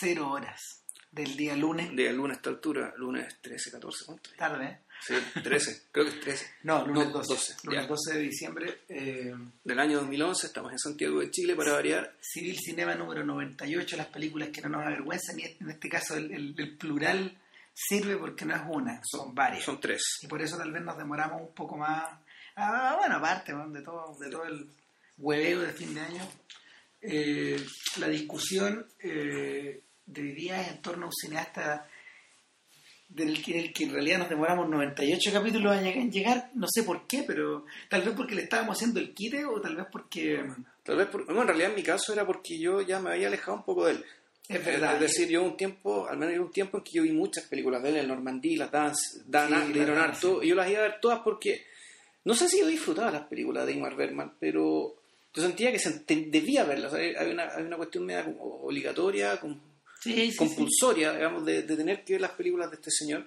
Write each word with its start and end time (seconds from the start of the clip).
cero 0.00 0.30
horas 0.30 0.82
del 1.12 1.36
día 1.36 1.54
lunes. 1.56 1.94
Día 1.94 2.12
lunes 2.12 2.36
a 2.36 2.38
esta 2.38 2.50
altura, 2.50 2.94
lunes 2.96 3.36
13, 3.42 3.70
14, 3.72 4.04
¿cuánto? 4.06 4.30
Tarde, 4.36 4.64
¿eh? 4.66 4.78
Sí, 5.02 5.14
13, 5.42 5.82
creo 5.92 6.04
que 6.06 6.10
es 6.12 6.20
13. 6.20 6.46
No, 6.64 6.86
lunes 6.86 7.06
No, 7.08 7.12
12. 7.12 7.32
12, 7.34 7.54
lunes 7.64 7.82
ya. 7.82 7.86
12 7.88 8.12
de 8.14 8.20
diciembre. 8.20 8.78
eh, 8.88 9.34
Del 9.64 9.78
año 9.80 9.98
2011, 10.00 10.46
estamos 10.46 10.72
en 10.72 10.78
Santiago 10.78 11.20
de 11.20 11.30
Chile 11.30 11.54
para 11.56 11.72
variar. 11.72 12.14
Civil 12.20 12.56
Cinema 12.58 12.94
número 12.94 13.24
98, 13.24 13.96
las 13.96 14.06
películas 14.08 14.50
que 14.50 14.60
no 14.62 14.68
nos 14.68 14.86
avergüenzan, 14.86 15.38
y 15.40 15.44
en 15.60 15.70
este 15.70 15.88
caso 15.88 16.16
el, 16.16 16.30
el- 16.32 16.54
el 16.58 16.76
plural 16.76 17.36
sirve 17.74 18.16
porque 18.16 18.44
no 18.44 18.54
es 18.54 18.62
una, 18.68 19.00
son 19.04 19.34
varias. 19.34 19.64
Son 19.64 19.80
tres. 19.80 20.02
Y 20.22 20.26
por 20.26 20.40
eso 20.42 20.56
tal 20.58 20.70
vez 20.70 20.82
nos 20.82 20.98
demoramos 20.98 21.40
un 21.42 21.54
poco 21.54 21.76
más. 21.78 22.04
Ah, 22.56 22.96
bueno, 22.98 23.16
aparte 23.16 23.52
de, 23.54 23.82
todo, 23.82 24.16
de 24.20 24.30
todo 24.30 24.44
el 24.44 24.68
hueveo 25.16 25.60
de 25.62 25.72
fin 25.72 25.94
de 25.94 26.00
año, 26.02 26.28
eh, 27.00 27.64
la 27.96 28.08
discusión 28.08 28.86
eh, 28.98 29.82
de 30.06 30.22
hoy 30.22 30.32
día 30.32 30.60
es 30.62 30.68
en 30.68 30.82
torno 30.82 31.04
a 31.04 31.06
un 31.08 31.12
cineasta 31.12 31.88
del 33.08 33.42
que, 33.42 33.72
que 33.72 33.84
en 33.84 33.92
realidad 33.92 34.18
nos 34.18 34.28
demoramos 34.28 34.68
98 34.68 35.32
capítulos 35.32 35.76
en 35.76 35.84
lleg- 35.84 35.96
en 35.96 36.12
llegar, 36.12 36.50
no 36.54 36.66
sé 36.70 36.84
por 36.84 37.06
qué, 37.08 37.24
pero 37.26 37.64
tal 37.88 38.02
vez 38.02 38.14
porque 38.16 38.36
le 38.36 38.42
estábamos 38.42 38.76
haciendo 38.76 39.00
el 39.00 39.12
quite 39.14 39.44
o 39.44 39.60
tal 39.60 39.74
vez 39.76 39.86
porque 39.90 40.44
Tal 40.84 40.96
vez, 40.96 41.08
por- 41.08 41.24
bueno, 41.26 41.42
en 41.42 41.48
realidad 41.48 41.70
en 41.70 41.76
mi 41.76 41.82
caso 41.82 42.12
era 42.12 42.24
porque 42.26 42.58
yo 42.58 42.80
ya 42.82 43.00
me 43.00 43.10
había 43.10 43.26
alejado 43.28 43.56
un 43.56 43.64
poco 43.64 43.86
de 43.86 43.92
él. 43.92 44.04
es 44.48 44.64
verdad. 44.64 44.94
Es 44.94 45.00
decir, 45.00 45.28
yo 45.28 45.42
un 45.42 45.56
tiempo, 45.56 46.06
al 46.08 46.18
menos 46.18 46.34
yo 46.36 46.42
un 46.42 46.50
tiempo 46.52 46.78
en 46.78 46.84
que 46.84 46.92
yo 46.92 47.02
vi 47.02 47.12
muchas 47.12 47.44
películas 47.44 47.82
de 47.82 47.90
él, 47.90 47.96
el 47.96 48.08
Normandí, 48.08 48.56
las 48.56 48.70
Dance, 48.70 49.22
Dan, 49.26 49.48
Sí, 49.48 49.52
le 49.54 49.58
las 49.60 49.72
dieron 49.72 49.96
Dance, 49.96 50.10
harto, 50.26 50.42
y 50.42 50.48
yo 50.48 50.54
las 50.54 50.70
iba 50.70 50.78
a 50.80 50.82
ver 50.82 51.00
todas 51.00 51.20
porque, 51.20 51.66
no 52.24 52.34
sé 52.34 52.48
si 52.48 52.60
yo 52.60 52.66
disfrutaba 52.66 53.10
las 53.10 53.26
películas 53.26 53.66
de 53.66 53.72
Ingmar 53.72 53.96
Bergman, 53.96 54.34
pero 54.38 54.94
yo 55.34 55.42
sentía 55.42 55.70
que 55.72 55.78
se 55.80 56.04
debía 56.06 56.64
verlas, 56.64 56.92
hay 56.94 57.30
una, 57.30 57.48
hay 57.54 57.62
una 57.64 57.76
cuestión 57.76 58.06
media 58.06 58.24
como 58.24 58.62
obligatoria, 58.62 59.38
com- 59.40 59.60
sí, 60.00 60.12
sí, 60.12 60.30
sí. 60.32 60.36
compulsoria, 60.36 61.12
digamos, 61.12 61.44
de, 61.44 61.62
de 61.62 61.76
tener 61.76 62.04
que 62.04 62.14
ver 62.14 62.22
las 62.22 62.32
películas 62.32 62.70
de 62.70 62.76
este 62.76 62.90
señor. 62.90 63.24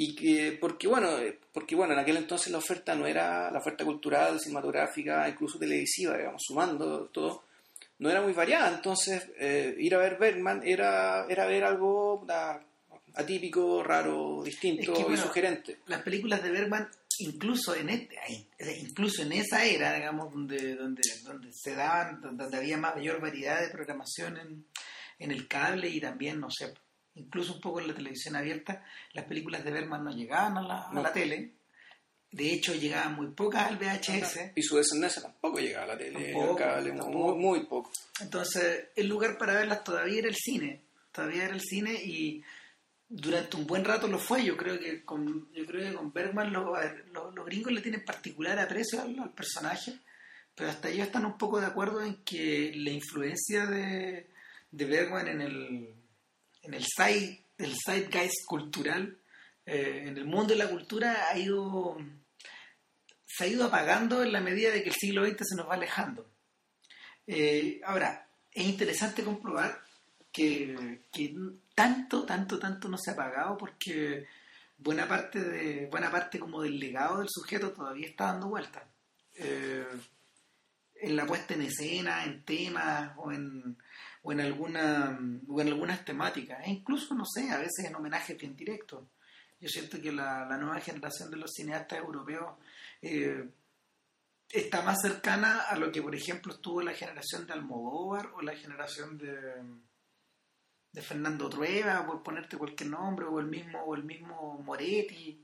Y 0.00 0.14
que, 0.14 0.56
porque 0.60 0.86
bueno, 0.86 1.18
eh, 1.18 1.36
porque 1.52 1.74
bueno, 1.74 1.92
en 1.92 1.98
aquel 1.98 2.18
entonces 2.18 2.52
la 2.52 2.58
oferta 2.58 2.94
no 2.94 3.06
era, 3.06 3.50
la 3.50 3.58
oferta 3.58 3.84
cultural, 3.84 4.38
cinematográfica, 4.38 5.28
incluso 5.28 5.58
televisiva, 5.58 6.16
digamos, 6.16 6.40
sumando 6.46 7.06
todo, 7.06 7.42
no 7.98 8.08
era 8.08 8.20
muy 8.20 8.32
variada. 8.32 8.72
Entonces, 8.72 9.28
eh, 9.40 9.74
ir 9.76 9.94
a 9.96 9.98
ver 9.98 10.16
Bergman 10.16 10.62
era, 10.64 11.26
era 11.28 11.46
ver 11.46 11.64
algo 11.64 12.24
ah, 12.28 12.60
atípico, 13.14 13.82
raro, 13.82 14.42
distinto 14.44 14.92
Es 14.92 14.98
que, 14.98 15.00
y 15.00 15.04
bueno, 15.04 15.22
sugerente. 15.22 15.78
las 15.86 16.02
películas 16.02 16.44
de 16.44 16.50
Bergman 16.52 16.88
incluso 17.20 17.74
en 17.74 17.88
este 17.88 18.16
incluso 18.80 19.22
en 19.22 19.32
esa 19.32 19.64
era 19.64 19.92
digamos 19.94 20.32
donde 20.32 20.76
donde 20.76 21.02
donde 21.24 21.52
se 21.52 21.74
daban 21.74 22.20
donde 22.20 22.56
había 22.56 22.76
más 22.76 22.94
mayor 22.94 23.20
variedad 23.20 23.60
de 23.60 23.70
programación 23.70 24.36
en, 24.36 24.64
en 25.18 25.30
el 25.30 25.46
cable 25.48 25.88
y 25.88 26.00
también 26.00 26.40
no 26.40 26.50
sé 26.50 26.72
incluso 27.14 27.54
un 27.54 27.60
poco 27.60 27.80
en 27.80 27.88
la 27.88 27.94
televisión 27.94 28.36
abierta 28.36 28.84
las 29.12 29.24
películas 29.24 29.64
de 29.64 29.70
Bergman 29.72 30.04
no 30.04 30.10
llegaban 30.12 30.56
a 30.58 30.62
la, 30.62 30.82
a 30.88 30.94
la 30.94 31.12
tele 31.12 31.52
de 32.30 32.52
hecho 32.52 32.74
llegaban 32.74 33.14
muy 33.16 33.28
pocas 33.28 33.66
al 33.66 33.78
VHS 33.78 34.52
Y 34.54 34.62
su 34.62 34.76
descendencia 34.76 35.22
tampoco 35.22 35.58
llegaba 35.58 35.84
a 35.84 35.88
la 35.88 35.98
tele, 35.98 36.32
Tampoco, 36.34 36.56
cable, 36.56 36.90
tampoco. 36.90 37.10
muy, 37.10 37.34
muy 37.38 37.66
poco. 37.66 37.90
Entonces, 38.20 38.88
el 38.94 39.06
lugar 39.08 39.38
para 39.38 39.54
verlas 39.54 39.82
todavía 39.82 40.18
era 40.18 40.28
el 40.28 40.34
cine. 40.36 40.82
Todavía 41.10 41.44
era 41.46 41.54
el 41.54 41.62
cine 41.62 41.94
y 41.94 42.44
durante 43.08 43.56
un 43.56 43.66
buen 43.66 43.82
rato 43.84 44.06
lo 44.08 44.18
fue. 44.18 44.44
Yo 44.44 44.58
creo 44.58 44.78
que 44.78 45.04
con, 45.06 45.50
yo 45.54 45.64
creo 45.64 45.88
que 45.90 45.96
con 45.96 46.12
Bergman 46.12 46.52
ver, 46.52 47.06
los- 47.12 47.34
los 47.34 47.46
gringos 47.46 47.72
le 47.72 47.80
tienen 47.80 48.04
particular 48.04 48.58
aprecio 48.58 49.00
al, 49.00 49.18
al 49.18 49.32
personaje, 49.32 49.94
pero 50.54 50.68
hasta 50.68 50.90
ellos 50.90 51.06
están 51.06 51.24
un 51.24 51.38
poco 51.38 51.58
de 51.60 51.66
acuerdo 51.66 52.02
en 52.02 52.22
que 52.24 52.72
la 52.76 52.90
influencia 52.90 53.64
de, 53.64 54.28
de 54.70 54.84
Bergman 54.84 55.28
en 55.28 55.40
el, 55.40 55.94
en 56.62 56.74
el 56.74 56.84
side, 56.84 57.44
el 57.58 57.74
zeitgeist 57.84 58.44
cultural, 58.46 59.18
eh, 59.66 60.04
en 60.06 60.16
el 60.16 60.24
mundo 60.24 60.54
de 60.54 60.56
la 60.56 60.68
cultura, 60.68 61.28
ha 61.30 61.38
ido 61.38 61.96
se 63.28 63.44
ha 63.44 63.46
ido 63.46 63.64
apagando 63.66 64.22
en 64.22 64.32
la 64.32 64.40
medida 64.40 64.70
de 64.70 64.82
que 64.82 64.88
el 64.88 64.94
siglo 64.94 65.24
XX 65.24 65.48
se 65.48 65.56
nos 65.56 65.68
va 65.68 65.74
alejando. 65.74 66.28
Eh, 67.26 67.80
ahora, 67.84 68.28
es 68.50 68.64
interesante 68.64 69.22
comprobar 69.22 69.80
que, 70.32 71.02
que 71.12 71.34
tanto, 71.74 72.24
tanto, 72.24 72.58
tanto 72.58 72.88
no 72.88 72.96
se 72.96 73.10
ha 73.10 73.14
apagado 73.14 73.56
porque 73.58 74.26
buena 74.78 75.06
parte 75.06 75.40
de 75.40 75.86
buena 75.86 76.10
parte 76.10 76.38
como 76.38 76.62
del 76.62 76.78
legado 76.78 77.18
del 77.18 77.28
sujeto 77.28 77.72
todavía 77.72 78.08
está 78.08 78.32
dando 78.32 78.48
vueltas. 78.48 78.84
Eh, 79.34 79.86
en 81.00 81.14
la 81.14 81.26
puesta 81.26 81.54
en 81.54 81.62
escena, 81.62 82.24
en 82.24 82.42
temas 82.44 83.12
o 83.18 83.30
en, 83.30 83.78
o 84.28 84.32
en 84.32 84.40
alguna 84.40 85.18
o 85.48 85.60
en 85.60 85.68
algunas 85.68 86.04
temáticas, 86.04 86.58
e 86.66 86.70
incluso 86.70 87.14
no 87.14 87.24
sé, 87.24 87.50
a 87.50 87.56
veces 87.56 87.86
en 87.86 87.94
homenajes 87.94 88.36
bien 88.36 88.54
directos. 88.54 89.02
Yo 89.58 89.68
siento 89.70 89.98
que 90.02 90.12
la, 90.12 90.44
la 90.44 90.58
nueva 90.58 90.80
generación 90.80 91.30
de 91.30 91.38
los 91.38 91.50
cineastas 91.50 91.98
europeos 91.98 92.56
eh, 93.00 93.48
está 94.50 94.82
más 94.82 94.98
cercana 95.00 95.62
a 95.62 95.76
lo 95.76 95.90
que, 95.90 96.02
por 96.02 96.14
ejemplo, 96.14 96.52
estuvo 96.52 96.82
la 96.82 96.92
generación 96.92 97.46
de 97.46 97.54
Almodóvar 97.54 98.30
o 98.34 98.42
la 98.42 98.54
generación 98.54 99.16
de, 99.16 99.34
de 100.92 101.02
Fernando 101.02 101.48
Trueba, 101.48 102.06
por 102.06 102.22
ponerte 102.22 102.58
cualquier 102.58 102.90
nombre, 102.90 103.24
o 103.24 103.40
el 103.40 103.46
mismo, 103.46 103.80
o 103.80 103.94
el 103.94 104.04
mismo 104.04 104.60
Moretti. 104.62 105.42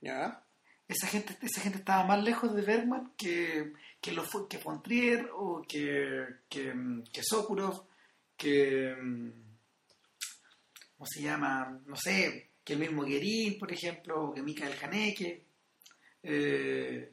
¿Ya? 0.00 0.42
Esa 0.88 1.06
gente, 1.06 1.36
esa 1.42 1.60
gente 1.60 1.78
estaba 1.78 2.06
más 2.06 2.24
lejos 2.24 2.54
de 2.54 2.62
Bergman 2.62 3.12
que, 3.18 3.74
que, 4.00 4.12
lo 4.12 4.24
que 4.48 4.58
Fontrier 4.58 5.28
o 5.34 5.60
que, 5.68 6.24
que, 6.48 6.74
que 7.12 7.22
Sokurov, 7.22 7.84
que. 8.36 8.94
¿Cómo 10.96 11.06
se 11.06 11.22
llama? 11.22 11.80
No 11.86 11.96
sé, 11.96 12.50
que 12.64 12.72
el 12.74 12.78
mismo 12.78 13.02
Guerín, 13.04 13.58
por 13.58 13.70
ejemplo, 13.72 14.24
o 14.24 14.34
que 14.34 14.42
Mikael 14.42 14.74
Haneke. 14.82 15.44
Eh, 16.22 17.12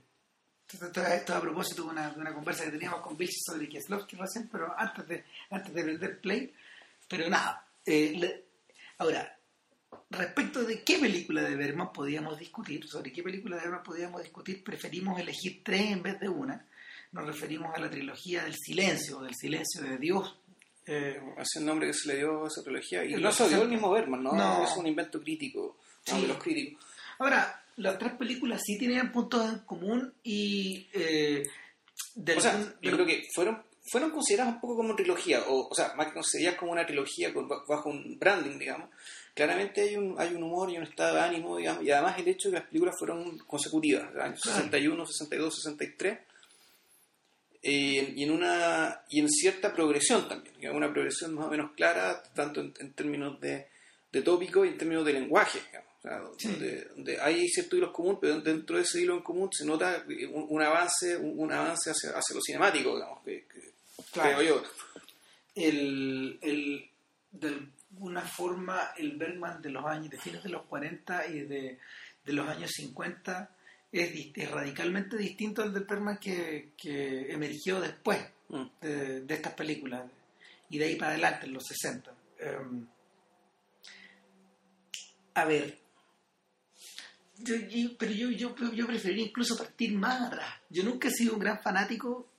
esto, 0.68 1.36
a 1.36 1.42
propósito 1.42 1.84
de 1.84 1.90
una, 1.90 2.10
de 2.12 2.20
una 2.20 2.34
conversa 2.34 2.64
que 2.66 2.72
teníamos 2.72 3.02
con 3.02 3.16
Bill 3.16 3.30
sobre 3.32 3.68
Kieslowski 3.70 4.16
recién, 4.16 4.50
pero 4.50 4.74
antes 4.78 5.08
de, 5.08 5.24
antes 5.52 5.74
de 5.74 5.84
prender 5.84 6.20
play. 6.22 6.52
Pero 7.08 7.30
nada, 7.30 7.68
eh, 7.86 8.14
le- 8.18 8.46
ahora, 8.98 9.38
respecto 10.10 10.64
de 10.64 10.84
qué 10.84 10.98
película 10.98 11.44
de 11.44 11.56
Bergman 11.56 11.94
podíamos 11.94 12.40
discutir, 12.40 12.88
sobre 12.88 13.12
qué 13.12 13.22
película 13.22 13.58
de 13.58 13.64
Bergman 13.64 13.84
podíamos 13.84 14.24
discutir, 14.24 14.64
preferimos 14.64 15.20
elegir 15.20 15.62
tres 15.64 15.92
en 15.92 16.02
vez 16.02 16.20
de 16.20 16.30
una. 16.30 16.66
Nos 17.12 17.28
referimos 17.28 17.76
a 17.76 17.80
la 17.80 17.90
trilogía 17.92 18.44
del 18.44 18.56
silencio, 18.56 19.20
del 19.22 19.36
silencio 19.36 19.84
de 19.84 19.98
Dios. 20.00 20.40
Eh, 20.86 21.20
es 21.38 21.50
el 21.58 21.66
nombre 21.66 21.88
que 21.88 21.94
se 21.94 22.10
le 22.10 22.18
dio 22.18 22.44
a 22.44 22.48
esa 22.48 22.62
trilogía. 22.64 23.04
Y 23.06 23.14
no 23.16 23.32
se 23.32 23.44
dio 23.48 23.56
el 23.58 23.62
60. 23.62 23.68
mismo 23.68 23.92
Bergman, 23.92 24.24
¿no? 24.24 24.34
No. 24.34 24.64
Es 24.64 24.76
un 24.78 24.88
invento 24.88 25.20
crítico. 25.22 25.78
Sí. 26.06 26.20
de 26.22 26.28
los 26.28 26.38
críticos. 26.38 26.84
ahora, 27.20 27.64
las 27.78 27.98
tres 27.98 28.14
películas 28.14 28.62
sí 28.66 28.78
tenían 28.78 29.12
puntos 29.12 29.50
en 29.50 29.60
común 29.60 30.14
y... 30.24 30.88
eh, 30.94 31.44
de 32.16 32.36
O 32.36 32.42
sea, 32.42 32.60
yo 32.82 32.92
creo 32.92 33.06
que 33.06 33.24
fueron 33.34 33.64
fueron 33.92 34.12
consideradas 34.12 34.54
un 34.56 34.62
poco 34.62 34.78
como 34.78 34.96
trilogía, 34.96 35.42
o, 35.48 35.68
o 35.70 35.76
sea, 35.76 35.94
más 35.96 36.08
que 36.08 36.14
consideradas 36.14 36.58
como 36.58 36.72
una 36.72 36.86
trilogía 36.86 37.34
con- 37.34 37.48
bajo 37.50 37.90
un 37.90 38.18
branding, 38.18 38.58
digamos. 38.58 38.90
Claramente 39.34 39.82
hay 39.82 39.98
un, 39.98 40.16
hay 40.18 40.34
un 40.36 40.44
humor 40.44 40.70
y 40.72 40.78
un 40.78 40.84
estado 40.84 41.16
de 41.16 41.22
ánimo, 41.22 41.58
digamos, 41.58 41.84
y 41.84 41.92
además 41.92 42.18
el 42.18 42.28
hecho 42.30 42.48
de 42.50 42.54
que 42.56 42.60
las 42.60 42.68
películas 42.70 42.96
fueron 42.98 43.38
consecutivas, 43.40 44.04
años 44.16 44.40
Claro. 44.42 44.58
61, 44.60 45.06
62, 45.06 45.56
63, 45.56 46.20
eh, 47.64 48.14
y, 48.16 48.24
en 48.24 48.32
una, 48.32 49.02
y 49.10 49.20
en 49.22 49.30
cierta 49.30 49.74
progresión 49.74 50.28
también, 50.28 50.54
digamos, 50.58 50.78
una 50.78 50.92
progresión 50.92 51.34
más 51.34 51.48
o 51.48 51.50
menos 51.50 51.72
clara, 51.76 52.22
tanto 52.36 52.60
en, 52.62 52.74
en 52.80 52.92
términos 52.94 53.40
de, 53.40 53.68
de 54.12 54.22
tópico 54.22 54.66
y 54.66 54.70
en 54.70 54.78
términos 54.78 55.06
de 55.06 55.14
lenguaje, 55.14 55.60
digamos. 55.66 55.90
O 56.00 56.02
sea, 56.02 56.20
donde, 56.52 56.84
donde 56.96 57.22
hay 57.22 57.48
ciertos 57.48 57.78
hilos 57.80 57.92
comunes, 57.92 58.18
pero 58.22 58.42
dentro 58.42 58.76
de 58.76 58.82
ese 58.84 59.02
hilo 59.02 59.14
en 59.16 59.22
común 59.22 59.50
se 59.54 59.64
nota 59.66 60.04
un, 60.34 60.46
un 60.50 60.62
avance 60.62 61.16
un, 61.16 61.40
un 61.40 61.52
avance 61.54 61.90
hacia, 61.92 62.10
hacia 62.10 62.36
lo 62.36 62.42
cinemático, 62.42 62.94
digamos, 62.96 63.24
que, 63.24 63.46
que 63.52 63.72
Claro. 64.12 64.38
creo 64.40 64.58
yo. 64.58 64.64
el, 65.56 66.38
el- 66.42 66.90
de 67.32 67.48
alguna 67.94 68.22
forma 68.22 68.92
el 68.98 69.18
Bergman 69.18 69.62
de 69.62 69.70
los 69.70 69.86
años 69.86 70.10
de 70.10 70.20
fines 70.20 70.44
de 70.44 70.50
los 70.50 70.64
40 70.64 71.28
y 71.28 71.40
de, 71.42 71.80
de 72.26 72.34
los 72.34 72.48
años 72.48 72.70
50 72.72 73.50
es, 73.94 74.12
di- 74.14 74.34
es 74.36 74.50
radicalmente 74.52 75.16
distinto 75.18 75.62
al 75.62 75.74
del 75.74 75.84
Bergman 75.86 76.18
que, 76.18 76.72
que 76.78 77.32
emergió 77.32 77.80
después 77.80 78.20
Mm. 78.50 78.66
de, 78.82 79.22
de 79.22 79.34
estas 79.34 79.54
películas 79.54 80.04
y 80.70 80.78
de 80.78 80.86
ahí 80.86 80.96
para 80.98 81.12
adelante 81.12 81.46
en 81.48 81.54
los 81.54 81.64
60 81.66 82.14
Em, 82.40 82.86
a 85.36 85.46
ver 85.46 85.78
yo, 87.38 87.56
yo- 87.56 87.98
pero 87.98 88.12
yo, 88.12 88.30
yo, 88.32 88.56
yo 88.74 88.86
preferiría 88.88 89.26
incluso 89.26 89.58
partir 89.58 89.94
más 89.94 90.22
atrás 90.22 90.54
yo 90.70 90.84
nunca 90.84 91.08
he 91.08 91.12
sido 91.12 91.34
un 91.34 91.40
gran 91.40 91.60
fanático 91.62 92.30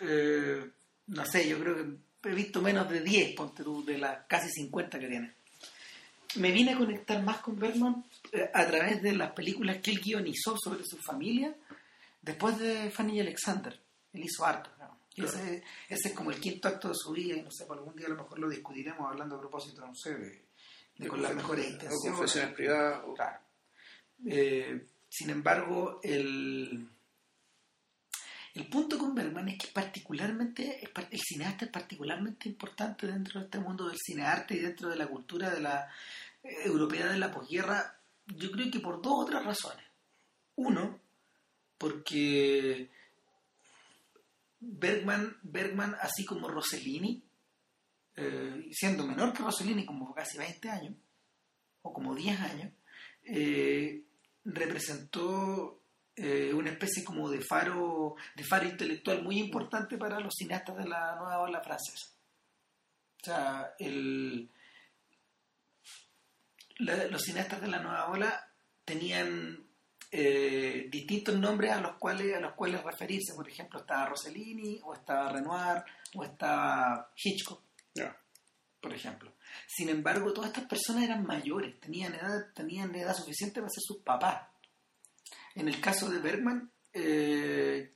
eh, 0.00 0.70
no 1.08 1.24
sé, 1.26 1.48
yo 1.48 1.58
creo 1.58 1.76
que 2.22 2.30
he 2.30 2.34
visto 2.34 2.60
menos 2.62 2.88
de 2.90 3.00
10, 3.00 3.34
ponte 3.34 3.64
tú, 3.64 3.84
de 3.84 3.98
las 3.98 4.26
casi 4.28 4.48
50 4.50 4.98
que 5.00 5.08
tiene. 5.08 5.34
Me 6.36 6.52
vine 6.52 6.72
a 6.72 6.78
conectar 6.78 7.22
más 7.22 7.38
con 7.38 7.58
Bergman 7.58 8.04
eh, 8.32 8.50
a 8.52 8.66
través 8.66 9.02
de 9.02 9.12
las 9.12 9.32
películas 9.32 9.78
que 9.78 9.92
él 9.92 10.00
guionizó 10.00 10.56
sobre 10.58 10.84
su 10.84 10.98
familia 10.98 11.54
después 12.20 12.58
de 12.58 12.90
Fanny 12.90 13.16
y 13.16 13.20
Alexander. 13.20 13.78
Él 14.12 14.24
hizo 14.24 14.44
harto, 14.44 14.70
¿no? 14.78 14.98
Ese, 15.16 15.64
ese, 15.88 16.08
es 16.08 16.14
como 16.14 16.30
el 16.30 16.38
quinto 16.38 16.68
acto 16.68 16.88
de 16.88 16.94
su 16.94 17.10
vida 17.10 17.34
y 17.34 17.42
no 17.42 17.50
sé, 17.50 17.64
por 17.64 17.76
algún 17.76 17.96
día 17.96 18.06
a 18.06 18.10
lo 18.10 18.16
mejor 18.16 18.38
lo 18.38 18.48
discutiremos 18.48 19.10
hablando 19.10 19.34
a 19.34 19.40
propósito, 19.40 19.84
no 19.84 19.92
sé, 19.92 20.16
de, 20.96 21.08
con 21.08 21.20
las 21.20 21.34
mejores 21.34 21.70
intenciones. 21.70 22.16
confesiones 22.16 22.54
privadas. 22.54 23.02
Claro. 23.16 23.40
Eh, 24.26 24.86
sin 25.08 25.30
embargo, 25.30 25.98
el, 26.04 26.88
el 28.58 28.66
punto 28.66 28.98
con 28.98 29.14
Bergman 29.14 29.48
es 29.48 29.58
que 29.58 29.68
particularmente, 29.68 30.80
el 30.82 31.20
cineasta 31.20 31.66
es 31.66 31.70
particularmente 31.70 32.48
importante 32.48 33.06
dentro 33.06 33.38
de 33.38 33.46
este 33.46 33.58
mundo 33.58 33.88
del 33.88 33.98
cinearte 33.98 34.54
y 34.54 34.60
dentro 34.60 34.88
de 34.88 34.96
la 34.96 35.06
cultura 35.06 35.50
de 35.50 35.60
la 35.60 35.88
eh, 36.42 36.56
europea 36.64 37.06
de 37.06 37.18
la 37.18 37.30
posguerra, 37.30 38.00
yo 38.26 38.50
creo 38.50 38.70
que 38.70 38.80
por 38.80 39.00
dos 39.00 39.24
otras 39.24 39.44
razones. 39.44 39.84
Uno, 40.56 41.00
porque 41.78 42.90
Bergman, 44.58 45.36
Bergman 45.42 45.94
así 46.00 46.24
como 46.24 46.48
Rossellini, 46.48 47.22
eh, 48.16 48.68
siendo 48.72 49.06
menor 49.06 49.32
que 49.32 49.44
Rossellini, 49.44 49.86
como 49.86 50.12
casi 50.12 50.36
20 50.36 50.68
años, 50.68 50.94
o 51.82 51.92
como 51.92 52.14
10 52.14 52.40
años, 52.40 52.72
eh, 53.22 54.02
representó 54.44 55.77
eh, 56.20 56.52
una 56.52 56.70
especie 56.70 57.04
como 57.04 57.30
de 57.30 57.40
faro, 57.40 58.16
de 58.34 58.42
faro 58.42 58.66
intelectual 58.66 59.22
muy 59.22 59.38
importante 59.38 59.96
para 59.96 60.18
los 60.18 60.34
cineastas 60.34 60.76
de 60.76 60.88
la 60.88 61.14
nueva 61.14 61.40
ola 61.40 61.62
francesa. 61.62 62.08
O 63.20 63.24
sea, 63.24 63.74
el, 63.78 64.50
los 66.78 67.22
cineastas 67.22 67.60
de 67.60 67.68
la 67.68 67.78
nueva 67.78 68.08
ola 68.10 68.50
tenían 68.84 69.64
eh, 70.10 70.88
distintos 70.90 71.38
nombres 71.38 71.72
a 71.72 71.80
los 71.80 71.96
cuales 71.98 72.34
a 72.34 72.40
los 72.40 72.54
cuales 72.54 72.82
referirse. 72.82 73.34
Por 73.34 73.48
ejemplo, 73.48 73.78
estaba 73.78 74.06
Rossellini, 74.06 74.80
o 74.82 74.94
estaba 74.94 75.30
Renoir, 75.30 75.84
o 76.16 76.24
estaba 76.24 77.12
Hitchcock. 77.14 77.62
Por 78.80 78.94
ejemplo. 78.94 79.32
Sin 79.66 79.88
embargo, 79.88 80.32
todas 80.32 80.50
estas 80.50 80.66
personas 80.66 81.04
eran 81.04 81.24
mayores, 81.24 81.78
tenían 81.80 82.14
edad, 82.14 82.52
tenían 82.54 82.94
edad 82.94 83.14
suficiente 83.14 83.60
para 83.60 83.70
ser 83.70 83.82
sus 83.82 84.02
papás. 84.02 84.48
En 85.58 85.66
el 85.66 85.80
caso 85.80 86.08
de 86.08 86.20
Bergman, 86.20 86.70
eh, 86.92 87.90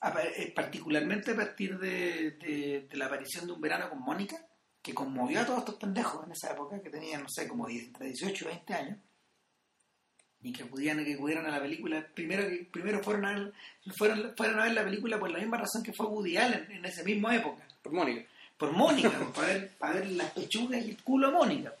eh, 0.00 0.52
particularmente 0.54 1.32
a 1.32 1.36
partir 1.36 1.76
de, 1.76 2.88
la 2.92 3.06
aparición 3.06 3.48
de 3.48 3.52
Un 3.52 3.60
verano 3.60 3.90
con 3.90 4.00
Mónica, 4.00 4.36
que 4.80 4.94
conmovió 4.94 5.40
a 5.40 5.44
todos 5.44 5.58
estos 5.58 5.74
pendejos 5.74 6.24
en 6.24 6.30
esa 6.30 6.52
época, 6.52 6.80
que 6.80 6.88
tenían, 6.88 7.22
no 7.22 7.28
sé, 7.28 7.48
como 7.48 7.68
entre 7.68 8.06
18 8.06 8.44
y 8.44 8.48
20 8.48 8.74
años, 8.74 8.98
y 10.40 10.52
que 10.52 10.66
pudieran 10.66 11.04
que 11.04 11.14
acudieran 11.14 11.46
a 11.46 11.50
la 11.50 11.60
película, 11.60 12.06
primero 12.14 12.48
primero 12.70 13.02
fueron 13.02 13.26
a, 13.26 13.34
ver, 13.34 13.52
fueron, 13.96 14.34
fueron 14.36 14.60
a 14.60 14.64
ver 14.64 14.74
la 14.74 14.84
película 14.84 15.18
por 15.18 15.32
la 15.32 15.40
misma 15.40 15.56
razón 15.56 15.82
que 15.82 15.92
fue 15.92 16.06
Woody 16.06 16.36
Allen 16.36 16.70
en 16.70 16.84
esa 16.84 17.02
misma 17.02 17.34
época. 17.34 17.66
Por 17.82 17.92
Mónica. 17.92 18.24
Por 18.56 18.70
Mónica, 18.70 19.10
para, 19.34 19.48
ver, 19.48 19.70
para 19.78 19.94
ver 19.94 20.12
las 20.12 20.30
pechugas 20.30 20.80
y 20.84 20.90
el 20.90 21.02
culo 21.02 21.26
a 21.26 21.30
Mónica. 21.32 21.74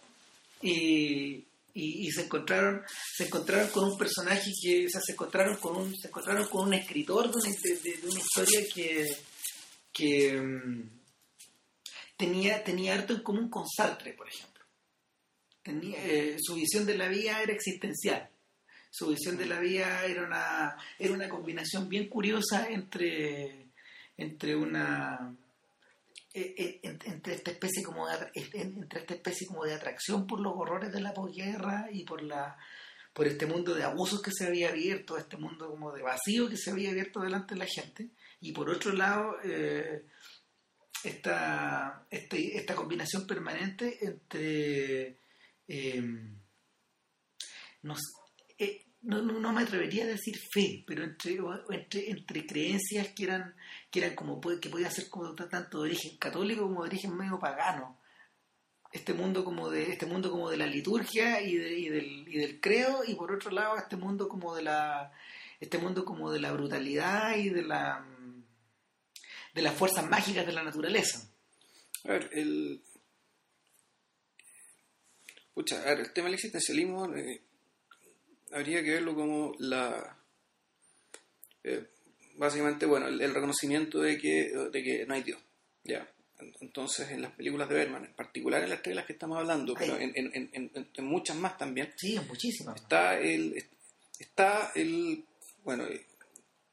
Y, 0.60 1.44
y, 1.74 2.10
se 2.10 2.22
encontraron 2.22 2.82
se 3.16 3.24
encontraron 3.26 3.68
con 3.68 3.84
un 3.90 3.98
personaje 3.98 4.50
que 4.60 4.86
o 4.86 4.88
sea, 4.88 5.00
se 5.00 5.12
encontraron 5.12 5.56
con 5.56 5.76
un 5.76 5.96
se 5.96 6.08
encontraron 6.08 6.46
con 6.48 6.68
un 6.68 6.74
escritor 6.74 7.30
de 7.30 8.00
una, 8.04 8.18
historia 8.20 8.60
que 8.74 9.06
que 9.92 10.40
mm, 10.40 10.90
tenía 12.16 12.64
tenía 12.64 12.94
harto 12.94 13.14
en 13.14 13.22
común 13.22 13.48
con 13.48 13.64
Sartre 13.68 14.12
por 14.14 14.28
ejemplo. 14.28 14.64
Tenía 15.62 15.98
eh, 16.04 16.36
su 16.40 16.54
visión 16.54 16.86
de 16.86 16.96
la 16.96 17.08
vida 17.08 17.42
era 17.42 17.52
existencial. 17.52 18.30
Su 18.90 19.08
visión 19.08 19.36
de 19.36 19.46
la 19.46 19.60
vida 19.60 20.04
era 20.06 20.26
una 20.26 20.76
era 20.98 21.12
una 21.12 21.28
combinación 21.28 21.88
bien 21.88 22.08
curiosa 22.08 22.68
entre 22.68 23.68
entre 24.16 24.56
una 24.56 25.36
entre 26.82 27.34
esta 27.34 27.50
especie 27.50 27.82
como 27.82 28.06
de, 28.08 28.30
entre 28.34 29.00
esta 29.00 29.14
especie 29.14 29.46
como 29.46 29.64
de 29.64 29.74
atracción 29.74 30.26
por 30.26 30.40
los 30.40 30.52
horrores 30.56 30.92
de 30.92 31.00
la 31.00 31.14
posguerra 31.14 31.88
y 31.92 32.04
por 32.04 32.22
la 32.22 32.56
por 33.12 33.26
este 33.26 33.46
mundo 33.46 33.74
de 33.74 33.82
abusos 33.82 34.22
que 34.22 34.30
se 34.30 34.46
había 34.46 34.68
abierto 34.68 35.18
este 35.18 35.36
mundo 35.36 35.68
como 35.70 35.92
de 35.92 36.02
vacío 36.02 36.48
que 36.48 36.56
se 36.56 36.70
había 36.70 36.90
abierto 36.90 37.20
delante 37.20 37.54
de 37.54 37.60
la 37.60 37.66
gente. 37.66 38.10
Y 38.40 38.52
por 38.52 38.70
otro 38.70 38.92
lado 38.92 39.36
eh, 39.42 40.06
esta, 41.02 42.06
este, 42.10 42.56
esta 42.56 42.74
combinación 42.76 43.26
permanente 43.26 43.98
entre 44.02 45.18
nos, 47.82 48.00
no, 49.02 49.22
no, 49.22 49.52
me 49.52 49.62
atrevería 49.62 50.04
a 50.04 50.08
decir 50.08 50.38
fe, 50.38 50.84
pero 50.86 51.04
entre, 51.04 51.38
entre, 51.70 52.10
entre 52.10 52.46
creencias 52.46 53.08
que 53.14 53.24
eran, 53.24 53.54
que 53.90 54.00
eran 54.00 54.14
como 54.14 54.40
que 54.40 54.68
podía 54.68 54.90
ser 54.90 55.08
como 55.08 55.34
tanto 55.34 55.82
de 55.82 55.90
origen 55.90 56.16
católico 56.18 56.62
como 56.62 56.82
de 56.82 56.90
origen 56.90 57.16
medio 57.16 57.38
pagano. 57.38 57.98
Este 58.92 59.12
mundo 59.12 59.44
como 59.44 59.70
de, 59.70 59.92
este 59.92 60.06
mundo 60.06 60.30
como 60.30 60.50
de 60.50 60.56
la 60.56 60.66
liturgia 60.66 61.42
y, 61.42 61.54
y, 61.54 61.88
del, 61.88 62.28
y 62.28 62.38
del 62.38 62.60
credo, 62.60 63.04
y 63.06 63.14
por 63.14 63.32
otro 63.32 63.50
lado 63.50 63.76
este 63.76 63.96
mundo 63.96 64.28
como 64.28 64.54
de 64.54 64.62
la 64.62 65.12
este 65.60 65.78
mundo 65.78 66.04
como 66.04 66.30
de 66.30 66.40
la 66.40 66.52
brutalidad 66.52 67.36
y 67.36 67.50
de 67.50 67.62
la 67.62 68.04
de 69.54 69.62
las 69.62 69.74
fuerzas 69.74 70.08
mágicas 70.08 70.46
de 70.46 70.52
la 70.52 70.62
naturaleza. 70.62 71.28
A 72.04 72.12
ver, 72.12 72.30
el 72.32 72.82
Pucha, 75.58 75.82
a 75.82 75.86
ver, 75.86 75.98
el 75.98 76.12
tema 76.12 76.26
del 76.26 76.34
existencialismo 76.34 77.12
eh, 77.16 77.42
habría 78.52 78.82
que 78.82 78.90
verlo 78.90 79.14
como 79.14 79.54
la... 79.58 80.16
Eh, 81.64 81.86
básicamente, 82.36 82.86
bueno, 82.86 83.08
el, 83.08 83.34
reconocimiento 83.34 84.00
de 84.00 84.18
que, 84.18 84.52
de 84.72 84.82
que 84.82 85.06
no 85.06 85.14
hay 85.14 85.22
Dios. 85.22 85.40
¿ya? 85.84 86.08
Entonces, 86.60 87.10
en 87.10 87.22
las 87.22 87.32
películas 87.32 87.68
de 87.68 87.74
Berman, 87.74 88.04
en 88.04 88.14
particular 88.14 88.62
en 88.62 88.70
las 88.70 88.86
las 88.86 89.06
que 89.06 89.12
estamos 89.12 89.38
hablando, 89.38 89.74
pero 89.74 89.98
en, 89.98 90.12
en, 90.14 90.50
en, 90.52 91.04
muchas 91.04 91.36
más 91.36 91.58
también. 91.58 91.92
Sí, 91.96 92.18
muchísimas. 92.28 92.80
Está 92.80 93.18
el, 93.18 93.64
está 94.18 94.70
el, 94.76 95.24
bueno, 95.64 95.84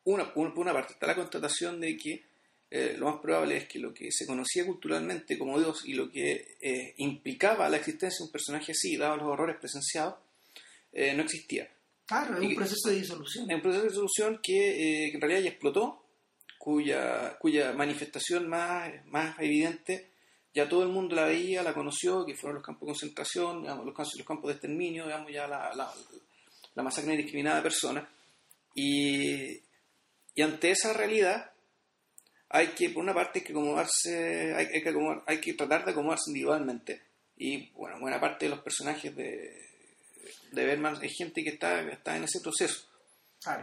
una, 0.04 0.31
por 0.33 0.48
una 0.56 0.74
parte 0.74 0.94
está 0.94 1.07
la 1.07 1.16
constatación 1.16 1.81
de 1.81 1.98
que 1.98 2.25
eh, 2.69 2.95
lo 2.98 3.07
más 3.07 3.22
probable 3.22 3.57
es 3.57 3.68
que 3.68 3.80
lo 3.80 3.94
que 3.94 4.12
se 4.12 4.27
conocía 4.27 4.66
culturalmente 4.66 5.38
como 5.38 5.60
Dios 5.60 5.83
y 5.86 5.94
lo 5.94 6.12
que 6.12 6.57
eh, 6.62 6.94
implicaba 6.98 7.69
la 7.69 7.77
existencia 7.77 8.19
de 8.19 8.25
un 8.25 8.31
personaje 8.31 8.72
así, 8.72 8.98
dado 8.98 9.18
los 9.18 9.27
horrores 9.27 9.57
presenciados, 9.57 10.16
eh, 10.95 11.13
no 11.13 11.21
existía. 11.21 11.69
Claro, 12.07 12.38
es 12.38 12.47
un 12.47 12.56
proceso 12.56 12.89
de 12.89 12.95
disolución. 12.95 13.50
Es 13.50 13.56
un 13.56 13.62
proceso 13.62 13.83
de 13.83 13.89
disolución 13.89 14.39
que, 14.42 15.06
eh, 15.06 15.12
en 15.13 15.21
realidad 15.21 15.42
ya 15.42 15.50
explotó, 15.50 16.03
cuya, 16.57 17.38
cuya 17.38 17.74
manifestación 17.74 18.47
más, 18.47 18.92
más 19.06 19.38
evidente 19.39 20.15
ya 20.56 20.69
todo 20.69 20.83
el 20.83 20.89
mundo 20.89 21.15
la 21.15 21.25
veía, 21.25 21.62
la 21.62 21.74
conoció, 21.74 22.25
que 22.25 22.33
fueron 22.33 22.56
los 22.56 22.63
campos 22.65 22.88
de 22.88 22.93
concentración, 22.93 23.62
digamos, 23.62 23.86
los, 23.86 23.93
campos, 23.93 24.13
los 24.17 24.25
campos 24.25 24.48
de 24.48 24.53
exterminio, 24.53 25.03
digamos, 25.03 25.29
ya 25.29 25.48
la, 25.48 25.75
la, 25.75 25.93
la 26.74 26.84
masacre 26.84 27.12
indiscriminada 27.12 27.58
de 27.58 27.62
personas. 27.62 28.08
Y, 28.74 29.60
y, 30.34 30.41
ante 30.41 30.72
esa 30.72 30.93
realidad 30.93 31.51
hay 32.48 32.67
que, 32.67 32.89
por 32.89 33.03
una 33.03 33.13
parte, 33.13 33.39
hay 33.39 33.46
que 33.46 33.51
acomodarse, 33.51 34.55
hay, 34.55 34.81
que 34.81 34.93
hay 35.27 35.41
que 35.41 35.53
tratar 35.55 35.84
de 35.84 35.91
acomodarse 35.91 36.29
individualmente. 36.29 37.01
Y 37.36 37.72
bueno, 37.72 38.00
buena 38.00 38.22
parte 38.22 38.46
de 38.46 38.51
los 38.51 38.62
personajes 38.62 39.13
de, 39.13 39.51
de 40.55 40.65
ver 40.65 40.79
más, 40.79 41.00
hay 41.01 41.09
gente 41.09 41.43
que 41.43 41.51
está, 41.51 41.81
está 41.81 42.17
en 42.17 42.24
ese 42.24 42.39
proceso. 42.39 42.88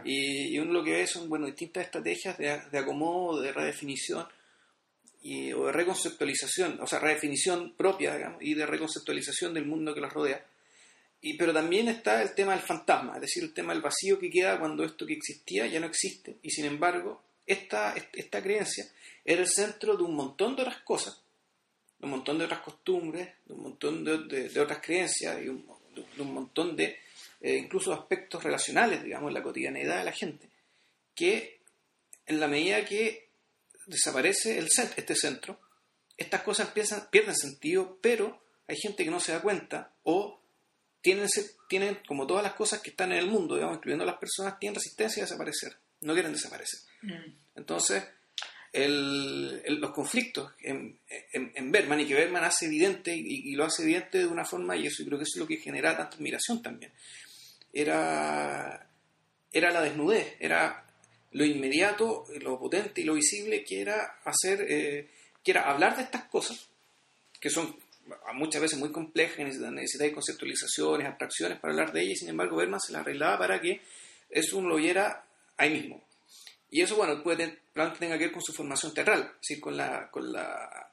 Y, 0.05 0.57
uno 0.59 0.73
lo 0.73 0.83
que 0.83 0.91
ve 0.91 1.07
son 1.07 1.27
bueno, 1.27 1.45
distintas 1.45 1.85
estrategias 1.85 2.37
de, 2.37 2.61
de 2.71 2.77
acomodo, 2.77 3.41
de 3.41 3.51
redefinición 3.51 4.25
y, 5.21 5.51
o 5.53 5.65
de 5.65 5.71
reconceptualización, 5.71 6.79
o 6.81 6.87
sea, 6.87 6.99
redefinición 6.99 7.73
propia 7.75 8.15
digamos, 8.15 8.41
y 8.41 8.53
de 8.53 8.65
reconceptualización 8.65 9.53
del 9.53 9.65
mundo 9.65 9.93
que 9.93 10.01
los 10.01 10.13
rodea. 10.13 10.45
Y, 11.21 11.37
pero 11.37 11.53
también 11.53 11.87
está 11.87 12.21
el 12.21 12.33
tema 12.35 12.53
del 12.53 12.61
fantasma, 12.61 13.15
es 13.15 13.21
decir, 13.21 13.43
el 13.43 13.53
tema 13.53 13.73
del 13.73 13.81
vacío 13.81 14.19
que 14.19 14.29
queda 14.29 14.59
cuando 14.59 14.83
esto 14.83 15.05
que 15.05 15.13
existía 15.13 15.65
ya 15.67 15.79
no 15.79 15.87
existe. 15.87 16.37
Y 16.41 16.51
sin 16.51 16.65
embargo, 16.65 17.23
esta, 17.45 17.95
esta 18.13 18.41
creencia 18.41 18.85
era 19.23 19.41
el 19.41 19.47
centro 19.47 19.95
de 19.95 20.03
un 20.03 20.15
montón 20.15 20.55
de 20.55 20.63
otras 20.63 20.81
cosas, 20.81 21.21
de 21.97 22.05
un 22.05 22.11
montón 22.11 22.37
de 22.37 22.45
otras 22.45 22.59
costumbres, 22.59 23.29
de 23.45 23.53
un 23.53 23.63
montón 23.63 24.03
de, 24.03 24.49
de 24.49 24.59
otras 24.59 24.79
creencias 24.81 25.41
y 25.41 25.47
un, 25.47 25.65
de, 25.93 26.21
un 26.21 26.33
montón 26.33 26.75
de 26.75 26.97
eh, 27.41 27.55
incluso 27.57 27.93
aspectos 27.93 28.43
relacionales, 28.43 29.03
digamos, 29.03 29.29
en 29.29 29.33
la 29.33 29.43
cotidianeidad 29.43 29.99
de 29.99 30.05
la 30.05 30.11
gente, 30.11 30.49
que 31.15 31.59
en 32.25 32.39
la 32.39 32.47
medida 32.47 32.85
que 32.85 33.29
desaparece 33.85 34.57
el, 34.57 34.67
este 34.67 35.15
centro, 35.15 35.59
estas 36.17 36.41
cosas 36.41 36.67
empiezan, 36.67 37.07
pierden 37.09 37.35
sentido, 37.35 37.97
pero 38.01 38.41
hay 38.67 38.77
gente 38.77 39.03
que 39.03 39.11
no 39.11 39.19
se 39.19 39.33
da 39.33 39.41
cuenta 39.41 39.93
o 40.03 40.39
tienen, 41.01 41.27
tienen, 41.67 41.99
como 42.07 42.25
todas 42.25 42.43
las 42.43 42.53
cosas 42.53 42.81
que 42.81 42.91
están 42.91 43.11
en 43.11 43.19
el 43.19 43.27
mundo, 43.27 43.55
digamos, 43.55 43.77
incluyendo 43.77 44.05
las 44.05 44.17
personas, 44.17 44.57
tienen 44.57 44.75
resistencia 44.75 45.23
a 45.23 45.25
desaparecer, 45.25 45.75
no 46.01 46.13
quieren 46.13 46.31
desaparecer. 46.31 46.79
Mm. 47.01 47.35
Entonces, 47.55 48.03
los 48.73 49.91
conflictos 49.91 50.51
en, 50.59 50.99
en, 51.31 51.71
Berman 51.71 51.99
y 51.99 52.07
que 52.07 52.15
Berman 52.15 52.43
hace 52.43 52.65
evidente 52.65 53.15
y, 53.15 53.53
lo 53.53 53.65
hace 53.65 53.83
evidente 53.83 54.17
de 54.17 54.25
una 54.25 54.45
forma 54.45 54.75
y 54.75 54.87
eso 54.87 55.03
y 55.03 55.05
creo 55.05 55.19
que 55.19 55.23
eso 55.23 55.33
es 55.35 55.41
lo 55.41 55.47
que 55.47 55.57
genera 55.57 55.95
tanta 55.95 56.17
admiración 56.17 56.61
también 56.61 56.91
era 57.71 58.89
era 59.51 59.71
la 59.71 59.81
desnudez 59.81 60.37
era 60.39 60.83
lo 61.33 61.45
inmediato, 61.45 62.25
lo 62.41 62.59
potente 62.59 63.01
y 63.01 63.03
lo 63.03 63.15
visible 63.15 63.63
que 63.63 63.81
era 63.81 64.19
hacer, 64.23 64.65
eh, 64.69 65.09
que 65.43 65.51
era 65.51 65.69
hablar 65.69 65.97
de 65.97 66.03
estas 66.03 66.25
cosas, 66.25 66.69
que 67.39 67.49
son 67.49 67.75
muchas 68.33 68.61
veces 68.61 68.79
muy 68.79 68.91
complejas, 68.91 69.39
necesitan 69.39 70.11
conceptualizaciones, 70.11 71.07
abstracciones 71.07 71.59
para 71.59 71.73
hablar 71.73 71.91
de 71.91 72.01
ellas, 72.01 72.17
y 72.17 72.19
sin 72.19 72.29
embargo 72.29 72.57
Berman 72.57 72.79
se 72.79 72.93
las 72.93 73.01
arreglaba 73.01 73.37
para 73.37 73.59
que 73.59 73.81
eso 74.29 74.57
uno 74.57 74.69
lo 74.69 74.75
oyera 74.75 75.25
ahí 75.57 75.71
mismo. 75.71 76.03
Y 76.73 76.81
eso, 76.81 76.95
bueno, 76.95 77.21
puede 77.21 77.37
tener, 77.37 77.59
tenga 77.99 78.17
que 78.17 78.23
ver 78.25 78.31
con 78.31 78.41
su 78.41 78.51
formación 78.51 78.95
teatral, 78.95 79.33
decir, 79.39 79.61
con 79.61 79.77
la, 79.77 80.09
con 80.09 80.33
la 80.33 80.91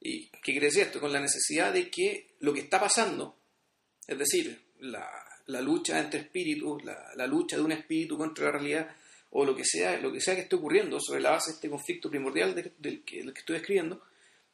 y 0.00 0.26
¿qué 0.30 0.50
quiere 0.50 0.66
decir 0.66 0.82
esto? 0.82 0.98
Con 0.98 1.12
la 1.12 1.20
necesidad 1.20 1.72
de 1.72 1.88
que 1.88 2.34
lo 2.40 2.52
que 2.52 2.62
está 2.62 2.80
pasando, 2.80 3.36
es 4.04 4.18
decir, 4.18 4.72
la, 4.80 5.08
la 5.46 5.60
lucha 5.60 6.00
entre 6.00 6.18
espíritus, 6.18 6.82
la, 6.82 7.12
la, 7.14 7.24
lucha 7.28 7.54
de 7.54 7.62
un 7.62 7.70
espíritu 7.70 8.18
contra 8.18 8.46
la 8.46 8.50
realidad, 8.50 8.96
o 9.30 9.44
lo 9.44 9.54
que 9.54 9.64
sea, 9.64 9.96
lo 10.00 10.10
que 10.10 10.20
sea 10.20 10.34
que 10.34 10.40
esté 10.40 10.56
ocurriendo 10.56 10.98
sobre 10.98 11.20
la 11.20 11.30
base 11.30 11.52
de 11.52 11.54
este 11.54 11.70
conflicto 11.70 12.10
primordial 12.10 12.52
del, 12.56 13.04
que, 13.04 13.22
que, 13.22 13.38
estoy 13.38 13.58
escribiendo, 13.58 14.02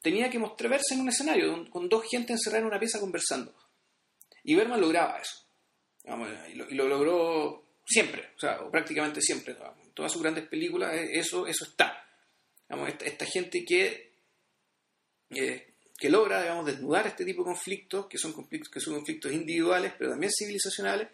tenía 0.02 0.28
que 0.28 0.38
mostrarse 0.38 0.92
en 0.92 1.00
un 1.00 1.08
escenario 1.08 1.70
con 1.70 1.88
dos 1.88 2.04
gente 2.10 2.34
encerrada 2.34 2.60
en 2.60 2.66
una 2.66 2.78
pieza 2.78 3.00
conversando. 3.00 3.54
Y 4.44 4.54
Berman 4.54 4.82
lograba 4.82 5.18
eso. 5.18 5.46
y, 6.50 6.74
lo, 6.74 6.88
logró 6.88 7.64
siempre, 7.86 8.32
o 8.36 8.38
sea, 8.38 8.60
o 8.60 8.70
prácticamente 8.70 9.22
siempre. 9.22 9.54
En 9.54 9.85
todas 9.96 10.12
sus 10.12 10.22
grandes 10.22 10.46
películas 10.46 10.92
eh, 10.94 11.18
eso, 11.18 11.46
eso 11.46 11.64
está. 11.64 12.06
esta, 12.86 13.04
esta, 13.06 13.24
gente 13.24 13.64
que, 13.64 14.12
eh, 15.30 15.74
que 15.96 16.10
logra, 16.10 16.42
digamos, 16.42 16.66
desnudar 16.66 17.06
este 17.06 17.24
tipo 17.24 17.42
de 17.42 17.46
conflictos, 17.46 18.06
que 18.06 18.18
son 18.18 18.34
conflictos, 18.34 18.70
que 18.70 18.80
son 18.80 18.94
conflictos 18.94 19.32
individuales, 19.32 19.94
pero 19.98 20.10
también 20.10 20.30
civilizacionales, 20.30 21.08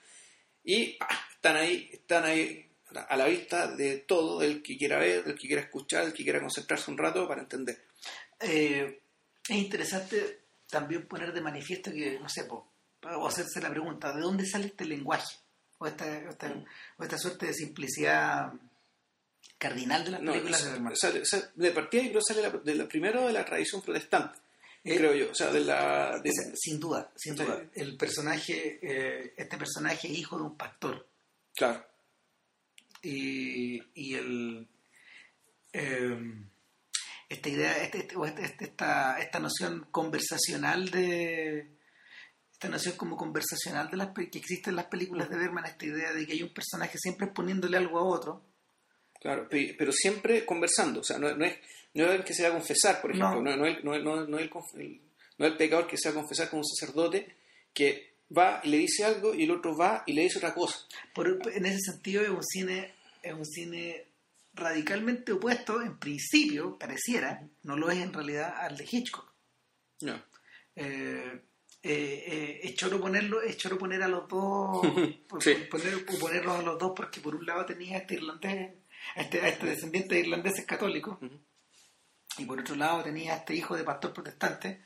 y 0.64 0.96
ah, 1.00 1.26
están 1.32 1.56
ahí, 1.56 1.90
están 1.92 2.24
ahí 2.24 2.68
a 3.08 3.16
la 3.16 3.26
vista 3.26 3.68
de 3.68 3.98
todo, 3.98 4.42
el 4.42 4.62
que 4.62 4.76
quiera 4.76 4.98
ver, 4.98 5.22
el 5.26 5.38
que 5.38 5.46
quiera 5.46 5.62
escuchar, 5.62 6.04
el 6.04 6.12
que 6.12 6.24
quiera 6.24 6.40
concentrarse 6.40 6.90
un 6.90 6.98
rato 6.98 7.26
para 7.28 7.42
entender. 7.42 7.86
Eh, 8.40 9.00
es 9.48 9.56
interesante 9.56 10.40
también 10.68 11.06
poner 11.06 11.32
de 11.32 11.40
manifiesto 11.40 11.92
que, 11.92 12.18
no 12.18 12.28
sé, 12.28 12.48
o 12.50 13.26
hacerse 13.28 13.60
la 13.60 13.70
pregunta, 13.70 14.12
¿de 14.12 14.20
dónde 14.20 14.44
sale 14.44 14.66
este 14.66 14.84
lenguaje? 14.84 15.36
O 15.78 15.86
esta, 15.86 16.18
esta, 16.28 16.52
o 16.98 17.02
esta 17.02 17.18
suerte 17.18 17.46
de 17.46 17.54
simplicidad 17.54 18.52
cardinal 19.58 20.04
de 20.04 20.10
las 20.10 20.20
películas 20.20 20.64
de 20.64 20.70
Berman. 20.70 20.94
de 21.54 21.70
partida, 21.70 22.08
creo 22.08 22.20
sale 22.22 22.42
de 22.64 22.74
la, 22.74 22.88
primero 22.88 23.26
de 23.26 23.32
la 23.32 23.44
tradición 23.44 23.82
protestante, 23.82 24.38
eh, 24.84 24.96
creo 24.96 25.14
yo. 25.14 25.30
O 25.30 25.34
sea, 25.34 25.50
de 25.50 25.60
la, 25.60 26.20
sin 26.54 26.80
duda, 26.80 27.12
sin 27.16 27.36
duda. 27.36 27.62
El 27.74 27.96
personaje, 27.96 28.78
eh, 28.82 29.34
este 29.36 29.56
personaje 29.56 30.08
es 30.08 30.18
hijo 30.18 30.36
de 30.36 30.42
un 30.44 30.56
pastor. 30.56 31.06
Claro. 31.54 31.86
Y, 33.02 33.82
y 33.94 34.14
el. 34.14 34.68
Eh, 35.72 36.44
esta 37.28 37.48
idea, 37.48 37.82
este, 37.82 37.98
este, 37.98 38.44
este, 38.44 38.64
esta, 38.64 39.18
esta 39.18 39.38
noción 39.38 39.86
conversacional 39.90 40.90
de 40.90 41.78
esta 42.62 42.70
noción 42.70 42.96
como 42.96 43.16
conversacional 43.16 43.90
de 43.90 43.96
las 43.96 44.10
que 44.12 44.38
existe 44.38 44.70
en 44.70 44.76
las 44.76 44.84
películas 44.86 45.28
de 45.28 45.36
Berman, 45.36 45.64
esta 45.64 45.84
idea 45.84 46.12
de 46.12 46.24
que 46.24 46.34
hay 46.34 46.44
un 46.44 46.54
personaje 46.54 46.96
siempre 46.96 47.26
poniéndole 47.26 47.76
algo 47.76 47.98
a 47.98 48.04
otro. 48.04 48.51
Claro, 49.22 49.46
pero 49.48 49.92
siempre 49.92 50.44
conversando, 50.44 50.98
o 50.98 51.04
sea, 51.04 51.16
no, 51.16 51.32
no 51.36 51.44
es, 51.44 51.56
no 51.94 52.06
es 52.06 52.10
el 52.10 52.24
que 52.24 52.34
se 52.34 52.42
va 52.42 52.48
a 52.48 52.58
confesar, 52.58 53.00
por 53.00 53.12
ejemplo, 53.12 53.40
no, 53.40 53.56
no, 53.56 53.66
es, 53.66 53.84
no, 53.84 53.92
no, 53.92 54.38
el, 54.38 54.50
no 55.38 55.46
el 55.46 55.56
pecador 55.56 55.86
que 55.86 55.96
se 55.96 56.08
va 56.08 56.16
a 56.16 56.18
confesar 56.22 56.50
como 56.50 56.62
un 56.62 56.66
sacerdote 56.66 57.36
que 57.72 58.14
va 58.36 58.60
y 58.64 58.70
le 58.70 58.78
dice 58.78 59.04
algo 59.04 59.32
y 59.32 59.44
el 59.44 59.52
otro 59.52 59.76
va 59.76 60.02
y 60.08 60.12
le 60.12 60.22
dice 60.22 60.38
otra 60.38 60.52
cosa. 60.52 60.76
Por, 61.14 61.38
en 61.54 61.66
ese 61.66 61.78
sentido 61.92 62.20
es 62.22 62.30
un 62.30 62.42
cine, 62.42 62.94
es 63.22 63.32
un 63.32 63.46
cine 63.46 64.06
radicalmente 64.54 65.30
opuesto, 65.30 65.80
en 65.80 65.98
principio, 66.00 66.76
pareciera, 66.76 67.48
no 67.62 67.76
lo 67.76 67.92
es 67.92 67.98
en 67.98 68.12
realidad 68.12 68.56
al 68.58 68.76
de 68.76 68.88
Hitchcock. 68.90 69.32
No. 70.00 70.20
Eh, 70.74 71.42
eh, 71.84 72.24
eh, 72.26 72.60
es 72.64 72.74
choro 72.74 73.00
ponerlo, 73.00 73.40
es 73.40 73.56
choro 73.56 73.78
poner 73.78 74.02
a 74.02 74.08
los 74.08 74.28
dos, 74.28 74.80
poner, 75.28 75.68
ponerlos 75.68 76.58
a 76.58 76.62
los 76.62 76.76
dos 76.76 76.92
porque 76.96 77.20
por 77.20 77.36
un 77.36 77.46
lado 77.46 77.66
tenía 77.66 77.98
este 77.98 78.14
irlandés, 78.14 78.81
este, 79.16 79.46
este 79.48 79.66
descendiente 79.66 80.14
de 80.14 80.20
irlandeses 80.20 80.64
católicos, 80.66 81.18
y 82.38 82.44
por 82.44 82.60
otro 82.60 82.74
lado 82.74 83.02
tenía 83.02 83.36
este 83.36 83.54
hijo 83.54 83.76
de 83.76 83.84
pastor 83.84 84.12
protestante, 84.12 84.82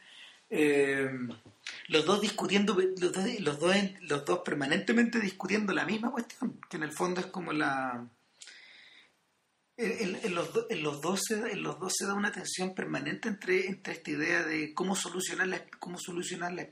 los 1.88 2.04
dos 2.04 2.20
discutiendo, 2.20 2.76
los 2.98 3.12
dos, 3.12 3.40
los 3.40 3.58
dos, 3.58 3.76
los 4.02 4.24
dos 4.24 4.40
permanentemente 4.44 5.20
discutiendo 5.20 5.72
la 5.72 5.84
misma 5.84 6.10
cuestión, 6.10 6.60
que 6.68 6.76
en 6.76 6.84
el 6.84 6.92
fondo 6.92 7.20
es 7.20 7.26
como 7.26 7.52
la 7.52 8.08
en, 9.76 10.34
los, 10.34 10.50
en, 10.70 10.82
los 10.82 11.02
dos 11.02 11.20
se, 11.28 11.34
en 11.34 11.62
los 11.62 11.78
dos 11.78 11.92
se 11.96 12.06
da 12.06 12.14
una 12.14 12.32
tensión 12.32 12.74
permanente 12.74 13.28
entre, 13.28 13.66
entre 13.66 13.92
esta 13.92 14.10
idea 14.10 14.42
de 14.42 14.72
cómo 14.72 14.96
solucionar, 14.96 15.48
la, 15.48 15.66
cómo 15.78 15.98
solucionar 15.98 16.52
la, 16.54 16.66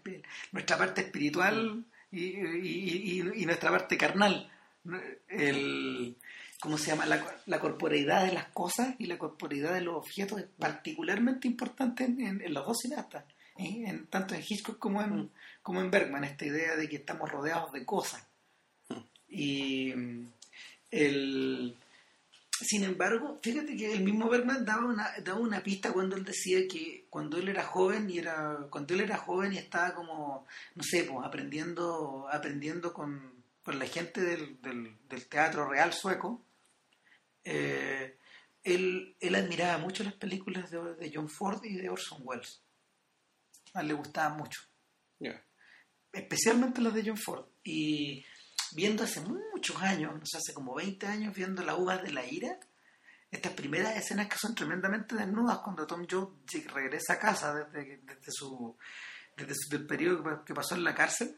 nuestra 0.52 0.78
parte 0.78 1.02
espiritual 1.02 1.84
y, 2.10 2.24
y, 2.24 3.32
y, 3.34 3.46
nuestra 3.46 3.70
parte 3.70 3.98
carnal. 3.98 4.50
El, 5.28 6.16
¿Cómo 6.64 6.78
se 6.78 6.86
llama? 6.90 7.04
La, 7.04 7.22
la, 7.44 7.60
corporeidad 7.60 8.24
de 8.24 8.32
las 8.32 8.46
cosas 8.46 8.94
y 8.98 9.04
la 9.04 9.18
corporeidad 9.18 9.74
de 9.74 9.82
los 9.82 9.96
objetos 9.96 10.40
es 10.40 10.46
particularmente 10.58 11.46
importante 11.46 12.04
en, 12.04 12.40
en, 12.40 12.54
los 12.54 12.66
dos 12.66 12.78
cineastas, 12.80 13.24
¿eh? 13.58 13.84
en, 13.86 14.06
tanto 14.06 14.34
en 14.34 14.40
Hitchcock 14.40 14.78
como 14.78 15.02
en, 15.02 15.30
como 15.62 15.82
en 15.82 15.90
Bergman, 15.90 16.24
esta 16.24 16.46
idea 16.46 16.74
de 16.74 16.88
que 16.88 16.96
estamos 16.96 17.30
rodeados 17.30 17.70
de 17.72 17.84
cosas. 17.84 18.26
Y 19.28 19.92
el 20.90 21.76
sin 22.60 22.84
embargo, 22.84 23.38
fíjate 23.42 23.76
que 23.76 23.92
el 23.92 24.02
mismo 24.02 24.28
Bergman 24.28 24.64
daba 24.64 24.86
una, 24.86 25.10
daba 25.22 25.40
una 25.40 25.62
pista 25.62 25.92
cuando 25.92 26.16
él 26.16 26.24
decía 26.24 26.66
que 26.68 27.04
cuando 27.10 27.36
él 27.36 27.48
era 27.48 27.64
joven 27.64 28.08
y 28.08 28.18
era, 28.18 28.58
cuando 28.70 28.94
él 28.94 29.00
era 29.00 29.16
joven 29.18 29.52
y 29.52 29.58
estaba 29.58 29.92
como, 29.94 30.46
no 30.74 30.82
sé, 30.82 31.04
pues 31.04 31.26
aprendiendo, 31.26 32.26
aprendiendo 32.30 32.92
con, 32.92 33.34
con 33.64 33.78
la 33.78 33.86
gente 33.86 34.20
del, 34.20 34.60
del, 34.62 35.26
teatro 35.26 35.68
real 35.68 35.92
sueco, 35.92 36.43
eh, 37.44 38.18
él, 38.62 39.16
él 39.20 39.34
admiraba 39.34 39.78
mucho 39.78 40.04
las 40.04 40.14
películas 40.14 40.70
de, 40.70 40.94
de, 40.94 41.12
John 41.14 41.28
Ford 41.28 41.62
y 41.64 41.76
de 41.76 41.90
Orson 41.90 42.20
Welles. 42.22 42.62
A 43.74 43.80
él 43.80 43.88
le 43.88 43.94
gustaban 43.94 44.38
mucho. 44.38 44.60
Especialmente 46.12 46.80
las 46.80 46.94
de 46.94 47.02
John 47.04 47.18
Ford. 47.18 47.46
Y 47.64 48.24
viendo 48.72 49.04
hace 49.04 49.20
muchos 49.20 49.82
años, 49.82 50.12
no 50.14 50.24
sé, 50.24 50.38
hace 50.38 50.54
como 50.54 50.74
20 50.74 51.06
años, 51.06 51.34
viendo 51.34 51.62
la 51.62 51.76
uvas 51.76 52.02
de 52.02 52.12
la 52.12 52.24
ira, 52.24 52.58
estas 53.30 53.52
primeras 53.52 53.96
escenas 53.96 54.28
que 54.28 54.38
son 54.38 54.54
tremendamente 54.54 55.16
desnudas 55.16 55.58
cuando 55.58 55.86
Tom 55.86 56.06
Jones 56.08 56.72
regresa 56.72 57.14
a 57.14 57.18
casa 57.18 57.54
desde, 57.54 57.98
desde 57.98 58.30
su 58.30 58.76
desde 59.36 59.76
el 59.76 59.86
periodo 59.86 60.44
que 60.44 60.54
pasó 60.54 60.74
en 60.74 60.84
la 60.84 60.94
cárcel, 60.94 61.36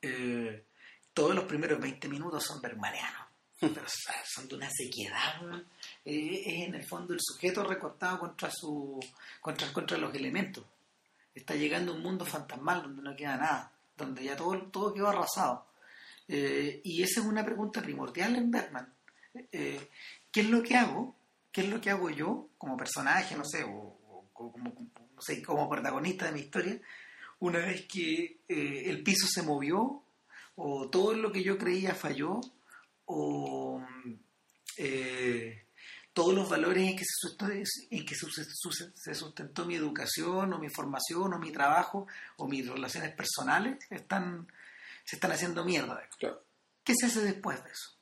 eh, 0.00 0.66
todos 1.12 1.34
los 1.34 1.44
primeros 1.44 1.80
20 1.80 2.08
minutos 2.08 2.44
son 2.44 2.60
bermanianos. 2.60 3.29
Pero 3.60 3.84
son 4.24 4.48
de 4.48 4.54
una 4.54 4.70
sequedad. 4.70 5.42
Eh, 6.04 6.42
es 6.46 6.68
en 6.68 6.74
el 6.74 6.84
fondo 6.84 7.12
el 7.12 7.20
sujeto 7.22 7.62
recortado 7.62 8.18
contra 8.18 8.50
su 8.50 8.98
contra, 9.40 9.70
contra 9.72 9.98
los 9.98 10.14
elementos. 10.14 10.64
Está 11.34 11.54
llegando 11.54 11.92
a 11.92 11.96
un 11.96 12.02
mundo 12.02 12.24
fantasmal 12.24 12.82
donde 12.82 13.02
no 13.02 13.14
queda 13.14 13.36
nada, 13.36 13.72
donde 13.96 14.24
ya 14.24 14.34
todo, 14.34 14.56
todo 14.68 14.94
quedó 14.94 15.08
arrasado. 15.08 15.66
Eh, 16.26 16.80
y 16.84 17.02
esa 17.02 17.20
es 17.20 17.26
una 17.26 17.44
pregunta 17.44 17.82
primordial 17.82 18.36
en 18.36 18.50
Bergman. 18.50 18.92
Eh, 19.52 19.88
¿Qué 20.30 20.40
es 20.40 20.48
lo 20.48 20.62
que 20.62 20.76
hago? 20.76 21.14
¿Qué 21.52 21.62
es 21.62 21.68
lo 21.68 21.80
que 21.80 21.90
hago 21.90 22.08
yo 22.08 22.48
como 22.56 22.76
personaje, 22.76 23.36
no 23.36 23.44
sé, 23.44 23.64
o, 23.64 24.24
como, 24.32 24.72
no 25.14 25.22
sé, 25.22 25.42
como 25.42 25.68
protagonista 25.68 26.26
de 26.26 26.32
mi 26.32 26.40
historia, 26.40 26.80
una 27.40 27.58
vez 27.58 27.86
que 27.86 28.38
eh, 28.48 28.82
el 28.86 29.02
piso 29.02 29.26
se 29.26 29.42
movió, 29.42 30.02
o 30.56 30.88
todo 30.88 31.14
lo 31.14 31.32
que 31.32 31.42
yo 31.42 31.58
creía 31.58 31.94
falló, 31.94 32.40
o 33.12 33.84
todos 36.12 36.34
los 36.34 36.48
valores 36.48 36.88
en 36.88 36.96
que, 36.96 37.04
se 37.04 37.28
sustentó, 37.28 37.52
en 37.90 38.06
que 38.06 38.14
se 38.14 39.14
sustentó 39.14 39.64
mi 39.64 39.74
educación, 39.74 40.52
o 40.52 40.58
mi 40.58 40.68
formación, 40.68 41.32
o 41.32 41.38
mi 41.38 41.52
trabajo, 41.52 42.06
o 42.36 42.48
mis 42.48 42.68
relaciones 42.68 43.14
personales, 43.14 43.78
están 43.90 44.46
se 45.10 45.16
están 45.16 45.32
haciendo 45.32 45.64
mierda. 45.64 46.00
¿Qué 46.84 46.94
se 46.94 47.06
hace 47.06 47.22
después 47.22 47.62
de 47.64 47.70
eso? 47.70 47.96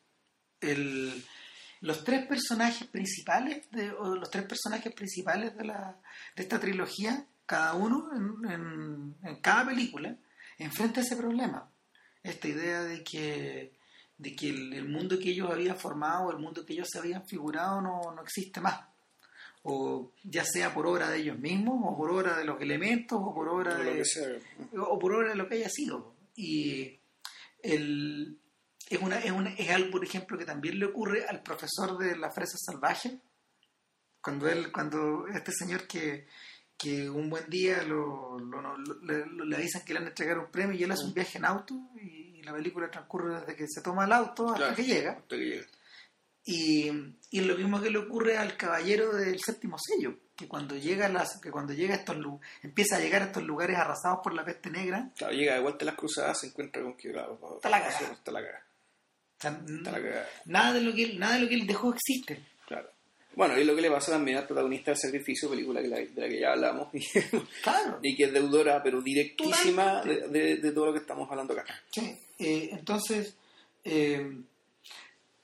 los 1.81 2.03
tres 2.03 2.27
personajes 2.27 2.89
principales 2.89 3.71
de, 3.71 3.87
los 3.87 4.29
tres 4.29 4.45
personajes 4.45 4.93
principales 4.93 5.57
de, 5.57 5.65
la, 5.65 5.97
de 6.35 6.43
esta 6.43 6.59
trilogía, 6.59 7.25
cada 7.47 7.75
uno 7.75 8.11
en, 8.13 9.41
cada 9.41 9.67
película, 9.67 10.17
enfrenta 10.59 11.01
ese 11.01 11.17
problema. 11.17 11.71
Esta 12.25 12.49
idea 12.49 12.83
de 12.83 13.05
que, 13.05 13.78
de 14.19 14.35
que 14.37 14.49
el, 14.51 14.89
mundo 14.89 15.19
que 15.19 15.31
ellos 15.31 15.51
habían 15.51 15.77
formado, 15.79 16.31
el 16.31 16.39
mundo 16.39 16.67
que 16.67 16.73
ellos 16.75 16.89
se 16.91 16.99
habían 16.99 17.27
figurado, 17.27 17.81
no, 17.81 18.13
no 18.15 18.23
existe 18.23 18.61
más. 18.61 18.81
O 19.63 20.13
ya 20.23 20.45
sea 20.45 20.73
por 20.75 20.87
obra 20.87 21.09
de 21.11 21.19
ellos 21.19 21.39
mismos, 21.39 21.81
o 21.85 21.97
por 21.97 22.11
obra 22.11 22.37
de 22.37 22.45
los 22.45 22.61
elementos, 22.61 23.19
o 23.21 23.35
por 23.35 23.49
obra 23.49 23.75
de, 23.77 24.05
o 24.79 24.99
por 24.99 25.15
obra 25.15 25.31
de 25.31 25.37
lo 25.37 25.49
que 25.49 25.57
haya 25.57 25.69
sido. 25.69 26.15
Y 26.37 26.99
el, 27.63 28.39
es, 28.89 29.01
una, 29.01 29.19
es, 29.19 29.31
una, 29.31 29.51
es 29.55 29.71
algo, 29.71 29.91
por 29.93 30.05
ejemplo, 30.05 30.39
que 30.39 30.45
también 30.45 30.79
le 30.79 30.87
ocurre 30.87 31.27
al 31.27 31.43
profesor 31.43 31.99
de 31.99 32.17
la 32.17 32.31
fresa 32.31 32.57
salvaje, 32.59 33.21
cuando 34.23 34.49
él, 34.49 34.73
cuando 34.73 35.27
este 35.29 35.53
señor 35.53 35.87
que, 35.87 36.27
que 36.77 37.09
un 37.11 37.29
buen 37.31 37.49
día 37.51 37.83
lo, 37.83 38.39
lo- 38.39 38.61
lo- 38.79 39.01
le, 39.03 39.27
le 39.27 39.57
avisan 39.57 39.83
que 39.85 39.93
le 39.93 40.01
van 40.01 40.07
a 40.07 40.11
entregar 40.11 40.39
un 40.39 40.51
premio 40.51 40.77
y 40.77 40.83
él 40.83 40.91
hace 40.93 41.05
un 41.05 41.15
viaje 41.15 41.39
en 41.39 41.45
auto 41.45 41.75
y 42.01 42.28
la 42.51 42.57
película 42.57 42.91
transcurre 42.91 43.41
desde 43.41 43.55
que 43.57 43.67
se 43.69 43.81
toma 43.83 44.05
el 44.05 44.13
auto 44.13 44.47
hasta 44.47 44.57
Claro. 44.59 44.75
que 44.77 44.85
llega. 44.85 45.11
Hasta 45.13 45.37
que 45.37 45.45
llega. 45.45 45.67
Y, 46.45 46.91
y 47.31 47.41
lo 47.43 47.57
mismo 47.57 47.81
que 47.81 47.91
le 47.91 47.99
ocurre 47.99 48.39
al 48.39 48.57
caballero 48.57 49.15
del 49.15 49.39
séptimo 49.41 49.77
sello, 49.79 50.15
que 50.35 50.49
cuando 50.49 50.77
llega 50.77 51.09
las, 51.09 51.39
que 51.41 51.51
cuando 51.51 51.75
llega 51.75 51.95
a 51.95 51.99
estos 51.99 52.17
empieza 52.63 52.97
a 52.97 53.01
llegar 53.01 53.21
a 53.23 53.27
estos 53.27 53.43
lugares 53.43 53.77
arrasados 53.77 54.21
por 54.23 54.33
la 54.33 54.45
peste 54.47 54.71
negra, 54.71 55.11
Claro, 55.17 55.35
llega 55.35 55.55
de 55.55 55.61
vuelta 55.61 55.85
a 55.85 55.87
las 55.87 55.95
cruzadas, 55.97 56.41
se 56.41 56.47
encuentra 56.47 56.83
con 56.83 56.97
que, 56.97 57.13
claro, 57.13 57.39
Está 57.57 57.69
la 57.69 57.83
cagada. 57.83 58.13
Está 58.13 58.33
la 58.33 58.41
cagada. 58.41 58.65
o 58.65 59.41
sea, 59.43 59.51
Está 59.77 59.91
la 59.93 60.01
cagada. 60.03 60.29
nada 60.47 60.73
de 60.73 60.81
lo 60.81 60.95
que 60.95 61.03
él, 61.03 61.19
nada 61.19 61.35
de 61.35 61.41
lo 61.43 61.49
que 61.49 61.55
él 61.55 61.67
dejó 61.67 61.93
existe. 61.93 62.41
Claro. 62.67 62.89
Bueno, 63.37 63.59
y 63.59 63.65
lo 63.65 63.77
que 63.77 63.83
le 63.83 63.91
pasa 63.91 64.13
también 64.13 64.39
al 64.39 64.47
protagonista 64.47 64.91
del 64.93 64.99
sacrificio, 64.99 65.51
película 65.51 65.83
que 65.83 65.89
la- 65.89 65.97
de 65.99 66.11
la 66.21 66.29
que 66.29 66.41
ya 66.41 66.53
hablamos, 66.53 66.89
y, 66.95 67.07
Claro. 67.63 67.99
y 68.03 68.17
que 68.17 68.25
es 68.25 68.33
deudora, 68.33 68.83
pero 68.83 69.03
directísima 69.03 70.03
de- 70.03 70.57
de 70.57 70.73
todo 70.73 70.87
lo 70.87 70.93
que 70.95 71.01
estamos 71.01 71.31
hablando 71.31 71.53
acá. 71.53 71.67
Sí, 71.91 72.19
eh, 72.39 72.69
entonces, 72.73 73.37
eh, 73.85 74.41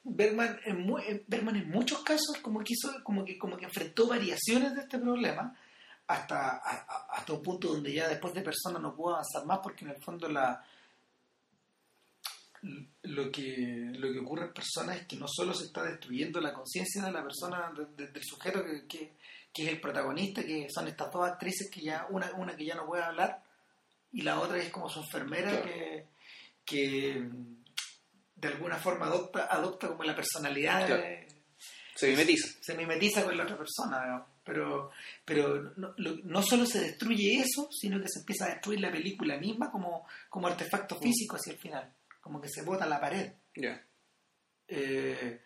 Bergman, 0.05 0.61
en 0.67 0.83
mu- 0.83 0.99
en- 0.99 1.25
Bergman 1.27 1.57
en 1.57 1.71
muchos 1.71 2.03
casos 2.03 2.37
como 2.43 2.61
que, 2.61 2.75
hizo, 2.75 2.93
como, 3.03 3.25
que, 3.25 3.39
como 3.39 3.57
que 3.57 3.65
enfrentó 3.65 4.07
variaciones 4.07 4.75
de 4.75 4.83
este 4.83 4.99
problema 4.99 5.57
hasta, 6.07 6.57
a- 6.59 7.07
hasta 7.11 7.33
un 7.33 7.43
punto 7.43 7.69
donde 7.69 7.93
ya 7.93 8.09
después 8.09 8.35
de 8.35 8.43
Persona 8.43 8.79
no 8.79 8.95
pudo 8.95 9.15
avanzar 9.15 9.47
más 9.47 9.61
porque 9.63 9.85
en 9.87 9.93
el 9.93 10.03
fondo 10.03 10.29
la 10.29 10.63
lo 13.03 13.31
que, 13.31 13.91
lo 13.99 14.11
que 14.13 14.19
ocurre 14.21 14.47
en 14.47 14.55
Persona 14.55 14.95
es 14.97 15.07
que 15.07 15.17
no 15.17 15.27
solo 15.29 15.53
se 15.53 15.67
está 15.67 15.83
destruyendo 15.83 16.41
la 16.41 16.55
conciencia 16.55 17.03
de 17.05 17.13
la 17.13 17.23
persona, 17.23 17.71
de- 17.77 17.85
de- 18.07 18.11
del 18.11 18.23
sujeto 18.25 18.65
que, 18.65 18.87
que- 18.87 19.13
que 19.53 19.65
es 19.65 19.69
el 19.69 19.81
protagonista, 19.81 20.43
que 20.43 20.67
son 20.71 20.89
estas 20.89 21.13
dos 21.13 21.27
actrices 21.29 21.71
que 21.71 21.83
ya, 21.83 22.07
una, 22.11 22.33
una 22.35 22.57
que 22.57 22.65
ya 22.65 22.75
no 22.75 22.87
puede 22.87 23.03
hablar 23.03 23.43
y 24.13 24.23
la 24.23 24.41
otra 24.41 24.57
es 24.59 24.71
como 24.71 24.89
su 24.89 25.01
enfermera 25.01 25.51
Claro. 25.51 25.65
que, 25.67 26.07
que 26.65 27.15
mm, 27.21 27.65
de 28.37 28.49
alguna 28.49 28.77
forma 28.77 29.07
adopta, 29.07 29.47
adopta 29.51 29.89
como 29.89 30.05
la 30.05 30.15
personalidad 30.15 30.87
Claro. 30.87 31.03
de- 31.03 31.27
Se 31.95 32.09
mimetiza. 32.11 32.49
se 32.61 32.75
mimetiza 32.75 33.25
con 33.25 33.37
la 33.37 33.45
otra 33.45 33.57
persona, 33.59 34.03
digamos. 34.03 34.29
pero 34.45 34.91
pero 35.25 35.73
no, 35.77 35.95
lo- 35.97 36.17
no 36.25 36.43
solo 36.43 36.67
se 36.67 36.81
destruye 36.81 37.41
eso, 37.41 37.69
sino 37.71 37.99
que 38.01 38.09
se 38.09 38.19
empieza 38.21 38.45
a 38.47 38.49
destruir 38.51 38.81
la 38.81 38.93
película 38.93 39.39
misma 39.39 39.71
como, 39.71 40.07
como 40.29 40.49
artefacto 40.49 40.99
físico 41.01 41.37
hacia 41.37 41.53
el 41.55 41.59
final, 41.59 41.95
como 42.21 42.41
que 42.43 42.49
se 42.51 42.63
bota 42.63 42.85
la 42.87 43.01
pared. 43.01 43.33
Ya. 43.57 43.83
Eh, 44.69 45.41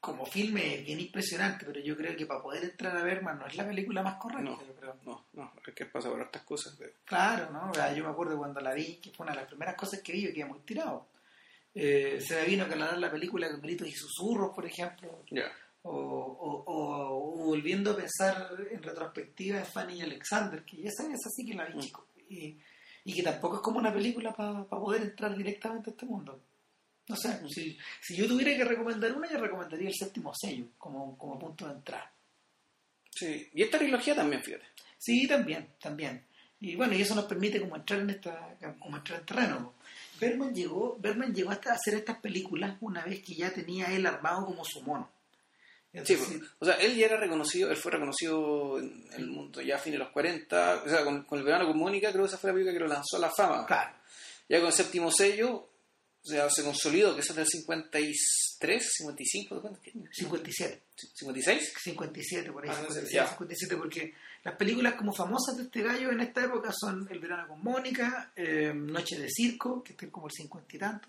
como 0.00 0.24
filme 0.26 0.76
es 0.76 0.84
bien 0.84 1.00
impresionante, 1.00 1.66
pero 1.66 1.80
yo 1.80 1.96
creo 1.96 2.16
que 2.16 2.24
para 2.26 2.40
poder 2.42 2.64
entrar 2.64 2.96
a 2.96 3.02
Bergman 3.02 3.38
no 3.38 3.46
es 3.46 3.56
la 3.56 3.66
película 3.66 4.02
más 4.02 4.14
correcta, 4.16 4.44
No. 4.44 4.60
yo 4.66 4.74
creo. 4.74 4.96
No, 5.04 5.24
no, 5.32 5.52
es 5.66 5.74
que 5.74 5.86
pasa 5.86 6.08
por 6.10 6.20
estas 6.20 6.42
cosas. 6.42 6.74
pero- 6.78 6.92
Claro, 7.04 7.50
¿no? 7.50 7.70
O 7.70 7.74
sea, 7.74 7.92
yo 7.94 8.04
me 8.04 8.10
acuerdo 8.10 8.36
cuando 8.38 8.60
la 8.60 8.74
vi, 8.74 8.96
que 9.00 9.10
fue 9.10 9.24
una 9.24 9.32
de 9.34 9.40
las 9.40 9.48
primeras 9.48 9.74
cosas 9.74 10.00
que 10.02 10.12
vi, 10.12 10.22
yo 10.22 10.32
quedé 10.32 10.44
muy 10.44 10.60
tirado. 10.60 11.08
Eh, 11.74 12.20
se 12.20 12.34
me 12.40 12.46
vino 12.46 12.64
a 12.64 12.68
calar 12.68 12.96
la 12.98 13.10
película 13.10 13.50
con 13.50 13.60
gritos 13.60 13.86
y 13.88 13.92
susurros, 13.92 14.54
por 14.54 14.64
ejemplo, 14.66 15.22
Ya. 15.30 15.50
o, 15.82 15.90
o- 15.92 16.64
o- 16.64 17.40
o 17.42 17.44
volviendo 17.46 17.92
a 17.92 17.96
pensar 17.96 18.50
en 18.70 18.82
retrospectiva 18.82 19.58
en 19.58 19.66
Fanny 19.66 19.94
y 19.98 20.02
Alexander, 20.02 20.64
que 20.64 20.86
esa 20.86 21.04
es 21.04 21.26
así 21.26 21.44
que 21.46 21.54
la 21.54 21.66
vi, 21.66 21.74
Mm. 21.74 21.80
chico. 21.80 22.06
Y, 22.30 22.58
y 23.04 23.14
que 23.14 23.22
tampoco 23.22 23.56
es 23.56 23.62
como 23.62 23.78
una 23.78 23.92
película 23.92 24.32
para 24.34 24.64
poder 24.64 25.02
entrar 25.02 25.36
directamente 25.36 25.90
a 25.90 25.92
este 25.92 26.06
mundo. 26.06 26.40
No 27.08 27.16
sé, 27.16 27.40
si, 27.48 27.78
si 28.02 28.16
yo 28.16 28.26
tuviera 28.28 28.56
que 28.56 28.64
recomendar 28.64 29.12
una, 29.12 29.30
yo 29.30 29.38
recomendaría 29.38 29.88
el 29.88 29.94
séptimo 29.94 30.32
sello 30.34 30.66
como, 30.76 31.16
como 31.16 31.38
punto 31.38 31.66
de 31.66 31.72
entrada. 31.72 32.12
Sí. 33.10 33.48
Y 33.54 33.62
esta 33.62 33.78
trilogía 33.78 34.14
también, 34.14 34.42
fíjate. 34.42 34.66
Sí, 34.98 35.26
también, 35.26 35.68
también. 35.80 36.24
Y 36.60 36.74
bueno, 36.76 36.94
y 36.94 37.02
eso 37.02 37.14
nos 37.14 37.24
permite 37.24 37.60
como 37.60 37.76
entrar 37.76 38.00
en 38.00 38.10
esta, 38.10 38.56
como 38.78 38.96
entrar 38.96 39.20
en 39.20 39.26
terreno. 39.26 39.74
Berman 40.20 40.54
llegó, 40.54 40.96
Berman 40.98 41.32
llegó 41.34 41.50
hasta 41.50 41.70
a 41.70 41.74
hacer 41.74 41.94
estas 41.94 42.18
películas 42.18 42.76
una 42.80 43.04
vez 43.04 43.22
que 43.22 43.34
ya 43.34 43.52
tenía 43.52 43.86
él 43.94 44.04
armado 44.06 44.44
como 44.44 44.64
su 44.64 44.82
mono. 44.82 45.10
Sí, 46.04 46.16
pues, 46.16 46.40
o 46.58 46.64
sea, 46.64 46.74
él 46.74 46.96
ya 46.96 47.06
era 47.06 47.16
reconocido, 47.16 47.70
él 47.70 47.76
fue 47.76 47.92
reconocido 47.92 48.78
en 48.78 49.08
el 49.16 49.26
mundo 49.26 49.62
ya 49.62 49.76
a 49.76 49.78
fines 49.78 49.98
de 49.98 50.04
los 50.04 50.12
40, 50.12 50.82
o 50.84 50.88
sea, 50.88 51.02
con, 51.02 51.24
con 51.24 51.38
el 51.38 51.44
verano 51.44 51.66
con 51.66 51.78
Mónica, 51.78 52.12
creo 52.12 52.24
que 52.24 52.28
esa 52.28 52.38
fue 52.38 52.50
la 52.50 52.54
película 52.54 52.74
que 52.74 52.80
lo 52.80 52.88
lanzó 52.88 53.16
a 53.16 53.20
la 53.20 53.30
fama. 53.30 53.66
claro, 53.66 53.94
Ya 54.48 54.58
con 54.58 54.66
el 54.66 54.72
séptimo 54.72 55.10
sello, 55.10 55.67
sea, 56.28 56.48
se 56.50 56.62
consolidó, 56.62 57.14
que 57.14 57.20
eso 57.22 57.32
es 57.32 57.36
del 57.36 57.46
53, 57.46 58.92
55, 58.98 59.54
¿de 59.56 59.60
cuánto? 59.60 59.80
¿Qué? 59.82 59.92
57. 60.12 60.82
¿56? 61.20 61.60
57 61.82 62.52
por 62.52 62.64
ahí, 62.64 62.70
Ah, 62.72 62.80
no 62.82 62.88
sé, 62.92 63.00
56, 63.06 63.12
ya. 63.12 63.26
57 63.28 63.76
porque 63.76 64.14
las 64.44 64.56
películas 64.56 64.94
como 64.94 65.12
famosas 65.12 65.56
de 65.56 65.64
este 65.64 65.82
gallo 65.82 66.10
en 66.10 66.20
esta 66.20 66.44
época 66.44 66.72
son 66.72 67.06
El 67.10 67.18
verano 67.20 67.48
con 67.48 67.62
Mónica, 67.62 68.32
eh, 68.36 68.72
Noche 68.74 69.18
de 69.18 69.28
circo, 69.30 69.82
que 69.82 69.92
está 69.92 70.08
como 70.10 70.26
el 70.26 70.32
50 70.32 70.76
y 70.76 70.78
tanto, 70.78 71.08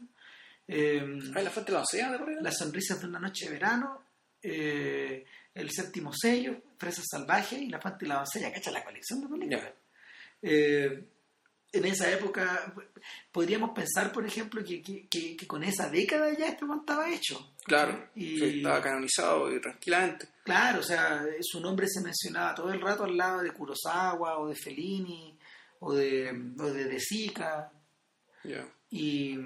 eh, 0.67 1.01
Ah, 1.35 1.41
la 1.41 1.49
fuente 1.49 1.71
de 1.71 1.77
la 1.77 1.83
océana, 1.83 2.17
de. 2.17 2.41
Las 2.41 2.57
sonrisas 2.57 2.99
de 3.01 3.07
una 3.07 3.19
noche 3.19 3.45
de 3.45 3.51
verano, 3.51 4.03
eh, 4.43 5.25
El 5.53 5.69
séptimo 5.71 6.11
sello, 6.13 6.61
Fresa 6.77 7.01
salvaje 7.09 7.57
y 7.57 7.69
La 7.69 7.81
Fanta 7.81 8.05
y 8.05 8.07
la 8.07 8.15
doncella, 8.15 8.53
cacha 8.53 8.71
la 8.71 8.83
colección 8.83 9.21
de 9.21 9.27
películas. 9.27 9.63
Ya. 9.63 10.89
En 11.71 11.85
esa 11.85 12.09
época 12.11 12.73
podríamos 13.31 13.71
pensar, 13.75 14.11
por 14.11 14.25
ejemplo, 14.25 14.63
que, 14.63 14.81
que- 14.81 15.07
que- 15.07 15.35
que 15.37 15.45
con 15.47 15.63
esa 15.63 15.87
década 15.89 16.35
ya 16.37 16.47
este 16.47 16.65
man 16.65 16.79
estaba 16.79 17.09
hecho. 17.11 17.53
Claro, 17.63 18.09
Y, 18.15 18.57
estaba 18.57 18.81
canonizado 18.81 19.53
y 19.55 19.61
tranquilamente. 19.61 20.27
Claro, 20.43 20.79
o 20.79 20.83
sea, 20.83 21.23
su 21.41 21.59
nombre 21.61 21.87
se 21.87 22.01
mencionaba 22.01 22.55
todo 22.55 22.71
el 22.73 22.81
rato 22.81 23.03
al 23.03 23.15
lado 23.15 23.41
de 23.41 23.51
Kurosawa 23.51 24.39
o 24.39 24.47
de 24.49 24.55
Fellini 24.55 25.37
o 25.79 25.93
de, 25.93 26.53
o 26.57 26.63
de 26.71 26.85
De 26.85 26.99
Sica 26.99 27.71
Ya. 28.43 28.67
y, 28.89 29.37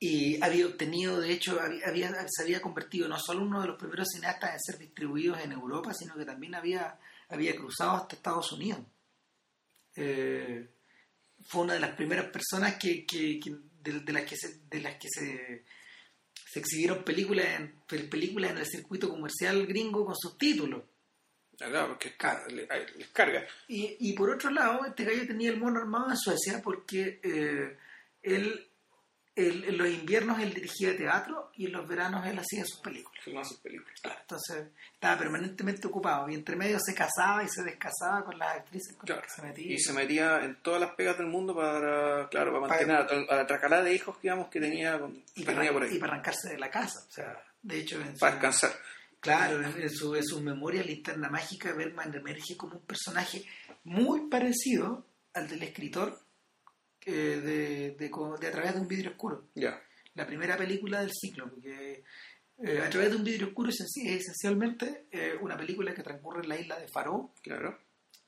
y 0.00 0.42
había 0.42 0.66
obtenido, 0.66 1.20
de 1.20 1.32
hecho, 1.32 1.60
había, 1.60 1.86
había- 1.88 2.26
se 2.28 2.42
había 2.42 2.60
convertido 2.60 3.08
no 3.08 3.18
solo 3.18 3.42
uno 3.42 3.60
de 3.60 3.68
los 3.68 3.78
primeros 3.78 4.08
cineastas 4.12 4.52
en 4.54 4.60
ser 4.60 4.78
distribuidos 4.78 5.40
en 5.40 5.52
Europa, 5.52 5.92
sino 5.94 6.16
que 6.16 6.24
también 6.24 6.54
había, 6.54 6.98
había 7.28 7.54
cruzado 7.56 7.92
hasta 7.92 8.16
Estados 8.16 8.52
Unidos. 8.52 8.80
Eh, 10.00 10.68
fue 11.44 11.62
una 11.62 11.74
de 11.74 11.80
las 11.80 11.96
primeras 11.96 12.26
personas 12.30 12.76
que, 12.76 13.04
que- 13.04 13.40
que- 13.40 13.56
de, 13.82 14.00
de 14.00 14.12
las 14.12 14.24
que 14.24 14.36
se, 14.36 14.60
de 14.68 14.80
las 14.80 14.94
que 14.96 15.08
se, 15.10 15.64
se 16.46 16.58
exhibieron 16.60 17.02
películas 17.04 17.46
en, 17.58 17.80
pel- 17.86 18.08
películas 18.08 18.52
en 18.52 18.58
el 18.58 18.66
circuito 18.66 19.08
comercial 19.08 19.66
gringo 19.66 20.04
con 20.04 20.14
subtítulos. 20.16 20.82
Claro, 21.56 21.88
porque 21.88 22.14
le- 22.54 22.66
ay, 22.70 22.82
les 22.96 23.08
carga. 23.08 23.44
Y, 23.66 23.96
y 23.98 24.12
por 24.12 24.30
otro 24.30 24.50
lado, 24.50 24.84
este 24.84 25.04
gallo 25.04 25.26
tenía 25.26 25.50
el 25.50 25.56
mono 25.58 25.80
armado 25.80 26.10
en 26.10 26.16
Suecia 26.16 26.60
porque 26.62 27.18
eh, 27.22 27.76
él, 28.22 28.67
él- 29.38 29.64
en 29.68 29.78
los 29.78 29.88
inviernos 29.88 30.38
él 30.40 30.52
dirigía 30.52 30.96
teatro 30.96 31.50
y 31.54 31.66
en 31.66 31.72
los 31.72 31.86
veranos 31.88 32.26
él 32.26 32.38
hacía 32.38 32.64
sus 32.64 32.80
películas. 32.80 33.22
Filmaba 33.24 33.44
sus 33.46 33.58
películas. 33.60 33.94
Entonces 34.20 34.66
estaba 34.92 35.18
permanentemente 35.18 35.86
ocupado 35.86 36.28
y 36.28 36.34
entre 36.34 36.56
medio 36.56 36.78
se 36.80 36.94
casaba 36.94 37.42
y 37.44 37.48
se 37.48 37.62
descasaba 37.62 38.24
con 38.24 38.38
las 38.38 38.56
actrices 38.56 38.96
con 38.96 39.06
Claro. 39.06 39.22
las 39.22 39.34
que 39.34 39.40
se 39.40 39.46
metía. 39.46 39.72
Y 39.72 39.78
se 39.78 39.92
metía 39.92 40.44
en 40.44 40.56
todas 40.62 40.80
las 40.80 40.94
pegas 40.94 41.16
del 41.18 41.28
mundo 41.28 41.54
para, 41.54 42.28
claro, 42.28 42.52
para 42.52 42.66
mantener 42.68 42.96
a, 42.96 43.32
a 43.32 43.36
la 43.36 43.46
tracalada 43.46 43.82
de 43.84 43.94
hijos, 43.94 44.16
digamos, 44.20 44.48
que 44.48 44.60
tenía, 44.60 45.00
y 45.34 45.40
que 45.40 45.46
para, 45.46 45.58
tenía 45.58 45.72
por 45.72 45.82
ahí. 45.84 45.94
y 45.96 45.98
para 45.98 46.12
arrancarse 46.14 46.48
de 46.50 46.58
la 46.58 46.70
casa. 46.70 46.98
O 47.08 47.10
sea, 47.12 47.42
de 47.62 47.78
hecho, 47.78 48.00
en 48.00 48.12
su, 48.14 48.18
Para 48.18 48.32
descansar. 48.32 48.72
Claro, 49.20 49.60
en, 49.64 49.90
su, 49.90 50.14
en 50.14 50.24
su 50.24 50.40
memoria 50.40 50.82
linterna 50.82 51.28
mágica, 51.28 51.72
Bergman 51.72 52.14
emerge 52.14 52.56
como 52.56 52.76
un 52.76 52.82
personaje 52.86 53.44
muy 53.84 54.28
parecido 54.28 55.04
al 55.34 55.48
del 55.48 55.62
escritor 55.64 56.18
eh, 57.08 57.40
de, 57.40 57.90
de, 57.98 58.46
A 58.46 58.50
través 58.52 58.74
de 58.74 58.80
un 58.80 58.88
vidrio 58.88 59.10
oscuro, 59.12 59.48
la 60.14 60.26
primera 60.26 60.56
película 60.56 61.00
del 61.00 61.10
ciclo, 61.12 61.48
porque 61.50 62.02
eh, 62.62 62.80
A 62.84 62.90
través 62.90 63.10
de 63.10 63.16
un 63.16 63.24
vidrio 63.24 63.48
oscuro 63.48 63.70
es, 63.70 63.76
esenci- 63.80 64.08
es 64.08 64.22
esencialmente 64.22 65.06
eh, 65.10 65.34
una 65.40 65.56
película 65.56 65.94
que 65.94 66.02
transcurre 66.02 66.42
en 66.42 66.48
la 66.48 66.58
isla 66.60 66.78
de 66.78 66.88
Faro, 66.88 67.32
Claro. 67.42 67.78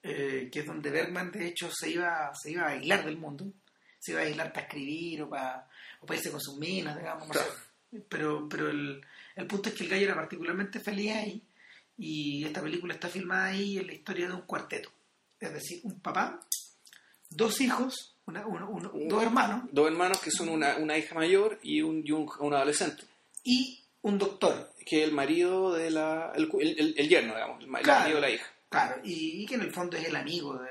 que 0.02 0.50
es 0.52 0.66
donde 0.66 0.90
Bergman 0.90 1.30
de 1.32 1.46
hecho 1.48 1.68
se 1.72 1.90
iba, 1.90 2.30
se 2.40 2.52
iba 2.52 2.62
a 2.64 2.70
aislar 2.70 3.04
del 3.04 3.18
mundo, 3.18 3.52
se 3.98 4.12
iba 4.12 4.20
a 4.20 4.24
aislar 4.24 4.52
para 4.52 4.66
escribir 4.66 5.22
o 5.22 5.28
para, 5.28 5.68
o 6.00 6.06
para 6.06 6.16
irse 6.18 6.30
con 6.30 6.40
sus 6.40 6.56
minas, 6.58 6.96
digamos, 6.96 7.28
no 7.28 7.34
sé. 7.34 7.40
Claro. 7.40 8.04
Pero, 8.08 8.48
pero 8.48 8.70
el, 8.70 9.04
el 9.34 9.46
punto 9.48 9.68
es 9.68 9.74
que 9.74 9.82
el 9.84 9.90
gallo 9.90 10.04
era 10.06 10.14
particularmente 10.14 10.78
feliz 10.80 11.10
ahí 11.12 11.42
y 11.98 12.44
esta 12.44 12.62
película 12.62 12.94
está 12.94 13.08
filmada 13.08 13.46
ahí 13.46 13.78
en 13.78 13.88
la 13.88 13.92
historia 13.94 14.28
de 14.28 14.32
un 14.34 14.42
cuarteto. 14.42 14.90
Es 15.40 15.52
decir, 15.52 15.80
un 15.82 15.98
papá, 16.00 16.38
dos 17.30 17.60
hijos, 17.60 18.16
una- 18.46 18.90
dos 19.08 19.22
hermanos 19.22 19.64
Dos 19.72 19.86
hermanos 19.90 20.20
que 20.20 20.30
son 20.30 20.48
una, 20.48 20.76
una 20.76 20.96
hija 20.98 21.14
mayor 21.14 21.58
y 21.62 21.82
un, 21.82 22.02
y 22.06 22.10
un, 22.12 22.28
adolescente. 22.54 23.02
y 23.44 23.82
un 24.02 24.18
doctor. 24.18 24.70
Que 24.86 25.02
es 25.02 25.08
el 25.08 25.12
marido 25.14 25.72
de 25.74 25.90
la. 25.90 26.32
El, 26.34 26.94
el, 26.96 27.08
yerno, 27.08 27.34
digamos. 27.34 27.62
El, 27.62 27.70
Claro. 27.82 28.00
marido 28.00 28.16
de 28.16 28.20
la 28.20 28.30
hija. 28.30 28.46
Claro, 28.68 29.00
y, 29.04 29.42
y 29.42 29.46
que 29.46 29.54
en 29.56 29.60
el 29.62 29.72
fondo 29.72 29.96
es 29.96 30.06
el 30.08 30.16
amigo 30.16 30.56
de, 30.58 30.68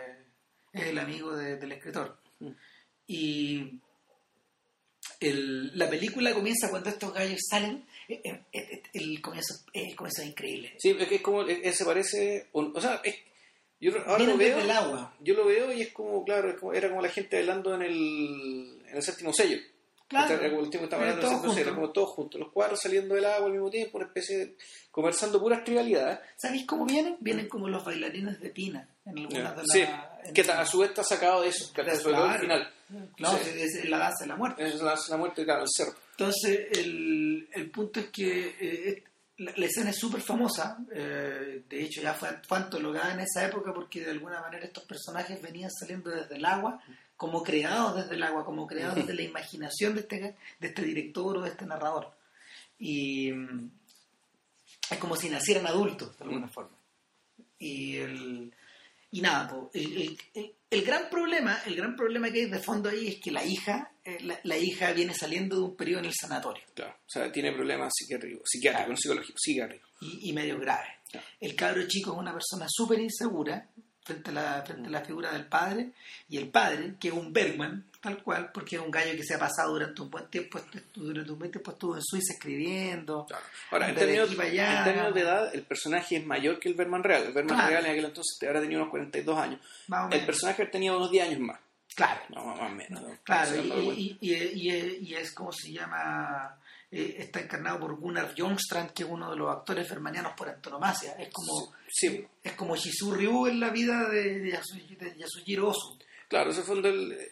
es 0.74 0.88
el 0.88 0.98
amigo 0.98 1.36
de- 1.36 1.58
del 1.58 1.72
escritor. 1.74 2.18
Mm. 2.40 2.50
Y, 3.08 3.80
el- 5.20 5.78
la 5.78 5.90
película 5.90 6.34
comienza 6.34 6.70
cuando 6.70 6.90
estos 6.90 7.14
gallos 7.14 7.40
salen. 7.50 7.86
eh, 8.08 8.22
eh, 8.24 8.42
eh, 8.54 8.82
el, 8.94 9.22
comienzo, 9.22 9.54
el 9.74 9.96
comienzo 9.96 10.22
es 10.24 10.30
increíble. 10.30 10.74
Sí, 10.80 10.96
es 10.98 11.08
que 11.08 11.16
es 11.16 11.22
como, 11.22 11.46
se 11.46 11.86
parece, 11.86 12.48
o 12.54 12.82
sea, 12.82 13.02
es- 13.04 13.18
yo 13.80 13.92
ahora 14.06 14.24
lo 14.26 14.38
veo, 14.38 14.60
el 14.60 14.72
agua. 14.72 15.14
yo 15.22 15.34
lo 15.36 15.46
veo 15.46 15.72
y 15.72 15.82
es 15.82 15.94
como, 15.94 16.24
claro, 16.26 16.50
es 16.50 16.60
como- 16.60 16.74
era 16.74 16.90
como 16.90 17.02
la 17.02 17.10
gente 17.10 17.38
bailando 17.38 17.74
en 17.76 17.82
el, 17.82 18.82
en 18.88 18.96
el 18.96 19.04
séptimo 19.04 19.32
sello. 19.34 19.58
Claro. 20.08 20.34
Era 20.34 20.50
como 20.50 20.64
el 20.64 20.70
tiempo 20.72 20.80
que 20.80 20.84
estaba 20.86 21.04
hablando 21.04 21.22
del 21.22 21.26
todos 21.30 21.34
séptimo 21.36 21.54
sello, 21.54 21.68
era 21.68 21.76
como 21.76 21.92
todos 21.92 22.10
juntos, 22.10 22.40
los 22.42 22.52
cuatro 22.52 22.76
saliendo 22.76 23.14
del 23.16 23.26
agua 23.26 23.46
al 23.46 23.52
mismo 23.54 23.70
tiempo, 23.70 23.98
una 24.00 24.08
especie 24.08 24.38
de, 24.38 24.56
conversando 24.90 25.40
puras 25.40 25.64
trivialidades. 25.64 26.20
¿Sabéis 26.36 26.66
cómo 26.66 26.86
vienen? 26.86 27.16
Vienen 27.20 27.48
como 27.48 27.70
los 27.70 27.86
bailarines 27.86 28.40
de 28.40 28.50
Pina. 28.50 28.90
En 29.06 29.18
algunas 29.20 29.52
de 29.56 29.58
las. 29.58 29.68
Sí, 29.72 29.84
en- 30.26 30.34
que 30.34 30.42
a 30.42 30.66
su 30.66 30.80
vez 30.80 30.90
está 30.90 31.04
sacado 31.04 31.44
de 31.44 31.50
eso, 31.50 31.72
que 31.74 31.84
Claro. 31.84 32.00
sobre 32.00 32.16
todo 32.16 32.26
al 32.26 32.40
final. 32.40 32.74
No, 33.20 33.38
es, 33.38 33.86
la 33.88 34.00
danza 34.00 34.24
de 34.24 34.28
la 34.30 34.36
muerte. 34.36 34.66
Es 34.68 34.82
la, 34.82 34.98
la 35.10 35.18
muerte, 35.18 35.46
claro, 35.46 35.62
el 35.62 35.68
cerro. 35.72 35.94
Entonces, 36.18 36.68
el, 36.80 37.48
el 37.54 37.70
punto 37.70 38.00
es 38.00 38.08
que 38.08 38.56
eh, 38.60 39.04
la, 39.40 39.66
escena 39.66 39.90
es 39.90 39.98
súper 39.98 40.22
famosa. 40.22 40.78
eh, 40.94 41.64
de 41.68 41.84
hecho, 41.84 42.02
ya 42.02 42.14
fue, 42.14 42.30
antologada 42.50 43.14
en 43.14 43.22
esa 43.22 43.46
época 43.46 43.74
porque 43.74 44.02
de 44.04 44.12
alguna 44.12 44.42
manera 44.42 44.66
estos 44.66 44.84
personajes 44.86 45.42
venían 45.42 45.72
saliendo 45.72 46.10
desde 46.10 46.36
el 46.36 46.46
agua, 46.46 46.82
como 47.18 47.44
creados 47.44 47.96
desde 47.96 48.16
el 48.16 48.24
agua, 48.24 48.46
como 48.46 48.68
creados 48.68 48.96
desde 48.96 49.14
la 49.14 49.24
imaginación 49.24 49.96
de 49.96 50.02
este, 50.02 50.36
este 50.62 50.82
director 50.84 51.38
o 51.38 51.42
de 51.42 51.50
este 51.50 51.66
narrador. 51.66 52.12
Y 52.78 53.32
mm, 53.32 53.72
es 54.92 54.98
como 55.00 55.16
si 55.16 55.30
nacieran 55.30 55.68
adultos, 55.68 56.18
de 56.18 56.24
alguna 56.26 56.48
forma. 56.48 56.78
Y 57.58 57.98
el, 57.98 58.54
y 59.12 59.22
nada, 59.22 59.54
el- 59.74 60.18
el- 60.72 60.84
gran 60.84 61.10
problema, 61.10 61.60
el 61.66 61.76
gran 61.76 61.96
problema 61.96 62.32
que 62.32 62.42
hay 62.42 62.50
de 62.50 62.60
fondo 62.60 62.90
ahí 62.90 63.08
es 63.08 63.20
que 63.20 63.32
la 63.32 63.44
hija, 63.44 63.92
eh, 64.04 64.18
la, 64.22 64.40
la 64.44 64.58
hija 64.58 64.92
viene 64.94 65.14
saliendo 65.14 65.56
de 65.58 65.64
un 65.64 65.76
periodo 65.76 66.00
en 66.02 66.06
el 66.06 66.14
sanatorio 66.14 66.64
Claro, 66.74 66.94
o 67.06 67.10
sea, 67.10 67.32
tiene 67.32 67.52
problemas 67.54 67.92
psiquiátricos, 67.96 68.42
psiquiátricos, 68.46 68.90
no 68.92 68.98
psicológicos, 68.98 69.42
psiquiátricos. 69.42 69.90
y, 70.02 70.30
y 70.30 70.34
medio 70.34 70.60
grave. 70.60 70.88
Claro. 71.12 71.26
El 71.40 71.56
cabro 71.56 71.88
chico 71.88 72.12
es 72.14 72.18
una 72.20 72.34
persona 72.34 72.66
súper 72.70 73.00
insegura 73.00 73.68
frente 74.10 74.30
a, 74.32 74.34
la, 74.34 74.64
frente 74.66 74.88
a 74.88 74.92
la 74.92 75.02
figura 75.02 75.32
del 75.32 75.46
padre 75.46 75.92
y 76.30 76.38
el 76.38 76.50
padre, 76.50 76.96
que 77.00 77.08
es 77.10 77.14
un 77.14 77.32
Bergman, 77.34 77.86
tal 78.02 78.22
cual, 78.24 78.52
porque 78.54 78.76
es 78.78 78.82
un 78.82 78.92
gallo 78.92 79.12
que 79.16 79.24
se 79.24 79.36
ha 79.36 79.40
pasado 79.40 79.72
durante 79.74 80.02
un 80.02 80.10
buen 80.10 80.28
tiempo, 80.28 80.60
durante 80.96 81.32
un 81.32 81.40
buen 81.40 81.52
tiempo 81.52 81.72
estuvo 81.72 81.96
en 81.96 82.02
Suiza 82.04 82.34
escribiendo. 82.34 83.26
Claro. 83.28 83.44
Ahora, 83.72 83.90
en 83.90 83.96
de 83.96 84.02
términos, 84.02 84.28
aquí 84.28 84.36
para 84.36 84.50
allá. 84.50 84.78
en 84.80 84.84
términos 84.86 85.14
de 85.14 85.22
edad, 85.22 85.56
el 85.56 85.64
personaje 85.64 86.18
es 86.18 86.26
mayor 86.26 86.60
que 86.60 86.70
el 86.70 86.76
Berman 86.76 87.04
Real. 87.04 87.24
El 87.24 87.34
Berman 87.34 87.56
Claro. 87.56 87.70
Real 87.70 87.86
en 87.86 87.92
aquel 87.92 88.06
entonces 88.06 88.38
habrá 88.48 88.62
tenido 88.62 88.82
unos 88.82 88.92
42 88.92 89.38
años. 89.40 89.60
El 90.12 90.26
personaje 90.26 90.66
tenía 90.68 90.96
unos 90.96 91.12
10 91.12 91.28
años 91.28 91.40
más. 91.40 91.60
Claro. 91.96 92.22
No, 92.30 92.46
más 92.46 92.60
o 92.72 92.76
menos. 92.76 93.02
¿no? 93.02 93.18
Claro, 93.24 93.56
y, 93.58 94.18
y- 94.22 94.34
y- 94.34 94.98
y 95.10 95.16
es 95.16 95.32
como 95.34 95.52
se 95.52 95.72
llama, 95.74 96.56
eh, 96.92 97.16
está 97.20 97.40
encarnado 97.42 97.80
por 97.80 97.96
Gunnar 98.00 98.34
Bjornstrand, 98.36 98.92
que 98.92 99.04
es 99.04 99.10
uno 99.10 99.30
de 99.30 99.38
los 99.38 99.50
actores 99.50 99.88
bermanianos 99.90 100.34
por 100.36 100.50
antonomasia. 100.50 101.14
Es 101.14 101.30
como, 101.32 101.74
Sí, 101.92 102.26
es 102.44 102.54
como 102.54 102.76
Shizu 102.76 103.12
Ryu 103.14 103.48
en 103.48 103.60
la 103.60 103.70
vida 103.70 104.08
de, 104.10 104.40
de, 104.40 104.54
Yasu- 104.54 104.98
de 104.98 105.16
Yasujiro 105.18 105.70
Ozu. 105.70 105.98
claro, 106.28 106.52
ese 106.52 106.62
fue 106.64 106.78
un 106.80 106.86
eh, 106.86 107.30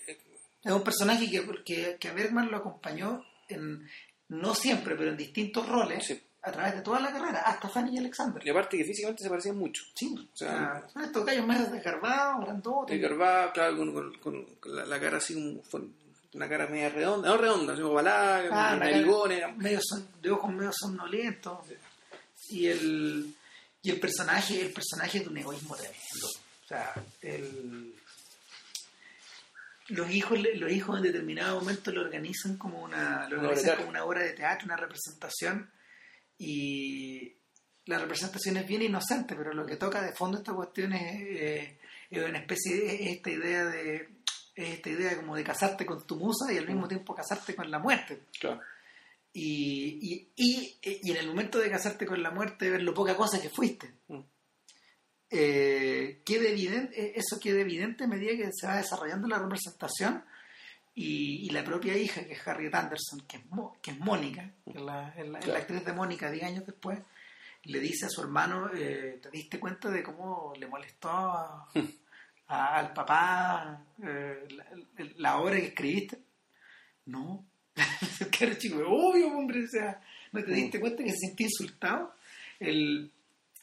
Es 0.63 0.71
un 0.71 0.83
personaje 0.83 1.29
que, 1.29 1.45
que, 1.63 1.97
que 1.99 2.07
a 2.07 2.13
Bergman 2.13 2.49
lo 2.51 2.57
acompañó 2.57 3.23
en, 3.47 3.87
no 4.29 4.53
siempre, 4.55 4.95
pero 4.95 5.11
en 5.11 5.17
distintos 5.17 5.67
roles 5.69 6.05
Sí. 6.05 6.21
a 6.41 6.51
través 6.51 6.75
de 6.75 6.81
toda 6.81 6.99
la 6.99 7.11
carrera, 7.11 7.39
hasta 7.41 7.69
Fanny 7.69 7.95
y 7.95 7.97
Alexander. 7.99 8.45
Y 8.45 8.49
aparte 8.49 8.77
que 8.77 8.83
físicamente 8.85 9.23
se 9.23 9.29
parecían 9.29 9.57
mucho. 9.57 9.83
Sí, 9.95 10.13
O 10.33 10.35
sea, 10.35 10.83
estos 11.03 11.25
gallos 11.25 11.45
más 11.47 11.71
desgarbados, 11.71 12.43
grandotes. 12.45 12.99
De 12.99 13.07
Carvalho, 13.07 13.51
claro, 13.53 13.77
con, 13.77 13.93
con- 13.93 14.45
con- 14.59 14.75
la, 14.75 14.85
la 14.85 14.99
cara 14.99 15.17
así 15.17 15.33
como... 15.33 15.61
una 16.33 16.47
cara 16.49 16.67
media 16.67 16.89
redonda, 16.89 17.29
no 17.29 17.37
redonda, 17.37 17.75
sino 17.75 17.89
ovalada, 17.91 18.43
Ah, 18.51 18.75
narigones. 18.75 19.37
era- 19.39 19.51
medio 19.53 19.79
son- 19.81 20.07
de 20.21 20.29
ojos 20.31 20.51
medio 20.53 20.71
somnolentos. 20.73 21.59
Y 22.49 22.67
el, 22.67 23.35
y 23.81 23.89
el 23.91 23.99
personaje, 23.99 24.61
el 24.61 24.71
personaje 24.71 25.17
es 25.19 25.23
de 25.25 25.29
un 25.29 25.37
egoísmo 25.37 25.75
tremendo. 25.75 26.27
O 26.27 26.67
sea, 26.67 26.93
el, 27.21 27.93
los 29.89 30.11
hijos, 30.11 30.37
los 30.55 30.71
hijos 30.71 30.97
en 30.97 31.03
determinado 31.03 31.59
momento 31.59 31.91
lo 31.91 32.01
organizan 32.01 32.57
como 32.57 32.81
una, 32.81 33.27
lo 33.29 33.41
de 33.41 33.47
organizan 33.47 33.77
como 33.77 33.89
una 33.89 34.03
obra 34.03 34.21
de 34.21 34.33
teatro, 34.33 34.65
una 34.65 34.75
representación, 34.75 35.71
y 36.37 37.33
la 37.85 37.97
representación 37.99 38.57
es 38.57 38.67
bien 38.67 38.81
inocente, 38.81 39.33
pero 39.35 39.53
lo 39.53 39.65
que 39.65 39.77
toca 39.77 40.01
de 40.01 40.11
fondo 40.13 40.37
esta 40.39 40.53
cuestión 40.53 40.91
es, 40.93 41.21
eh, 41.21 41.79
es 42.09 42.23
una 42.23 42.39
especie 42.39 42.95
es 43.09 43.15
esta 43.17 43.29
idea 43.31 43.65
de 43.65 44.09
es 44.57 44.69
esta 44.75 44.89
idea 44.89 45.15
como 45.15 45.35
de 45.35 45.43
casarte 45.43 45.85
con 45.85 46.05
tu 46.05 46.15
musa 46.17 46.51
y 46.51 46.57
al 46.57 46.67
mismo 46.67 46.87
tiempo 46.87 47.13
casarte 47.15 47.55
con 47.55 47.69
la 47.71 47.79
muerte. 47.79 48.23
Claro. 48.39 48.59
Y, 49.33 49.99
y, 50.01 50.29
y, 50.35 50.77
y 51.03 51.11
en 51.11 51.17
el 51.17 51.27
momento 51.27 51.59
de 51.59 51.69
casarte 51.69 52.05
con 52.05 52.21
la 52.23 52.31
muerte, 52.31 52.69
ver 52.71 52.81
lo 52.81 52.93
poca 52.93 53.15
cosa 53.15 53.39
que 53.41 53.49
fuiste. 53.49 53.93
Mm. 54.07 54.19
Eh, 55.29 56.21
queda 56.25 56.47
evidente, 56.49 56.99
eh, 57.01 57.13
eso 57.17 57.37
queda 57.39 57.59
evidente 57.59 58.05
a 58.05 58.07
medida 58.07 58.31
que 58.37 58.49
se 58.53 58.65
va 58.65 58.77
desarrollando 58.77 59.27
la 59.27 59.37
representación 59.39 60.23
y, 60.95 61.49
la 61.51 61.63
propia 61.63 61.95
hija, 61.97 62.25
que 62.25 62.33
es 62.33 62.47
Harriet 62.47 62.73
Anderson, 62.73 63.19
que 63.27 63.37
es, 63.37 63.45
Mo- 63.51 63.77
que 63.81 63.91
es 63.91 63.99
Mónica, 63.99 64.49
que 64.65 64.71
es 64.79 64.81
la, 64.81 65.09
es 65.09 65.17
la- 65.17 65.21
es 65.23 65.29
la 65.31 65.39
Claro. 65.41 65.59
actriz 65.59 65.85
de 65.85 65.93
Mónica 65.93 66.31
10 66.31 66.43
años 66.45 66.65
después, 66.65 66.97
le 67.65 67.79
dice 67.79 68.05
a 68.05 68.09
su 68.09 68.21
hermano, 68.21 68.71
eh, 68.73 69.19
¿te 69.21 69.29
diste 69.29 69.59
cuenta 69.59 69.89
de 69.91 70.01
cómo 70.01 70.53
le 70.57 70.65
molestó 70.65 71.09
a- 71.11 71.69
a- 72.47 72.77
al 72.79 72.93
papá 72.93 73.81
eh, 74.03 74.47
la, 74.51 74.65
la 75.17 75.37
obra 75.39 75.55
que 75.57 75.67
escribiste? 75.67 76.19
No. 77.05 77.45
Claro, 78.31 78.53
chico, 78.55 78.79
obvio, 78.87 79.27
hombre, 79.35 79.63
o 79.63 79.67
sea, 79.67 80.01
¿no 80.31 80.43
te 80.43 80.51
diste 80.51 80.79
cuenta 80.79 81.03
que 81.03 81.11
se 81.11 81.27
sentía 81.27 81.45
insultado? 81.47 82.13
El, 82.59 83.11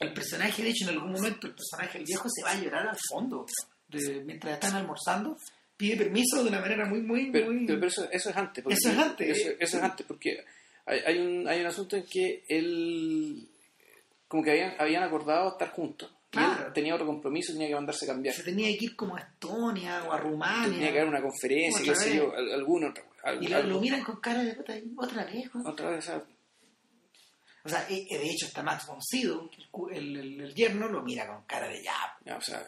el 0.01 0.12
personaje, 0.12 0.62
de 0.62 0.70
hecho, 0.70 0.85
en 0.88 0.97
algún 0.97 1.12
momento, 1.12 1.47
el 1.47 1.55
personaje, 1.55 1.99
el 1.99 2.05
viejo, 2.05 2.29
se 2.29 2.42
va 2.44 2.53
a 2.53 2.61
llorar 2.61 2.87
al 2.88 2.97
fondo. 3.11 3.47
de- 3.88 4.23
mientras 4.25 4.55
están 4.55 4.75
almorzando, 4.77 5.37
pide 5.77 5.97
permiso 5.97 6.42
de 6.42 6.49
una 6.49 6.61
manera 6.61 6.87
muy, 6.87 7.01
muy, 7.03 7.31
Pero, 7.31 7.53
muy... 7.53 7.66
pero 7.66 7.87
eso, 7.87 8.09
eso 8.11 8.31
es 8.31 8.37
antes. 8.37 8.62
porque- 8.64 8.75
Eso 8.77 8.90
es 8.90 8.99
antes, 8.99 9.38
Eso, 9.38 9.51
eso 9.61 9.77
es 9.79 9.83
antes, 9.83 10.07
porque 10.07 10.44
hay, 10.87 11.01
hay 11.07 11.18
un, 11.18 11.47
hay 11.49 11.61
un 11.61 11.66
asunto 11.66 11.97
en 11.97 12.05
que 12.11 12.44
él, 12.49 13.49
como 14.29 14.42
que 14.42 14.51
habían, 14.53 14.75
habían 14.81 15.03
acordado 15.05 15.51
estar 15.53 15.70
juntos. 15.70 16.11
Él 16.40 16.57
Claro. 16.57 16.73
tenía 16.73 16.94
otro 16.94 17.07
compromiso, 17.07 17.53
tenía 17.53 17.68
que 17.68 17.75
mandarse 17.75 18.05
a 18.05 18.09
cambiar. 18.09 18.35
se 18.35 18.42
tenía 18.42 18.68
que 18.79 18.85
ir 18.87 18.97
como 18.97 19.16
a 19.16 19.20
Estonia 19.20 20.05
o 20.05 20.12
a 20.12 20.18
Rumania. 20.18 20.73
Tenía 20.73 20.92
que 20.92 20.99
haber 20.99 21.09
una 21.09 21.23
conferencia, 21.23 21.85
qué 21.85 21.94
sé 21.99 22.16
yo, 22.16 22.35
al- 22.35 22.53
alguna 22.53 22.90
otra. 22.90 23.05
al- 23.23 23.42
Y 23.42 23.49
lo, 23.49 23.81
miran 23.81 24.03
con 24.05 24.20
cara 24.20 24.42
de 24.42 24.55
puta, 24.55 24.75
otra 24.97 25.25
vez. 25.25 25.51
Otra 25.64 25.90
vez, 25.90 26.09
ah, 26.11 26.23
O 27.64 27.68
sea, 27.70 27.87
eh, 27.88 28.07
de 28.11 28.29
hecho 28.31 28.44
está 28.47 28.62
Max 28.62 28.87
von 28.87 29.01
Sydow, 29.01 29.49
el, 29.90 30.53
yerno, 30.55 30.87
lo 30.88 31.03
mira 31.03 31.27
con 31.27 31.42
cara 31.44 31.66
de 31.68 31.83
ya. 31.83 31.94
ya, 32.25 32.37
o 32.37 32.40
sea, 32.42 32.62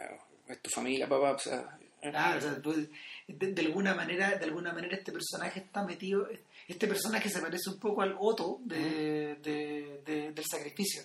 es 0.49 0.63
tu 0.63 0.71
familia, 0.71 1.07
papá, 1.07 1.33
o 1.33 1.39
sea, 1.39 1.79
eh, 2.01 2.11
Claro, 2.11 2.39
o 2.39 2.41
sea, 2.41 2.63
tú- 2.63 2.89
de, 3.29 3.53
de 3.53 3.63
alguna 3.63 3.95
manera, 3.95 4.39
de 4.39 4.45
alguna 4.47 4.73
manera 4.73 4.97
este 4.97 5.13
personaje 5.13 5.61
está 5.61 5.85
metido, 5.85 6.27
este 6.67 6.87
personaje 6.87 7.29
se 7.29 7.41
parece 7.41 7.69
un 7.69 7.79
poco 7.79 8.01
al 8.01 8.17
Otto 8.19 8.61
de- 8.65 9.37
del 10.35 10.45
sacrificio. 10.51 11.03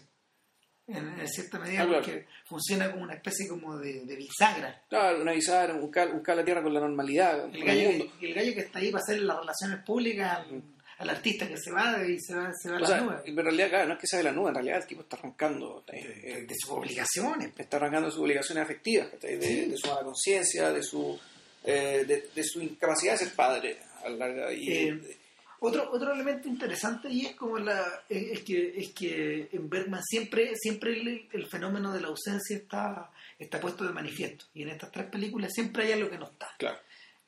En, 0.98 1.20
en 1.20 1.28
cierta 1.28 1.60
medida, 1.60 1.82
Ah, 1.82 1.86
claro. 1.88 2.04
porque 2.04 2.26
funciona 2.46 2.92
como 2.92 3.04
una 3.04 3.14
especie 3.16 3.48
como 3.48 3.78
de, 3.78 4.06
de 4.06 4.16
bisagra. 4.16 4.82
claro, 4.90 5.22
una 5.22 5.32
avisar, 5.32 5.80
buscar, 5.80 6.12
buscar 6.14 6.36
la 6.36 6.44
tierra 6.46 6.62
con 6.64 6.74
la 6.74 6.80
normalidad, 6.80 7.46
El 7.46 7.56
el 7.56 7.64
gallo, 7.66 7.90
mundo. 7.92 8.14
que, 8.20 8.28
el 8.28 8.34
gallo 8.34 8.54
que 8.54 8.60
está 8.62 8.80
ahí 8.80 8.92
para 8.92 9.02
hacer 9.04 9.20
las 9.22 9.38
relaciones 9.40 9.80
públicas 9.84 10.40
al, 10.40 10.62
al 11.00 11.10
artista 11.10 11.48
que 11.48 11.58
se 11.58 11.72
va 11.72 12.04
y 12.06 12.20
se 12.20 12.36
va, 12.36 12.52
se 12.54 12.70
va 12.70 12.78
a 12.78 12.80
la 12.80 12.88
sea, 12.88 13.02
nube. 13.02 13.16
en 13.26 13.36
realidad, 13.36 13.70
claro, 13.70 13.88
no 13.88 13.94
es 13.96 14.00
que 14.00 14.08
sea 14.08 14.18
de 14.20 14.24
la 14.26 14.32
nube, 14.32 14.50
en 14.50 14.56
realidad 14.56 14.78
el 14.78 14.88
tipo 14.88 15.02
está 15.02 15.18
arrancando, 15.18 15.84
eh, 15.88 15.92
De, 16.24 16.32
eh, 16.34 16.46
de 16.46 16.56
sus 16.56 16.70
obligaciones. 16.72 17.52
está 17.58 17.78
arrancando 17.78 18.12
sus 18.12 18.20
obligaciones 18.22 18.64
afectivas, 18.64 19.08
de, 19.22 19.42
Sí. 19.42 19.66
de 19.72 19.78
su 19.78 19.88
mala 19.88 20.04
conciencia, 20.04 20.72
de 20.72 20.84
su 20.84 21.20
eh, 21.64 22.04
de, 22.08 22.30
de 22.36 22.44
su 22.44 22.60
incapacidad 22.62 23.14
de 23.14 23.20
ser 23.20 23.34
padre 23.36 23.78
a 24.04 24.10
la 24.10 24.18
larga. 24.18 24.52
Y, 24.54 24.72
Eh, 24.74 25.18
Otro, 25.64 25.92
otro 25.92 26.12
elemento 26.12 26.48
interesante 26.48 27.08
y 27.08 27.28
es 27.28 27.36
como 27.36 27.60
la 27.60 28.04
es 28.10 28.32
es 28.32 28.40
que 28.42 28.80
es 28.80 28.90
que 28.94 29.48
en 29.52 29.70
Bergman 29.70 30.02
siempre 30.04 30.56
siempre 30.56 31.00
el, 31.00 31.30
el 31.32 31.46
fenómeno 31.46 31.94
de 31.94 32.02
la 32.02 32.08
ausencia 32.08 32.58
está 32.58 33.12
está 33.38 33.60
puesto 33.62 33.84
de 33.84 33.94
manifiesto. 33.94 34.46
Y 34.56 34.64
en 34.64 34.70
estas 34.70 34.92
tres 34.92 35.06
películas 35.06 35.52
siempre 35.54 35.84
hay 35.84 35.92
algo 35.92 36.10
que 36.10 36.18
no 36.18 36.32
está. 36.32 36.50
Claro, 36.58 36.80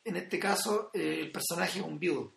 en 0.04 0.16
este 0.18 0.40
caso 0.40 0.90
eh, 0.96 1.20
el 1.22 1.32
personaje 1.32 1.78
es 1.78 1.86
un 1.86 2.00
viudo. 2.00 2.34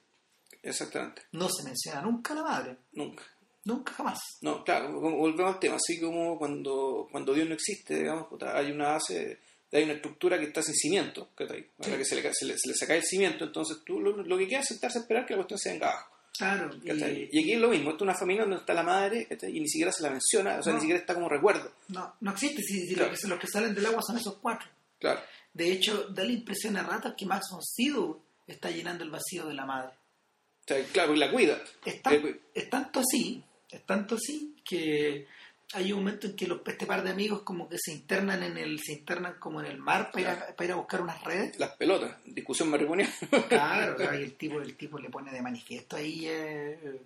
Exactamente, 0.63 1.23
no 1.33 1.49
se 1.49 1.65
menciona 1.65 2.03
nunca 2.03 2.35
a 2.35 2.37
la 2.37 2.43
madre. 2.43 2.77
Nunca. 2.93 3.25
nunca 3.65 3.93
jamás. 3.95 4.19
No, 4.43 4.63
claro, 4.65 5.01
volvemos 5.01 5.55
al 5.55 5.61
tema, 5.61 5.77
así 5.77 5.99
como 5.99 6.37
cuando, 6.37 7.09
cuando 7.11 7.33
Dios 7.33 7.49
no 7.49 7.55
existe, 7.55 8.01
digamos, 8.01 8.27
hay 8.43 8.71
una 8.71 8.89
base, 8.89 9.39
hay 9.73 9.83
una 9.85 9.95
estructura 9.95 10.39
que 10.39 10.45
está 10.47 10.63
sin 10.63 10.75
cimiento, 10.75 11.31
¿cachai? 11.35 11.67
a 11.85 11.89
la 11.89 11.97
que 11.99 12.05
se 12.05 12.17
le, 12.17 12.35
se, 12.35 12.45
le, 12.47 12.57
se 12.59 12.69
le 12.69 12.75
saca 12.75 12.95
el 12.95 13.03
cimiento, 13.05 13.45
entonces 13.45 13.79
tú 13.85 14.01
lo, 14.01 14.17
lo 14.23 14.39
que 14.39 14.47
queda 14.49 14.61
es 14.61 14.67
sentarse 14.69 14.99
a 14.99 15.03
esperar 15.03 15.27
que 15.27 15.33
la 15.35 15.39
cuestión 15.39 15.59
se 15.59 15.71
venga 15.73 15.89
abajo. 15.91 16.17
claro 16.39 16.71
y, 16.85 17.29
Y 17.33 17.41
aquí 17.41 17.53
es 17.53 17.61
lo 17.61 17.69
mismo, 17.69 17.91
esto 17.91 18.05
es 18.05 18.09
una 18.11 18.15
familia 18.19 18.43
donde 18.43 18.59
está 18.59 18.73
la 18.75 18.83
madre 18.85 19.27
y 19.49 19.61
ni 19.61 19.69
siquiera 19.69 19.91
se 19.93 20.03
la 20.03 20.11
menciona, 20.11 20.59
o 20.59 20.63
sea, 20.63 20.73
No. 20.73 20.79
ni 20.79 20.83
siquiera 20.83 21.01
está 21.01 21.15
como 21.15 21.29
recuerdo. 21.29 21.73
no 21.89 22.15
no 22.21 22.31
existe 22.31 22.63
si, 22.63 22.87
si 22.87 22.95
Claro. 22.95 23.11
los, 23.11 23.21
que, 23.21 23.29
los 23.29 23.39
que 23.41 23.47
salen 23.49 23.75
del 23.75 23.87
agua 23.87 24.03
son 24.03 24.17
esos 24.17 24.37
cuatro 24.37 24.69
Claro, 24.99 25.21
de 25.53 25.73
hecho 25.73 26.05
da 26.11 26.25
la 26.25 26.33
impresión 26.33 26.77
a 26.77 26.83
ratos 26.83 27.15
que 27.19 27.27
Max 27.27 27.47
von 27.51 27.63
Sydow 27.63 28.23
está 28.47 28.71
llenando 28.71 29.03
el 29.05 29.11
vacío 29.11 29.47
de 29.47 29.55
la 29.55 29.67
madre 29.67 29.93
O 29.93 30.65
sea, 30.69 30.85
claro, 30.93 31.15
y 31.15 31.19
la 31.19 31.31
cuida. 31.31 31.61
Es, 31.85 32.01
tan- 32.03 32.41
es 32.55 32.71
tanto 32.71 33.01
así, 33.01 33.43
es 33.71 33.85
tanto 33.85 34.15
así 34.15 34.55
que 34.65 35.27
hay 35.73 35.93
un 35.93 35.99
momento 36.01 36.27
en 36.27 36.37
que 36.37 36.47
los, 36.47 36.61
este 36.67 36.87
par 36.87 37.03
de 37.03 37.11
amigos 37.11 37.43
como 37.43 37.69
que 37.69 37.77
se 37.79 37.93
internan 37.93 38.43
en 38.43 38.57
el, 38.57 38.81
se 38.81 38.93
internan 38.93 39.35
como 39.39 39.61
en 39.61 39.67
el 39.67 39.79
mar 39.79 40.11
para 40.13 40.21
ir 40.21 40.29
a, 40.29 40.57
para 40.57 40.65
ir 40.65 40.73
a 40.73 40.77
buscar 40.77 41.01
unas 41.01 41.23
redes. 41.25 41.59
Las 41.59 41.71
pelotas, 41.77 42.17
discusión 42.25 42.71
matrimonial. 42.71 43.11
Claro, 43.49 43.97
y 44.15 44.23
el 44.23 44.35
tipo, 44.37 44.61
el 44.61 44.77
tipo 44.77 44.99
le 44.99 45.11
pone 45.11 45.33
de 45.33 45.43
manifiesto 45.43 45.97
ahí 45.97 46.27
eh, 46.27 47.01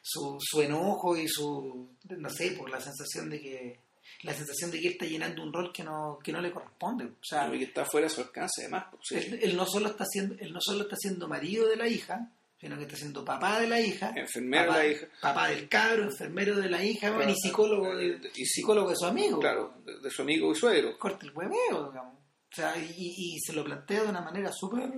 su, 0.00 0.38
su 0.40 0.62
enojo 0.62 1.16
y 1.16 1.26
su, 1.28 1.88
no 2.08 2.30
sé, 2.30 2.52
por 2.52 2.70
la 2.70 2.80
sensación 2.80 3.30
de 3.30 3.40
que 3.40 3.78
la 4.22 4.32
sensación 4.32 4.70
de 4.70 4.80
que 4.80 4.86
él 4.86 4.92
está 4.94 5.06
llenando 5.06 5.42
un 5.42 5.52
rol 5.52 5.72
que 5.72 5.82
no, 5.82 6.18
que 6.22 6.32
no 6.32 6.40
le 6.40 6.50
corresponde. 6.50 7.04
O 7.04 7.24
sea, 7.24 7.54
y 7.54 7.58
que 7.58 7.64
está 7.64 7.84
fuera 7.84 8.06
de 8.06 8.14
su 8.14 8.20
alcance, 8.22 8.62
además. 8.62 8.86
pues, 8.90 9.02
sí. 9.06 9.14
él, 9.16 9.40
él 9.42 9.56
no 9.56 9.66
solo 9.66 9.88
está 9.88 10.04
siendo, 10.06 10.36
él 10.38 10.52
no 10.52 10.60
solo 10.60 10.84
está 10.84 10.96
siendo 10.96 11.28
marido 11.28 11.68
de 11.68 11.76
la 11.76 11.88
hija, 11.88 12.30
sino 12.64 12.76
que 12.78 12.82
está 12.84 12.96
siendo 12.96 13.24
papá 13.24 13.60
de 13.60 13.68
la 13.68 13.78
hija, 13.80 14.12
Enfermero 14.16 14.68
papá, 14.68 14.78
de 14.80 14.86
la 14.88 14.92
hija. 14.94 15.06
papá 15.20 15.48
del 15.48 15.68
cabro, 15.68 16.04
enfermero 16.04 16.56
de 16.56 16.70
la 16.70 16.82
hija, 16.82 17.14
Claro. 17.14 17.30
y 17.30 17.34
psicólogo 17.36 17.94
de, 17.96 18.06
Y 18.34 18.42
y 18.42 18.46
psicólogo 18.46 18.88
de 18.90 18.96
su 18.96 19.04
amigo. 19.06 19.38
Claro, 19.38 19.74
de, 19.84 20.00
de 20.00 20.10
su 20.10 20.22
amigo 20.22 20.50
y 20.50 20.54
suegro. 20.56 20.98
Corta 20.98 21.26
el 21.26 21.32
hueveo, 21.32 21.90
digamos. 21.90 22.14
O 22.14 22.54
sea, 22.56 22.74
y, 22.78 22.94
y 23.34 23.38
se 23.40 23.52
lo 23.52 23.64
plantea 23.64 24.02
de 24.04 24.08
una 24.08 24.20
manera 24.22 24.50
súper 24.52 24.90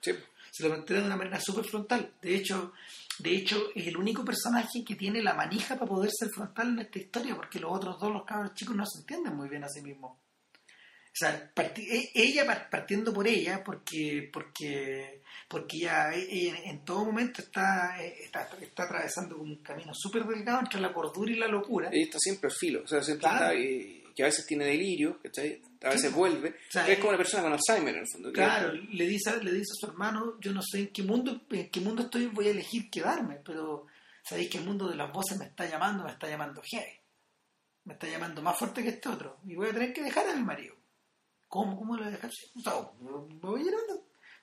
Sí. 0.00 0.12
se 0.50 0.62
lo 0.64 0.68
plantea 0.68 0.98
de 1.00 1.06
una 1.06 1.16
manera 1.16 1.40
súper 1.40 1.64
frontal. 1.64 2.12
De 2.20 2.34
hecho, 2.34 2.72
de 3.20 3.30
hecho, 3.36 3.70
es 3.74 3.86
el 3.86 3.96
único 3.96 4.24
personaje 4.24 4.84
que 4.84 4.96
tiene 4.96 5.22
la 5.22 5.32
manija 5.34 5.76
para 5.76 5.88
poder 5.88 6.10
ser 6.12 6.28
frontal 6.28 6.70
en 6.70 6.80
esta 6.80 6.98
historia, 6.98 7.36
porque 7.36 7.58
los 7.60 7.72
otros 7.72 7.98
dos, 8.00 8.12
los 8.12 8.24
cabros 8.24 8.52
chicos, 8.54 8.74
no 8.76 8.84
se 8.84 8.98
entienden 9.00 9.34
muy 9.36 9.48
bien 9.48 9.64
a 9.64 9.68
sí 9.68 9.80
mismos. 9.80 10.12
O 10.12 11.16
sea, 11.16 11.52
parti- 11.54 11.86
e- 11.88 12.10
ella 12.14 12.44
par- 12.44 12.68
partiendo 12.68 13.12
por 13.14 13.26
ella, 13.28 13.62
porque 13.64 14.28
porque 14.32 15.22
porque 15.54 15.76
ella, 15.78 16.12
ella 16.14 16.56
en 16.64 16.84
todo 16.84 17.04
momento 17.04 17.40
está, 17.42 17.96
está, 18.02 18.48
está 18.60 18.82
atravesando 18.84 19.36
como 19.38 19.50
un 19.52 19.62
camino 19.62 19.92
súper 19.94 20.24
delgado 20.24 20.60
entre 20.60 20.80
la 20.80 20.92
cordura 20.92 21.30
y 21.30 21.36
la 21.36 21.46
locura. 21.48 21.90
Ella 21.92 22.04
está 22.04 22.18
siempre 22.18 22.48
al 22.50 22.56
filo, 22.56 22.82
o 22.82 22.86
sea, 22.88 23.02
siempre 23.02 23.28
Claro. 23.28 23.44
está, 23.46 23.54
eh, 23.54 24.02
que 24.16 24.22
a 24.22 24.26
veces 24.26 24.46
tiene 24.46 24.64
delirio, 24.64 25.18
¿cachai? 25.22 25.60
A 25.82 25.90
veces 25.90 26.10
Sí. 26.10 26.16
vuelve. 26.16 26.50
O 26.50 26.72
sea, 26.72 26.88
es 26.88 26.98
como 26.98 27.10
una 27.10 27.18
persona 27.18 27.42
con 27.44 27.52
Alzheimer, 27.52 27.94
en 27.94 28.00
el 28.00 28.08
fondo. 28.08 28.32
Claro, 28.32 28.72
le 28.72 29.06
dice, 29.06 29.42
le 29.42 29.52
dice 29.52 29.72
a 29.72 29.80
su 29.80 29.86
hermano, 29.86 30.38
yo 30.40 30.52
no 30.52 30.60
sé 30.62 30.78
en 30.80 30.88
qué 30.92 31.02
mundo, 31.02 31.40
en 31.50 31.70
qué 31.70 31.80
mundo 31.80 32.02
estoy, 32.02 32.26
voy 32.26 32.48
a 32.48 32.50
elegir 32.50 32.90
quedarme, 32.90 33.40
pero 33.44 33.86
sabéis 34.28 34.50
que 34.50 34.58
el 34.58 34.64
mundo 34.64 34.88
de 34.88 34.96
las 34.96 35.12
voces 35.12 35.38
me 35.38 35.46
está 35.46 35.68
llamando, 35.68 36.04
me 36.04 36.10
está 36.10 36.28
llamando 36.28 36.62
heavy. 36.64 36.98
Me 37.84 37.94
está 37.94 38.06
llamando 38.08 38.40
más 38.42 38.56
fuerte 38.58 38.82
que 38.82 38.88
este 38.90 39.08
otro. 39.08 39.38
Y 39.46 39.54
voy 39.56 39.68
a 39.68 39.72
tener 39.72 39.92
que 39.92 40.02
dejar 40.02 40.28
a 40.28 40.34
mi 40.36 40.42
marido. 40.42 40.74
¿Cómo? 41.48 41.76
¿Cómo 41.76 41.94
lo 41.96 42.02
voy 42.04 42.08
a 42.12 42.16
dejar? 42.16 42.30
O 42.56 42.60
sea, 42.60 42.72
me 43.00 43.38
voy 43.40 43.60
a, 43.68 43.72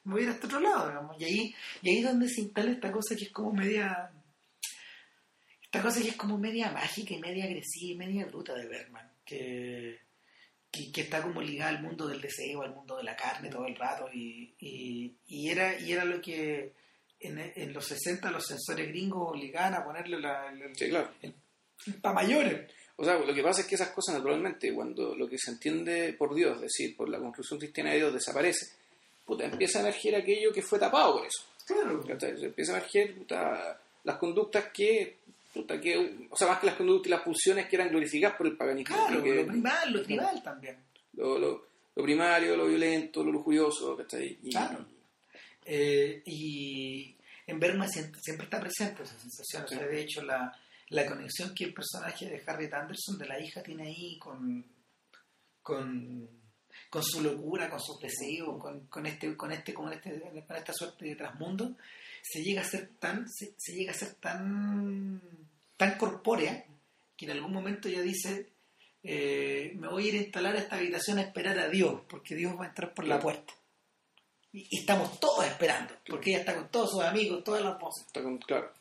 me 0.04 0.14
voy 0.14 0.22
a 0.22 0.24
ir 0.26 0.30
a 0.30 0.34
este 0.34 0.48
otro 0.48 0.60
lado, 0.60 0.88
digamos. 0.90 1.20
Y 1.20 1.24
ahí, 1.26 1.56
y 1.82 1.90
ahí 1.90 1.98
es 2.00 2.04
donde 2.06 2.28
se 2.30 2.42
instala 2.42 2.72
esta 2.72 2.92
cosa 2.92 3.16
que 3.16 3.26
es 3.26 3.32
como 3.32 3.54
media. 3.54 4.12
Esta 5.64 5.82
cosa 5.82 6.02
que 6.02 6.10
es 6.10 6.16
como 6.16 6.38
media 6.38 6.72
mágica 6.72 7.14
y 7.14 7.20
media 7.20 7.46
agresiva 7.46 7.94
y 7.94 7.98
media 7.98 8.26
bruta 8.26 8.54
de 8.56 8.68
Bergman. 8.68 9.10
Que, 9.26 10.00
que, 10.72 10.92
que 10.92 11.02
está 11.02 11.22
como 11.22 11.42
ligada 11.42 11.70
al 11.70 11.82
mundo 11.84 12.08
del 12.08 12.20
deseo, 12.22 12.64
al 12.64 12.74
mundo 12.76 12.98
de 12.98 13.04
la 13.04 13.16
carne 13.16 13.50
todo 13.50 13.66
el 13.66 13.76
rato. 13.76 14.10
Y, 14.14 14.54
y, 14.60 15.16
y 15.28 15.50
era, 15.50 15.80
y 15.80 15.92
era 15.94 16.04
lo 16.04 16.20
que 16.22 16.74
en, 17.20 17.40
en 17.40 17.74
los 17.74 17.86
60 17.86 18.32
los 18.32 18.46
sensores 18.46 18.88
gringos 18.90 19.30
obligaban 19.32 19.76
a 19.76 19.84
ponerle 19.86 20.20
la, 20.20 20.52
Sí, 20.74 20.90
claro. 20.90 21.12
para 22.02 22.16
mayores. 22.16 22.72
O 22.98 23.06
sea, 23.06 23.18
lo 23.18 23.34
que 23.34 23.42
pasa 23.44 23.62
es 23.62 23.68
que 23.68 23.76
esas 23.76 23.90
cosas 23.90 24.16
naturalmente, 24.16 24.74
cuando 24.74 25.16
lo 25.16 25.28
que 25.28 25.38
se 25.38 25.52
entiende 25.52 26.14
por 26.14 26.36
Dios, 26.36 26.56
es 26.58 26.62
decir, 26.64 26.96
por 26.96 27.10
la 27.10 27.20
construcción 27.20 27.60
cristiana 27.60 27.92
de 27.92 27.98
Dios, 27.98 28.14
desaparece, 28.14 28.76
puta, 29.32 29.46
empieza 29.46 29.80
a 29.80 29.82
emerger 29.82 30.16
aquello 30.16 30.52
que 30.54 30.62
fue 30.62 30.80
tapado 30.80 31.18
por 31.18 31.26
eso. 31.28 31.44
Claro. 31.66 32.04
¿cachai? 32.08 32.38
Se 32.40 32.46
Empieza 32.48 32.74
a 32.74 32.78
emerger 32.78 33.16
puta, 33.16 33.82
las 34.04 34.18
conductas 34.18 34.66
que, 34.74 35.18
puta, 35.54 35.80
que, 35.80 36.28
o 36.30 36.36
sea, 36.36 36.48
más 36.48 36.60
que 36.60 36.66
las 36.68 36.76
conductas 36.76 37.08
y 37.08 37.12
las 37.12 37.22
pulsiones 37.22 37.68
que 37.68 37.76
eran 37.76 37.90
glorificadas 37.90 38.38
por 38.38 38.48
el 38.48 38.58
paganismo. 38.58 38.96
Claro, 38.96 39.24
que- 39.24 39.36
lo 39.44 39.48
primal, 39.48 39.94
lo 39.94 40.04
tribal 40.04 40.44
también. 40.44 40.78
lo, 41.14 41.38
lo- 41.40 41.66
lo 41.94 42.04
primario, 42.04 42.56
lo 42.56 42.68
violento, 42.68 43.22
lo 43.24 43.32
lujurioso, 43.34 43.98
¿cachai? 43.98 44.38
Y- 44.44 44.50
Claro. 44.52 44.86
Eh, 45.66 46.22
y 46.26 47.16
en 47.48 47.60
siempre, 47.88 48.20
siempre 48.22 48.46
está 48.46 48.60
presente 48.60 49.04
esa 49.04 49.20
sensación. 49.20 49.64
O 49.66 49.68
sea, 49.68 49.86
de 49.88 50.02
hecho, 50.02 50.24
la, 50.24 50.58
la 50.90 51.06
conexión 51.06 51.54
que 51.54 51.66
el 51.66 51.74
personaje 51.74 52.28
de 52.30 52.42
Harriet 52.48 52.74
Anderson, 52.74 53.18
de 53.18 53.26
la 53.28 53.40
hija, 53.40 53.62
tiene 53.62 53.84
ahí 53.88 54.18
con, 54.18 54.66
con, 55.62 56.28
con 56.92 57.02
su 57.04 57.22
locura, 57.24 57.70
con 57.72 57.80
sus 57.80 57.98
deseos, 58.00 58.60
con, 58.62 58.82
con 58.88 59.06
este, 59.08 59.36
con 59.36 59.52
este, 59.52 59.74
con 59.74 59.92
este, 59.92 60.22
con 60.46 60.56
esta 60.58 60.74
suerte 60.74 61.06
de 61.06 61.16
trasmundo, 61.16 61.76
se 62.22 62.44
llega 62.44 62.62
a 62.62 62.66
ser 62.66 62.90
tan, 63.00 63.28
se, 63.28 63.56
se 63.58 63.74
llega 63.74 63.92
a 63.92 63.96
ser 63.96 64.14
tan, 64.16 65.20
tan 65.78 65.98
corpórea 65.98 66.64
que 67.18 67.26
en 67.26 67.32
algún 67.32 67.52
momento 67.54 67.88
ella 67.88 68.02
dice 68.02 68.50
eh, 69.04 69.74
me 69.78 69.88
voy 69.88 70.06
a 70.06 70.08
ir 70.10 70.14
a 70.16 70.24
instalar 70.24 70.56
a 70.56 70.60
esta 70.60 70.76
habitación 70.76 71.18
a 71.18 71.22
esperar 71.24 71.58
a 71.58 71.70
Dios, 71.70 72.02
porque 72.08 72.36
Dios 72.36 72.54
va 72.60 72.66
a 72.66 72.68
entrar 72.68 72.94
por 72.94 73.08
la 73.08 73.20
puerta. 73.20 73.54
Y, 74.54 74.68
y 74.70 74.80
estamos 74.82 75.20
todos 75.20 75.44
esperando, 75.46 75.94
porque 76.06 76.32
ella 76.32 76.40
está 76.42 76.54
con 76.56 76.68
todos 76.70 76.92
sus 76.92 77.02
amigos, 77.04 77.44
todas 77.44 77.64
las 77.64 77.80
voces. 77.80 78.06
está 78.06 78.22
con- 78.22 78.38
claro. 78.38 78.72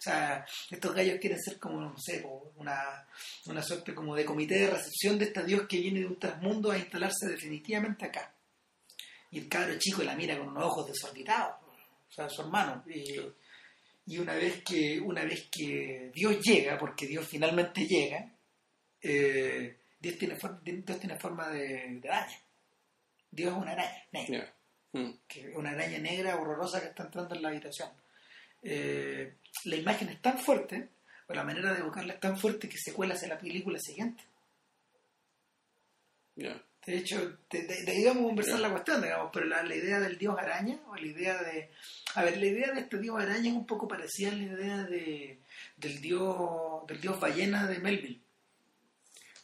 O 0.00 0.02
sea, 0.02 0.46
estos 0.70 0.94
gallos 0.94 1.18
quieren 1.20 1.38
ser 1.38 1.58
como, 1.58 1.78
no 1.78 1.94
sé, 1.98 2.26
una, 2.56 3.06
una 3.44 3.62
suerte 3.62 3.94
como 3.94 4.16
de 4.16 4.24
comité 4.24 4.54
de 4.54 4.70
recepción 4.70 5.18
de 5.18 5.26
este 5.26 5.44
Dios 5.44 5.68
que 5.68 5.76
viene 5.76 6.00
de 6.00 6.06
un 6.06 6.18
transmundo 6.18 6.70
a 6.70 6.78
instalarse 6.78 7.28
definitivamente 7.28 8.06
acá. 8.06 8.32
Y 9.30 9.40
el 9.40 9.48
cabro 9.50 9.78
chico 9.78 10.02
la 10.02 10.16
mira 10.16 10.38
con 10.38 10.48
unos 10.48 10.64
ojos 10.64 10.86
desorbitados, 10.86 11.56
o 11.62 12.12
sea, 12.12 12.30
su 12.30 12.40
hermano. 12.40 12.82
Y, 12.88 13.20
y 14.06 14.18
una 14.18 14.36
vez 14.36 14.62
que 14.64 14.98
una 14.98 15.22
vez 15.22 15.48
que 15.50 16.10
Dios 16.14 16.40
llega, 16.40 16.78
porque 16.78 17.06
Dios 17.06 17.28
finalmente 17.28 17.86
llega, 17.86 18.32
eh, 19.02 19.80
Dios, 19.98 20.16
tiene 20.16 20.38
Dios 20.62 20.98
tiene 20.98 21.18
forma 21.18 21.50
de, 21.50 22.00
de 22.00 22.08
araña. 22.08 22.40
Dios 23.30 23.52
es 23.52 23.62
una 23.62 23.72
araña 23.72 24.02
negra. 24.12 24.54
Mm. 24.92 25.10
que 25.28 25.50
una 25.50 25.70
araña 25.72 25.98
negra 25.98 26.36
horrorosa 26.40 26.80
que 26.80 26.88
está 26.88 27.02
entrando 27.02 27.34
en 27.34 27.42
la 27.42 27.50
habitación. 27.50 27.90
Eh, 28.62 29.34
la 29.64 29.76
imagen 29.76 30.08
es 30.10 30.20
tan 30.22 30.38
fuerte, 30.38 30.88
o 31.28 31.34
la 31.34 31.44
manera 31.44 31.72
de 31.72 31.80
evocarla 31.80 32.14
es 32.14 32.20
tan 32.20 32.38
fuerte 32.38 32.68
que 32.68 32.78
se 32.78 32.92
cuela 32.92 33.14
hacia 33.14 33.28
la 33.28 33.38
película 33.38 33.78
siguiente. 33.78 34.22
De 36.86 36.96
hecho, 36.96 37.36
de, 37.50 37.62
de- 37.64 37.82
de 37.84 37.92
ahí 37.92 38.04
vamos 38.04 38.22
a 38.24 38.26
conversar 38.28 38.60
la 38.60 38.70
cuestión, 38.70 39.02
digamos, 39.02 39.30
pero 39.32 39.44
la, 39.46 39.62
la 39.62 39.74
idea 39.76 40.00
del 40.00 40.16
dios 40.16 40.36
araña, 40.38 40.80
o 40.88 40.96
la 40.96 41.06
idea 41.06 41.42
de... 41.42 41.70
A 42.14 42.24
ver, 42.24 42.38
la 42.38 42.46
idea 42.46 42.72
de 42.72 42.80
este 42.80 42.98
dios 42.98 43.20
araña 43.20 43.50
es 43.50 43.54
un 43.56 43.66
poco 43.66 43.86
parecida 43.86 44.30
a 44.30 44.34
la 44.34 44.42
idea 44.44 44.76
de, 44.84 45.38
del, 45.76 46.00
dios, 46.00 46.86
del 46.88 47.00
dios 47.00 47.20
ballena 47.20 47.66
de 47.66 47.78
Melville, 47.80 48.20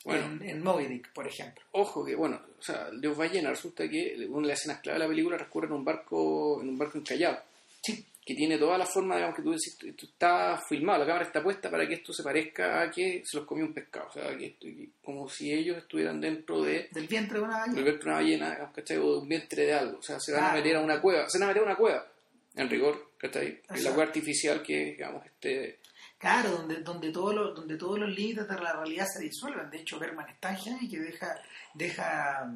Bueno, 0.04 0.24
en, 0.26 0.48
en 0.48 0.62
Moby 0.62 0.86
Dick, 0.86 1.12
por 1.12 1.26
ejemplo. 1.28 1.62
ojo 1.72 2.04
que, 2.06 2.14
bueno, 2.14 2.40
o 2.58 2.62
sea, 2.62 2.88
el 2.88 3.00
dios 3.02 3.14
ballena 3.16 3.50
resulta 3.50 3.86
que 3.88 4.16
una 4.30 4.46
de 4.46 4.52
las 4.52 4.60
escenas 4.60 4.80
clave 4.80 4.98
de 4.98 5.04
la 5.04 5.08
película 5.10 5.36
transcurre 5.36 5.66
en 5.66 5.72
un 5.74 5.84
barco, 5.84 6.62
en 6.62 6.70
un 6.70 6.78
barco 6.78 6.96
encallado, 6.98 7.42
Sí, 7.82 8.04
que 8.26 8.34
tiene 8.34 8.58
toda 8.58 8.76
la 8.76 8.84
forma, 8.86 9.14
digamos, 9.14 9.36
que 9.36 9.42
tú 9.42 9.50
decís, 9.52 9.78
esto 9.80 10.04
está 10.06 10.60
filmado, 10.68 10.98
la 10.98 11.06
cámara 11.06 11.24
está 11.26 11.40
puesta 11.42 11.70
para 11.70 11.86
que 11.86 11.94
esto 11.94 12.12
se 12.12 12.24
parezca 12.24 12.82
a 12.82 12.90
que 12.90 13.22
se 13.24 13.36
los 13.36 13.46
comió 13.46 13.64
un 13.64 13.72
pescado, 13.72 14.08
o 14.08 14.12
sea, 14.12 14.36
que 14.36 14.46
esto- 14.46 14.66
que 14.66 14.88
como 15.00 15.28
si 15.28 15.52
ellos 15.52 15.76
estuvieran 15.76 16.20
dentro 16.20 16.60
de 16.60 16.88
del 16.90 17.06
vientre 17.06 17.38
de 17.38 17.44
una 17.44 17.60
del 17.62 17.68
ballena. 17.70 17.82
vientre 17.84 18.04
de 18.04 18.10
una 18.10 18.14
ballena, 18.16 18.72
¿cachai? 18.74 18.96
O 18.98 19.12
de 19.12 19.18
un 19.20 19.28
vientre 19.28 19.62
de 19.66 19.74
algo, 19.74 19.98
o 19.98 20.02
sea, 20.02 20.18
se 20.18 20.32
van 20.32 20.44
a 20.44 20.52
meter 20.54 20.74
a 20.76 20.80
una 20.80 21.00
cueva, 21.00 21.30
se 21.30 21.38
van 21.38 21.44
a 21.44 21.48
meter 21.48 21.62
a 21.62 21.66
una 21.66 21.76
cueva, 21.76 22.04
en 22.56 22.68
rigor, 22.68 23.12
¿cachai? 23.16 23.62
La 23.68 23.90
cueva 23.90 24.02
artificial 24.02 24.60
que, 24.60 24.84
digamos, 24.86 25.24
este... 25.24 25.78
Claro, 26.18 26.50
donde, 26.50 26.76
donde, 26.80 27.12
todos 27.12 27.32
los, 27.34 27.54
donde 27.54 27.76
todos 27.76 27.98
los 28.00 28.08
límites 28.08 28.48
de 28.48 28.54
la 28.56 28.72
realidad 28.72 29.06
se 29.06 29.22
disuelven. 29.22 29.70
De 29.70 29.76
hecho, 29.78 29.98
Berman 30.00 30.28
es 30.30 30.40
tan 30.40 30.56
genial 30.56 30.88
que 30.90 30.98
deja, 30.98 31.40
deja, 31.74 32.50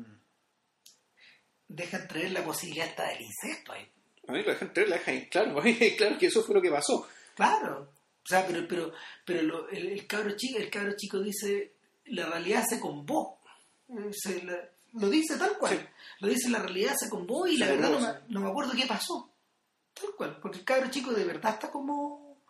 deja 1.68 1.96
entrever 1.98 2.32
la 2.32 2.42
posibilidad 2.42 2.88
hasta 2.88 3.08
del 3.10 3.20
incesto 3.20 3.72
ahí. 3.72 3.86
A 4.30 4.32
mí 4.32 4.42
la 4.44 4.98
claro, 5.30 5.62
claro 5.98 6.18
que 6.18 6.26
eso 6.26 6.42
fue 6.42 6.54
lo 6.54 6.62
que 6.62 6.70
pasó. 6.70 7.06
Claro. 7.34 7.92
O 8.22 8.26
sea, 8.28 8.46
pero, 8.46 8.66
pero, 8.68 8.92
pero 9.24 9.42
lo- 9.42 9.68
el, 9.70 9.88
el 9.88 10.06
cabro 10.06 10.36
chico, 10.36 10.58
el 10.58 10.70
cabro 10.70 10.92
chico 10.96 11.18
dice, 11.20 11.72
la 12.06 12.26
realidad 12.26 12.64
se 12.68 12.78
convó. 12.78 13.40
Eh, 13.88 14.10
se 14.12 14.42
la- 14.44 14.68
lo 14.94 15.08
dice 15.08 15.36
tal 15.38 15.56
cual. 15.58 15.78
Sí. 15.78 15.86
Lo 16.20 16.28
dice 16.28 16.48
la 16.50 16.58
realidad 16.60 16.94
se 16.98 17.08
convó 17.08 17.46
y 17.46 17.54
Se 17.56 17.64
la 17.64 17.70
verdad 17.72 17.90
no 17.90 18.00
me, 18.00 18.08
no 18.28 18.40
me 18.40 18.48
acuerdo 18.50 18.72
qué 18.76 18.86
pasó. 18.86 19.32
Tal 19.94 20.10
cual. 20.16 20.38
Porque 20.40 20.58
el 20.58 20.64
cabro 20.64 20.90
chico 20.90 21.12
de 21.12 21.24
verdad 21.24 21.54
está 21.54 21.70
como... 21.70 22.42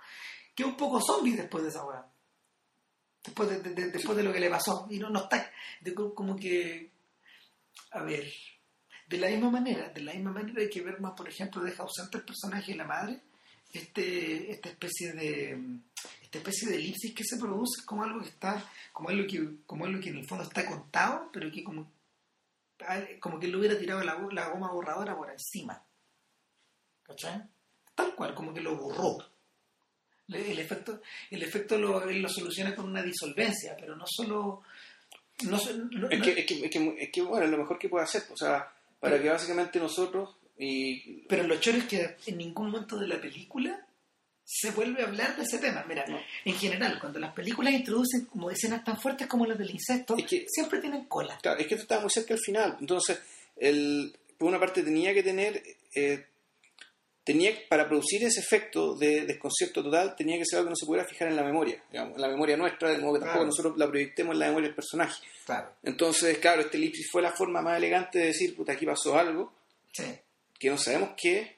que 0.55 0.65
un 0.65 0.77
poco 0.77 1.01
zombie 1.01 1.37
después 1.37 1.63
de 1.65 1.71
esa 1.71 1.85
weá. 1.85 2.05
Después 3.25 3.49
de, 3.51 3.61
de- 3.61 3.75
de- 3.75 3.91
después 3.91 4.17
de 4.17 4.23
lo 4.25 4.33
que 4.33 4.41
le 4.41 4.51
pasó. 4.51 4.87
Y 4.91 4.99
no, 4.99 5.09
no 5.11 5.21
está... 5.23 5.51
de 5.81 5.95
co- 5.95 6.15
como 6.15 6.37
que... 6.37 6.91
A 7.93 8.03
ver... 8.03 8.25
De 9.11 9.19
la 9.19 9.27
misma 9.27 9.51
manera, 9.51 9.89
de 9.89 10.03
la 10.03 10.15
misma 10.15 10.31
manera 10.31 10.63
que 10.71 10.83
Bergman, 10.83 11.17
por 11.17 11.29
ejemplo, 11.29 11.61
deja 11.63 11.83
ausente 11.83 12.19
el 12.19 12.25
personaje 12.25 12.71
de 12.71 12.79
la 12.79 12.85
madre, 12.85 13.21
este, 13.73 14.53
esta 14.53 14.69
especie 14.69 15.13
de 15.13 15.59
esta 16.23 16.39
especie 16.39 16.69
de 16.69 16.77
elipsis 16.77 17.13
que 17.13 17.25
se 17.25 17.37
produce 17.37 17.81
es 17.81 17.85
como 17.85 18.05
algo 18.05 18.21
que 18.21 18.29
está, 18.29 18.65
como 18.93 19.09
algo 19.09 19.27
que, 19.27 19.67
como 19.67 19.85
algo 19.85 20.01
que 20.01 20.11
en 20.11 20.19
el 20.19 20.29
fondo 20.29 20.45
está 20.45 20.65
contado, 20.65 21.29
pero 21.33 21.51
que 21.51 21.65
como, 21.65 21.91
como 23.19 23.41
que 23.41 23.49
le 23.49 23.57
hubiera 23.57 23.77
tirado 23.77 24.01
la, 24.05 24.17
la 24.31 24.49
goma 24.51 24.71
borradora 24.71 25.17
por 25.17 25.29
encima. 25.29 25.83
¿Cachai? 27.03 27.43
Tal 27.97 28.15
cual, 28.15 28.33
como 28.33 28.55
que 28.55 28.61
lo 28.61 28.77
borró. 28.77 29.19
El 30.29 30.61
efecto, 30.61 31.03
el 31.31 31.43
efecto 31.43 31.77
lo, 31.77 32.07
lo 32.07 32.29
soluciona 32.29 32.77
con 32.77 32.89
una 32.89 33.03
disolvencia, 33.03 33.75
pero 33.77 33.97
no 33.97 34.05
solo... 34.07 34.63
No, 35.43 35.57
es, 35.57 36.23
que, 36.23 36.39
es, 36.39 36.47
que, 36.47 36.65
es, 36.65 37.11
que, 37.11 37.23
bueno, 37.23 37.47
es 37.47 37.51
lo 37.51 37.59
mejor 37.59 37.77
que 37.77 37.89
puede 37.89 38.05
hacer. 38.05 38.23
O 38.31 38.37
sea, 38.37 38.73
para 39.01 39.21
que 39.21 39.29
básicamente 39.29 39.79
nosotros... 39.79 40.37
Y... 40.57 41.23
Pero 41.27 41.45
lo 41.45 41.59
choro 41.59 41.79
es 41.79 41.85
que 41.85 42.17
en 42.27 42.37
ningún 42.37 42.71
momento 42.71 42.99
de 42.99 43.09
la 43.09 43.21
película 43.21 43.87
se 44.45 44.73
vuelve 44.73 45.03
a 45.03 45.07
hablar 45.07 45.37
de 45.37 45.45
ese 45.45 45.59
tema. 45.59 45.85
Mira, 45.89 46.05
en 46.45 46.55
general, 46.55 46.99
cuando 47.01 47.19
las 47.19 47.33
películas 47.33 47.73
introducen 47.73 48.27
como 48.27 48.51
escenas 48.51 48.85
tan 48.85 49.01
fuertes 49.01 49.29
como 49.29 49.47
las 49.47 49.57
del 49.57 49.71
insecto, 49.71 50.17
siempre 50.49 50.81
tienen 50.81 51.05
cola. 51.05 51.39
Claro, 51.41 51.61
es 51.61 51.67
que 51.67 51.75
esto 51.75 51.85
estaba 51.85 52.03
muy 52.03 52.11
cerca 52.11 52.35
del 52.35 52.43
final. 52.45 52.77
Entonces, 52.81 53.21
el, 53.57 54.13
por 54.37 54.49
una 54.49 54.59
parte 54.59 54.83
tenía 54.83 55.15
que 55.15 55.23
tener 55.23 55.63
eh, 55.95 56.27
tenía 57.25 57.53
para 57.69 57.87
producir 57.87 58.25
ese 58.25 58.41
efecto 58.41 58.95
de 58.95 59.27
desconcierto 59.27 59.83
total 59.83 60.17
tenía 60.17 60.39
que 60.39 60.45
ser 60.45 60.59
algo 60.59 60.69
que 60.69 60.71
no 60.71 60.77
se 60.77 60.87
pudiera 60.87 61.07
fijar 61.07 61.29
en 61.29 61.37
la 61.37 61.43
memoria 61.43 61.83
digamos, 61.91 62.17
en 62.17 62.21
la 62.21 62.29
memoria 62.29 62.57
nuestra 62.57 62.91
de 62.91 62.99
modo 62.99 63.15
que 63.15 63.21
tampoco 63.21 63.45
nosotros 63.45 63.77
la 63.77 63.89
proyectemos 63.89 64.35
en 64.35 64.41
la 64.41 64.47
memoria 64.47 64.69
del 64.69 64.75
personaje. 64.75 65.23
Claro. 65.45 65.73
entonces 65.83 66.39
claro 66.39 66.63
este 66.63 66.77
elipsis 66.77 67.09
fue 67.11 67.23
la 67.23 67.33
forma 67.33 67.61
más 67.61 67.77
elegante 67.77 68.19
de 68.19 68.27
decir 68.27 68.57
puta 68.57 68.73
aquí 68.73 68.87
pasó 68.87 69.19
algo 69.19 69.53
que 70.59 70.71
no 70.71 70.79
sabemos 70.79 71.11
qué 71.17 71.57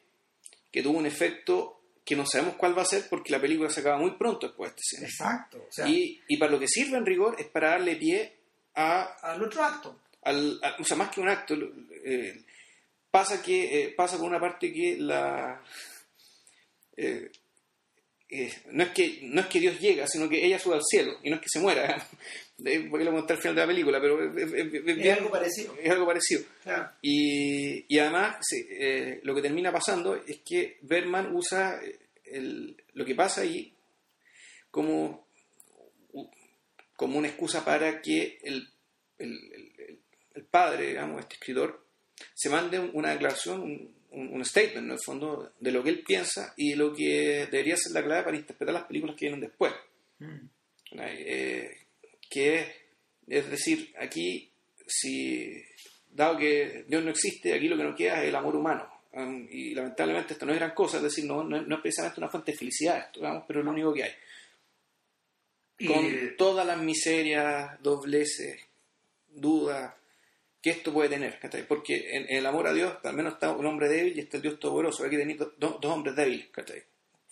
que 0.71 0.83
tuvo 0.83 0.99
un 0.99 1.07
efecto 1.07 1.81
que 2.05 2.17
no 2.17 2.27
sabemos 2.27 2.57
cuál 2.57 2.77
va 2.77 2.83
a 2.83 2.87
ser 2.87 3.07
porque 3.09 3.31
la 3.31 3.41
película 3.41 3.71
se 3.71 3.81
acaba 3.81 3.99
muy 3.99 4.13
pronto 4.13 4.49
después 4.49 4.73
de 4.73 4.81
esta 4.81 5.07
escena 5.07 5.09
exacto 5.09 5.69
y, 5.87 6.21
y 6.27 6.37
para 6.39 6.51
lo 6.51 6.59
que 6.59 6.67
sirve 6.67 6.97
en 6.97 7.07
rigor 7.07 7.37
es 7.39 7.47
para 7.47 7.71
darle 7.71 7.97
pie 7.97 8.33
a 8.75 9.03
al 9.23 9.43
otro 9.43 9.63
acto. 9.63 10.01
al, 10.23 10.61
o 10.79 10.85
sea 10.85 10.97
más 10.97 11.11
que 11.11 11.21
un 11.21 11.29
acto 11.29 11.55
eh, 12.05 12.43
pasa 13.13 13.43
que 13.43 13.83
eh, 13.83 13.95
pasa 13.95 14.17
con 14.17 14.27
una 14.27 14.41
parte 14.41 14.73
que 14.73 14.97
la 14.99 15.63
eh, 16.97 17.31
eh, 18.31 18.53
no 18.71 18.85
es 18.85 18.91
que 18.91 19.21
no 19.25 19.43
es 19.43 19.47
que 19.49 19.61
Dios 19.61 19.79
llega 19.79 20.07
sino 20.07 20.31
que 20.31 20.43
ella 20.43 20.59
sube 20.59 20.77
al 20.77 20.83
cielo 20.83 21.19
y 21.23 21.29
no 21.29 21.37
es 21.37 21.43
que 21.43 21.49
se 21.49 21.61
muera. 21.61 22.05
Porque 22.91 23.05
lo 23.05 23.11
conté 23.11 23.33
al 23.33 23.41
final 23.41 23.57
de 23.57 23.61
la 23.61 23.67
película 23.67 24.01
pero 24.01 24.23
es, 24.23 25.19
algo 25.19 25.31
parecido. 25.31 25.77
es 25.83 25.91
algo 25.91 26.07
parecido. 26.07 26.45
Y, 27.03 27.85
y, 27.93 27.99
además 27.99 28.37
lo 29.23 29.35
que 29.35 29.43
termina 29.43 29.73
pasando 29.73 30.15
es 30.15 30.39
que 30.45 30.79
Berman 30.83 31.35
usa 31.35 31.81
el, 32.25 32.77
lo 32.93 33.05
que 33.05 33.17
pasa 33.17 33.41
ahí 33.41 33.75
como 34.71 35.27
como 36.95 37.19
una 37.19 37.29
excusa 37.29 37.65
para 37.65 38.01
que 38.01 38.39
el, 38.43 38.69
el, 39.19 39.99
el 40.35 40.45
padre 40.45 40.89
digamos 40.89 41.21
este 41.21 41.35
escritor 41.35 41.83
se 42.35 42.51
mande 42.51 42.79
una 42.79 43.11
declaración, 43.11 43.91
un, 44.11 44.45
statement, 44.45 44.87
en 44.87 44.93
el 44.93 45.01
fondo, 45.05 45.53
de 45.59 45.73
lo 45.73 45.83
que 45.83 45.91
él 45.91 46.03
piensa 46.07 46.53
y 46.57 46.75
lo 46.75 46.95
que 46.95 47.47
debería 47.51 47.77
ser 47.77 47.93
la 47.93 48.05
clave 48.05 48.25
para 48.25 48.37
interpretar 48.37 48.75
las 48.75 48.85
películas 48.85 49.17
que 49.17 49.27
vienen 49.27 49.41
después. 49.41 49.73
Mm. 50.19 50.49
Eh, 50.95 51.79
que 52.29 52.83
es 53.27 53.51
decir, 53.51 53.95
aquí, 53.99 54.51
si, 54.87 55.63
dado 56.11 56.39
que 56.39 56.85
Dios 56.89 57.03
no 57.03 57.11
existe, 57.11 57.55
aquí 57.55 57.69
lo 57.69 57.77
que 57.77 57.85
nos 57.85 57.97
queda 57.97 58.23
es 58.23 58.29
el 58.29 58.37
amor 58.37 58.57
humano. 58.57 58.89
Um, 59.13 59.47
y 59.51 59.75
lamentablemente 59.75 60.33
esto 60.33 60.47
no 60.47 60.53
es 60.53 60.59
gran 60.59 60.75
cosa, 60.75 60.97
es 60.97 61.03
decir, 61.03 61.25
no, 61.25 61.45
no, 61.45 61.57
es 61.57 61.81
precisamente 61.81 62.21
una 62.21 62.31
fuente 62.31 62.53
de 62.53 62.59
felicidad, 62.59 62.99
esto, 62.99 63.45
pero 63.47 63.61
es 63.61 63.65
lo 63.65 63.71
único 63.71 63.93
que 63.93 64.05
hay. 64.05 64.13
Con 65.87 66.37
todas 66.37 66.67
las 66.67 66.79
miserias, 66.79 67.83
dobleces, 67.83 68.61
dudas, 69.29 69.93
que 70.63 70.71
esto 70.71 70.93
puede 70.93 71.09
tener, 71.09 71.41
Porque 71.67 72.17
en, 72.17 72.27
el 72.29 72.47
amor 72.47 72.69
a 72.69 72.73
Dios 72.73 72.97
al 73.03 73.15
menos 73.15 73.35
está 73.35 73.51
un 73.51 73.67
hombre 73.67 73.89
débil 73.89 74.17
y 74.17 74.21
está 74.21 74.37
el 74.37 74.45
Dios 74.45 74.61
todopoderoso. 74.61 75.05
Aquí 75.05 75.17
tenéis 75.17 75.41
dos 75.59 75.85
hombres 75.85 76.15
débiles, 76.15 76.49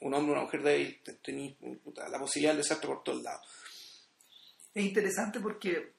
Un 0.00 0.14
hombre 0.14 0.32
y 0.32 0.32
una 0.32 0.42
mujer 0.42 0.62
débil, 0.62 1.00
tenéis 1.22 1.56
la 2.10 2.18
posibilidad 2.18 2.54
de 2.54 2.58
desastre 2.58 2.88
por 2.88 3.04
todos 3.04 3.22
lados. 3.22 3.46
Es 4.74 4.84
interesante 4.84 5.38
porque 5.38 5.92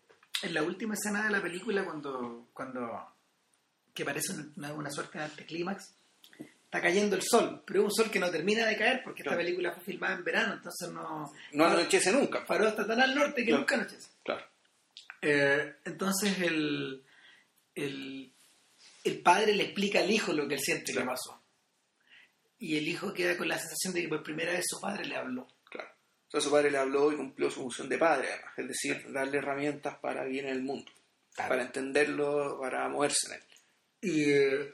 en 0.44 0.54
la 0.54 0.62
última 0.62 0.94
escena 0.94 1.24
de 1.24 1.32
la 1.32 1.42
película, 1.42 1.86
cuando, 1.86 2.50
cuando 2.54 3.16
que 3.94 4.04
parece 4.04 4.34
una, 4.58 4.92
suerte 4.92 5.18
de 5.18 5.24
anticlímax, 5.24 5.94
está 6.66 6.82
cayendo 6.82 7.16
el 7.16 7.22
sol, 7.22 7.64
pero 7.66 7.80
es 7.80 7.86
un 7.86 7.92
sol 7.92 8.12
que 8.12 8.20
no 8.20 8.30
termina 8.30 8.66
de 8.66 8.78
caer 8.78 9.02
porque 9.06 9.24
esta 9.24 9.38
película 9.38 9.72
fue 9.74 9.84
filmada 9.84 10.16
en 10.16 10.24
verano, 10.26 10.54
entonces 10.56 10.90
no... 10.92 11.32
No 11.54 11.66
anochece 11.66 12.12
nunca. 12.12 12.46
Paró 12.46 12.68
está 12.68 12.86
tan 12.86 13.00
al 13.00 13.16
norte 13.16 13.46
que 13.46 13.52
nunca 13.52 13.76
anochece. 13.76 14.10
Claro. 14.24 14.46
Eh, 15.22 15.76
entonces 15.86 16.38
el 16.42 17.04
el, 17.76 18.34
padre 19.24 19.56
le 19.56 19.64
explica 19.64 20.00
al 20.00 20.12
hijo 20.12 20.34
lo 20.34 20.48
que 20.48 20.56
él 20.56 20.62
siente 20.62 20.94
que 20.94 21.02
pasó. 21.02 21.42
Y 22.60 22.78
el 22.78 22.88
hijo 22.88 23.14
queda 23.14 23.38
con 23.38 23.48
la 23.48 23.58
sensación 23.58 23.94
de 23.94 24.02
que 24.04 24.08
por 24.08 24.24
primera 24.24 24.54
vez 24.54 24.66
su 24.68 24.80
padre 24.80 25.06
le 25.06 25.16
habló. 25.16 25.48
Claro. 25.70 25.90
O 26.28 26.32
sea, 26.32 26.42
su 26.42 26.52
padre 26.52 26.72
le 26.72 26.78
habló 26.78 27.12
y 27.12 27.18
cumplió 27.18 27.50
su 27.50 27.62
función 27.62 27.90
de 27.90 27.98
padre, 27.98 28.28
Es 28.58 28.68
decir, 28.68 29.12
darle 29.12 29.40
herramientas 29.40 29.98
para 30.00 30.24
vivir 30.26 30.46
en 30.46 30.52
el 30.52 30.62
mundo. 30.62 30.92
Para 31.36 31.64
entenderlo, 31.64 32.60
para 32.60 32.88
moverse 32.90 33.28
en 33.28 33.34
él. 33.34 33.44
Y 34.02 34.32
eh, 34.32 34.74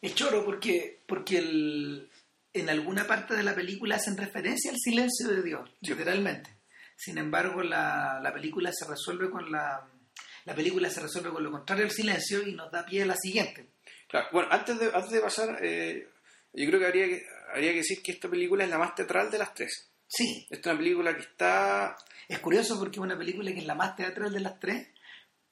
es 0.00 0.14
choro 0.14 0.44
porque, 0.44 1.02
porque 1.06 1.38
el, 1.38 2.10
en 2.52 2.68
alguna 2.68 3.06
parte 3.06 3.34
de 3.34 3.42
la 3.42 3.54
película 3.54 3.96
hacen 3.96 4.16
referencia 4.16 4.70
al 4.70 4.78
silencio 4.78 5.28
de 5.28 5.42
Dios, 5.42 5.70
literalmente. 5.80 6.50
Sin 6.96 7.18
embargo, 7.18 7.62
la, 7.62 8.20
la 8.22 8.32
película 8.32 8.70
se 8.72 8.86
resuelve 8.86 9.30
con 9.30 9.50
la 9.50 9.88
la 10.44 10.54
película 10.54 10.90
se 10.90 11.00
resuelve 11.00 11.30
con 11.30 11.42
lo 11.42 11.50
contrario 11.50 11.84
del 11.84 11.92
silencio 11.92 12.46
y 12.46 12.54
nos 12.54 12.70
da 12.70 12.84
pie 12.84 13.02
a 13.02 13.06
la 13.06 13.16
siguiente. 13.16 13.66
Claro, 14.08 14.28
bueno, 14.32 14.48
antes 14.50 14.78
de, 14.78 14.86
antes 14.86 15.10
de 15.10 15.20
pasar, 15.20 15.58
eh, 15.62 16.08
yo 16.52 16.66
creo 16.66 16.80
que 16.80 16.86
habría, 16.86 17.06
que 17.06 17.22
habría 17.52 17.70
que 17.70 17.78
decir 17.78 18.02
que 18.02 18.12
esta 18.12 18.28
película 18.28 18.64
es 18.64 18.70
la 18.70 18.78
más 18.78 18.94
teatral 18.94 19.30
de 19.30 19.38
las 19.38 19.54
tres. 19.54 19.90
Sí. 20.06 20.46
Esta 20.50 20.70
es 20.70 20.74
una 20.74 20.82
película 20.82 21.14
que 21.14 21.22
está... 21.22 21.96
Es 22.28 22.38
curioso 22.40 22.78
porque 22.78 22.96
es 22.96 23.02
una 23.02 23.16
película 23.16 23.52
que 23.52 23.58
es 23.58 23.66
la 23.66 23.74
más 23.74 23.96
teatral 23.96 24.32
de 24.32 24.40
las 24.40 24.60
tres, 24.60 24.88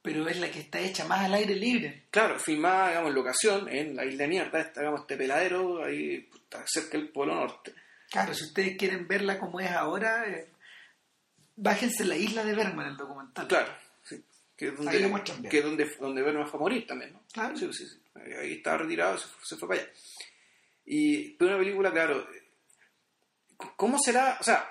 pero 0.03 0.29
es 0.29 0.39
la 0.39 0.51
que 0.51 0.61
está 0.61 0.79
hecha 0.79 1.07
más 1.07 1.21
al 1.21 1.35
aire 1.35 1.55
libre. 1.57 2.07
Claro, 2.11 2.39
filmada, 2.39 2.89
digamos, 2.89 3.11
en 3.11 3.15
locación, 3.15 3.69
en 3.69 3.97
la 3.97 4.05
isla 4.05 4.25
de 4.25 4.29
mierda, 4.29 4.61
está, 4.61 4.81
digamos, 4.81 5.01
este 5.01 5.17
peladero 5.17 5.85
ahí 5.85 6.29
cerca 6.67 6.99
del 6.99 7.09
Polo 7.09 7.35
Norte. 7.35 7.75
Claro, 8.11 8.35
si 8.35 8.45
ustedes 8.45 8.77
quieren 8.77 9.07
verla 9.07 9.39
como 9.39 9.61
es 9.61 9.71
ahora, 9.71 10.29
eh, 10.29 10.51
bájense 11.57 12.05
la 12.05 12.17
isla 12.17 12.45
de 12.45 12.55
Berman, 12.55 12.89
el 12.89 12.97
documental. 12.97 13.47
Claro, 13.47 13.73
que 14.61 14.67
es 14.69 14.77
donde, 14.77 15.49
que 15.49 15.63
donde, 15.63 15.91
donde 15.99 16.23
fue 16.23 16.59
a 16.59 16.59
morir 16.59 16.87
también, 16.87 17.15
¿no? 17.15 17.23
Claro. 17.33 17.57
Sí, 17.57 17.67
sí, 17.73 17.87
sí. 17.87 17.99
Ahí 18.39 18.53
estaba 18.53 18.77
retirado, 18.77 19.17
se 19.17 19.27
fue, 19.27 19.41
se 19.43 19.57
fue 19.57 19.69
para 19.69 19.81
allá. 19.81 19.91
Y 20.85 21.31
pero 21.31 21.53
una 21.53 21.61
película, 21.61 21.91
claro, 21.91 22.27
¿cómo 23.75 23.99
será? 23.99 24.37
O 24.39 24.45
sea, 24.45 24.71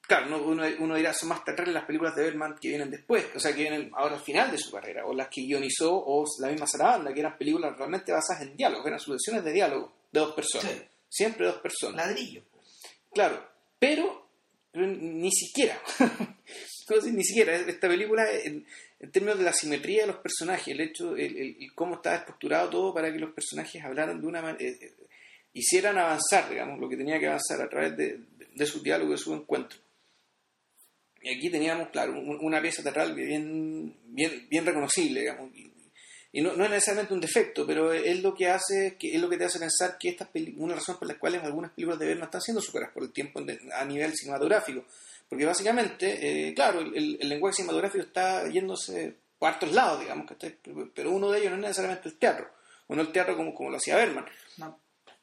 claro, 0.00 0.42
uno, 0.44 0.64
uno, 0.80 0.96
dirá, 0.96 1.14
son 1.14 1.28
más 1.28 1.44
teatrales 1.44 1.74
las 1.74 1.84
películas 1.84 2.16
de 2.16 2.24
Berman 2.24 2.56
que 2.60 2.70
vienen 2.70 2.90
después, 2.90 3.24
o 3.36 3.38
sea, 3.38 3.54
que 3.54 3.62
vienen 3.62 3.92
ahora 3.94 4.16
al 4.16 4.22
final 4.22 4.50
de 4.50 4.58
su 4.58 4.72
carrera, 4.72 5.06
o 5.06 5.14
las 5.14 5.28
que 5.28 5.42
guionizó, 5.42 5.94
o 5.94 6.24
la 6.40 6.48
misma 6.48 6.66
Sarabanda, 6.66 7.14
que 7.14 7.20
eran 7.20 7.38
películas 7.38 7.78
realmente 7.78 8.10
basadas 8.10 8.42
en 8.42 8.56
diálogo, 8.56 8.84
eran 8.88 8.98
soluciones 8.98 9.44
de 9.44 9.52
diálogo 9.52 9.92
de 10.10 10.18
dos 10.18 10.34
personas. 10.34 10.74
Siempre 11.08 11.46
dos 11.46 11.58
personas. 11.58 12.04
Ladrillo. 12.04 12.42
Claro, 13.14 13.48
pero, 13.78 14.28
pero 14.72 14.88
ni 14.88 15.30
siquiera. 15.30 15.80
ni 17.12 17.24
siquiera. 17.24 17.54
Esta 17.54 17.86
película, 17.86 18.26
en, 19.00 19.10
términos 19.10 19.38
de 19.38 19.44
la 19.44 19.52
simetría 19.52 20.02
de 20.02 20.08
los 20.08 20.16
personajes, 20.16 20.68
el 20.68 20.80
hecho, 20.80 21.16
el, 21.16 21.56
cómo 21.74 21.96
estaba 21.96 22.16
estructurado 22.16 22.70
todo 22.70 22.94
para 22.94 23.12
que 23.12 23.18
los 23.18 23.32
personajes 23.32 23.82
hablaran 23.82 24.20
de 24.20 24.26
una 24.26 24.42
manera, 24.42 24.64
eh, 24.64 24.78
eh, 24.80 24.94
hicieran 25.52 25.98
avanzar, 25.98 26.48
digamos, 26.50 26.78
lo 26.78 26.88
que 26.88 26.96
tenía 26.96 27.18
que 27.18 27.26
avanzar 27.26 27.60
a 27.60 27.68
través 27.68 27.96
de, 27.96 28.20
de, 28.54 28.66
su 28.66 28.82
diálogo, 28.82 29.12
de 29.12 29.18
su 29.18 29.34
encuentro. 29.34 29.78
Y 31.20 31.36
aquí 31.36 31.50
teníamos, 31.50 31.88
claro, 31.88 32.18
una 32.20 32.60
pieza 32.60 32.82
teatral 32.82 33.14
bien, 33.14 33.96
bien, 34.06 34.64
reconocible, 34.64 35.20
digamos, 35.20 35.50
y, 35.54 36.42
no, 36.42 36.52
no, 36.52 36.64
es 36.64 36.70
necesariamente 36.70 37.14
un 37.14 37.20
defecto, 37.20 37.66
pero 37.66 37.92
es 37.92 38.22
lo 38.22 38.34
que 38.34 38.48
hace, 38.48 38.96
que 38.98 39.14
es 39.14 39.20
lo 39.20 39.28
que 39.28 39.38
te 39.38 39.44
hace 39.44 39.58
pensar 39.58 39.96
que 39.98 40.10
estas 40.10 40.28
una 40.56 40.74
razón 40.74 40.96
por 40.98 41.08
las 41.08 41.16
cuales 41.16 41.42
algunas 41.42 41.72
películas 41.72 41.98
de 41.98 42.06
ver 42.06 42.18
no 42.18 42.26
están 42.26 42.42
siendo 42.42 42.60
superadas 42.60 42.94
por 42.94 43.02
el 43.02 43.12
tiempo 43.12 43.40
a 43.72 43.84
nivel 43.84 44.14
cinematográfico. 44.14 44.84
Porque 45.28 45.44
básicamente, 45.44 46.48
eh, 46.48 46.54
claro, 46.54 46.80
el, 46.80 47.18
lenguaje 47.20 47.56
cinematográfico 47.56 48.04
está 48.04 48.48
yéndose 48.48 49.18
por 49.38 49.50
hartos 49.50 49.72
lados, 49.72 50.00
digamos, 50.00 50.26
que 50.26 50.58
pero 50.94 51.10
uno 51.10 51.30
de 51.30 51.40
ellos 51.40 51.50
no 51.50 51.56
es 51.56 51.62
necesariamente 51.62 52.08
el 52.08 52.18
teatro, 52.18 52.50
o 52.86 52.94
no 52.94 53.02
el 53.02 53.12
teatro 53.12 53.36
como, 53.36 53.54
como 53.54 53.70
lo 53.70 53.76
hacía 53.76 53.96
Berman. 53.96 54.24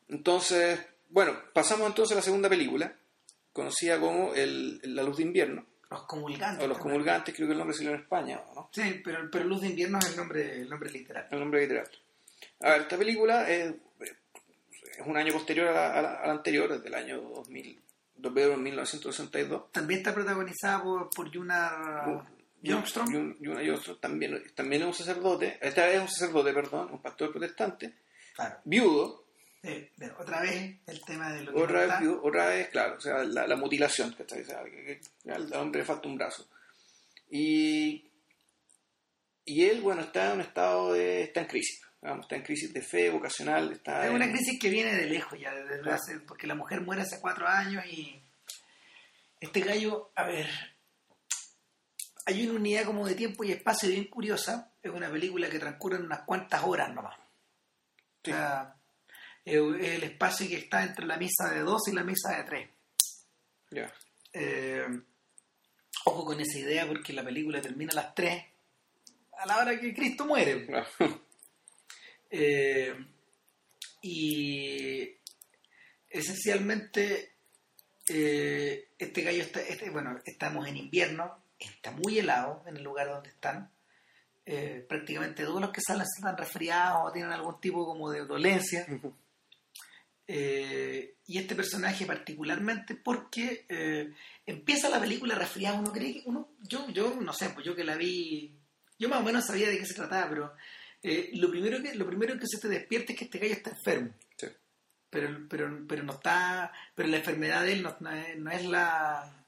Entonces, 0.07 0.79
bueno, 1.09 1.35
pasamos 1.53 1.87
entonces 1.87 2.13
a 2.13 2.19
la 2.19 2.21
segunda 2.21 2.47
película, 2.47 2.93
conocida 3.51 3.99
como 3.99 4.33
el, 4.35 4.79
La 4.95 5.01
Luz 5.01 5.17
de 5.17 5.23
Invierno. 5.23 5.65
Los 5.89 6.03
comulgantes. 6.03 6.63
O 6.63 6.67
los 6.67 6.77
comulgantes, 6.77 7.33
creo 7.33 7.47
que 7.47 7.53
el 7.53 7.57
nombre 7.57 7.75
salió 7.75 7.91
en 7.91 8.01
España, 8.01 8.41
¿no? 8.53 8.69
Sí, 8.71 9.01
pero, 9.03 9.27
pero 9.31 9.45
Luz 9.45 9.61
de 9.61 9.67
Invierno 9.69 9.97
es 9.99 10.09
el 10.09 10.17
nombre, 10.17 10.61
el 10.61 10.69
nombre 10.69 10.91
literal. 10.91 11.27
El 11.31 11.39
nombre 11.39 11.61
literal. 11.61 11.89
A 12.59 12.69
ver, 12.71 12.81
esta 12.81 12.97
película 12.97 13.49
es, 13.49 13.73
es 13.99 15.05
un 15.05 15.17
año 15.17 15.33
posterior 15.33 15.69
a 15.69 15.73
la, 15.73 16.13
a 16.19 16.27
la 16.27 16.31
anterior, 16.31 16.71
desde 16.71 16.87
el 16.87 16.93
año 16.93 17.21
2000 17.21 17.84
veo 18.33 18.53
en 18.53 18.63
1962. 18.63 19.71
También 19.71 19.99
está 19.99 20.13
protagonizada 20.13 20.83
por, 20.83 21.09
por 21.09 21.31
Yuna 21.31 22.23
Youngstrom. 22.61 23.35
Yuna 23.39 23.61
también, 23.99 24.43
también 24.55 24.81
es 24.81 24.87
un 24.87 24.93
sacerdote, 24.93 25.57
esta 25.61 25.85
vez 25.85 25.95
es 25.95 26.01
un 26.01 26.09
sacerdote, 26.09 26.53
perdón, 26.53 26.89
un 26.91 27.01
pastor 27.01 27.31
protestante, 27.31 27.93
viudo, 28.63 29.25
otra 30.19 30.41
vez 30.41 30.77
el 30.85 31.01
tema 31.01 31.33
de 31.33 31.43
lo 31.43 31.53
que 31.53 31.61
Otra 31.61 31.85
no 31.85 31.87
vez, 31.87 31.99
digo, 31.99 32.21
otra 32.23 32.47
vez, 32.47 32.69
claro, 32.69 32.95
o 32.97 33.01
sea, 33.01 33.23
la, 33.23 33.47
la 33.47 33.55
mutilación, 33.55 34.13
¿cachai? 34.13 34.41
O 34.41 34.45
sea, 34.45 34.63
que, 34.63 34.99
que 35.23 35.31
al 35.31 35.51
hombre 35.53 35.81
le 35.81 35.85
falta 35.85 36.07
un 36.07 36.17
brazo. 36.17 36.47
Y, 37.29 38.11
y 39.43 39.65
él, 39.65 39.81
bueno, 39.81 40.01
está 40.01 40.27
en 40.27 40.33
un 40.33 40.41
estado 40.41 40.93
de... 40.93 41.23
está 41.23 41.41
en 41.41 41.47
crisis, 41.47 41.81
digamos, 42.05 42.25
está 42.25 42.35
en 42.35 42.43
crisis 42.43 42.71
de 42.71 42.81
fe 42.83 43.09
vocacional, 43.09 43.71
está 43.71 44.05
Es 44.05 44.11
una 44.11 44.29
crisis 44.31 44.59
que 44.59 44.69
viene 44.69 44.93
de 44.93 45.07
lejos 45.07 45.39
ya, 45.39 45.53
desde 45.55 45.81
Claro. 45.81 45.95
hace- 45.95 46.19
porque 46.19 46.45
la 46.45 46.53
mujer 46.55 46.81
muere 46.81 47.01
hace 47.01 47.19
cuatro 47.19 47.47
años 47.47 47.83
y 47.87 48.21
este 49.39 49.61
gallo, 49.61 50.11
a 50.15 50.23
ver, 50.25 50.47
hay 52.27 52.47
una 52.47 52.59
unidad 52.59 52.85
como 52.85 53.07
de 53.07 53.15
tiempo 53.15 53.43
y 53.43 53.51
espacio 53.51 53.89
bien 53.89 54.05
curiosa, 54.05 54.71
es 54.83 54.91
una 54.91 55.09
película 55.09 55.49
que 55.49 55.57
transcurre 55.59 55.97
en 55.97 56.05
unas 56.05 56.21
cuantas 56.21 56.63
horas 56.63 56.93
nomás. 56.93 57.17
Sí. 58.23 58.31
O 58.31 58.35
sea, 58.35 58.75
el 59.43 60.03
espacio 60.03 60.47
que 60.47 60.57
está 60.57 60.83
entre 60.83 61.05
la 61.05 61.17
misa 61.17 61.49
de 61.51 61.59
dos 61.61 61.87
y 61.87 61.91
la 61.91 62.03
misa 62.03 62.37
de 62.37 62.43
tres. 62.43 62.69
Ya. 63.71 63.91
Eh, 64.33 64.85
ojo 66.05 66.25
con 66.25 66.39
esa 66.39 66.57
idea 66.59 66.85
porque 66.87 67.13
la 67.13 67.23
película 67.23 67.61
termina 67.61 67.91
a 67.93 67.95
las 67.95 68.13
tres 68.15 68.43
a 69.37 69.45
la 69.47 69.57
hora 69.57 69.79
que 69.79 69.93
Cristo 69.93 70.25
muere. 70.25 70.67
Eh, 72.37 72.93
y 74.01 75.09
esencialmente 76.09 77.31
eh, 78.09 78.89
este 78.97 79.21
gallo 79.21 79.41
está, 79.41 79.61
este- 79.61 79.89
bueno, 79.89 80.19
estamos 80.25 80.67
en 80.67 80.75
invierno, 80.77 81.41
está 81.57 81.91
muy 81.91 82.19
helado 82.19 82.61
en 82.67 82.75
el 82.77 82.83
lugar 82.83 83.07
donde 83.07 83.29
están. 83.29 83.71
Eh, 84.45 84.85
prácticamente 84.87 85.43
todos 85.45 85.61
los 85.61 85.71
que 85.71 85.81
salen 85.81 86.03
están 86.03 86.37
resfriados 86.37 87.09
o 87.09 87.11
tienen 87.13 87.31
algún 87.31 87.59
tipo 87.61 87.85
como 87.85 88.11
de 88.11 88.25
dolencia. 88.25 88.85
Eh, 90.27 91.15
y 91.27 91.37
este 91.37 91.55
personaje 91.55 92.05
particularmente 92.05 92.95
porque 92.95 93.65
eh, 93.69 94.11
empieza 94.45 94.89
la 94.89 94.99
película 94.99 95.35
resfriado, 95.35 95.77
uno 95.79 95.91
cree 95.93 96.13
que 96.13 96.23
uno, 96.25 96.49
yo, 96.63 96.89
yo 96.89 97.15
no 97.21 97.31
sé, 97.31 97.49
pues 97.51 97.65
yo 97.65 97.75
que 97.75 97.83
la 97.83 97.95
vi, 97.95 98.55
yo 98.97 99.07
más 99.07 99.19
o 99.19 99.23
menos 99.23 99.45
sabía 99.45 99.69
de 99.69 99.77
qué 99.77 99.85
se 99.85 99.93
trataba, 99.93 100.27
pero 100.29 100.53
eh, 101.07 101.29
lo 101.33 101.49
primero 101.49 101.81
que 101.81 101.93
lo 101.95 102.05
primero 102.07 102.37
que 102.39 102.47
se 102.47 102.59
te 102.59 102.67
despierta 102.67 103.13
es 103.13 103.19
que 103.19 103.25
este 103.25 103.39
gallo 103.39 103.53
está 103.53 103.69
enfermo. 103.71 104.13
Sí. 104.37 104.47
Pero, 105.09 105.47
pero, 105.49 105.85
pero 105.87 106.03
no 106.03 106.13
está, 106.13 106.71
pero 106.93 107.07
la 107.09 107.17
enfermedad 107.17 107.63
de 107.63 107.73
él 107.73 107.83
no, 107.83 107.95
no 107.99 108.11
es, 108.11 108.37
no 108.37 108.51
es 108.51 108.65
la 108.65 109.45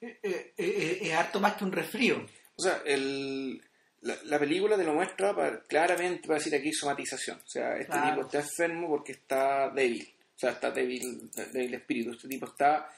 eh, 0.00 0.18
eh, 0.56 0.98
es 1.02 1.12
harto 1.12 1.40
más 1.40 1.54
que 1.56 1.64
un 1.64 1.72
resfrío. 1.72 2.24
O 2.56 2.62
sea, 2.62 2.82
el, 2.86 3.60
la, 4.02 4.16
la 4.24 4.38
película 4.38 4.76
te 4.76 4.84
lo 4.84 4.94
muestra 4.94 5.34
para- 5.34 5.62
claramente 5.64 6.26
para 6.28 6.38
decir 6.38 6.54
aquí 6.54 6.72
somatización. 6.72 7.38
O 7.38 7.48
sea, 7.48 7.72
este 7.76 7.86
Claro. 7.92 8.14
tipo 8.14 8.26
está 8.26 8.38
enfermo 8.40 8.88
porque 8.88 9.12
está 9.12 9.70
débil. 9.70 10.08
O 10.36 10.38
sea, 10.38 10.50
está 10.50 10.70
débil, 10.70 11.30
débil 11.52 11.70
de 11.70 11.76
espíritu. 11.76 12.10
Este 12.12 12.28
tipo 12.28 12.46
está 12.46 12.88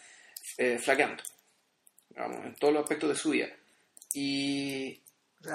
eh, 0.59 0.78
flaqueando. 0.78 1.22
Vamos, 2.11 2.44
en 2.47 2.55
todos 2.57 2.72
los 2.74 2.82
aspectos 2.82 3.09
de 3.11 3.14
su 3.16 3.30
vida. 3.30 3.49
Y, 4.14 4.65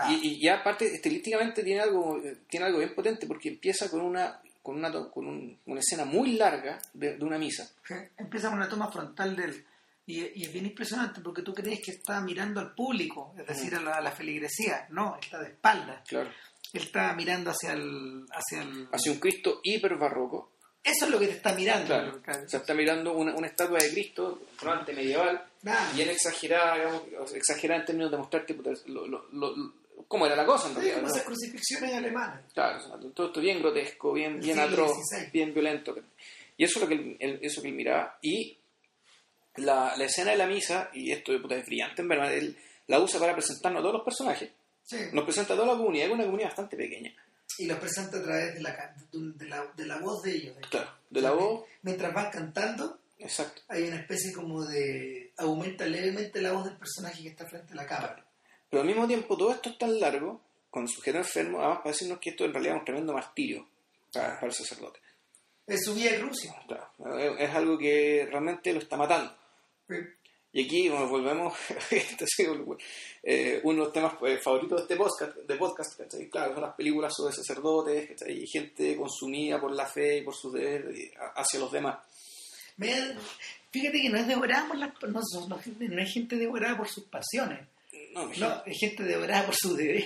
Y, 0.09 0.27
y 0.27 0.41
ya 0.41 0.55
aparte, 0.59 0.85
estilísticamente 0.93 1.63
tiene 1.63 1.81
algo, 1.81 2.21
tiene 2.49 2.65
algo 2.67 2.79
bien 2.79 2.93
potente 2.95 3.27
porque 3.27 3.49
empieza 3.49 3.89
con 3.89 4.01
una 4.01 4.41
con 4.63 4.75
una, 4.77 4.91
con 5.09 5.25
un- 5.27 5.57
una 5.65 5.79
escena 5.79 6.05
muy 6.05 6.33
larga 6.33 6.79
de, 6.93 7.17
de 7.17 7.25
una 7.25 7.39
misa. 7.39 7.67
Sí, 7.87 7.95
empieza 8.17 8.47
con 8.49 8.57
una 8.57 8.69
toma 8.69 8.91
frontal 8.91 9.35
del 9.35 9.65
y, 10.05 10.19
y 10.39 10.43
es 10.45 10.53
bien 10.53 10.67
impresionante 10.67 11.19
porque 11.21 11.41
tú 11.41 11.51
crees 11.53 11.79
que 11.83 11.91
está 11.91 12.21
mirando 12.21 12.59
al 12.59 12.75
público, 12.75 13.33
es 13.39 13.47
decir, 13.47 13.73
a 13.75 13.81
la, 13.81 13.95
a 13.95 14.01
la 14.01 14.11
feligresía. 14.11 14.85
No, 14.91 15.17
está 15.19 15.39
de 15.39 15.49
espalda. 15.49 16.03
Claro. 16.07 16.29
Él 16.73 16.81
está 16.83 17.11
mirando 17.13 17.49
hacia 17.51 17.73
el, 17.73 18.25
hacia 18.31 18.61
el... 18.61 18.87
Hacia 18.91 19.11
un 19.11 19.19
Cristo 19.19 19.61
hiper 19.63 19.95
barroco. 19.97 20.51
Eso 20.83 21.05
es 21.05 21.11
lo 21.11 21.19
que 21.19 21.27
te 21.27 21.33
está 21.33 21.53
mirando. 21.53 21.87
Claro. 21.87 22.21
O 22.45 22.49
sea, 22.49 22.59
está 22.59 22.73
mirando 22.73 23.13
una, 23.13 23.35
una 23.35 23.47
estatua 23.47 23.79
de 23.79 23.89
Cristo, 23.91 24.41
probablemente 24.59 24.93
medieval, 24.93 25.43
Ah, 25.65 25.91
bien 25.95 26.09
exagerada, 26.09 26.75
digamos, 26.75 27.33
exagerada 27.35 27.81
en 27.81 27.85
términos 27.85 28.11
de 28.11 28.17
mostrar 28.17 28.45
que, 28.47 28.53
lo- 28.87 29.07
lo- 29.07 29.27
lo- 29.31 29.73
cómo 30.07 30.25
era 30.25 30.35
la 30.35 30.45
cosa 30.45 30.67
en 30.67 30.73
sí, 30.73 30.79
realidad. 30.79 30.95
como 30.97 31.07
¿no? 31.07 31.13
esas 31.15 31.25
crucifixiones 31.25 31.93
alemanas. 31.93 32.41
Claro, 32.53 32.99
todo 33.13 33.27
esto 33.27 33.39
bien 33.41 33.59
grotesco, 33.59 34.13
bien, 34.13 34.39
bien 34.39 34.59
atroz, 34.59 34.91
bien 35.31 35.53
violento. 35.53 35.95
Y 36.57 36.63
eso 36.63 36.79
es 36.79 36.81
lo 36.83 36.87
que 36.89 36.93
él, 36.95 37.17
él- 37.19 37.39
eso 37.41 37.61
que 37.61 37.69
él 37.69 37.73
miraba. 37.75 38.17
Y 38.21 38.57
la, 39.57 39.95
la 39.97 40.05
escena 40.05 40.31
de 40.31 40.37
la 40.37 40.47
misa, 40.47 40.89
y 40.93 41.11
esto 41.11 41.31
puta, 41.41 41.55
es 41.55 41.65
brillante 41.65 42.01
en 42.01 42.07
verdad, 42.07 42.33
él 42.33 42.57
la 42.87 42.99
usa 42.99 43.19
para 43.19 43.33
presentarnos 43.33 43.79
a 43.79 43.83
todos 43.83 43.95
los 43.95 44.03
personajes. 44.05 44.49
Sí. 44.83 44.97
Nos 45.13 45.23
presenta 45.25 45.53
a 45.53 45.55
toda 45.55 45.69
la 45.73 45.77
comunidad, 45.77 46.07
es 46.07 46.13
una 46.13 46.23
comunidad 46.25 46.49
bastante 46.49 46.75
pequeña. 46.77 47.13
Y 47.57 47.65
los 47.65 47.77
presenta 47.79 48.17
a 48.17 48.23
través 48.23 48.53
de 48.55 48.61
la, 48.61 48.95
de 49.11 49.45
la, 49.45 49.65
de 49.75 49.85
la 49.85 49.99
voz 49.99 50.21
de 50.23 50.31
ellos. 50.35 50.55
Claro, 50.69 50.89
de 51.09 51.21
la 51.21 51.31
voz, 51.31 51.65
Mientras 51.83 52.13
van 52.13 52.31
cantando, 52.31 52.99
exacto. 53.19 53.61
hay 53.67 53.83
una 53.83 53.97
especie 53.97 54.31
como 54.33 54.63
de... 54.65 55.31
aumenta 55.37 55.85
levemente 55.85 56.41
la 56.41 56.53
voz 56.53 56.65
del 56.65 56.77
personaje 56.77 57.21
que 57.23 57.29
está 57.29 57.45
frente 57.47 57.73
a 57.73 57.75
la 57.75 57.85
cámara. 57.85 58.25
Pero 58.71 58.81
al 58.81 58.87
mismo 58.87 59.05
tiempo 59.07 59.37
todo 59.37 59.51
esto 59.51 59.69
es 59.69 59.77
tan 59.77 59.99
largo, 59.99 60.41
con 60.71 60.87
sujeto 60.87 61.19
enfermo, 61.19 61.59
además 61.59 61.79
para 61.79 61.91
decirnos 61.91 62.17
que 62.19 62.29
esto 62.31 62.45
en 62.45 62.53
realidad 62.53 62.75
es 62.75 62.79
un 62.79 62.85
tremendo 62.85 63.13
martirio 63.13 63.67
para, 64.13 64.35
para 64.35 64.47
el 64.47 64.53
sacerdote. 64.53 64.99
Es 65.67 65.83
su 65.85 65.93
vía 65.93 66.17
crucis. 66.19 66.49
Claro, 66.67 67.19
es, 67.19 67.39
es 67.49 67.55
algo 67.55 67.77
que 67.77 68.25
realmente 68.31 68.73
lo 68.73 68.79
está 68.79 68.97
matando. 68.97 69.35
Y 70.53 70.65
aquí 70.65 70.89
bueno, 70.89 71.07
volvemos, 71.07 71.53
este 71.91 72.23
ha 72.23 72.27
sido, 72.27 72.77
eh, 73.23 73.59
uno 73.63 73.79
de 73.79 73.83
los 73.85 73.93
temas 73.93 74.13
eh, 74.25 74.37
favoritos 74.37 74.79
de 74.79 74.81
este 74.83 74.95
podcast, 74.97 75.35
de 75.37 75.55
podcast 75.55 75.97
¿cachai? 75.97 76.29
claro, 76.29 76.53
son 76.53 76.63
las 76.63 76.75
películas 76.75 77.13
sobre 77.15 77.33
sacerdotes 77.33 78.09
¿cachai? 78.09 78.43
y 78.43 78.47
gente 78.47 78.95
consumida 78.97 79.59
por 79.61 79.71
la 79.71 79.85
fe 79.85 80.17
y 80.17 80.21
por 80.23 80.35
sus 80.35 80.51
deberes 80.53 80.97
eh, 80.97 81.13
hacia 81.35 81.59
los 81.59 81.71
demás. 81.71 81.99
Me- 82.77 83.15
fíjate 83.69 84.01
que 84.01 84.09
no 84.09 84.17
es 84.17 84.27
devorada 84.27 84.67
por 84.67 84.77
las 84.77 84.93
no, 85.03 85.21
son- 85.23 85.49
no, 85.49 85.57
no 85.77 86.01
es 86.01 86.13
gente 86.13 86.35
devorada 86.37 86.77
por 86.77 86.87
sus 86.89 87.03
pasiones 87.05 87.59
No, 88.13 88.25
no 88.25 88.63
es 88.65 88.77
gente 88.79 89.03
devorada 89.03 89.45
por 89.45 89.55
su 89.55 89.75
deber 89.75 90.05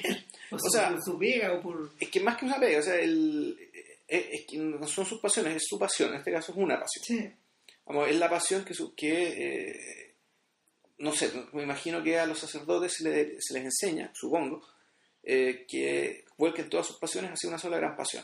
o, 0.51 0.59
su, 0.59 0.69
sea- 0.69 0.89
por 0.91 1.03
su 1.03 1.17
pega 1.19 1.53
o 1.53 1.61
por 1.61 1.91
Es 1.99 2.09
que 2.09 2.19
más 2.19 2.37
que 2.37 2.45
una 2.45 2.59
pega, 2.59 2.79
o 2.79 2.83
sea, 2.83 2.95
el, 2.95 3.57
es, 4.07 4.25
es 4.31 4.45
que 4.45 4.57
no 4.57 4.85
son 4.87 5.05
sus 5.05 5.19
pasiones, 5.19 5.55
es 5.55 5.63
su 5.67 5.77
pasión, 5.79 6.11
en 6.11 6.17
este 6.17 6.31
caso 6.31 6.51
es 6.51 6.57
una 6.57 6.79
pasión. 6.79 7.03
sí 7.05 7.29
Vamos, 7.85 8.09
es 8.09 8.15
la 8.17 8.29
pasión 8.29 8.65
que, 8.65 8.73
su- 8.73 8.95
que 8.95 9.69
eh, 9.69 10.13
no 10.97 11.11
sé, 11.13 11.31
me 11.53 11.63
imagino 11.63 12.01
que 12.03 12.17
a 12.17 12.25
los 12.25 12.39
sacerdotes 12.39 12.93
se 12.93 13.03
les, 13.09 13.45
se 13.45 13.53
les 13.53 13.63
enseña, 13.65 14.11
supongo, 14.13 14.65
eh, 15.23 15.65
que 15.67 16.25
vuelquen 16.37 16.69
todas 16.69 16.87
sus 16.87 16.97
pasiones 16.97 17.31
hacia 17.31 17.49
una 17.49 17.59
sola 17.59 17.77
gran 17.77 17.95
pasión. 17.95 18.23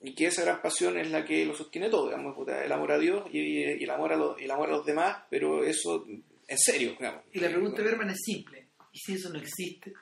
Y 0.00 0.14
que 0.14 0.26
esa 0.26 0.42
gran 0.42 0.60
pasión 0.60 0.98
es 0.98 1.10
la 1.10 1.24
que 1.24 1.46
lo 1.46 1.54
sostiene 1.56 1.88
todo, 1.88 2.06
digamos, 2.08 2.36
el 2.46 2.72
amor 2.72 2.92
a 2.92 2.98
Dios 2.98 3.24
y, 3.32 3.38
y 3.40 3.62
el, 3.82 3.90
amor 3.90 4.12
a 4.12 4.16
los, 4.16 4.38
el 4.40 4.50
amor 4.50 4.68
a 4.68 4.72
los 4.72 4.84
demás, 4.84 5.22
pero 5.30 5.64
eso 5.64 6.04
en 6.46 6.58
serio, 6.58 6.90
digamos. 6.98 7.22
y 7.32 7.40
la 7.40 7.48
pregunta 7.48 7.78
de 7.78 7.84
Berman 7.84 8.10
es 8.10 8.20
simple 8.22 8.63
y 8.94 8.98
si 8.98 9.12
eso 9.14 9.28
no 9.28 9.38
existe 9.38 9.92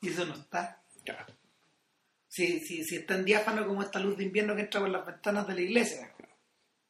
y 0.00 0.10
eso 0.10 0.24
no 0.24 0.34
está 0.34 0.80
Claro. 1.04 1.34
si, 2.28 2.60
si, 2.60 2.84
si 2.84 2.96
es 2.96 3.06
tan 3.06 3.24
diáfano 3.24 3.66
como 3.66 3.82
esta 3.82 3.98
luz 3.98 4.16
de 4.18 4.24
invierno 4.24 4.54
que 4.54 4.62
entra 4.62 4.80
por 4.80 4.90
las 4.90 5.04
ventanas 5.06 5.46
de 5.48 5.54
la 5.54 5.60
iglesia 5.62 6.14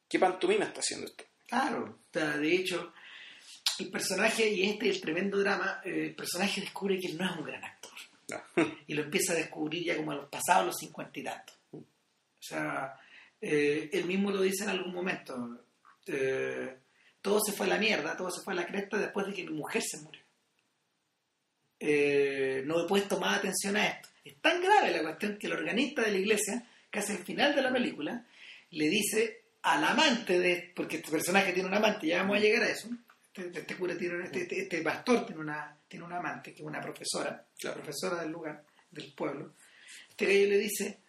¿Qué 0.07 0.19
pantomima 0.19 0.65
está 0.65 0.79
haciendo 0.81 1.05
esto? 1.07 1.23
Claro, 1.47 1.99
de 2.11 2.55
hecho, 2.55 2.93
el 3.79 3.89
personaje, 3.91 4.49
y 4.49 4.69
este 4.69 4.89
es 4.89 4.95
el 4.97 5.01
tremendo 5.01 5.37
drama, 5.39 5.81
eh, 5.85 6.05
el 6.07 6.15
personaje 6.15 6.61
descubre 6.61 6.99
que 6.99 7.07
él 7.07 7.17
no 7.17 7.25
es 7.31 7.37
un 7.37 7.45
gran 7.45 7.63
actor. 7.63 7.91
No. 8.29 8.41
Y 8.87 8.93
lo 8.95 9.03
empieza 9.03 9.33
a 9.33 9.35
descubrir 9.35 9.85
ya 9.85 9.95
como 9.97 10.11
a 10.11 10.15
los 10.15 10.29
pasados 10.29 10.65
los 10.67 10.75
cincuenta 10.77 11.19
y 11.19 11.23
tantos. 11.23 11.55
O 11.71 11.83
sea, 12.39 12.99
eh, 13.39 13.89
él 13.93 14.05
mismo 14.05 14.31
lo 14.31 14.41
dice 14.41 14.63
en 14.63 14.71
algún 14.71 14.93
momento. 14.93 15.63
eh, 16.07 16.77
todo 17.21 17.39
se 17.41 17.51
fue 17.53 17.67
a 17.67 17.69
la 17.69 17.77
mierda, 17.77 18.17
todo 18.17 18.31
se 18.31 18.41
fue 18.43 18.53
a 18.53 18.57
la 18.57 18.65
cresta 18.65 18.97
después 18.97 19.27
de 19.27 19.33
que 19.33 19.43
mi 19.43 19.53
mujer 19.57 19.83
se 19.83 20.01
murió. 20.01 20.23
Eh, 21.79 22.63
no 22.65 22.83
he 22.83 22.87
puesto 22.87 23.19
más 23.19 23.37
atención 23.39 23.77
a 23.77 23.87
esto. 23.87 24.09
Es 24.25 24.35
tan 24.41 24.61
grave 24.61 24.91
la 24.91 25.01
cuestión 25.01 25.37
que 25.37 25.47
el 25.47 25.53
organista 25.53 26.01
de 26.03 26.11
la 26.11 26.17
iglesia, 26.17 26.67
casi 26.89 27.13
al 27.13 27.19
final 27.19 27.55
de 27.55 27.61
la 27.61 27.71
película, 27.71 28.25
le 28.71 28.89
dice 28.89 29.43
al 29.61 29.83
amante 29.83 30.39
de, 30.39 30.71
porque 30.75 30.97
este 30.97 31.11
personaje 31.11 31.53
tiene 31.53 31.67
un 31.69 31.75
amante, 31.75 32.07
ya 32.07 32.17
vamos 32.21 32.37
a 32.37 32.39
llegar 32.41 32.63
a 32.63 32.69
eso. 32.69 32.89
Este, 33.33 33.59
este 33.59 33.75
cura 33.75 33.97
tiene, 33.97 34.25
este, 34.25 34.61
este- 34.61 34.81
pastor 34.81 35.25
tiene 35.25 35.41
una, 35.41 35.77
tiene 35.87 36.05
una 36.05 36.17
amante, 36.17 36.53
que 36.53 36.61
es 36.61 36.67
una 36.67 36.81
profesora, 36.81 37.45
Claro. 37.57 37.77
la 37.77 37.83
profesora 37.83 38.21
del 38.21 38.31
lugar, 38.31 38.63
del 38.91 39.13
pueblo. 39.13 39.53
Este 40.09 40.25
gallo 40.25 40.47
le 40.49 40.57
dice, 40.57 40.99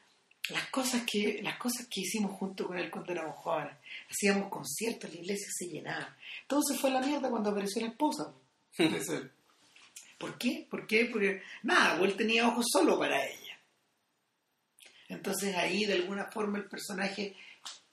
las 0.50 0.68
cosas 0.68 1.02
que, 1.10 1.40
las 1.42 1.58
cosas 1.58 1.86
que 1.90 2.00
hicimos 2.02 2.32
junto 2.32 2.66
con 2.66 2.78
él 2.78 2.90
cuando 2.90 3.12
éramos 3.12 3.36
jóvenes, 3.36 3.74
hacíamos 4.08 4.48
conciertos, 4.48 5.12
la 5.12 5.20
iglesia 5.20 5.48
se 5.50 5.66
llenaba. 5.66 6.16
Todo 6.46 6.60
se 6.62 6.76
fue 6.78 6.90
a 6.90 6.94
la 6.94 7.00
mierda 7.06 7.28
cuando 7.30 7.50
apareció 7.50 7.82
la 7.82 7.88
esposa. 7.88 8.32
¿Por 10.20 10.36
qué? 10.36 10.66
¿Por 10.70 10.86
qué? 10.86 11.06
Porque 11.06 11.42
nada, 11.62 11.96
pues 11.98 12.10
él 12.12 12.16
tenía 12.18 12.46
ojos 12.46 12.66
solo 12.70 12.98
para 12.98 13.24
ella. 13.26 13.58
Entonces 15.08 15.56
ahí 15.56 15.86
de 15.86 15.94
alguna 15.94 16.26
forma 16.26 16.58
el 16.58 16.66
personaje 16.66 17.34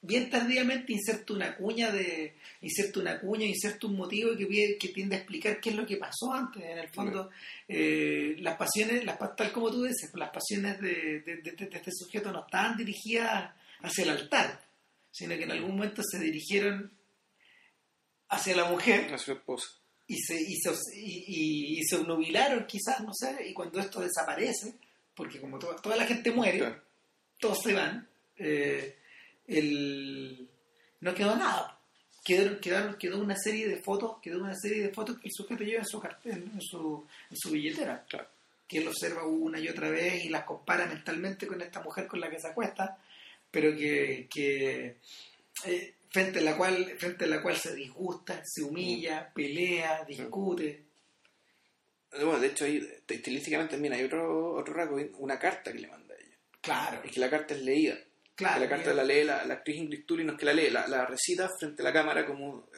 bien 0.01 0.29
tardíamente 0.29 0.91
inserta 0.93 1.33
una 1.33 1.55
cuña 1.55 1.89
de 1.91 2.37
inserta 2.61 2.99
una 2.99 3.19
cuña, 3.19 3.45
inserta 3.45 3.87
un 3.87 3.95
motivo 3.95 4.35
que, 4.37 4.77
que 4.77 4.89
tiende 4.89 5.15
a 5.15 5.19
explicar 5.19 5.59
qué 5.61 5.69
es 5.69 5.75
lo 5.77 5.85
que 5.85 5.95
pasó 5.97 6.33
antes. 6.33 6.63
En 6.63 6.77
el 6.77 6.89
fondo, 6.89 7.29
eh, 7.67 8.35
las 8.39 8.57
pasiones, 8.57 9.05
las, 9.05 9.17
tal 9.37 9.51
como 9.53 9.71
tú 9.71 9.83
dices, 9.83 10.11
las 10.13 10.29
pasiones 10.29 10.79
de, 10.81 11.21
de- 11.21 11.37
de- 11.37 11.51
de 11.53 11.77
este 11.77 11.91
sujeto 11.93 12.31
no 12.31 12.41
estaban 12.45 12.75
dirigidas 12.77 13.55
hacia 13.81 14.03
el 14.03 14.09
altar, 14.09 14.61
sino 15.11 15.35
que 15.37 15.43
en 15.43 15.51
algún 15.51 15.71
momento 15.77 16.01
se 16.03 16.19
dirigieron 16.19 16.91
hacia 18.29 18.55
la 18.57 18.65
mujer 18.65 19.13
A 19.13 19.17
su 19.17 19.31
esposa. 19.31 19.67
Y 20.07 20.17
se, 20.19 20.41
y 20.41 20.55
se, 20.57 20.71
y, 20.95 21.79
y 21.79 21.83
se 21.83 21.95
obnubilaron 21.97 22.65
quizás, 22.65 23.01
no 23.01 23.11
sé, 23.13 23.47
y 23.47 23.53
cuando 23.53 23.79
esto 23.79 23.99
desaparece, 24.01 24.73
porque 25.13 25.39
como 25.41 25.59
to- 25.59 25.75
toda 25.77 25.95
la 25.97 26.05
gente 26.05 26.31
muere, 26.31 26.59
Claro. 26.59 26.81
todos 27.39 27.61
se 27.63 27.73
van, 27.73 28.07
eh, 28.37 28.95
el- 29.47 30.47
no 31.01 31.13
quedó 31.13 31.35
nada. 31.35 31.79
Quedaron, 32.23 32.59
quedaron, 32.59 32.95
quedó 32.97 33.19
una 33.21 33.37
serie 33.37 33.67
de 33.67 33.77
fotos, 33.77 34.17
quedó 34.21 34.39
una 34.43 34.53
serie 34.55 34.83
de 34.83 34.93
fotos 34.93 35.17
que 35.19 35.27
el 35.27 35.33
sujeto 35.33 35.63
lleva 35.63 35.79
en 35.79 35.87
su, 35.87 35.99
cart- 36.01 36.25
en, 36.25 36.43
en 36.53 36.61
su, 36.61 37.05
en 37.29 37.37
su 37.37 37.51
billetera, 37.51 38.03
Claro. 38.09 38.27
que 38.67 38.79
él 38.79 38.87
observa 38.87 39.25
una 39.25 39.59
y 39.59 39.69
otra 39.69 39.89
vez 39.89 40.25
y 40.25 40.29
las 40.29 40.43
compara 40.43 40.85
mentalmente 40.87 41.47
con 41.47 41.61
esta 41.61 41.81
mujer 41.81 42.05
con 42.07 42.19
la 42.19 42.29
que 42.29 42.39
se 42.39 42.47
acuesta, 42.49 42.97
pero 43.49 43.73
que, 43.77 44.27
que 44.29 44.97
eh, 45.65 45.93
frente 46.09 46.39
a 46.39 46.41
la 46.41 46.55
cual 46.57 46.85
frente 46.97 47.25
a 47.25 47.27
la 47.27 47.41
cual 47.41 47.55
se 47.55 47.75
disgusta, 47.75 48.41
se 48.45 48.63
humilla, 48.63 49.31
pelea, 49.33 50.03
discute. 50.05 50.85
Bueno, 52.11 52.39
de 52.39 52.47
hecho, 52.47 52.65
ahí, 52.65 52.87
estilísticamente 53.07 53.73
también 53.75 53.93
hay 53.93 54.03
otro, 54.03 54.55
otro 54.55 54.73
rasgo, 54.73 54.97
una 55.19 55.37
carta 55.37 55.71
que 55.71 55.79
le 55.79 55.87
manda 55.87 56.15
a 56.15 56.17
ella. 56.17 56.37
Claro, 56.61 57.01
Es 57.03 57.11
que 57.11 57.19
la 57.19 57.29
carta 57.29 57.53
es 57.53 57.61
leída. 57.61 57.95
claro. 58.35 58.55
que 58.55 58.61
la 58.61 58.69
carta 58.69 58.93
la 58.93 59.03
lee 59.03 59.23
la, 59.23 59.45
la 59.45 59.55
actriz 59.55 59.77
Ingrid 59.77 60.05
Tully, 60.05 60.23
no 60.23 60.33
es 60.33 60.39
que 60.39 60.45
la 60.45 60.53
lee, 60.53 60.69
la, 60.69 60.87
la 60.87 61.05
recita 61.05 61.49
frente 61.59 61.81
a 61.81 61.85
la 61.85 61.93
cámara 61.93 62.25
como 62.25 62.69
eh, 62.73 62.77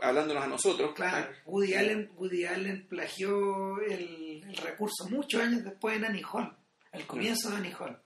hablándonos 0.00 0.42
a 0.42 0.46
nosotros. 0.48 0.94
Claro. 0.94 1.32
Woody 1.44 1.74
Allen, 1.74 2.10
Woody 2.16 2.46
Allen 2.46 2.86
plagió 2.88 3.78
el, 3.82 4.42
el 4.48 4.56
recurso 4.56 5.06
muchos 5.10 5.40
años 5.42 5.62
después 5.64 5.96
en 5.96 6.06
Annie 6.06 6.24
Hall, 6.32 6.56
al 6.92 7.06
comienzo 7.06 7.50
de 7.50 7.56
Annie 7.56 7.74
Hall. 7.78 8.00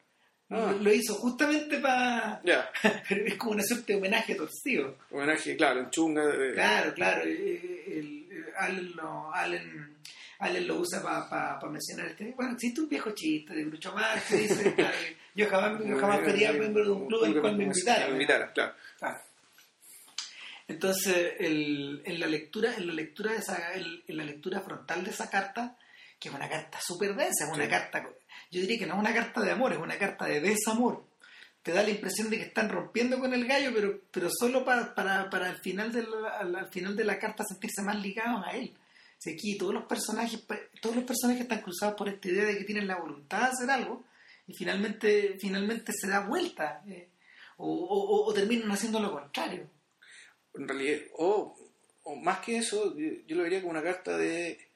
Ah. 0.49 0.71
Lo, 0.73 0.79
lo 0.79 0.93
hizo 0.93 1.15
justamente 1.15 1.79
para... 1.79 2.41
Es 3.11 3.35
como 3.37 3.53
una 3.53 3.63
suerte 3.65 3.93
de 3.95 3.99
homenaje 3.99 4.35
torcido. 4.37 4.97
homenaje, 5.11 5.57
claro, 5.57 5.81
en 5.81 5.91
chunga. 5.91 6.25
de- 6.27 6.53
Claro, 6.55 6.95
claro. 6.95 7.23
eh, 7.25 7.85
el- 7.99 8.29
eh, 8.31 8.45
Allen, 8.59 8.93
lo, 8.95 9.35
Allen, 9.35 9.97
Allen 10.39 10.67
lo 10.69 10.77
usa 10.77 11.03
para 11.03 11.59
mencionar 11.71 12.07
este... 12.09 12.33
Bueno, 12.37 12.53
existe 12.53 12.81
un 12.81 12.89
viejo 12.89 13.11
chiste 13.11 13.55
de 13.55 13.65
Groucho 13.65 13.93
Marx 13.93 14.25
que 14.29 14.37
dice... 14.37 14.75
claro, 14.77 14.97
yo 15.35 15.49
jamás, 15.49 15.85
yo 15.85 15.99
jamás 15.99 16.21
sería 16.25 16.53
miembro 16.53 16.85
de 16.85 16.91
un 16.91 17.07
club 17.09 17.25
en 17.25 17.33
el 17.33 17.41
cual 17.41 17.57
me 17.57 17.65
invitaran. 17.65 18.07
Me 18.09 18.13
invitaran, 18.13 18.51
claro. 18.55 18.75
Claro. 18.99 19.19
Entonces, 20.69 21.35
el- 21.39 22.03
en 22.05 22.21
la 22.21 22.27
lectura, 22.27 22.75
en 22.77 22.87
la 22.89 22.93
lectura 22.93 23.33
de 23.33 23.39
esa, 23.39 23.75
en, 23.75 24.03
en 24.07 24.17
la 24.17 24.25
lectura 24.25 24.61
frontal 24.61 25.05
de 25.05 25.11
esa 25.11 25.31
carta, 25.31 25.77
que 26.19 26.29
es 26.29 26.35
una 26.35 26.49
carta 26.49 26.79
súper 26.83 27.15
densa, 27.15 27.45
es 27.45 27.51
una 27.53 27.65
Sí. 27.65 27.71
carta, 27.71 28.09
yo 28.57 28.63
diría 28.63 28.79
que 28.79 28.87
no 28.87 28.95
es 28.95 29.01
una 29.01 29.15
carta 29.15 29.41
de 29.43 29.51
amor, 29.53 29.73
es 29.73 29.79
una 29.79 29.99
carta 29.99 30.27
de 30.27 30.41
desamor. 30.41 31.05
Te 31.63 31.73
da 31.73 31.83
la 31.83 31.91
impresión 31.91 32.31
de 32.31 32.37
que 32.39 32.45
están 32.45 32.69
rompiendo 32.69 33.19
con 33.19 33.35
el 33.35 33.47
gallo, 33.47 33.71
pero, 33.75 34.01
pero 34.11 34.29
solo 34.31 34.65
para, 34.65 34.95
para, 34.95 35.29
para 35.31 35.49
al 35.51 35.57
final 35.59 35.93
de 35.93 36.03
la, 36.03 36.29
al, 36.39 36.55
al 36.55 36.69
final 36.71 36.95
de 36.97 37.05
la 37.05 37.19
carta 37.19 37.45
sentirse 37.45 37.83
más 37.83 38.01
ligados 38.01 38.45
a 38.47 38.51
él. 38.53 38.73
Si 39.19 39.33
aquí 39.33 39.57
todos 39.59 39.75
los 39.75 39.85
personajes, 39.87 40.45
todos 40.81 40.95
los 40.95 41.05
personajes 41.05 41.43
están 41.43 41.63
cruzados 41.63 41.95
por 41.97 42.09
esta 42.09 42.29
idea 42.29 42.45
de 42.45 42.59
que 42.59 42.65
tienen 42.65 42.87
la 42.87 42.99
voluntad 43.01 43.41
de 43.41 43.45
hacer 43.47 43.71
algo, 43.71 44.05
y 44.47 44.55
finalmente, 44.55 45.37
finalmente 45.41 45.93
se 45.93 46.09
da 46.09 46.21
vuelta, 46.21 46.83
eh, 46.87 47.09
o, 47.57 47.67
o- 47.67 48.27
o 48.27 48.35
terminan 48.35 48.71
haciendo 48.71 49.01
lo 49.01 49.11
contrario. 49.13 49.69
En 50.55 50.69
realidad, 50.69 51.01
o, 51.17 51.57
o 52.05 52.15
más 52.17 52.39
que 52.41 52.59
eso, 52.59 52.95
yo, 52.97 53.35
lo 53.37 53.43
vería 53.43 53.61
como 53.61 53.73
una 53.73 53.83
carta 53.83 54.17
de, 54.17 54.71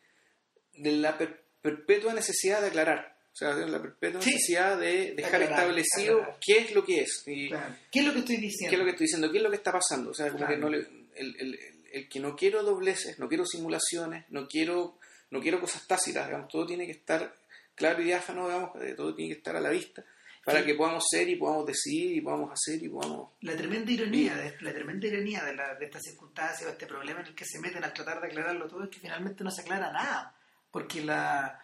de 0.75 0.93
la 0.93 1.17
per- 1.17 1.45
perpetua 1.63 2.15
necesidad 2.15 2.61
de 2.63 2.69
aclarar. 2.69 3.17
Sea, 3.41 3.55
la 3.55 3.81
perpetua 3.81 4.21
Sí. 4.21 4.31
necesidad 4.33 4.79
de 4.79 5.15
dejar 5.15 5.37
Aclarar, 5.43 5.59
establecido 5.61 6.17
aclarar. 6.19 6.39
qué 6.45 6.59
es 6.59 6.75
lo 6.75 6.85
que 6.85 7.01
es. 7.01 7.23
Y, 7.27 7.49
Claro. 7.49 7.75
¿Qué 7.91 8.01
es 8.01 8.05
lo 8.07 8.13
que 8.13 8.19
estoy 8.19 8.37
diciendo? 8.37 8.69
qué 8.71 8.75
es 8.75 8.79
lo 8.79 8.85
que 8.85 8.91
estoy 8.91 9.05
diciendo, 9.07 9.31
qué 9.33 9.37
es 9.39 9.43
lo 9.45 9.51
que 9.51 9.57
está 9.57 9.73
pasando. 9.73 10.11
O 10.11 10.15
sea, 10.15 10.27
como 10.27 10.39
Claro. 10.39 10.53
que 10.55 10.61
no 10.61 10.69
le, 10.69 10.79
el, 11.17 11.37
el- 11.41 11.59
el- 11.93 12.09
que 12.09 12.21
no 12.21 12.37
quiero 12.37 12.63
dobleces, 12.63 13.19
no 13.19 13.29
quiero 13.29 13.47
simulaciones, 13.47 14.27
no 14.29 14.47
quiero, 14.47 14.99
no 15.31 15.41
quiero 15.41 15.59
cosas 15.61 15.87
tácitas, 15.87 16.27
digamos, 16.27 16.49
todo 16.49 16.67
tiene 16.67 16.85
que 16.87 16.93
estar 16.93 17.35
claro 17.75 18.03
y 18.03 18.05
diáfano, 18.05 18.47
digamos, 18.47 18.71
eh, 18.83 18.95
todo 18.95 19.15
tiene 19.15 19.33
que 19.33 19.39
estar 19.39 19.57
a 19.57 19.61
la 19.61 19.71
vista 19.71 20.05
para 20.45 20.61
Sí. 20.61 20.67
que 20.67 20.75
podamos 20.75 21.05
ser 21.11 21.29
y 21.29 21.37
podamos 21.37 21.67
decidir 21.67 22.17
y 22.17 22.21
podamos 22.21 22.51
hacer 22.53 22.83
y 22.83 22.89
podamos... 22.89 23.31
La 23.41 23.57
tremenda 23.57 23.91
ironía, 23.91 24.37
de, 24.37 24.55
la 24.61 24.73
tremenda 24.73 25.07
ironía 25.07 25.45
de, 25.45 25.55
la, 25.55 25.75
de 25.77 25.85
esta 25.87 25.99
circunstancia 26.01 26.67
o 26.67 26.71
este 26.71 26.87
problema 26.87 27.21
en 27.21 27.27
el 27.29 27.35
que 27.35 27.45
se 27.47 27.59
meten 27.59 27.83
al 27.85 27.93
tratar 27.95 28.21
de 28.21 28.27
aclararlo 28.29 28.67
todo 28.69 28.85
es 28.85 28.91
que 28.91 29.01
finalmente 29.01 29.43
no 29.45 29.51
se 29.51 29.63
aclara 29.63 29.91
nada. 29.93 30.35
Porque 30.71 31.03
la... 31.03 31.59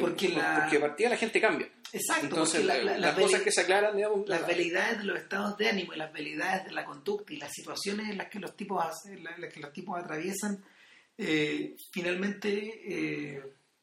Porque 0.00 0.28
la... 0.28 0.60
Porque 0.60 0.76
a 0.76 0.80
partir 0.80 1.06
de 1.06 1.10
la 1.10 1.16
gente 1.16 1.40
cambia. 1.40 1.68
exacto, 1.92 2.26
Entonces, 2.26 2.64
la- 2.64 2.76
la- 2.82 2.98
las 2.98 3.18
cosas 3.18 3.42
que 3.42 3.50
se 3.52 3.62
aclaran, 3.62 3.96
digamos, 3.96 4.28
las 4.28 4.42
la- 4.42 4.46
velidades 4.46 4.98
de 4.98 5.04
los 5.04 5.18
estados 5.18 5.56
de 5.56 5.68
ánimo 5.68 5.94
y 5.94 5.96
las 5.96 6.12
velidades 6.12 6.64
de 6.66 6.72
la 6.72 6.84
conducta 6.84 7.32
y 7.32 7.36
las 7.38 7.52
situaciones 7.52 8.08
en 8.10 8.18
las 8.18 8.28
que 8.28 8.38
los 8.38 8.56
tipos 8.56 8.84
hacen- 8.84 9.18
en 9.26 9.40
las 9.40 9.52
que 9.52 9.60
los 9.60 9.72
tipos 9.72 9.98
atraviesan 9.98 10.62
eh, 11.18 11.74
finalmente 11.92 12.50
eh, 12.86 13.42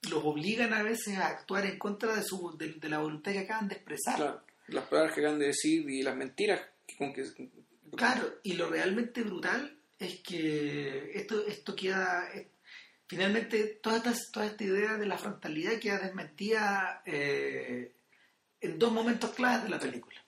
los 0.09 0.22
obligan 0.24 0.72
a 0.74 0.84
veces 0.84 1.18
a 1.18 1.28
actuar 1.28 1.66
en 1.66 1.80
contra 1.80 2.16
de 2.16 2.24
su 2.24 2.55
de, 2.57 2.74
de 2.74 2.89
la 2.89 2.99
voluntad 2.99 3.32
que 3.32 3.39
acaban 3.39 3.68
de 3.68 3.76
expresar 3.76 4.16
claro, 4.18 4.43
las 4.68 4.84
palabras 4.86 5.14
que 5.16 5.22
acaban 5.22 5.39
de 5.39 5.47
decir 5.47 5.89
y 5.89 6.03
las 6.03 6.16
mentiras 6.16 6.61
con 6.97 7.11
que... 7.14 7.24
Claro, 7.95 8.36
y 8.43 8.53
lo 8.53 8.70
realmente 8.70 9.22
brutal 9.24 9.76
es 9.99 10.20
que 10.22 11.11
esto, 11.16 11.45
esto 11.47 11.76
queda. 11.76 12.28
eh, 12.36 12.47
finalmente, 13.14 13.80
toda 13.82 13.97
esta, 13.97 14.14
toda 14.32 14.45
esta 14.45 14.64
idea 14.64 14.97
de 14.97 15.05
la 15.05 15.18
frontalidad 15.18 15.80
queda 15.80 15.99
desmentida 15.99 17.01
eh, 17.05 17.95
en 18.59 18.80
dos 18.80 18.91
momentos 18.91 19.32
claves 19.32 19.64
de 19.64 19.70
la 19.70 19.80
película. 19.80 20.20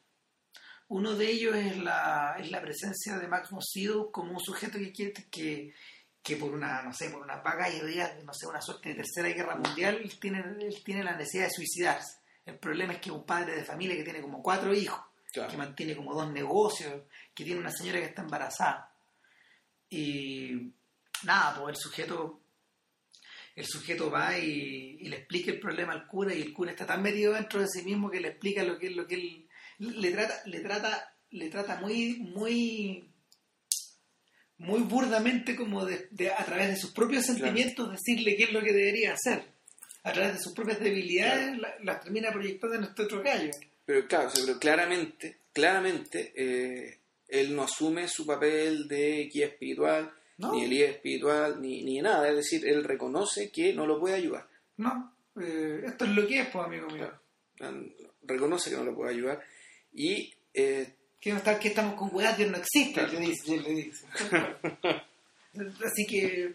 Uno 0.87 1.15
de 1.15 1.29
ellos 1.29 1.55
es 1.55 1.77
la, 1.77 2.35
es 2.39 2.51
la 2.51 2.61
presencia 2.61 3.17
de 3.17 3.27
Max 3.27 3.49
von 3.49 3.61
Sydow 3.61 4.11
como 4.11 4.33
un 4.33 4.39
sujeto 4.39 4.77
que 4.77 4.91
quiere 4.91 5.13
que, 5.31 5.73
que 6.21 6.35
por 6.35 6.53
una, 6.53 6.83
no 6.83 6.93
sé, 6.93 7.09
por 7.09 7.21
una 7.21 7.37
vaga 7.37 7.69
idea 7.69 8.13
de, 8.13 8.23
no 8.23 8.33
sé, 8.33 8.45
una 8.45 8.61
suerte 8.61 8.89
de 8.89 8.95
tercera 8.95 9.29
guerra 9.29 9.55
mundial, 9.55 9.99
él 10.03 10.19
tiene, 10.19 10.39
él 10.39 10.83
tiene 10.83 11.03
la 11.03 11.15
necesidad 11.15 11.45
de 11.45 11.51
suicidarse. 11.51 12.19
El 12.45 12.59
problema 12.59 12.93
es 12.93 12.99
que 12.99 13.09
es 13.09 13.15
un 13.15 13.25
padre 13.25 13.55
de 13.55 13.63
familia 13.65 13.95
que 13.95 14.03
tiene 14.03 14.21
como 14.21 14.43
cuatro 14.43 14.73
hijos 14.73 15.01
Claro. 15.33 15.51
que 15.51 15.57
mantiene 15.57 15.97
como 15.97 16.13
dos 16.13 16.31
negocios, 16.31 17.03
que 17.33 17.43
tiene 17.43 17.59
una 17.59 17.71
señora 17.71 17.99
que 17.99 18.05
está 18.05 18.21
embarazada. 18.21 18.89
Y 19.89 20.71
nada, 21.23 21.59
pues 21.59 21.75
el 21.75 21.81
sujeto 21.81 22.44
el 23.55 23.65
sujeto 23.65 24.09
va 24.11 24.37
y, 24.37 24.97
y 24.99 25.07
le 25.09 25.17
explica 25.17 25.51
el 25.51 25.59
problema 25.59 25.93
al 25.93 26.07
cura 26.07 26.33
y 26.33 26.41
el 26.41 26.53
cura 26.53 26.71
está 26.71 26.85
tan 26.85 27.01
metido 27.01 27.33
dentro 27.33 27.61
de 27.61 27.67
sí 27.67 27.83
mismo 27.83 28.09
que 28.11 28.19
le 28.19 28.29
explica 28.29 28.63
lo 28.63 28.77
que 28.77 28.89
lo 28.89 29.07
que 29.07 29.15
él 29.15 29.47
le 29.79 30.11
trata 30.11 30.41
le 30.45 30.59
trata 30.59 31.15
le 31.31 31.49
trata 31.49 31.79
muy 31.79 32.17
muy 32.19 33.09
muy 34.57 34.81
burdamente 34.81 35.55
como 35.55 35.85
de, 35.85 36.07
de- 36.11 36.31
a 36.31 36.45
través 36.45 36.69
de 36.69 36.75
sus 36.77 36.91
propios 36.91 37.25
sentimientos 37.25 37.91
decirle 37.91 38.35
qué 38.37 38.43
es 38.45 38.53
lo 38.53 38.61
que 38.61 38.71
debería 38.71 39.13
hacer. 39.13 39.43
A 40.03 40.13
través 40.13 40.33
de 40.35 40.39
sus 40.39 40.53
propias 40.53 40.79
debilidades 40.79 41.57
la- 41.57 41.75
las 41.83 42.01
termina 42.01 42.31
proyectando 42.31 42.75
en 42.77 42.83
este 42.85 43.01
otro 43.03 43.21
gallo. 43.21 43.51
Pero 43.85 44.07
claro, 44.07 44.29
pero 44.33 44.57
claramente, 44.59 45.39
claramente, 45.51 46.31
eh, 46.35 46.99
él 47.27 47.55
no 47.55 47.63
asume 47.63 48.07
su 48.07 48.25
papel 48.25 48.87
de 48.87 49.29
guía 49.33 49.47
espiritual, 49.47 50.11
¿No? 50.37 50.51
ni 50.53 50.63
de 50.63 50.67
líder 50.67 50.89
espiritual, 50.91 51.61
ni, 51.61 51.83
ni 51.83 52.01
nada. 52.01 52.27
Es 52.29 52.35
decir, 52.35 52.67
él 52.67 52.83
reconoce 52.83 53.51
que 53.51 53.73
no 53.73 53.85
lo 53.85 53.99
puede 53.99 54.15
ayudar. 54.15 54.47
No, 54.77 55.13
eh, 55.39 55.81
esto 55.85 56.05
es 56.05 56.11
lo 56.11 56.27
que 56.27 56.39
es, 56.41 56.47
pues, 56.49 56.65
amigo 56.65 56.87
mío. 56.89 57.09
Reconoce 58.23 58.69
que 58.69 58.75
no 58.77 58.83
lo 58.83 58.95
puede 58.95 59.13
ayudar. 59.13 59.41
Y 59.93 60.33
eh, 60.53 60.93
Que 61.21 61.31
no 61.31 61.37
está, 61.37 61.57
que 61.57 61.69
estamos 61.69 61.95
con 61.95 62.09
weas, 62.13 62.37
Dios 62.37 62.51
no 62.51 62.57
existe, 62.57 62.93
Claro. 63.01 63.13
le 63.13 63.19
dice, 63.27 63.57
le 63.61 63.69
dice. 63.69 64.05
Así 65.85 66.05
que 66.05 66.53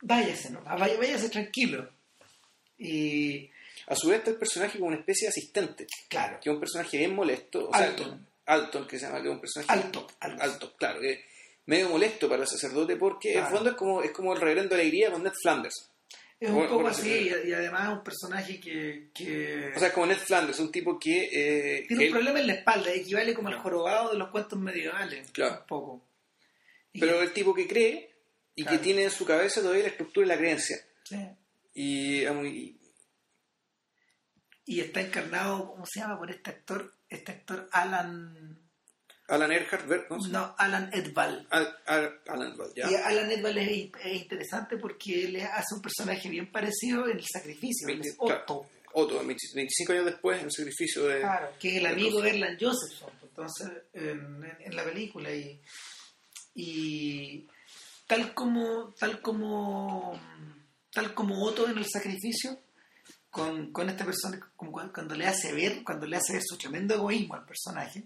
váyase, 0.00 0.50
¿no? 0.50 0.62
Vaya- 0.62 0.96
váyase 0.96 1.28
tranquilo. 1.28 1.88
Y 2.78 3.50
a 3.86 3.94
su 3.94 4.08
vez 4.08 4.18
está 4.18 4.30
el 4.30 4.36
personaje 4.38 4.78
como 4.78 4.88
una 4.88 4.98
especie 4.98 5.26
de 5.26 5.30
asistente, 5.30 5.86
claro, 6.08 6.38
que 6.40 6.48
es 6.48 6.54
un 6.54 6.60
personaje 6.60 6.96
bien 6.98 7.14
molesto. 7.14 7.68
O 7.68 7.74
sea, 7.76 7.86
Alton. 7.88 8.26
Alton, 8.46 8.86
que 8.88 8.98
se 8.98 9.06
llama, 9.06 9.20
que 9.22 9.28
es 9.28 9.34
un 9.34 9.40
personaje 9.40 9.70
alto, 9.72 10.06
alto. 10.18 10.74
claro, 10.76 11.00
que 11.00 11.24
medio 11.66 11.88
molesto 11.88 12.28
para 12.28 12.42
el 12.42 12.48
sacerdote 12.48 12.96
porque 12.96 13.34
en 13.34 13.44
el 13.44 13.46
fondo 13.46 13.70
es 13.70 13.76
como, 13.76 14.02
es 14.02 14.10
como 14.10 14.32
el 14.34 14.40
reverendo 14.40 14.74
alegría 14.74 15.10
con 15.10 15.22
Ned 15.22 15.32
Flanders. 15.40 15.88
Es 16.40 16.50
un 16.50 16.66
poco 16.68 16.88
así, 16.88 17.08
y, 17.08 17.48
y 17.48 17.52
además 17.52 17.88
es 17.88 17.98
un 17.98 18.02
personaje 18.02 18.58
que, 18.58 19.10
que 19.14 19.70
O 19.76 19.78
sea, 19.78 19.92
como 19.92 20.06
Ned 20.06 20.16
Flanders, 20.16 20.58
un 20.58 20.72
tipo 20.72 20.98
que... 20.98 21.28
eh, 21.32 21.84
tiene 21.86 22.02
que 22.04 22.08
un 22.10 22.14
problema 22.16 22.40
en 22.40 22.48
la 22.48 22.54
espalda, 22.54 22.92
equivale 22.92 23.32
como 23.32 23.46
al 23.48 23.58
jorobado 23.58 24.10
de 24.10 24.18
los 24.18 24.28
cuentos 24.30 24.58
medievales. 24.58 25.30
Claro. 25.30 25.60
Un 25.60 25.66
poco. 25.68 26.04
Y 26.92 26.98
pero 27.00 27.18
que- 27.18 27.24
el 27.26 27.32
tipo 27.32 27.54
que 27.54 27.68
cree 27.68 28.10
y 28.56 28.62
Claro. 28.64 28.76
que 28.78 28.82
tiene 28.84 29.04
en 29.04 29.10
su 29.12 29.24
cabeza 29.24 29.60
todavía 29.60 29.84
la 29.84 29.90
estructura 29.90 30.26
y 30.26 30.28
la 30.28 30.36
creencia. 30.36 30.76
sí. 31.04 31.16
Y, 31.74 32.24
y- 32.26 32.78
Y 34.64 34.80
está 34.80 35.00
encarnado, 35.00 35.70
¿cómo 35.72 35.86
se 35.86 36.00
llama? 36.00 36.18
Por 36.18 36.30
este 36.30 36.50
actor, 36.50 36.92
este 37.08 37.32
actor 37.32 37.68
Alan. 37.72 38.58
Alan 39.34 39.50
Earhart. 39.52 39.86
No, 40.30 40.54
Alan 40.58 40.90
Edval. 40.92 41.46
Al- 41.50 41.76
Al- 41.86 42.20
Alan 42.28 42.56
Ball, 42.56 42.72
ya. 42.76 42.90
Y 42.90 42.94
Alan 42.94 43.30
Edval 43.30 43.58
es, 43.58 43.90
es 44.04 44.22
interesante 44.22 44.76
porque 44.76 45.24
él 45.24 45.36
hace 45.40 45.74
un 45.74 45.80
personaje 45.82 46.28
bien 46.28 46.50
parecido 46.52 47.06
en 47.08 47.18
el 47.18 47.24
sacrificio. 47.26 47.88
Él 47.88 48.00
es 48.02 48.16
Claro. 48.16 48.42
Otto. 48.42 48.66
Otto, 48.94 49.24
25 49.24 49.92
años 49.92 50.04
después, 50.04 50.38
en 50.38 50.44
el 50.44 50.52
sacrificio 50.52 51.04
de... 51.06 51.20
Claro, 51.20 51.48
que 51.58 51.70
es 51.70 51.76
el 51.76 51.86
amigo 51.86 52.20
de 52.20 52.28
Erland 52.30 52.58
Josephson, 52.60 53.08
entonces, 53.22 53.70
en, 53.94 54.44
en- 54.44 54.56
en 54.60 54.76
la 54.76 54.84
película. 54.84 55.34
Y, 55.34 55.58
y 56.54 57.48
tal 58.06 58.34
como, 58.34 58.92
tal 58.98 59.22
como, 59.22 60.20
tal 60.92 61.14
como 61.14 61.42
Otto 61.42 61.68
en 61.70 61.78
el 61.78 61.86
sacrificio, 61.86 62.58
con, 63.30 63.72
con 63.72 63.88
esta 63.88 64.04
persona, 64.04 64.38
como 64.56 64.72
cuando, 64.72 64.92
cuando 64.92 65.14
le 65.14 65.26
hace 65.26 65.52
ver, 65.54 65.82
cuando 65.84 66.06
le 66.06 66.18
hace 66.18 66.34
ver 66.34 66.42
su 66.44 66.58
tremendo 66.58 66.94
egoísmo 66.94 67.34
al 67.34 67.46
personaje, 67.46 68.04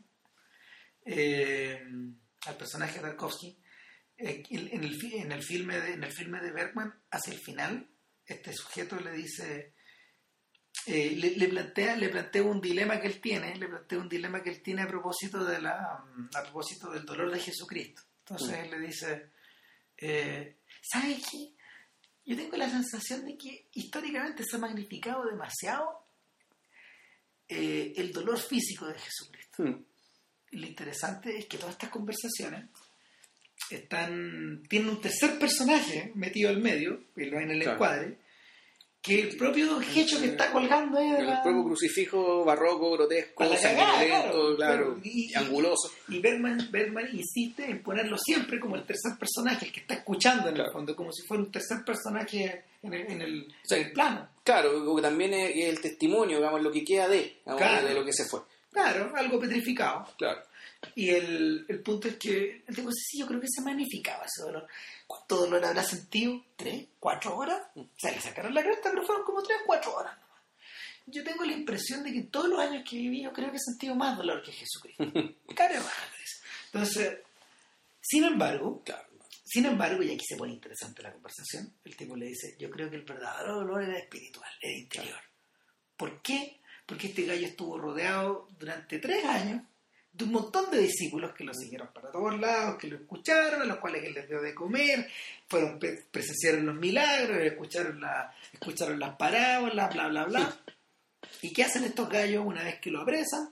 eh, 1.06 1.82
al 2.46 2.56
personaje 2.56 2.94
de 2.96 3.00
Tarkovsky, 3.00 3.56
eh, 4.18 4.42
en, 4.50 4.58
el, 4.58 4.72
en, 5.14 5.32
el 5.32 5.42
filme 5.42 5.80
de, 5.80 5.92
en 5.92 6.04
el 6.04 6.12
filme 6.12 6.40
de 6.40 6.50
Bergman, 6.52 6.92
hacia 7.10 7.32
el 7.32 7.38
final, 7.38 7.88
este 8.24 8.52
sujeto 8.52 8.98
le 9.00 9.12
dice, 9.12 9.72
eh, 10.86 11.12
le, 11.16 11.36
le 11.36 11.48
plantea, 11.48 11.96
le 11.96 12.08
plantea 12.08 12.42
un 12.42 12.60
dilema 12.60 13.00
que 13.00 13.06
él 13.06 13.20
tiene, 13.20 13.54
le 13.56 13.68
plantea 13.68 13.98
un 13.98 14.08
dilema 14.08 14.42
que 14.42 14.50
él 14.50 14.62
tiene 14.62 14.82
a 14.82 14.88
propósito 14.88 15.44
de 15.44 15.60
la, 15.60 16.04
a 16.34 16.42
propósito 16.42 16.90
del 16.90 17.04
dolor 17.04 17.30
de 17.30 17.40
Jesucristo. 17.40 18.02
Entonces 18.20 18.50
Mm. 18.58 18.64
él 18.64 18.70
le 18.70 18.86
dice, 18.86 19.30
eh, 19.98 20.56
¿sabes 20.82 21.24
qué? 21.30 21.52
Yo 22.24 22.36
tengo 22.36 22.56
la 22.56 22.68
sensación 22.68 23.24
de 23.24 23.38
que 23.38 23.68
históricamente 23.72 24.42
se 24.44 24.56
ha 24.56 24.58
magnificado 24.58 25.24
demasiado 25.26 26.04
el 27.48 28.12
dolor 28.12 28.40
físico 28.40 28.88
de 28.88 28.98
Jesucristo. 28.98 29.62
Hmm. 29.62 29.84
Lo 30.56 30.66
interesante 30.66 31.36
es 31.38 31.46
que 31.46 31.58
todas 31.58 31.72
estas 31.74 31.90
conversaciones 31.90 32.64
están 33.70 34.62
tienen 34.68 34.88
un 34.90 35.00
tercer 35.00 35.38
personaje 35.38 36.12
metido 36.14 36.50
al 36.50 36.58
medio, 36.58 37.00
y 37.16 37.24
lo 37.24 37.38
hay 37.38 37.44
en 37.44 37.50
el 37.52 37.58
Claro. 37.60 37.72
encuadre, 37.74 38.18
que 39.02 39.20
el 39.20 39.36
propio 39.36 39.80
hecho 39.80 40.18
que 40.20 40.26
está 40.26 40.50
colgando 40.50 40.98
ahí 40.98 41.10
de 41.12 41.18
El 41.18 41.26
la... 41.26 41.42
propio 41.42 41.62
crucifijo 41.64 42.44
barroco, 42.44 42.92
grotesco, 42.92 43.34
Para 43.44 43.50
la 43.50 43.56
cagada, 43.60 43.92
sanguinolento, 43.92 44.56
claro. 44.56 44.84
claro, 44.84 45.00
Y- 45.04 45.30
y 45.30 45.34
anguloso. 45.34 45.92
Y 46.08 46.18
Bergman, 46.18 46.68
Bergman 46.72 47.08
insiste 47.12 47.70
en 47.70 47.82
ponerlo 47.82 48.16
siempre 48.18 48.58
como 48.58 48.74
el 48.76 48.84
tercer 48.84 49.12
personaje, 49.18 49.66
el 49.66 49.72
que 49.72 49.80
está 49.80 49.94
escuchando 49.94 50.48
en 50.48 50.54
Claro. 50.56 50.70
el 50.70 50.72
fondo, 50.72 50.96
como 50.96 51.12
si 51.12 51.22
fuera 51.26 51.42
un 51.44 51.52
tercer 51.52 51.84
personaje 51.84 52.64
en 52.82 52.94
el, 52.94 53.10
en 53.12 53.22
el, 53.22 53.54
Sí. 53.62 53.74
en 53.76 53.80
el 53.86 53.92
plano. 53.92 54.28
Claro, 54.42 54.84
porque 54.84 55.02
también 55.02 55.34
es 55.34 55.50
es 55.56 55.64
el 55.68 55.80
testimonio, 55.80 56.38
digamos, 56.38 56.62
lo 56.62 56.72
que 56.72 56.84
queda 56.84 57.06
de, 57.08 57.18
digamos, 57.44 57.58
Claro. 57.62 57.86
de 57.88 57.94
lo 57.94 58.04
que 58.04 58.12
se 58.12 58.24
fue. 58.24 58.40
Claro, 58.76 59.10
algo 59.16 59.40
petrificado. 59.40 60.06
Claro. 60.18 60.42
Y 60.94 61.08
el, 61.08 61.64
el 61.66 61.80
punto 61.82 62.08
es 62.08 62.16
que 62.16 62.62
el 62.66 62.74
tipo 62.76 62.88
dice, 62.90 63.04
sí, 63.08 63.18
yo 63.20 63.26
creo 63.26 63.40
que 63.40 63.46
se 63.48 63.62
magnificaba 63.62 64.24
ese 64.26 64.42
dolor. 64.42 64.66
¿Cuánto 65.06 65.36
dolor 65.36 65.64
habrá 65.64 65.82
sentido? 65.82 66.44
¿Tres? 66.56 66.86
¿Cuatro 67.00 67.36
horas? 67.38 67.62
O 67.74 67.86
sea, 67.96 68.12
le 68.12 68.20
sacaron 68.20 68.52
la 68.52 68.62
cresta, 68.62 68.90
pero 68.90 69.02
fueron 69.06 69.24
como 69.24 69.42
tres, 69.42 69.58
cuatro 69.64 69.94
horas. 69.96 70.14
Yo 71.06 71.24
tengo 71.24 71.44
la 71.44 71.52
impresión 71.52 72.02
de 72.02 72.12
que 72.12 72.18
en 72.18 72.30
todos 72.30 72.48
los 72.50 72.58
años 72.60 72.84
que 72.88 72.96
viví 72.96 73.22
yo 73.22 73.32
creo 73.32 73.50
que 73.50 73.56
he 73.56 73.60
sentido 73.60 73.94
más 73.94 74.16
dolor 74.16 74.42
que 74.42 74.52
Jesucristo. 74.52 75.04
Cara 75.56 75.80
madres. 75.80 76.42
Entonces, 76.66 77.18
sin 78.02 78.24
embargo, 78.24 78.82
Claro. 78.84 79.08
sin 79.42 79.64
embargo, 79.64 80.02
y 80.02 80.10
aquí 80.12 80.24
se 80.28 80.36
pone 80.36 80.52
interesante 80.52 81.02
la 81.02 81.12
conversación, 81.14 81.72
el 81.84 81.96
tipo 81.96 82.14
le 82.14 82.26
dice, 82.26 82.56
yo 82.58 82.68
creo 82.70 82.90
que 82.90 82.96
el 82.96 83.02
verdadero 83.04 83.54
dolor 83.54 83.84
era 83.84 83.98
espiritual, 83.98 84.50
era 84.60 84.72
interior. 84.78 85.20
¿Por 85.96 86.20
qué? 86.20 86.60
Porque 86.86 87.08
este 87.08 87.24
gallo 87.26 87.46
estuvo 87.46 87.76
rodeado 87.78 88.48
durante 88.58 88.98
tres 88.98 89.24
años 89.24 89.62
de 90.12 90.24
un 90.24 90.32
montón 90.32 90.70
de 90.70 90.78
discípulos 90.78 91.34
que 91.34 91.44
lo 91.44 91.52
siguieron 91.52 91.88
para 91.92 92.10
todos 92.10 92.38
lados, 92.40 92.78
que 92.78 92.86
lo 92.88 92.96
escucharon, 92.96 93.60
a 93.60 93.64
los 93.66 93.78
cuales 93.78 94.02
él 94.04 94.14
les 94.14 94.26
dio 94.28 94.40
de 94.40 94.54
comer, 94.54 95.10
fueron 95.48 95.78
pre- 95.78 96.04
presenciaron 96.10 96.64
los 96.64 96.74
milagros, 96.76 97.38
escucharon, 97.42 98.00
la, 98.00 98.34
escucharon 98.52 98.98
las 98.98 99.14
parábolas, 99.16 99.92
bla, 99.92 100.08
bla, 100.08 100.24
bla. 100.24 100.56
¿Y 101.42 101.52
qué 101.52 101.64
hacen 101.64 101.84
estos 101.84 102.08
gallos 102.08 102.44
una 102.46 102.62
vez 102.62 102.80
que 102.80 102.90
lo 102.90 103.02
apresan? 103.02 103.50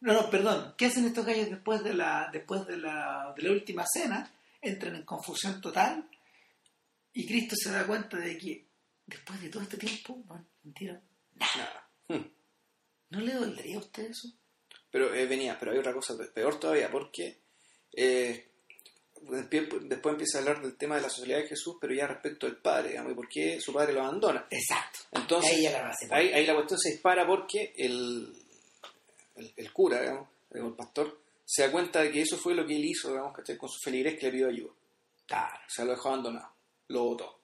No, 0.00 0.12
no, 0.14 0.30
perdón. 0.30 0.74
¿Qué 0.78 0.86
hacen 0.86 1.04
estos 1.06 1.26
gallos 1.26 1.50
después 1.50 1.82
de 1.82 1.92
la, 1.92 2.30
después 2.32 2.66
de 2.66 2.76
la, 2.78 3.34
de 3.36 3.42
la 3.42 3.50
última 3.50 3.84
cena? 3.92 4.32
Entran 4.62 4.94
en 4.96 5.02
confusión 5.02 5.60
total 5.60 6.08
y 7.12 7.26
Cristo 7.26 7.56
se 7.56 7.70
da 7.72 7.84
cuenta 7.86 8.16
de 8.16 8.38
que 8.38 8.64
después 9.06 9.40
de 9.42 9.48
todo 9.50 9.62
este 9.64 9.76
tiempo 9.76 10.22
no 10.28 10.46
mentira. 10.62 11.00
Nada. 11.34 11.87
Hmm. 12.08 12.26
¿No 13.10 13.20
le 13.20 13.34
dolería 13.34 13.76
a 13.76 13.80
usted 13.80 14.10
eso? 14.10 14.28
Pero 14.90 15.14
eh, 15.14 15.26
venía, 15.26 15.58
pero 15.58 15.72
hay 15.72 15.78
otra 15.78 15.92
cosa 15.92 16.14
peor 16.34 16.58
todavía, 16.58 16.90
porque 16.90 17.38
eh, 17.92 18.48
después 19.20 20.12
empieza 20.12 20.38
a 20.38 20.40
hablar 20.40 20.62
del 20.62 20.76
tema 20.76 20.96
de 20.96 21.02
la 21.02 21.10
sociedad 21.10 21.40
de 21.40 21.48
Jesús, 21.48 21.76
pero 21.80 21.94
ya 21.94 22.06
respecto 22.06 22.46
al 22.46 22.56
padre, 22.56 22.90
digamos, 22.90 23.12
y 23.12 23.14
por 23.14 23.28
qué 23.28 23.60
su 23.60 23.72
padre 23.72 23.92
lo 23.92 24.02
abandona. 24.02 24.46
Exacto. 24.50 25.00
Entonces, 25.12 25.52
ahí 25.52 25.62
la 25.64 25.82
base. 25.82 26.08
ahí, 26.10 26.28
ahí 26.32 26.46
la 26.46 26.54
cuestión 26.54 26.80
se 26.80 26.90
dispara 26.92 27.26
porque 27.26 27.72
el, 27.76 28.32
el, 29.36 29.52
el 29.56 29.72
cura, 29.72 30.00
digamos, 30.00 30.28
el 30.50 30.72
pastor, 30.74 31.20
se 31.44 31.62
da 31.62 31.72
cuenta 31.72 32.02
de 32.02 32.10
que 32.10 32.22
eso 32.22 32.36
fue 32.36 32.54
lo 32.54 32.66
que 32.66 32.76
él 32.76 32.84
hizo, 32.84 33.08
digamos, 33.08 33.34
¿cachai? 33.34 33.56
con 33.56 33.68
su 33.68 33.78
feligres 33.82 34.18
que 34.18 34.26
le 34.26 34.32
pidió 34.32 34.48
ayuda. 34.48 34.72
Claro, 35.26 35.60
O 35.66 35.70
sea, 35.70 35.84
lo 35.84 35.92
dejó 35.92 36.08
abandonado, 36.08 36.52
lo 36.88 37.04
votó. 37.04 37.38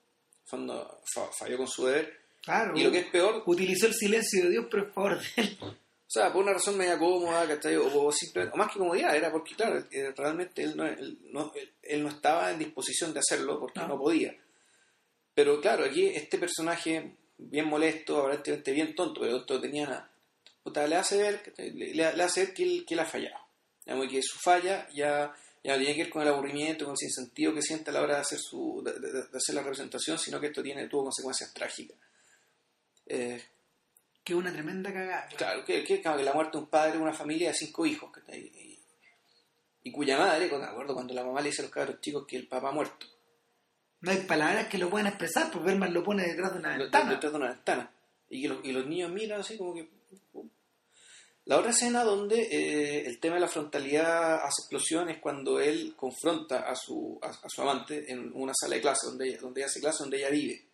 Fondo, 0.47 1.01
falló 1.39 1.57
con 1.57 1.69
su 1.69 1.87
deber. 1.87 2.24
Claro. 2.45 2.77
Y 2.79 2.83
lo 2.85 2.91
que 2.91 2.99
es 3.01 3.07
peor, 3.07 3.43
Utilizó 3.47 3.87
el 3.87 3.95
silencio 3.95 4.45
de 4.45 4.51
Dios, 4.51 4.67
pero 4.71 4.85
en 4.85 4.93
favor 4.93 5.19
de 5.21 5.27
él. 5.37 5.59
O 5.63 6.11
sea, 6.15 6.33
por 6.33 6.43
una 6.45 6.53
razón 6.53 6.77
media 6.77 6.99
cómoda, 6.99 7.47
¿cachai? 7.49 7.77
O, 7.77 7.87
o 7.89 8.09
o 8.09 8.57
más 8.57 8.73
que 8.73 8.79
comodidad, 8.79 9.17
era 9.17 9.33
porque, 9.33 9.55
claro, 9.57 9.83
realmente 10.17 10.63
él 10.63 10.77
no, 10.77 10.87
él, 10.87 11.19
no, 11.33 11.53
él- 11.83 12.03
no 12.03 12.09
estaba 12.09 12.53
en 12.53 12.59
disposición 12.61 13.13
de 13.13 13.19
hacerlo 13.21 13.59
porque 13.59 13.81
No. 13.81 13.89
no. 13.89 13.99
podía. 13.99 14.37
Pero 15.35 15.61
claro, 15.61 15.85
aquí 15.85 16.07
este 16.07 16.39
personaje, 16.39 17.17
bien 17.39 17.67
molesto, 17.67 18.21
aparentemente 18.21 18.71
bien 18.73 18.95
tonto, 18.95 19.21
pero 19.23 19.39
esto 19.39 19.61
tenía 19.61 19.87
nada, 19.87 20.11
puta, 20.63 20.87
le 20.87 20.95
hace 20.97 21.17
ver, 21.19 21.53
le, 21.59 21.95
le- 21.95 22.05
hace 22.23 22.45
ver 22.45 22.55
que 22.55 22.63
él, 22.63 22.85
que 22.87 22.95
él 22.95 23.01
ha 23.01 23.07
fallado. 23.07 23.41
Digamos, 23.85 24.09
que 24.09 24.23
su 24.23 24.39
falla 24.39 24.87
ya, 24.95 25.35
ya 25.65 25.73
no 25.73 25.79
tiene 25.79 25.95
que 25.97 26.03
ver 26.05 26.11
con 26.13 26.23
el 26.23 26.29
aburrimiento, 26.29 26.85
con 26.85 26.93
el 26.93 26.99
sinsentido 26.99 27.53
que 27.53 27.63
siente 27.63 27.91
a 27.91 27.95
la 27.95 28.03
hora 28.03 28.15
de 28.17 28.21
hacer, 28.21 28.39
su, 28.39 28.83
de, 28.85 28.93
de- 29.01 29.13
de 29.13 29.37
hacer 29.37 29.55
la 29.57 29.63
representación, 29.63 30.19
sino 30.19 30.39
que 30.41 30.47
esto 30.47 30.63
tiene, 30.63 30.87
tuvo 30.87 31.05
consecuencias 31.05 31.53
trágicas. 31.53 31.97
Eh, 33.07 33.43
Que 34.25 34.35
una 34.35 34.53
tremenda 34.53 34.93
cagada. 34.93 35.29
Claro, 35.37 35.65
que, 35.65 35.85
que, 35.85 36.01
claro, 36.01 36.17
que 36.19 36.25
la 36.25 36.33
muerte 36.33 36.57
de 36.57 36.65
un 36.65 36.71
padre 36.71 36.93
de 36.93 36.99
una 36.99 37.13
familia 37.13 37.49
de 37.49 37.55
cinco 37.55 37.85
hijos. 37.85 38.11
Y, 38.33 38.79
y 39.83 39.93
cuya 39.93 40.17
madre, 40.19 40.49
con- 40.49 40.63
acuerdo 40.65 40.95
cuando 40.95 41.13
la 41.13 41.23
mamá 41.25 41.41
le 41.43 41.51
dice 41.51 41.61
a 41.61 41.65
los 41.65 41.73
cabros 41.73 42.01
chicos 42.01 42.25
que 42.27 42.37
el 42.37 42.49
papá 42.49 42.71
ha 42.71 42.73
muerto, 42.73 43.07
No 44.01 44.11
hay 44.11 44.19
palabras 44.23 44.69
que 44.69 44.79
lo 44.79 44.89
puedan 44.89 45.09
expresar, 45.09 45.51
porque 45.51 45.67
Berman 45.69 45.93
lo 45.93 46.03
pone 46.03 46.23
detrás 46.27 46.53
de 46.55 46.59
una 46.59 46.77
ventana. 46.79 47.11
detrás 47.11 47.33
de 47.33 47.39
una 47.39 47.49
ventana. 47.51 47.91
Y 48.31 48.43
que 48.43 48.49
los, 48.49 48.65
y 48.65 48.73
los 48.73 48.87
niños 48.87 49.11
miran 49.13 49.41
así 49.41 49.57
como 49.59 49.75
que... 49.75 49.89
La 51.47 51.59
otra 51.59 51.73
escena 51.73 52.05
donde 52.05 52.41
eh, 52.41 53.07
el 53.07 53.21
tema 53.21 53.35
de 53.35 53.43
la 53.43 53.49
frontalidad 53.49 54.37
hace 54.37 54.63
explosión 54.63 55.11
es 55.11 55.19
cuando 55.19 55.61
él 55.61 55.93
confronta 55.95 56.61
a 56.61 56.75
su, 56.75 57.19
a, 57.23 57.29
a 57.29 57.49
su 57.51 57.61
amante 57.61 58.11
en 58.11 58.33
una 58.35 58.55
sala 58.59 58.77
de 58.77 58.81
clase 58.81 59.07
donde 59.07 59.29
ella, 59.29 59.39
donde 59.43 59.61
ella 59.61 59.67
hace 59.67 59.81
clase, 59.81 59.99
donde 60.05 60.17
ella 60.17 60.31
vive. 60.31 60.65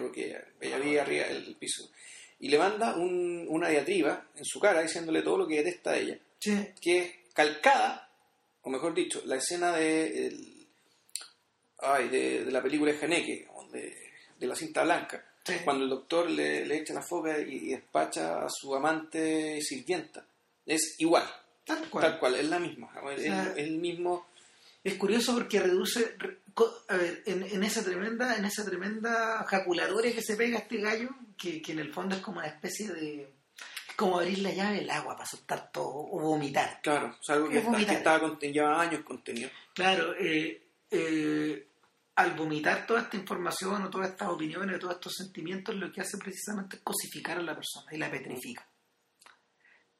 Porque 0.00 0.36
ella, 0.60 0.78
vive 0.78 1.00
arriba 1.00 1.26
del 1.26 1.56
piso. 1.56 1.90
Y 2.40 2.48
le 2.48 2.58
manda 2.58 2.94
un- 2.96 3.46
una 3.48 3.68
diatriba 3.68 4.26
en 4.36 4.44
su 4.44 4.60
cara 4.60 4.82
diciéndole 4.82 5.22
todo 5.22 5.38
lo 5.38 5.46
que 5.46 5.56
detesta 5.62 5.90
a 5.92 5.96
ella. 5.98 6.18
Sí. 6.40 6.68
que 6.80 6.98
es 6.98 7.12
calcada, 7.32 8.10
o 8.62 8.68
mejor 8.70 8.92
dicho, 8.94 9.22
la 9.24 9.36
escena 9.36 9.72
de, 9.74 10.26
el- 10.26 10.66
ay, 11.78 12.08
de, 12.08 12.44
de 12.44 12.52
la 12.52 12.62
película 12.62 12.92
de 12.92 13.02
Haneke, 13.02 13.48
de, 13.72 13.96
de 14.38 14.46
la 14.46 14.54
cinta 14.54 14.82
blanca, 14.84 15.24
Sí. 15.44 15.54
cuando 15.64 15.84
el 15.84 15.90
doctor 15.90 16.28
le, 16.30 16.64
le 16.66 16.76
echa 16.78 16.92
la 16.94 17.02
foca 17.02 17.38
y, 17.40 17.54
y 17.54 17.68
despacha 17.70 18.44
a 18.44 18.48
su 18.50 18.74
amante 18.74 19.60
sirvienta. 19.62 20.26
Es 20.66 20.96
igual, 20.98 21.24
Tal 21.64 21.88
cual. 21.90 22.04
tal 22.04 22.18
cual, 22.18 22.34
es 22.36 22.44
la 22.46 22.58
misma, 22.58 22.90
es, 23.16 23.22
sea, 23.22 23.52
es 23.52 23.56
el 23.58 23.76
mismo... 23.78 24.26
Es 24.82 24.94
curioso 24.94 25.32
porque 25.34 25.60
reduce, 25.60 26.14
re- 26.18 26.38
a 26.88 26.96
ver, 26.96 27.22
en, 27.26 27.42
en 27.42 27.64
esa 27.64 27.82
tremenda, 27.82 28.36
en 28.36 28.44
esa 28.44 28.64
tremenda 28.64 29.44
jaculatoria 29.48 30.14
que 30.14 30.22
se 30.22 30.36
pega 30.36 30.58
este 30.58 30.78
gallo, 30.80 31.08
que, 31.36 31.60
que 31.60 31.72
en 31.72 31.80
el 31.80 31.92
fondo 31.92 32.14
es 32.16 32.22
como 32.22 32.38
una 32.38 32.46
especie 32.48 32.88
de, 32.92 33.22
es 33.88 33.94
como 33.96 34.18
abrir 34.18 34.38
la 34.38 34.52
llave 34.52 34.76
del 34.76 34.90
agua 34.90 35.14
para 35.16 35.26
soltar 35.28 35.70
todo 35.72 35.88
o 35.88 36.20
vomitar. 36.20 36.80
Claro, 36.82 37.16
es 37.20 37.30
algo 37.30 37.48
que, 37.48 37.58
Es 37.58 37.64
está- 37.64 37.76
que 37.86 37.92
estaba 37.92 38.80
años 38.80 39.02
contenido. 39.04 39.50
Claro, 39.74 40.14
eh, 40.18 40.62
eh, 40.90 41.68
al 42.16 42.34
vomitar 42.36 42.86
toda 42.86 43.00
esta 43.00 43.16
información 43.16 43.82
o 43.82 43.90
todas 43.90 44.10
estas 44.10 44.28
opiniones 44.28 44.76
o 44.76 44.78
todos 44.78 44.94
estos 44.94 45.14
sentimientos, 45.16 45.74
lo 45.74 45.90
que 45.90 46.00
hace 46.00 46.16
precisamente 46.18 46.76
es 46.76 46.82
cosificar 46.82 47.38
a 47.38 47.42
la 47.42 47.54
persona 47.56 47.86
y 47.92 47.98
la 47.98 48.08
petrifica. 48.10 48.64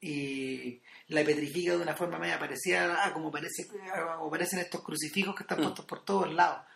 Y 0.07 0.83
la 1.09 1.25
petrifica 1.25 1.73
de 1.77 1.83
una 1.83 1.97
forma 1.97 2.19
media 2.19 2.39
parecida 2.39 3.07
a 3.07 3.13
como, 3.15 3.31
parece, 3.31 3.67
a 3.93 4.17
como 4.17 4.31
parecen 4.31 4.59
estos 4.59 4.83
crucifijos 4.83 5.35
que 5.35 5.45
están 5.45 5.61
Mm. 5.61 5.63
puestos 5.63 5.85
por 5.87 6.05
todos 6.05 6.33
lados. 6.35 6.67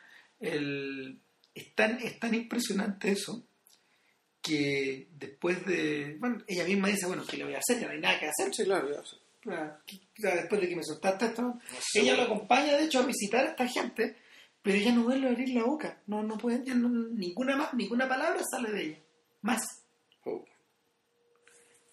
El- 0.41 1.21
es, 1.55 1.75
tan, 1.75 1.99
es 1.99 2.19
tan 2.19 2.33
impresionante 2.35 3.11
eso 3.11 3.45
que 4.41 5.09
después 5.13 5.65
de... 5.67 6.17
Bueno, 6.21 6.43
ella 6.47 6.65
misma 6.65 6.89
dice, 6.89 7.07
bueno, 7.07 7.25
¿qué 7.29 7.37
le 7.37 7.45
voy 7.45 7.55
a 7.55 7.59
hacer? 7.59 7.81
Ya 7.81 7.87
no 7.87 7.93
hay 7.93 8.01
nada 8.01 8.19
que 8.19 8.29
hacer. 8.29 8.55
Sí, 8.55 8.65
claro, 8.65 8.89
ya. 8.91 9.03
Ah, 9.53 9.79
después 10.17 10.61
de 10.61 10.69
que 10.69 10.77
me 10.77 10.83
soltaste 10.85 11.27
esto, 11.27 11.59
ella 11.95 12.17
lo 12.17 12.23
acompaña 12.23 12.77
de 12.77 12.85
hecho 12.85 13.01
a 13.01 13.07
visitar 13.07 13.45
a 13.47 13.51
esta 13.51 13.67
gente, 13.67 14.17
pero 14.63 14.77
ella 14.77 14.93
no 14.95 15.05
vuelve 15.05 15.27
a 15.27 15.31
abrir 15.31 15.51
la 15.51 15.65
boca, 15.65 16.03
no, 16.07 16.23
no 16.23 16.37
puede, 16.39 16.65
ya 16.65 16.75
no- 16.75 16.89
ninguna 16.89 17.57
más, 17.57 17.73
ninguna 17.75 18.09
palabra 18.09 18.41
sale 18.51 18.71
de 18.73 18.83
ella, 18.85 18.99
más. 19.43 19.63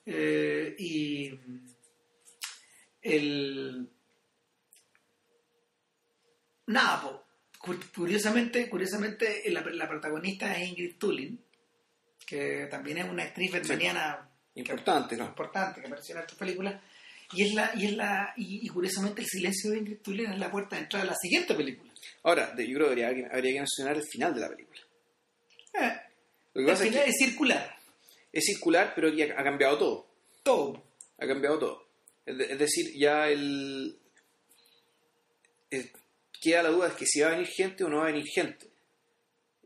Eh, 0.05 0.75
y 0.77 1.31
el 3.01 3.89
nada, 6.67 7.01
po. 7.01 7.21
Curiosamente, 7.95 8.69
curiosamente 8.69 9.41
la, 9.47 9.61
la 9.61 9.87
protagonista 9.89 10.55
es 10.55 10.69
Ingrid 10.69 10.97
Tulin, 10.97 11.43
que 12.27 12.67
también 12.69 12.99
es 12.99 13.09
una 13.09 13.23
actriz 13.23 13.51
bermaniana 13.51 14.29
Importante, 14.53 15.17
¿no? 15.17 15.25
importante 15.25 15.81
que 15.81 15.87
apareció 15.87 16.15
en 16.15 16.21
estas 16.21 16.37
películas. 16.37 16.79
Y 17.33 17.43
es 17.47 17.53
la, 17.55 17.71
y 17.75 17.85
es 17.87 17.93
la, 17.93 18.33
y, 18.37 18.65
y 18.65 18.69
curiosamente 18.69 19.21
el 19.21 19.27
silencio 19.27 19.71
de 19.71 19.79
Ingrid 19.79 19.97
Tulin 19.97 20.31
es 20.31 20.39
la 20.39 20.51
puerta 20.51 20.75
de 20.75 20.83
entrada 20.83 21.03
a 21.05 21.07
la 21.07 21.15
siguiente 21.15 21.55
película. 21.55 21.91
Ahora, 22.23 22.51
de- 22.51 22.67
yo 22.67 22.75
creo 22.75 22.87
que 22.95 23.03
habría, 23.03 23.13
que- 23.15 23.35
habría 23.35 23.53
que 23.53 23.59
mencionar 23.59 23.95
el 23.97 24.03
final 24.03 24.33
de 24.35 24.41
la 24.41 24.49
película. 24.49 24.79
Eh, 25.73 25.91
Lo 26.53 26.61
que 26.65 26.71
pasa 26.71 26.83
es 26.83 26.89
final 26.91 27.03
que 27.05 27.09
es 27.09 27.15
circular, 27.17 27.74
es 28.35 28.45
circular, 28.45 28.93
pero 28.95 29.11
que 29.15 29.23
ha, 29.23 29.43
cambiado 29.43 29.77
todo. 29.79 30.07
todo. 30.43 30.83
Ha 31.17 31.25
cambiado 31.25 31.57
todo. 31.57 31.87
Es, 32.25 32.37
de- 32.37 32.51
es 32.53 32.59
decir, 32.59 32.91
ya 32.95 33.27
el, 33.29 33.97
el- 35.71 35.91
Queda 36.41 36.61
la 36.63 36.69
duda 36.69 36.89
de 36.89 36.95
que 36.95 37.05
si 37.07 37.21
va 37.21 37.27
a 37.29 37.31
venir 37.31 37.47
gente 37.47 37.83
o 37.83 37.89
no 37.89 37.97
va 37.97 38.03
a 38.03 38.11
venir 38.11 38.25
gente. 38.27 38.69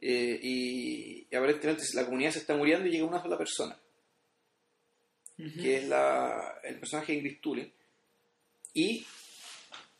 Eh, 0.01 0.39
y, 0.41 1.27
y 1.29 1.35
aparentemente 1.35 1.83
la 1.93 2.05
comunidad 2.05 2.31
se 2.31 2.39
está 2.39 2.55
muriendo 2.55 2.87
y 2.87 2.91
llega 2.91 3.03
una 3.05 3.21
sola 3.21 3.37
persona, 3.37 3.77
que 5.35 5.75
es 5.77 5.87
la, 5.89 6.59
el 6.63 6.79
personaje 6.79 7.11
de 7.11 7.17
Ingrid 7.17 7.41
Tulin. 7.41 7.73
Y 8.73 9.05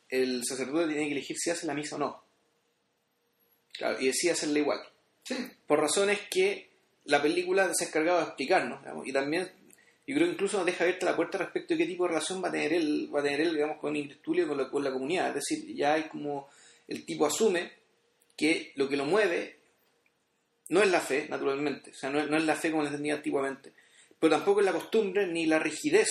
el 0.07 0.45
sacerdote 0.45 0.87
tiene 0.93 1.07
que 1.07 1.11
elegir 1.13 1.35
si 1.37 1.49
hace 1.49 1.67
la 1.67 1.73
misa 1.73 1.95
o 1.97 1.99
no. 1.99 2.23
Claro, 3.73 3.99
y 3.99 4.05
decide 4.07 4.31
hacerla 4.31 4.59
igual. 4.59 4.79
Sí. 5.25 5.35
por 5.67 5.79
razones 5.79 6.19
que 6.31 6.68
la 7.09 7.21
película 7.21 7.73
se 7.73 7.85
ha 7.85 7.87
encargado 7.87 8.19
de 8.19 8.25
explicarnos 8.25 8.81
digamos, 8.81 9.07
y 9.07 9.11
también 9.13 9.49
yo 10.07 10.15
creo 10.15 10.27
que 10.27 10.33
incluso 10.33 10.57
nos 10.57 10.65
deja 10.65 10.83
abierta 10.83 11.05
la 11.05 11.15
puerta 11.15 11.37
respecto 11.37 11.73
de 11.73 11.77
qué 11.77 11.85
tipo 11.85 12.03
de 12.03 12.09
relación 12.09 12.43
va 12.43 12.47
a 12.49 12.51
tener 12.51 12.73
él 12.73 13.09
va 13.13 13.19
a 13.19 13.23
tener 13.23 13.41
él 13.41 13.53
digamos 13.53 13.77
con 13.77 13.95
Ingrid 13.95 14.17
Tulio 14.21 14.47
con 14.47 14.57
la, 14.57 14.69
con 14.69 14.83
la 14.83 14.91
comunidad 14.91 15.29
es 15.29 15.35
decir 15.35 15.75
ya 15.75 15.93
hay 15.93 16.03
como 16.03 16.49
el 16.87 17.05
tipo 17.05 17.25
asume 17.25 17.71
que 18.37 18.71
lo 18.75 18.87
que 18.89 18.97
lo 18.97 19.05
mueve 19.05 19.57
no 20.69 20.81
es 20.81 20.89
la 20.89 20.99
fe 21.01 21.27
naturalmente 21.29 21.91
o 21.91 21.93
sea 21.93 22.09
no 22.09 22.19
es, 22.19 22.29
no 22.29 22.37
es 22.37 22.43
la 22.43 22.55
fe 22.55 22.71
como 22.71 22.83
la 22.83 22.89
entendía 22.89 23.15
antiguamente 23.15 23.71
pero 24.19 24.35
tampoco 24.35 24.59
es 24.61 24.65
la 24.65 24.73
costumbre 24.73 25.27
ni 25.27 25.45
la 25.45 25.59
rigidez 25.59 26.09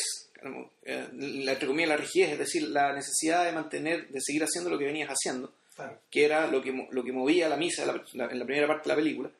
eh, 0.84 1.08
la, 1.14 1.52
entre 1.52 1.66
comillas 1.66 1.88
la 1.90 1.96
rigidez 1.96 2.30
es 2.32 2.38
decir 2.38 2.62
la 2.68 2.92
necesidad 2.92 3.44
de 3.44 3.52
mantener 3.52 4.08
de 4.08 4.20
seguir 4.20 4.44
haciendo 4.44 4.70
lo 4.70 4.78
que 4.78 4.84
venías 4.86 5.08
haciendo 5.10 5.52
Claro. 5.74 5.96
que 6.10 6.24
era 6.24 6.48
lo 6.48 6.60
que, 6.60 6.88
lo 6.90 7.04
que 7.04 7.12
movía 7.12 7.48
la 7.48 7.56
misa 7.56 7.86
la- 7.86 8.02
la- 8.14 8.26
en 8.32 8.38
la 8.40 8.44
primera 8.44 8.66
parte 8.66 8.88
de 8.88 8.88
la 8.88 8.96
película, 8.96 9.30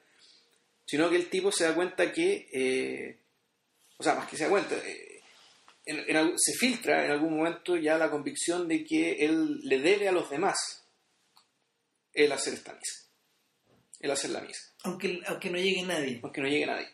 sino 0.89 1.11
que 1.11 1.17
el 1.17 1.29
tipo 1.29 1.53
se 1.53 1.65
da 1.65 1.75
cuenta 1.75 2.11
que, 2.13 2.49
eh, 2.51 3.19
o 3.99 4.03
sea, 4.03 4.15
más 4.15 4.27
que 4.29 4.37
se 4.39 4.45
da 4.45 4.51
cuenta, 4.51 4.75
eh, 4.77 5.21
en- 5.85 6.05
en 6.09 6.17
algún- 6.17 6.39
se 6.39 6.55
filtra 6.55 7.05
en 7.05 7.11
algún 7.11 7.37
momento 7.37 7.77
ya 7.77 7.99
la 7.99 8.11
convicción 8.11 8.67
de 8.67 8.85
que 8.85 9.13
él 9.25 9.61
le 9.65 9.79
debe 9.81 10.09
a 10.09 10.13
los 10.13 10.31
demás 10.31 10.57
el 12.15 12.33
hacer 12.33 12.55
esta 12.55 12.73
misa, 12.73 13.11
el 14.01 14.11
hacer 14.11 14.31
la 14.31 14.41
misa, 14.41 14.61
Aunque, 14.85 15.21
aunque 15.27 15.51
no 15.51 15.59
llegue 15.59 15.83
nadie. 15.83 16.21
aunque 16.23 16.41
no 16.41 16.49
llegue 16.49 16.67
nadie. 16.67 16.89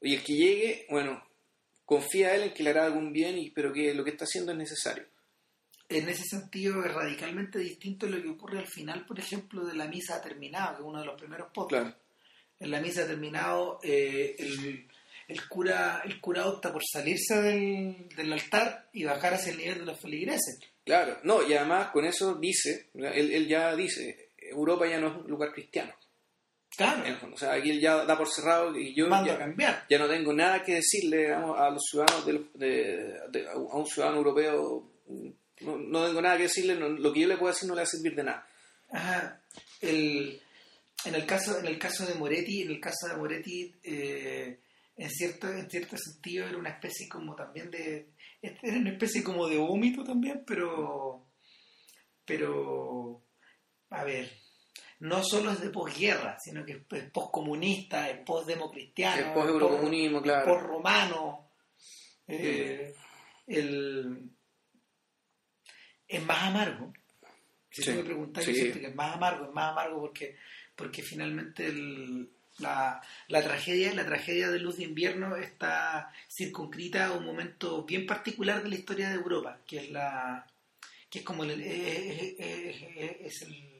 Y 0.00 0.14
el 0.14 0.22
que 0.24 0.32
llegue, 0.34 0.86
bueno, 0.90 1.22
confía 1.84 2.34
él 2.34 2.44
en 2.44 2.54
que 2.54 2.62
le 2.62 2.70
hará 2.70 2.84
algún 2.86 3.12
bien, 3.12 3.38
y, 3.38 3.50
pero 3.50 3.72
que 3.72 3.94
lo 3.94 4.02
que 4.04 4.10
está 4.10 4.24
haciendo 4.24 4.52
es 4.52 4.58
necesario. 4.58 5.06
En 5.88 6.08
ese 6.08 6.24
sentido 6.24 6.84
es 6.84 6.92
radicalmente 6.92 7.58
distinto 7.60 8.06
a 8.06 8.08
lo 8.08 8.20
que 8.20 8.28
ocurre 8.28 8.58
al 8.58 8.66
final, 8.66 9.06
por 9.06 9.18
ejemplo, 9.20 9.64
de 9.64 9.74
la 9.74 9.86
misa 9.86 10.20
terminada, 10.20 10.74
que 10.76 10.82
es 10.82 10.86
uno 10.88 10.98
de 11.00 11.06
los 11.06 11.18
primeros 11.20 11.50
podcasts. 11.54 11.84
Claro, 11.94 12.05
En 12.60 12.70
la 12.70 12.80
misa 12.80 13.06
terminado, 13.06 13.78
eh, 13.82 14.34
el, 14.38 14.86
el 15.28 15.48
cura 15.48 16.02
el 16.04 16.20
cura 16.20 16.46
opta 16.46 16.72
por 16.72 16.82
salirse 16.84 17.40
del, 17.42 18.08
del 18.16 18.32
altar 18.32 18.88
y 18.92 19.04
bajar 19.04 19.34
hacia 19.34 19.52
el 19.52 19.58
nivel 19.58 19.78
de 19.80 19.84
los 19.86 20.00
feligreses. 20.00 20.58
claro. 20.84 21.18
No, 21.22 21.46
y 21.46 21.52
además 21.54 21.90
con 21.90 22.04
eso 22.04 22.34
dice, 22.36 22.88
él, 22.94 23.32
él 23.32 23.46
ya 23.48 23.74
dice, 23.76 24.30
Europa 24.38 24.86
ya 24.88 24.98
no 25.00 25.08
es 25.08 25.16
un 25.24 25.30
lugar 25.30 25.52
cristiano. 25.52 25.92
Claro, 26.76 27.04
en 27.06 27.12
el 27.12 27.18
fondo. 27.18 27.36
O 27.36 27.38
sea, 27.38 27.52
aquí 27.54 27.70
él 27.70 27.80
ya 27.80 28.04
da 28.04 28.18
por 28.18 28.28
cerrado 28.28 28.76
y 28.78 28.94
yo 28.94 29.08
ya, 29.08 29.38
cambiar. 29.38 29.86
ya 29.88 29.98
no 29.98 30.08
tengo 30.08 30.32
nada 30.34 30.62
que 30.62 30.74
decirle 30.74 31.18
digamos, 31.24 31.58
a 31.58 31.70
los 31.70 31.82
ciudadanos 31.90 32.26
de, 32.26 32.32
los- 32.34 32.52
de- 32.54 33.20
de- 33.30 33.48
a 33.48 33.56
un 33.56 33.86
ciudadano 33.86 34.18
europeo. 34.18 34.90
No, 35.60 35.78
no 35.78 36.06
tengo 36.06 36.20
nada 36.20 36.36
que 36.36 36.42
decirle, 36.44 36.74
no- 36.74 36.88
lo 36.90 37.12
que 37.12 37.20
yo 37.20 37.28
le 37.28 37.36
puedo 37.38 37.52
decir 37.52 37.66
no 37.68 37.74
le 37.74 37.80
va 37.80 37.84
a 37.84 37.86
servir 37.86 38.14
de 38.14 38.24
nada. 38.24 38.46
Ajá. 38.90 39.40
El, 39.80 40.40
en, 41.04 41.14
el 41.14 41.26
caso, 41.26 41.58
en 41.58 41.66
el 41.66 41.78
caso 41.78 42.06
de 42.06 42.14
Moretti, 42.14 42.62
en 42.62 42.70
el 42.70 42.80
caso 42.80 43.08
de 43.08 43.16
Moretti, 43.16 43.74
eh, 43.82 44.60
en, 44.96 45.10
cierto, 45.10 45.48
en 45.48 45.68
cierto 45.70 45.96
sentido 45.96 46.46
era 46.46 46.58
una 46.58 46.70
especie 46.70 47.08
como 47.08 47.34
también 47.34 47.70
de... 47.70 48.10
Era 48.42 48.78
una 48.78 48.90
especie 48.90 49.22
como 49.22 49.48
de 49.48 49.58
vómito 49.58 50.04
también, 50.04 50.44
pero... 50.46 51.26
Pero... 52.24 53.22
A 53.90 54.02
ver, 54.04 54.30
no 55.00 55.22
solo 55.22 55.52
es 55.52 55.60
de 55.60 55.70
posguerra, 55.70 56.36
sino 56.42 56.64
que 56.64 56.72
es 56.72 56.78
es 56.90 57.10
poscomunista, 57.10 58.08
es 58.10 58.24
posdemocristiano, 58.24 59.28
el 59.28 59.32
post-eurocomunismo, 59.34 60.22
claro. 60.22 60.46
post-romano. 60.46 61.50
eh, 62.26 62.94
el, 63.46 64.30
es 66.08 66.24
más 66.24 66.42
amargo. 66.42 66.92
Si 67.70 67.82
Sí, 67.82 67.90
tú 67.90 67.96
me 67.98 68.04
preguntas, 68.04 68.46
yo 68.46 68.54
siento 68.54 68.80
que 68.80 68.86
es 68.86 68.94
más 68.94 69.14
amargo, 69.14 69.46
es 69.46 69.52
más 69.52 69.72
amargo 69.72 70.00
porque, 70.00 70.36
porque 70.76 71.02
finalmente 71.02 71.66
el- 71.66 72.30
la, 72.58 73.02
la 73.28 73.42
tragedia 73.42 73.92
la 73.94 74.06
tragedia 74.06 74.48
de 74.50 74.58
Luz 74.60 74.76
de 74.78 74.84
Invierno 74.84 75.36
está 75.36 76.10
circunscrita 76.30 77.06
a 77.06 77.12
un 77.12 77.26
momento 77.26 77.82
bien 77.84 78.06
particular 78.06 78.62
de 78.62 78.70
la 78.70 78.76
historia 78.76 79.08
de 79.10 79.16
Europa, 79.16 79.58
que 79.66 79.76
es 79.78 79.90
la 79.90 80.46
que 81.10 81.18
es 81.20 81.24
como 81.24 81.44
el, 81.44 81.50
es, 81.60 82.34
es- 82.38 82.82
es- 82.96 83.16
es 83.20 83.42
el- 83.42 83.72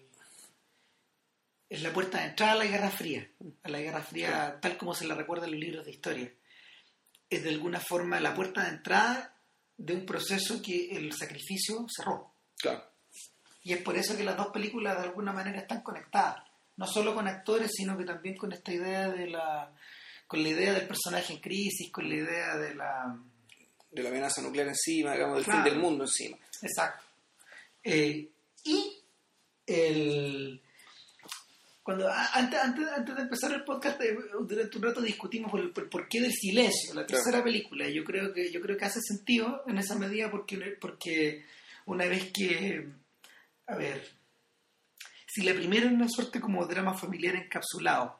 es 1.68 1.82
la 1.82 1.92
puerta 1.92 2.18
de 2.20 2.26
entrada 2.26 2.52
a 2.52 2.56
la 2.56 2.66
Guerra 2.66 2.90
Fría, 2.90 3.28
a 3.64 3.68
la 3.68 3.80
Guerra 3.80 4.02
Fría 4.02 4.58
tal 4.60 4.76
como 4.76 4.94
se 4.94 5.06
la 5.06 5.14
recuerda 5.14 5.46
en 5.46 5.52
los 5.52 5.60
libros 5.60 5.84
de 5.84 5.90
historia. 5.92 6.32
Es 7.28 7.42
de 7.42 7.50
alguna 7.50 7.80
forma 7.80 8.20
la 8.20 8.34
puerta 8.34 8.62
de 8.64 8.70
entrada 8.70 9.34
de 9.76 9.92
un 9.94 10.06
proceso 10.06 10.62
que 10.62 10.90
el 10.96 11.12
sacrificio 11.12 11.84
cerró. 11.88 12.30
Claro. 12.58 12.84
Y 13.64 13.72
es 13.72 13.82
por 13.82 13.96
eso 13.96 14.16
que 14.16 14.22
las 14.22 14.36
dos 14.36 14.48
películas 14.52 14.96
de 14.98 15.04
alguna 15.08 15.32
manera 15.32 15.58
están 15.58 15.80
conectadas. 15.82 16.45
No 16.76 16.86
solo 16.86 17.14
con 17.14 17.26
actores, 17.26 17.70
sino 17.74 17.96
que 17.96 18.04
también 18.04 18.36
con 18.36 18.52
esta 18.52 18.72
idea 18.72 19.08
de 19.10 19.28
la. 19.28 19.72
con 20.26 20.42
la 20.42 20.48
idea 20.48 20.72
del 20.74 20.86
personaje 20.86 21.32
en 21.32 21.40
crisis, 21.40 21.90
con 21.92 22.08
la 22.08 22.14
idea 22.16 22.56
de 22.56 22.74
la. 22.74 23.18
De 23.90 24.02
la 24.02 24.08
amenaza 24.10 24.42
nuclear 24.42 24.68
encima, 24.68 25.12
digamos, 25.12 25.36
del 25.36 25.44
Claro. 25.44 25.62
fin 25.64 25.72
del 25.72 25.80
mundo 25.82 26.04
encima. 26.04 26.36
Exacto. 26.62 27.04
Eh, 27.82 28.28
y 28.64 28.92
el. 29.66 30.60
Cuando, 31.82 32.10
antes, 32.10 32.58
antes, 32.60 32.88
antes 32.88 33.14
de 33.14 33.22
empezar 33.22 33.52
el 33.52 33.62
podcast, 33.62 34.00
eh, 34.00 34.16
durante 34.42 34.76
un 34.76 34.82
rato 34.82 35.00
discutimos 35.00 35.50
por 35.52 35.60
el, 35.60 35.70
por 35.70 35.88
porqué 35.88 36.20
del 36.20 36.32
silencio, 36.32 36.92
la 36.94 37.06
Claro. 37.06 37.22
tercera 37.22 37.44
película. 37.44 37.88
Yo 37.88 38.02
creo 38.02 38.32
que 38.34 38.50
yo 38.50 38.60
creo 38.60 38.76
que 38.76 38.84
hace 38.84 39.00
sentido 39.00 39.62
en 39.68 39.78
esa 39.78 39.94
medida 39.94 40.28
porque, 40.30 40.58
porque 40.80 41.44
una 41.84 42.06
vez 42.06 42.32
que, 42.32 42.88
a 43.68 43.76
ver, 43.76 44.04
si 45.36 45.42
la 45.42 45.52
primera 45.54 45.84
era 45.86 45.94
una 45.94 46.08
suerte 46.08 46.40
como 46.40 46.64
drama 46.66 46.94
familiar 46.94 47.34
encapsulado 47.36 48.18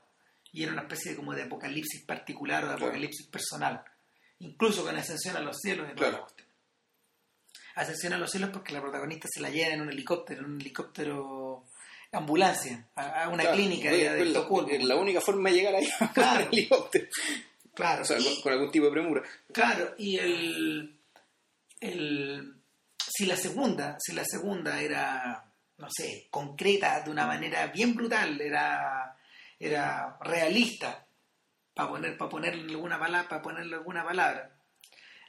y 0.53 0.63
era 0.63 0.73
una 0.73 0.83
especie 0.83 1.13
de 1.13 1.17
como 1.17 1.33
de 1.35 1.45
apocalipsis 1.45 2.05
particular 2.05 2.65
o 2.65 2.69
de 2.69 2.73
Claro. 2.75 2.87
apocalipsis 2.87 3.27
personal, 3.29 3.83
incluso 4.41 4.85
con 4.85 4.95
ascensión 4.97 5.37
a 5.37 5.41
los 5.41 5.57
cielos 5.61 5.91
Claro. 5.97 6.27
Ascensión 7.75 8.13
a 8.15 8.19
los 8.19 8.31
cielos 8.31 8.51
porque 8.53 8.73
la 8.73 8.81
protagonista 8.81 9.29
se 9.31 9.41
la 9.41 9.51
lleva 9.51 9.75
en 9.75 9.83
un 9.83 9.91
helicóptero, 9.91 10.41
en 10.45 10.53
un 10.53 10.61
helicóptero 10.61 11.65
ambulancia, 12.13 12.87
a, 12.95 13.25
a 13.25 13.29
una 13.29 13.43
Claro. 13.43 13.57
clínica 13.57 13.91
Oye, 13.91 13.99
de, 14.11 14.17
pues, 14.17 14.31
la- 14.31 14.39
Estocolmo. 14.39 14.87
La, 14.87 14.97
única 14.97 15.21
forma 15.21 15.51
de 15.51 15.57
llegar 15.57 15.75
ahí 15.75 15.89
Claro. 16.15 16.41
el 16.41 16.49
helicóptero. 16.49 17.07
Claro, 17.75 18.03
O 18.03 18.05
sea, 18.07 18.19
y- 18.19 18.25
con, 18.25 18.41
con 18.43 18.53
algún 18.55 18.71
tipo 18.71 18.87
de 18.87 18.93
premura. 18.93 19.23
Claro, 19.53 19.95
y 19.99 20.17
el, 20.19 20.99
el 21.81 22.55
si 22.99 23.27
la 23.27 23.37
segunda, 23.37 23.97
si 24.01 24.13
la 24.15 24.25
segunda 24.25 24.81
era, 24.81 25.45
no 25.79 25.89
sé, 25.91 26.27
concreta 26.31 27.01
de 27.03 27.11
una 27.11 27.27
manera 27.27 27.67
bien 27.69 27.95
brutal, 27.95 28.41
era, 28.41 29.17
era 29.59 30.17
realista, 30.23 31.07
para 31.75 31.89
poner, 31.91 32.17
para 32.17 32.31
ponerle 32.31 32.73
alguna 32.73 32.99
palabra, 32.99 33.29
para 33.29 33.43
ponerle 33.43 33.77
alguna 33.77 34.05
palabra. 34.05 34.53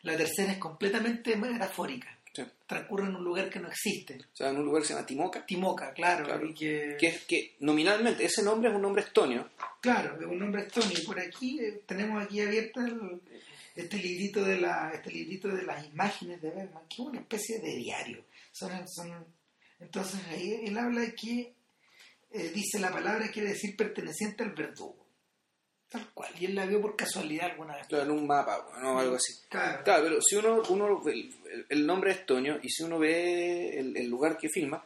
La 0.03 0.15
tercera 0.15 0.53
es 0.53 0.57
completamente 0.57 1.35
metafórica. 1.35 2.07
Sí. 2.33 2.43
Transcurre 2.67 3.05
en 3.07 3.15
un 3.15 3.23
lugar 3.23 3.49
que 3.49 3.59
no 3.59 3.67
existe. 3.67 4.15
O 4.31 4.35
sea, 4.35 4.49
en 4.51 4.57
un 4.57 4.65
lugar 4.65 4.83
que 4.83 4.89
se 4.89 4.93
llama 4.93 5.07
Timoca. 5.07 5.43
Timoca, 5.45 5.91
claro, 5.93 6.23
Claro. 6.25 6.45
y 6.45 6.53
que, 6.53 6.95
Que, 6.99 7.07
es- 7.07 7.25
que 7.25 7.55
nominalmente 7.61 8.23
ese 8.25 8.43
nombre 8.43 8.69
es 8.69 8.75
un 8.75 8.81
nombre 8.83 9.01
estonio. 9.03 9.49
Claro, 9.81 10.19
es 10.21 10.25
un 10.27 10.37
nombre 10.37 10.61
estonio. 10.61 10.97
Y 10.97 11.01
por 11.05 11.19
aquí 11.19 11.59
eh, 11.59 11.81
tenemos 11.87 12.23
aquí 12.23 12.39
abierto 12.41 12.79
el- 12.81 13.21
este 13.75 13.97
librito 13.97 14.43
de 14.43 14.61
la, 14.61 14.91
este 14.93 15.11
librito 15.11 15.47
de 15.47 15.63
las 15.63 15.83
imágenes 15.87 16.39
de 16.41 16.51
Bergman, 16.51 16.83
que 16.87 16.95
es 17.01 17.07
una 17.07 17.19
especie 17.19 17.59
de 17.59 17.75
diario. 17.75 18.23
Son, 18.51 18.87
son, 18.87 19.25
entonces 19.79 20.19
ahí 20.29 20.61
él 20.65 20.77
habla 20.77 21.01
de 21.01 21.15
que 21.15 21.53
eh, 22.31 22.51
dice 22.53 22.79
la 22.79 22.91
palabra 22.91 23.29
quiere 23.31 23.49
decir 23.49 23.75
perteneciente 23.75 24.43
al 24.43 24.51
verdugo. 24.51 25.05
Tal 25.89 26.09
cual. 26.13 26.29
Y 26.37 26.45
él 26.45 26.55
la 26.55 26.65
vio 26.65 26.81
por 26.81 26.97
casualidad 26.97 27.51
alguna 27.51 27.77
vez. 27.77 27.87
Claro, 27.87 28.03
en 28.03 28.11
un 28.11 28.27
mapa, 28.27 28.67
¿no? 28.81 28.99
algo 28.99 29.15
así. 29.15 29.33
Claro. 29.49 29.83
Claro, 29.85 30.03
pero 30.03 30.21
si 30.21 30.35
uno, 30.35 30.61
uno 30.67 31.01
el, 31.07 31.33
el 31.69 31.87
nombre 31.87 32.11
es 32.11 32.25
Toño 32.25 32.59
y 32.61 32.69
si 32.69 32.83
uno 32.83 32.99
ve 32.99 33.79
el, 33.79 33.95
el 33.95 34.07
lugar 34.09 34.37
que 34.37 34.49
filma, 34.49 34.83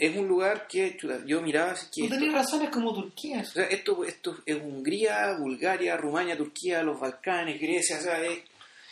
es 0.00 0.16
un 0.16 0.26
lugar 0.26 0.66
que 0.66 0.96
chuta, 0.96 1.20
yo 1.26 1.42
miraba 1.42 1.72
así 1.72 1.86
que 1.92 2.00
Tú 2.00 2.04
esto, 2.04 2.16
tenías 2.16 2.34
razón, 2.34 2.62
es 2.62 2.70
como 2.70 2.94
Turquía. 2.94 3.40
o 3.40 3.44
sea, 3.44 3.64
esto, 3.64 4.02
esto 4.02 4.38
es 4.46 4.56
Hungría, 4.56 5.36
Bulgaria, 5.38 5.94
Rumania, 5.98 6.38
Turquía, 6.38 6.82
los 6.82 6.98
Balcanes, 6.98 7.60
Grecia, 7.60 7.98
o 7.98 8.00
sea, 8.00 8.24
es, 8.24 8.38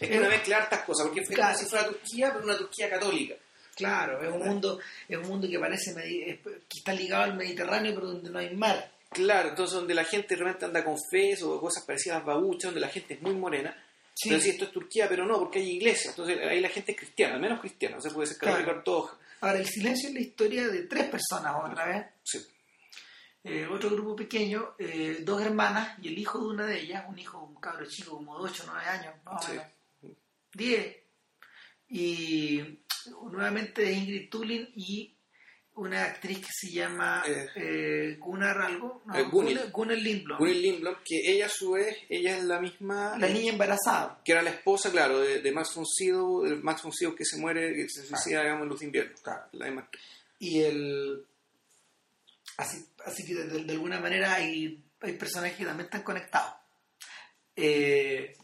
es 0.00 0.18
una 0.18 0.28
mezcla 0.28 0.56
de 0.56 0.62
hartas 0.62 0.84
cosas, 0.84 1.06
porque 1.06 1.20
es 1.22 1.28
claro. 1.30 1.54
como 1.54 1.64
si 1.64 1.70
fuera 1.70 1.86
Turquía, 1.86 2.30
pero 2.30 2.44
una 2.44 2.58
Turquía 2.58 2.90
católica. 2.90 3.34
Claro, 3.78 4.20
es 4.22 4.30
un 4.32 4.46
mundo, 4.46 4.78
es 5.08 5.16
un 5.16 5.26
mundo 5.28 5.48
que 5.48 5.58
parece 5.58 5.94
que 5.94 6.78
está 6.78 6.92
ligado 6.92 7.22
al 7.24 7.36
Mediterráneo, 7.36 7.94
pero 7.94 8.08
donde 8.08 8.28
no 8.30 8.38
hay 8.40 8.54
mar. 8.54 8.92
Claro, 9.10 9.48
entonces 9.50 9.74
donde 9.74 9.94
la 9.94 10.04
gente 10.04 10.34
realmente 10.36 10.64
anda 10.66 10.84
con 10.84 10.96
fez 11.10 11.42
o 11.42 11.58
cosas 11.60 11.84
parecidas 11.84 12.20
a 12.20 12.24
babuchas, 12.24 12.64
donde 12.70 12.80
la 12.80 12.88
gente 12.88 13.14
es 13.14 13.22
muy 13.22 13.32
morena. 13.34 13.74
Sí. 14.14 14.28
Pero 14.30 14.40
si 14.42 14.50
esto 14.50 14.64
es 14.64 14.72
Turquía, 14.72 15.08
pero 15.08 15.24
no, 15.24 15.38
porque 15.38 15.60
hay 15.60 15.70
iglesias, 15.76 16.08
entonces 16.18 16.38
ahí 16.44 16.60
la 16.60 16.68
gente 16.68 16.92
es 16.92 16.98
cristiana, 16.98 17.36
al 17.36 17.40
menos 17.40 17.60
cristiana, 17.60 17.96
no 17.96 18.02
se 18.02 18.10
puede 18.10 18.26
ser 18.26 18.36
católica 18.38 18.64
Claro. 18.64 18.78
ortodoxa. 18.80 19.16
Ahora, 19.40 19.58
el 19.60 19.66
silencio 19.66 20.08
es 20.08 20.14
la 20.14 20.20
historia 20.20 20.66
de 20.68 20.82
tres 20.82 21.04
personas 21.08 21.54
otra 21.64 21.86
vez. 21.86 22.06
Sí. 22.24 22.38
Eh, 23.44 23.66
otro 23.70 23.88
grupo 23.90 24.16
pequeño, 24.16 24.74
eh, 24.78 25.18
dos 25.20 25.40
hermanas 25.40 25.96
y 26.02 26.08
el 26.08 26.18
hijo 26.18 26.40
de 26.40 26.46
una 26.46 26.66
de 26.66 26.80
ellas, 26.80 27.04
un 27.08 27.16
hijo, 27.18 27.38
un 27.38 27.54
cabro 27.60 27.86
chico 27.86 28.16
como 28.16 28.36
de 28.44 28.50
8 28.50 28.64
o 28.64 28.72
9 28.72 28.88
años, 28.88 29.14
más 29.24 29.42
o 29.44 29.46
Sí. 29.46 29.52
menos, 29.52 29.66
10. 30.54 30.96
Y 31.90 32.60
nuevamente 33.30 33.90
Ingrid 33.92 34.28
Tulin 34.30 34.68
y 34.76 35.14
una 35.74 36.02
actriz 36.04 36.38
que 36.40 36.48
se 36.52 36.70
llama 36.72 37.22
Eh. 37.26 37.46
eh, 37.54 38.16
Gunnar 38.18 38.60
algo, 38.60 39.02
no, 39.06 39.14
Eh. 39.16 39.22
Gunnar, 39.30 39.70
Gunnar 39.70 39.96
Lindblom, 39.98 40.38
que 41.04 41.20
ella 41.32 41.46
a 41.46 41.48
su 41.48 41.70
vez, 41.72 41.96
ella 42.08 42.36
es 42.36 42.44
la 42.44 42.60
misma... 42.60 43.16
la 43.16 43.28
niña 43.28 43.52
embarazada. 43.52 44.20
que 44.24 44.32
era 44.32 44.42
la 44.42 44.50
esposa, 44.50 44.90
claro, 44.90 45.20
de, 45.20 45.40
de 45.40 45.52
Max 45.52 45.74
von 45.76 45.86
Sydow, 45.86 46.42
de 46.42 46.56
Max 46.56 46.82
von 46.82 46.92
Sydow 46.92 47.14
que 47.14 47.24
se 47.24 47.36
muere, 47.38 47.74
que 47.74 47.88
se 47.88 48.04
suicida, 48.04 48.40
digamos, 48.42 48.64
en 48.64 48.68
Luz 48.70 48.80
de 48.80 48.86
Invierno. 48.86 49.14
La 49.52 49.66
misma- 49.66 49.88
Y 50.40 50.60
el. 50.62 51.24
Así, 52.56 52.84
así 53.06 53.24
que 53.24 53.34
de, 53.34 53.62
de 53.64 53.72
alguna 53.72 54.00
manera 54.00 54.34
hay, 54.34 54.82
hay 55.00 55.12
personajes 55.12 55.56
que 55.56 55.64
también 55.64 55.84
están 55.84 56.02
conectados. 56.02 56.54
Eh, 57.54 58.36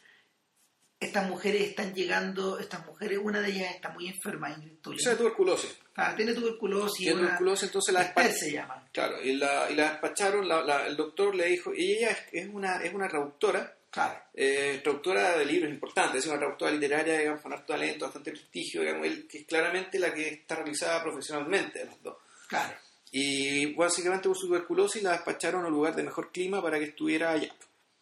estas 1.04 1.28
mujeres 1.28 1.62
están 1.68 1.94
llegando, 1.94 2.58
estas 2.58 2.84
mujeres, 2.86 3.18
una 3.22 3.40
de 3.40 3.50
ellas 3.50 3.74
está 3.74 3.90
muy 3.90 4.08
enferma, 4.08 4.50
Ingrid 4.50 4.72
O 4.86 4.98
sea, 4.98 5.16
tuberculosis. 5.16 5.76
Ah, 5.96 6.14
tiene 6.16 6.32
tuberculosis, 6.34 6.98
Tiene 6.98 7.14
una, 7.20 7.26
tuberculosis, 7.28 7.64
entonces 7.68 7.94
la 7.94 8.00
despacharon. 8.00 8.36
se 8.36 8.52
llama. 8.52 8.88
Claro, 8.92 9.22
y 9.22 9.36
la, 9.36 9.70
y 9.70 9.74
la 9.74 9.90
despacharon, 9.90 10.48
la- 10.48 10.62
la- 10.64 10.86
el 10.86 10.96
doctor 10.96 11.34
le 11.34 11.46
dijo, 11.46 11.72
y 11.74 11.92
ella 11.98 12.10
es, 12.10 12.18
es 12.32 12.48
una, 12.52 12.76
es 12.82 12.92
una 12.92 13.08
traductora, 13.08 13.76
Claro. 13.90 14.18
eh, 14.34 14.80
traductora 14.82 15.38
de 15.38 15.44
libros 15.46 15.70
importantes, 15.70 16.20
es 16.24 16.26
una 16.30 16.38
traductora 16.38 16.72
literaria, 16.72 17.18
digamos, 17.18 17.40
con 17.42 17.52
harto 17.52 17.72
talento, 17.74 18.06
bastante 18.06 18.32
prestigio, 18.32 18.80
digamos, 18.80 19.06
él- 19.06 19.26
que 19.28 19.38
es 19.38 19.46
claramente 19.46 19.98
la 20.00 20.12
que 20.12 20.28
está 20.28 20.56
realizada 20.56 21.02
profesionalmente 21.02 21.78
de 21.80 21.84
las 21.86 22.02
dos. 22.02 22.16
Claro. 22.48 22.74
Y 23.12 23.72
básicamente 23.74 24.28
por 24.28 24.36
su 24.36 24.48
tuberculosis 24.48 25.00
la 25.02 25.12
despacharon 25.12 25.64
a 25.64 25.68
un 25.68 25.72
lugar 25.74 25.94
de 25.94 26.02
mejor 26.02 26.32
clima 26.32 26.60
para 26.60 26.78
que 26.80 26.86
estuviera 26.86 27.30
allá. 27.30 27.54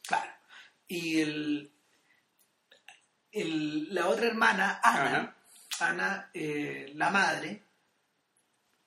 Claro. 0.07 0.31
Y 0.89 1.21
el, 1.21 1.71
el- 3.33 3.93
la 3.95 4.07
otra 4.09 4.27
hermana, 4.27 4.81
Ana, 4.83 5.37
Ana, 5.81 6.31
eh, 6.35 6.93
la 6.95 7.11
madre, 7.11 7.63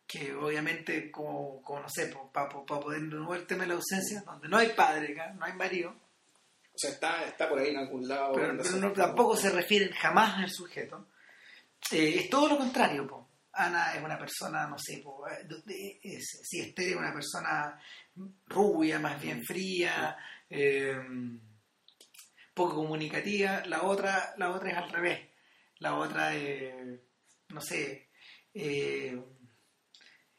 que 0.08 0.34
obviamente, 0.34 1.10
como, 1.12 1.62
como 1.64 1.82
no 1.82 1.90
sé, 1.90 2.14
para 2.32 2.48
poder 2.50 3.02
no 3.02 3.34
el 3.34 3.48
tema 3.48 3.64
de 3.64 3.70
la 3.70 3.74
ausencia, 3.76 4.22
donde 4.22 4.48
no 4.48 4.58
hay 4.58 4.70
padre, 4.70 5.14
acá, 5.14 5.34
no 5.34 5.46
hay 5.46 5.54
marido, 5.54 5.90
O 5.92 6.78
sea, 6.78 6.92
está, 6.92 7.24
está 7.26 7.50
por 7.50 7.58
ahí 7.60 7.70
en 7.70 7.78
algún 7.78 8.08
lado. 8.08 8.34
pero, 8.36 8.54
no- 8.54 8.92
tampoco 8.94 9.36
se 9.36 9.50
refieren 9.50 9.92
jamás 9.94 10.38
al 10.44 10.52
sujeto. 10.52 11.08
Eh, 11.92 12.16
es 12.20 12.30
todo 12.30 12.50
lo 12.50 12.58
contrario, 12.58 13.08
po. 13.08 13.30
Ana 13.54 13.94
es 13.96 14.04
una 14.04 14.18
persona, 14.20 14.68
no 14.68 14.78
sé, 14.78 14.98
po, 15.04 15.26
eh, 15.28 16.00
es- 16.04 16.42
si 16.44 16.60
Esther 16.60 16.90
es 16.90 16.96
una 16.98 17.14
persona 17.14 17.80
rubia, 18.48 19.00
más 19.00 19.20
bien 19.22 19.42
fría, 19.44 20.18
eh, 20.50 20.98
poco 22.56 22.76
comunicativa, 22.76 23.64
la 23.68 23.84
otra, 23.84 24.34
la 24.38 24.50
otra 24.50 24.72
es 24.72 24.78
al 24.78 24.90
revés. 24.90 25.30
La 25.80 25.96
otra, 25.96 26.36
eh, 26.36 27.02
no 27.50 27.62
sé, 27.62 28.10
eh, 28.54 29.22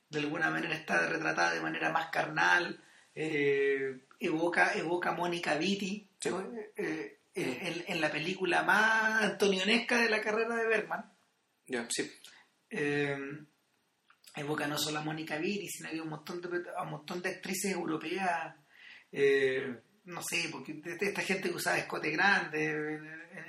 de 0.09 0.19
alguna 0.19 0.51
manera 0.51 0.75
está 0.75 1.07
retratada 1.09 1.53
de 1.55 1.61
manera 1.61 1.91
más 1.93 2.09
carnal, 2.11 2.83
eh, 3.14 4.07
evoca, 4.19 4.73
evoca 4.75 5.11
a 5.11 5.14
Mónica 5.14 5.55
Vitti 5.57 6.11
Sí. 6.19 6.31
en, 7.35 7.85
en 7.87 8.01
la 8.01 8.11
película 8.11 8.62
más 8.62 9.23
antonionesca 9.23 9.99
de 10.01 10.09
la 10.09 10.21
carrera 10.23 10.57
de 10.57 10.67
Bergman. 10.67 11.12
Sí. 11.91 12.11
Evoca 14.35 14.67
no 14.67 14.77
solo 14.79 14.99
a 14.99 15.03
Mónica 15.03 15.37
Vitti, 15.39 15.69
sino 15.69 15.91
que 15.91 15.99
a 15.99 16.03
un 16.03 16.11
montón 16.11 16.41
de, 16.41 16.49
a 16.77 16.83
un 16.83 16.91
montón 16.91 17.23
de 17.23 17.31
actrices 17.31 17.73
europeas, 17.73 18.55
eh, 19.12 19.81
no 20.07 20.22
sé, 20.22 20.48
porque 20.50 20.80
esta 21.00 21.22
gente 21.22 21.48
que 21.50 21.54
usaba 21.57 21.78
escote 21.78 22.11
grande 22.11 22.64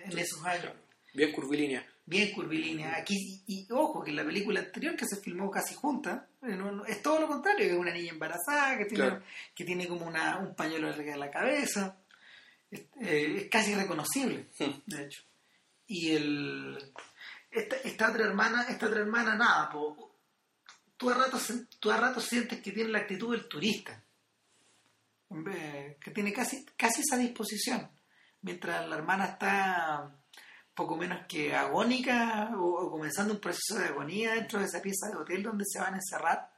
en, 0.06 0.18
esos 0.18 0.44
años, 0.46 0.74
Bien 1.14 1.32
curvilínea. 1.32 1.86
bien 2.06 2.32
curvilínea. 2.34 2.96
Aquí, 2.98 3.44
y, 3.48 3.62
y 3.64 3.68
ojo, 3.72 4.04
que 4.04 4.12
en 4.12 4.18
la 4.18 4.26
película 4.26 4.60
anterior 4.60 4.96
que 4.96 5.06
se 5.08 5.18
filmó 5.22 5.50
casi 5.50 5.74
junta, 5.76 6.28
eh, 6.44 6.56
no- 6.56 6.72
no- 6.72 6.86
es 6.86 7.02
todo 7.02 7.20
lo 7.22 7.28
contrario, 7.28 7.66
que 7.66 7.72
es 7.72 7.78
una 7.78 7.94
niña 7.94 8.12
embarazada, 8.12 8.78
que 8.78 8.86
tiene, 8.86 9.06
Claro. 9.06 9.24
que 9.56 9.64
tiene 9.66 9.88
como 9.88 10.06
una, 10.06 10.38
un 10.38 10.54
pañuelo 10.56 10.90
arriba 10.90 11.14
de 11.14 11.18
la 11.18 11.32
cabeza, 11.32 11.98
es, 12.70 12.82
eh, 13.02 13.34
es 13.38 13.50
casi 13.50 13.74
reconocible, 13.74 14.48
de 14.86 15.04
hecho. 15.06 15.24
Y 15.88 16.12
el 16.12 16.94
esta, 17.50 17.78
esta 17.78 18.12
otra 18.12 18.26
hermana, 18.26 18.66
esta 18.70 18.88
otra 18.88 19.00
hermana, 19.00 19.36
nada, 19.36 19.70
po, 19.70 20.16
tú 20.98 21.10
a 21.10 21.14
ratos 21.16 21.52
tú 21.80 21.90
a 21.92 21.98
ratos 21.98 22.26
sientes 22.26 22.62
que 22.62 22.72
tiene 22.72 22.90
la 22.90 23.00
actitud 23.00 23.32
del 23.32 23.48
turista, 23.48 24.04
Que 25.30 26.12
tiene 26.12 26.32
casi, 26.32 26.66
casi 26.78 27.02
esa 27.02 27.18
disposición, 27.18 27.90
mientras 28.42 28.88
la 28.88 28.96
hermana 28.96 29.26
está 29.26 30.16
poco 30.74 30.96
menos 30.96 31.26
que 31.28 31.54
agónica 31.56 32.52
o, 32.56 32.86
o 32.86 32.92
comenzando 32.92 33.34
un 33.34 33.40
proceso 33.40 33.78
de 33.80 33.88
agonía 33.88 34.36
dentro 34.36 34.60
de 34.60 34.66
esa 34.66 34.82
pieza 34.82 35.10
de 35.10 35.18
hotel 35.18 35.44
donde 35.44 35.66
se 35.68 35.80
van 35.80 35.94
a 35.96 35.98
encerrar. 35.98 36.50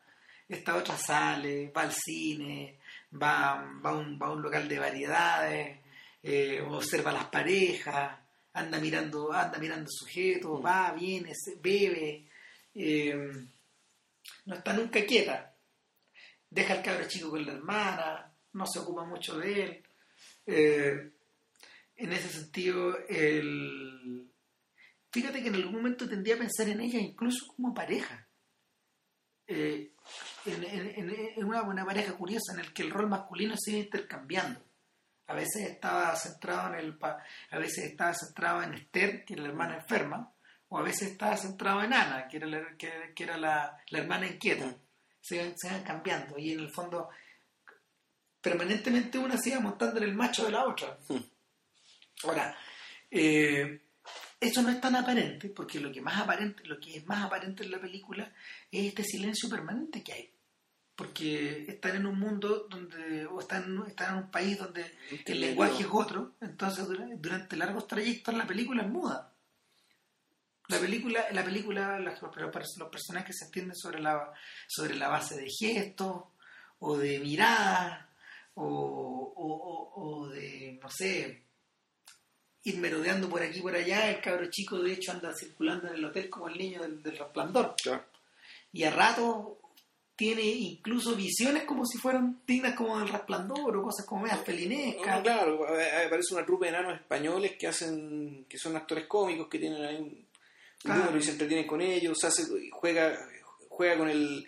Esta 0.48 0.76
otra 0.76 0.98
sale, 0.98 1.72
va 1.76 1.84
al 1.84 1.94
cine, 1.94 2.80
va, 3.14 3.64
va, 3.84 3.90
a, 3.92 3.94
un, 3.94 4.20
va 4.22 4.28
a 4.28 4.32
un 4.32 4.42
local 4.42 4.68
de 4.68 4.80
variedades, 4.80 5.80
eh, 6.24 6.62
observa 6.62 7.12
las 7.12 7.26
parejas, 7.26 8.18
anda 8.54 8.80
mirando, 8.80 9.32
anda 9.32 9.58
mirando 9.60 9.90
sujetos, 9.90 10.60
va, 10.64 10.92
viene, 10.92 11.34
se- 11.36 11.56
bebe, 11.62 12.28
eh, 12.76 13.16
no 14.46 14.56
está 14.56 14.74
nunca 14.74 15.06
quieta. 15.06 15.56
Deja 16.50 16.74
al 16.74 16.82
cabro 16.84 17.08
chico 17.08 17.30
con 17.30 17.46
la 17.46 17.54
hermana, 17.54 18.29
no 18.54 18.66
se 18.66 18.80
ocupa 18.80 19.06
mucho 19.06 19.38
de 19.38 19.64
él. 19.64 19.84
Eh, 20.46 21.12
en 21.96 22.14
ese 22.14 22.30
sentido, 22.30 22.98
el... 23.08 24.32
fíjate 25.12 25.42
que 25.42 25.50
en 25.50 25.56
algún 25.56 25.74
momento 25.74 26.08
tendría 26.08 26.36
a 26.36 26.40
pensar 26.40 26.70
en 26.70 26.82
ella 26.82 27.00
incluso 27.00 27.48
como 27.48 27.74
pareja. 27.74 28.28
Eh, 29.48 29.94
en, 30.46 31.44
una 31.44 31.64
buena 31.64 31.84
pareja 31.84 32.14
curiosa 32.14 32.54
en 32.54 32.60
el 32.60 32.72
que 32.72 32.84
el 32.84 32.92
rol 32.92 33.10
masculino 33.10 33.56
iba 33.66 33.80
intercambiando. 33.80 34.64
A 35.28 35.34
veces 35.34 35.70
estaba 35.70 36.16
centrado 36.16 36.74
en 36.74 36.80
el 36.80 36.98
a 37.02 37.60
veces 37.60 37.86
estaba 37.86 38.14
centrado 38.14 38.64
en 38.64 38.74
Esther, 38.74 39.26
que 39.26 39.34
era 39.34 39.44
la 39.44 39.50
hermana 39.50 39.76
enferma, 39.76 40.34
o 40.70 40.78
a 40.78 40.84
veces 40.84 41.12
estaba 41.12 41.36
centrado 41.38 41.84
en 41.84 41.94
Ana, 41.94 42.28
que 42.28 42.38
era 43.18 43.38
la, 43.38 43.78
hermana 43.92 44.28
inquieta. 44.28 44.76
Se 45.22 45.54
se 45.58 45.68
iban 45.68 45.84
cambiando 45.84 46.38
y 46.38 46.54
en 46.54 46.62
el 46.62 46.72
fondo 46.72 47.10
permanentemente 48.42 49.18
una 49.18 49.38
se 49.38 49.50
iba 49.50 49.60
montando 49.60 49.98
en 49.98 50.04
el 50.04 50.16
macho 50.16 50.46
de 50.46 50.52
la 50.52 50.66
otra. 50.66 50.98
Hmm. 51.08 51.18
Ahora, 52.24 52.56
eh, 53.12 53.82
eso 54.40 54.62
no 54.62 54.70
es 54.70 54.80
tan 54.80 54.96
aparente, 54.96 55.50
porque 55.50 55.80
lo 55.80 55.92
que 55.92 56.02
más 56.02 56.20
aparente, 56.22 56.64
lo 56.66 56.80
que 56.80 56.98
es 56.98 57.06
más 57.06 57.24
aparente 57.26 57.64
en 57.64 57.72
la 57.72 57.80
película 57.80 58.32
es 58.72 58.88
este 58.88 59.04
silencio 59.04 59.50
permanente 59.50 60.04
que 60.04 60.14
hay. 60.14 60.34
Porque 60.96 61.64
están 61.70 61.96
en 61.96 62.06
un 62.06 62.20
mundo 62.20 62.68
donde, 62.70 63.26
o 63.26 63.40
están, 63.40 63.84
están 63.88 64.18
en 64.18 64.24
un 64.26 64.32
país 64.32 64.58
donde 64.58 64.98
el 65.26 65.40
lenguaje 65.40 65.84
es 65.84 65.90
otro, 65.90 66.36
entonces 66.42 66.86
dura- 66.88 67.08
durante 67.18 67.56
largos 67.56 67.88
trayectos 67.88 68.34
la 68.36 68.46
película 68.46 68.84
es 68.84 68.90
muda. 68.90 69.34
La 70.68 70.78
película, 70.78 71.26
la 71.32 71.44
película 71.44 72.00
los, 72.00 72.22
los 72.22 72.90
personajes 72.90 73.36
se 73.38 73.46
entienden 73.46 73.76
sobre 73.76 74.02
la, 74.02 74.32
sobre 74.68 74.96
la 74.96 75.08
base 75.08 75.38
de 75.38 75.48
gestos, 75.50 76.24
o 76.80 76.98
de 76.98 77.20
miradas, 77.20 78.06
o, 78.64 79.34
o, 79.36 79.54
o- 79.54 80.02
o 80.24 80.30
de, 80.30 80.80
no 80.82 80.90
sé, 80.90 81.44
ir 82.64 82.78
merodeando 82.78 83.30
por 83.30 83.42
aquí 83.42 83.60
y 83.60 83.62
por 83.62 83.76
allá. 83.76 84.10
El 84.12 84.22
cabro 84.22 84.50
chico, 84.50 84.78
de 84.80 84.94
hecho, 84.94 85.12
anda 85.12 85.34
circulando 85.34 85.88
en 85.88 85.96
el 85.96 86.06
hotel 86.06 86.30
como 86.30 86.48
el 86.50 86.58
niño 86.58 86.82
del, 86.82 87.02
del 87.02 87.18
resplandor. 87.18 87.76
Claro. 87.82 88.04
Y 88.72 88.84
a 88.84 88.92
rato 88.92 89.60
tiene 90.16 90.42
incluso 90.44 91.16
visiones 91.16 91.64
como 91.64 91.86
si 91.86 91.98
fueran 91.98 92.42
dignas 92.46 92.76
como 92.76 93.00
del 93.00 93.08
resplandor 93.08 93.78
o 93.78 93.84
cosas 93.84 94.06
como 94.06 94.24
medias 94.24 94.44
felinescas. 94.44 95.18
No, 95.18 95.24
claro, 95.24 95.64
aparece 95.66 96.34
una 96.34 96.46
trupe 96.46 96.66
de 96.66 96.70
enanos 96.72 96.96
españoles 97.00 97.54
que 97.58 97.68
hacen, 97.68 98.46
que 98.50 98.58
son 98.58 98.76
actores 98.76 99.06
cómicos, 99.08 99.48
que 99.48 99.60
tienen 99.60 99.84
ahí 99.84 99.96
un, 99.98 100.28
Claro. 100.82 101.00
número 101.02 101.18
y 101.20 101.24
se 101.24 101.32
entretienen 101.32 101.68
con 101.68 101.82
ellos, 101.82 102.24
hace, 102.24 102.44
juega, 102.72 103.18
juega 103.70 103.98
con 103.98 104.10
el, 104.10 104.48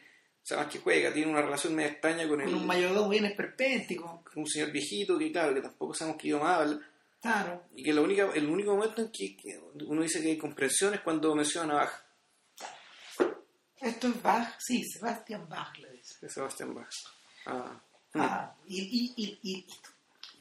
sea, 0.54 0.64
más 0.64 0.72
que 0.72 0.80
juega, 0.80 1.14
tiene 1.14 1.32
una 1.32 1.42
relación 1.42 1.76
media 1.76 1.92
extraña 1.92 2.28
con, 2.28 2.42
el, 2.42 2.46
Con 2.50 2.56
un 2.60 2.68
mayordomo 2.68 3.10
bien 3.10 3.26
esperpéntico. 3.26 4.24
con 4.24 4.44
un 4.44 4.48
señor 4.48 4.72
viejito 4.72 5.18
que 5.18 5.32
claro, 5.32 5.54
que 5.54 5.62
tampoco 5.62 5.94
sabemos 5.94 6.20
qué 6.22 6.28
idioma 6.28 6.56
habla, 6.56 6.80
Claro. 7.22 7.64
y 7.76 7.84
que 7.84 7.94
la 7.94 8.02
única, 8.02 8.30
el 8.34 8.48
único 8.50 8.76
momento 8.76 9.02
en 9.02 9.12
que 9.12 9.36
que 9.38 9.60
uno 9.86 10.02
dice 10.02 10.22
que 10.22 10.30
hay 10.30 10.38
comprensión 10.38 10.94
es 10.94 11.02
cuando 11.02 11.36
menciona 11.36 11.68
Navaja, 11.74 12.04
Esto 13.80 14.08
es 14.10 14.22
Bach, 14.22 14.56
sí, 14.60 14.84
Sebastián 14.84 15.48
Bach 15.50 15.76
le 15.78 15.92
dice. 15.92 16.30
Sebastián 16.30 16.74
Bach. 16.74 16.88
Ah, 17.46 17.82
Ah, 18.14 18.54
y, 18.68 18.82
y, 18.82 19.14
y, 19.16 19.40
y- 19.54 19.68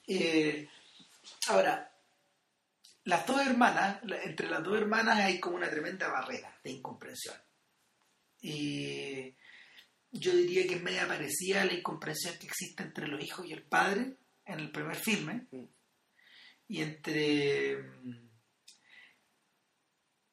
eh, 0.08 0.68
ahora, 1.48 1.90
las 3.04 3.24
dos 3.26 3.40
hermanas, 3.46 4.00
entre 4.24 4.50
las 4.50 4.62
dos 4.64 4.76
hermanas 4.76 5.18
hay 5.18 5.38
como 5.38 5.54
una 5.56 5.70
tremenda 5.70 6.08
barrera 6.08 6.58
de 6.64 6.70
incomprensión. 6.72 7.36
Y 8.42 9.32
yo 10.12 10.34
diría 10.34 10.66
que 10.66 10.74
es 10.74 10.82
media 10.82 11.06
parecida 11.06 11.62
a 11.62 11.64
la 11.66 11.74
incomprensión 11.74 12.36
que 12.38 12.46
existe 12.46 12.82
entre 12.82 13.06
los 13.08 13.22
hijos 13.22 13.46
y 13.46 13.52
el 13.52 13.62
padre 13.62 14.16
en 14.44 14.58
el 14.61 14.70
primer 14.72 14.96
filme. 14.96 15.46
Mm. 15.52 15.64
y 16.68 16.82
entre 16.82 17.76
mm, 17.76 18.28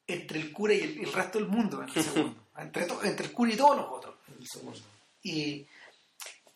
entre 0.07 0.39
el 0.39 0.53
cura 0.53 0.73
y 0.73 0.80
el, 0.82 0.99
el 0.99 1.13
resto 1.13 1.39
del 1.39 1.47
mundo 1.47 1.82
en 1.84 1.89
el 1.89 2.03
segundo. 2.03 2.47
Entre, 2.57 2.86
to- 2.86 3.03
entre 3.03 3.25
el 3.28 3.34
cura 3.34 3.53
y 3.53 3.57
todos 3.57 3.78
los 3.78 3.86
otros 3.89 4.15
en 4.28 4.36
el 4.36 4.47
segundo. 4.47 4.80
Y 5.23 5.67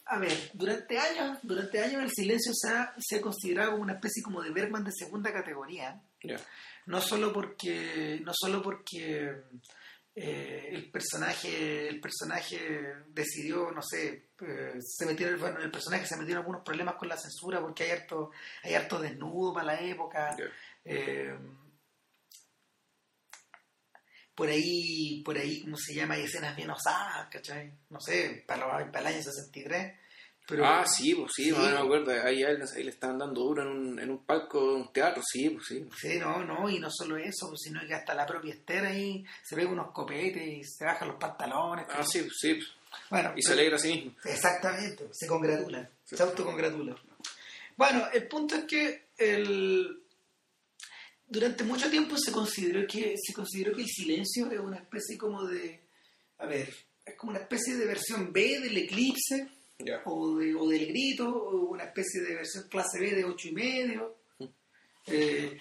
a 0.05 0.17
ver, 0.19 0.51
durante 0.53 0.97
años, 0.97 1.37
durante 1.43 1.79
años 1.81 2.03
el 2.03 2.11
silencio 2.11 2.51
se 2.53 2.69
ha, 2.69 2.93
se 2.99 3.17
ha 3.17 3.21
considerado 3.21 3.71
como 3.71 3.83
una 3.83 3.93
especie 3.93 4.23
como 4.23 4.41
de 4.41 4.51
Bergman 4.51 4.83
de 4.83 4.91
segunda 4.91 5.31
categoría, 5.31 6.01
ya. 6.23 6.37
no 6.85 6.99
solo 7.01 7.31
porque, 7.31 8.19
no 8.23 8.31
solo 8.33 8.61
porque 8.61 9.43
eh, 10.13 10.67
el 10.71 10.91
personaje, 10.91 11.87
el 11.87 12.01
personaje 12.01 12.59
decidió, 13.07 13.71
no 13.71 13.81
sé, 13.81 14.31
eh, 14.41 14.73
se 14.81 15.05
metió, 15.05 15.37
bueno, 15.37 15.59
el 15.59 15.71
personaje 15.71 16.05
se 16.05 16.17
metió 16.17 16.33
en 16.33 16.39
algunos 16.39 16.63
problemas 16.63 16.95
con 16.95 17.07
la 17.07 17.17
censura 17.17 17.61
porque 17.61 17.83
hay 17.83 17.91
harto, 17.91 18.31
hay 18.63 18.73
harto 18.73 18.99
desnudo 18.99 19.53
para 19.53 19.67
la 19.67 19.81
época. 19.81 20.35
Eh, 20.83 21.33
por 24.35 24.49
ahí, 24.49 25.21
por 25.23 25.37
ahí, 25.37 25.61
¿cómo 25.61 25.77
se 25.77 25.93
llama? 25.93 26.15
Hay 26.15 26.23
escenas 26.23 26.55
bien 26.55 26.69
osadas, 26.69 27.29
¿cachai? 27.29 27.71
No 27.89 28.01
sé, 28.01 28.43
para, 28.45 28.67
para 28.91 28.99
el 28.99 29.15
año 29.15 29.23
63. 29.23 30.00
Pero, 30.51 30.65
ah, 30.65 30.85
sí, 30.85 31.15
pues 31.15 31.31
sí, 31.35 31.45
Sí. 31.45 31.51
no 31.51 31.59
me 31.59 31.77
acuerdo. 31.77 32.11
Ahí, 32.23 32.43
ahí 32.43 32.57
le 32.83 32.89
estaban 32.91 33.17
dando 33.17 33.41
duro 33.41 33.63
en 33.63 33.67
un, 33.69 33.99
en 33.99 34.09
un 34.11 34.25
palco 34.25 34.59
de 34.59 34.75
un 34.81 34.93
teatro, 34.93 35.23
sí, 35.25 35.49
pues 35.49 35.65
sí. 35.67 35.85
Sí, 35.99 36.19
no, 36.19 36.43
no, 36.45 36.69
y 36.69 36.77
no 36.79 36.89
solo 36.91 37.17
eso, 37.17 37.55
sino 37.57 37.81
que 37.87 37.93
hasta 37.95 38.13
la 38.13 38.25
propia 38.25 38.53
Esther 38.53 38.85
ahí 38.85 39.25
se 39.43 39.55
pega 39.55 39.69
unos 39.71 39.91
copetes 39.91 40.47
y 40.47 40.63
se 40.63 40.85
bajan 40.85 41.07
los 41.07 41.17
pantalones. 41.17 41.85
Ah, 41.89 42.03
sí, 42.03 42.19
pues, 42.19 42.33
sí. 42.39 42.53
pues. 42.55 42.67
Bueno, 43.09 43.33
Y 43.37 43.41
se 43.41 43.49
pero- 43.49 43.59
alegra 43.61 43.75
a 43.77 43.79
sí 43.79 43.87
mismo. 43.93 44.11
Exactamente, 44.25 45.07
se 45.13 45.25
congratula, 45.27 45.89
Sí. 46.05 46.17
se 46.17 46.23
autocongratula. 46.23 46.95
Bueno, 47.77 48.05
el 48.13 48.27
punto 48.27 48.55
es 48.55 48.65
que 48.65 49.05
el... 49.17 50.03
durante 51.27 51.63
mucho 51.63 51.89
tiempo 51.89 52.17
se 52.17 52.31
consideró 52.31 52.85
que 52.85 53.15
se 53.21 53.33
consideró 53.33 53.73
que 53.75 53.83
el 53.83 53.87
silencio 53.87 54.51
es 54.51 54.59
una 54.59 54.77
especie 54.77 55.17
como 55.17 55.45
de, 55.45 55.79
a 56.39 56.45
ver, 56.45 56.69
es 57.05 57.15
como 57.17 57.31
una 57.31 57.39
especie 57.39 57.75
de 57.77 57.85
versión 57.85 58.33
B 58.33 58.59
del 58.59 58.77
eclipse 58.77 59.47
O, 60.05 60.37
de- 60.37 60.55
o 60.55 60.67
del 60.69 60.87
grito 60.87 61.27
o 61.29 61.69
una 61.71 61.85
especie 61.85 62.21
de 62.21 62.35
versión 62.35 62.67
clase 62.69 62.99
B 62.99 63.11
de 63.15 63.25
ocho 63.25 63.47
y 63.49 63.51
medio. 63.53 64.17
Eh, 65.07 65.57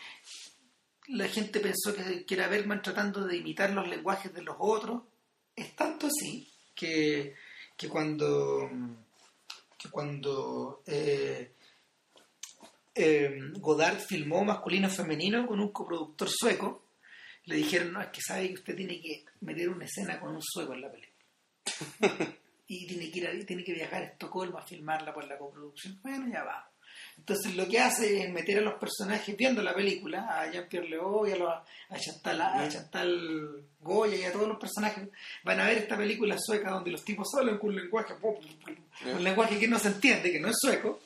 la 1.09 1.27
gente 1.29 1.61
pensó 1.61 1.95
que, 1.95 2.25
que 2.25 2.35
era 2.35 2.49
Bergman 2.49 2.83
tratando 2.83 3.27
de 3.27 3.37
imitar 3.39 3.71
los 3.71 3.89
lenguajes 3.89 4.33
de 4.33 4.43
los 4.43 4.57
otros. 4.59 5.03
Es 5.57 5.75
tanto 5.75 6.07
así 6.07 6.49
que, 6.75 7.35
que 7.77 7.89
cuando, 7.89 8.71
que 9.79 9.89
cuando 9.91 10.83
eh, 10.87 11.53
eh, 12.95 13.39
Godard 13.55 13.99
filmó 14.01 14.45
masculino 14.45 14.89
y 14.89 14.91
femenino 14.91 15.47
con 15.47 15.61
un 15.61 15.73
coproductor 15.73 16.29
sueco, 16.31 16.85
le 17.47 17.57
dijeron, 17.57 17.93
no, 17.93 18.01
es 18.03 18.09
que 18.09 18.21
sabe 18.21 18.49
que 18.49 18.55
usted 18.55 18.77
tiene 18.77 19.01
que 19.01 19.25
meter 19.41 19.69
una 19.71 19.87
escena 19.87 20.21
con 20.21 20.35
un 20.37 20.43
sueco 20.43 20.75
en 20.75 20.81
la 20.83 20.91
película. 20.93 21.17
y 22.73 22.87
tiene 22.87 23.11
que 23.11 23.19
ir 23.19 23.27
a- 23.29 23.47
tiene 23.47 23.65
que 23.65 23.73
viajar 23.75 24.03
a 24.03 24.07
Estocolmo 24.07 24.59
a 24.59 24.63
filmarla 24.67 25.13
por 25.13 25.27
la 25.27 25.37
coproducción. 25.37 25.99
Bueno, 26.03 26.27
ya 26.33 26.45
va. 26.45 26.71
Entonces 27.19 27.55
lo 27.55 27.67
que 27.69 27.79
hace 27.79 28.23
es 28.23 28.31
meter 28.33 28.59
a 28.59 28.63
los 28.63 28.75
personajes 28.75 29.37
viendo 29.37 29.63
la 29.63 29.75
película, 29.75 30.41
a 30.41 30.51
Jean-Pierre 30.51 30.89
Léaud 30.89 31.29
y 31.29 31.33
a, 31.33 31.37
los, 31.37 31.51
a, 31.51 31.99
Chantal, 31.99 32.41
a 32.41 32.69
Chantal 32.69 33.63
Goya 33.81 34.17
y 34.17 34.23
a 34.25 34.33
todos 34.33 34.49
los 34.49 34.59
personajes, 34.59 35.09
van 35.45 35.61
a 35.61 35.67
ver 35.67 35.79
esta 35.79 35.97
película 35.97 36.37
sueca 36.39 36.71
donde 36.71 36.91
los 36.93 37.05
tipos 37.05 37.29
hablan 37.39 37.59
con 37.59 37.71
un 37.71 37.77
lenguaje, 37.77 38.15
un 39.15 39.25
lenguaje 39.25 39.59
que 39.59 39.69
no 39.69 39.79
se 39.79 39.89
entiende, 39.89 40.31
que 40.33 40.41
no 40.41 40.49
es 40.49 40.57
sueco. 40.61 41.01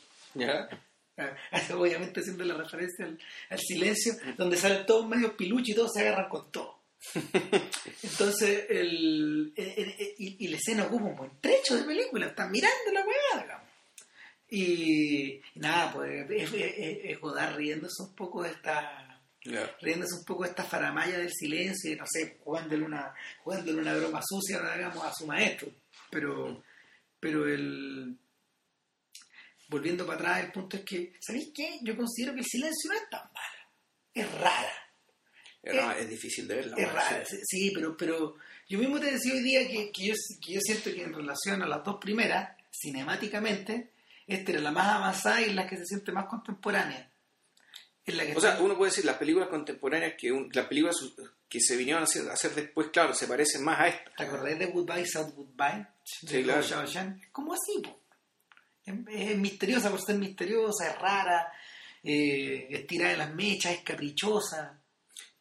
Ah, 1.16 1.30
obviamente 1.76 2.20
haciendo 2.20 2.44
la 2.44 2.54
referencia 2.54 3.04
al, 3.06 3.18
al 3.50 3.58
silencio, 3.58 4.14
donde 4.36 4.56
salen 4.56 4.84
todos 4.86 5.06
medio 5.08 5.36
piluchi 5.36 5.72
y 5.72 5.74
todos 5.74 5.92
se 5.92 6.00
agarran 6.00 6.28
con 6.28 6.50
todo. 6.50 6.73
Entonces, 8.02 8.66
el, 8.68 9.52
el- 9.56 9.78
el- 9.78 10.14
y, 10.18 10.44
y 10.44 10.48
la 10.48 10.56
escena 10.56 10.84
ocupa 10.84 11.04
un 11.04 11.16
buen 11.16 11.40
trecho 11.40 11.76
de 11.76 11.84
película, 11.84 12.26
están 12.26 12.50
mirando 12.50 12.92
la 12.92 13.00
weá, 13.04 13.42
digamos. 13.42 13.68
Y, 14.50 15.34
y 15.34 15.42
nada, 15.56 15.92
pues 15.92 16.30
es, 16.30 16.52
es, 16.52 16.98
es- 17.04 17.20
Godard 17.20 17.56
riéndose 17.56 18.02
un 18.02 18.14
poco 18.14 18.42
de 18.42 18.50
esta 18.50 19.20
Ya. 19.44 19.76
riéndose 19.80 20.14
un 20.18 20.24
poco 20.24 20.44
de 20.44 20.50
esta 20.50 20.64
faramaya 20.64 21.18
del 21.18 21.32
silencio 21.32 21.92
y 21.92 21.96
no 21.96 22.04
sé, 22.08 22.38
jugándole 22.44 22.82
una, 22.84 23.14
jugándole 23.42 23.80
una 23.80 23.94
broma 23.96 24.20
sucia, 24.24 24.60
digamos, 24.74 25.04
a 25.04 25.12
su 25.12 25.26
maestro. 25.26 25.68
Pero, 26.10 26.62
pero 27.20 27.46
el 27.48 28.16
volviendo 29.68 30.06
para 30.06 30.18
atrás, 30.18 30.44
el 30.44 30.52
punto 30.52 30.76
es 30.76 30.84
que, 30.84 31.12
¿sabéis 31.20 31.50
qué? 31.54 31.78
Yo 31.82 31.96
considero 31.96 32.34
que 32.34 32.40
el 32.40 32.46
silencio 32.46 32.90
no 32.90 32.96
es 32.98 33.10
tan 33.10 33.22
malo. 33.32 33.68
Es 34.12 34.30
rara. 34.40 34.72
No, 35.72 35.92
es 35.92 36.08
difícil 36.08 36.46
de 36.48 36.56
verla. 36.56 36.76
Es 36.76 36.92
rara, 36.92 37.24
sí. 37.24 37.36
sí, 37.36 37.42
sí, 37.44 37.70
pero, 37.74 37.96
pero 37.96 38.36
yo 38.68 38.78
mismo 38.78 38.98
te 39.00 39.10
decía 39.12 39.32
hoy 39.34 39.40
día 39.42 39.66
que, 39.68 39.90
que, 39.92 40.06
yo, 40.08 40.14
que 40.44 40.52
yo 40.54 40.60
siento 40.60 40.90
que 40.92 41.02
en 41.02 41.14
relación 41.14 41.62
a 41.62 41.66
las 41.66 41.82
dos 41.84 41.96
primeras, 42.00 42.56
cinemáticamente, 42.72 43.90
esta 44.26 44.52
era 44.52 44.60
la 44.60 44.70
más 44.72 44.86
avanzada 44.96 45.40
y 45.42 45.52
la 45.52 45.66
que 45.66 45.76
se 45.76 45.86
siente 45.86 46.12
más 46.12 46.26
contemporánea. 46.26 47.10
Es 48.06 48.14
la 48.14 48.26
que 48.26 48.36
O 48.36 48.40
sea, 48.40 48.58
uno 48.60 48.76
puede 48.76 48.90
decir 48.90 49.04
las 49.06 49.16
películas 49.16 49.48
contemporáneas 49.48 50.14
que 50.18 50.30
un- 50.30 50.50
las 50.52 50.66
películas 50.66 50.96
que 51.48 51.60
se 51.60 51.76
vinieron 51.76 52.02
a 52.02 52.04
hacer, 52.04 52.28
a 52.28 52.34
hacer 52.34 52.54
después, 52.54 52.88
claro, 52.92 53.14
se 53.14 53.26
parecen 53.26 53.64
más 53.64 53.80
a 53.80 53.88
esta. 53.88 54.10
¿Te 54.16 54.24
acordás 54.24 54.58
de 54.58 54.66
Goodbye, 54.66 55.06
South 55.06 55.32
Goodbye? 55.34 55.86
Sí, 56.04 56.26
De 56.26 56.42
claro. 56.42 56.62
Claude 56.66 56.86
Chabrol? 56.92 57.20
Es 57.22 57.28
como 57.30 57.54
así, 57.54 57.80
po. 57.82 58.00
Es, 58.84 58.94
es 59.30 59.38
misteriosa 59.38 59.90
por 59.90 60.02
ser 60.04 60.16
misteriosa, 60.16 60.90
es 60.90 60.98
rara, 60.98 61.50
eh, 62.02 62.66
es 62.70 62.86
tirada 62.86 63.12
de 63.12 63.16
las 63.18 63.34
mechas, 63.34 63.72
es 63.72 63.80
caprichosa. 63.82 64.78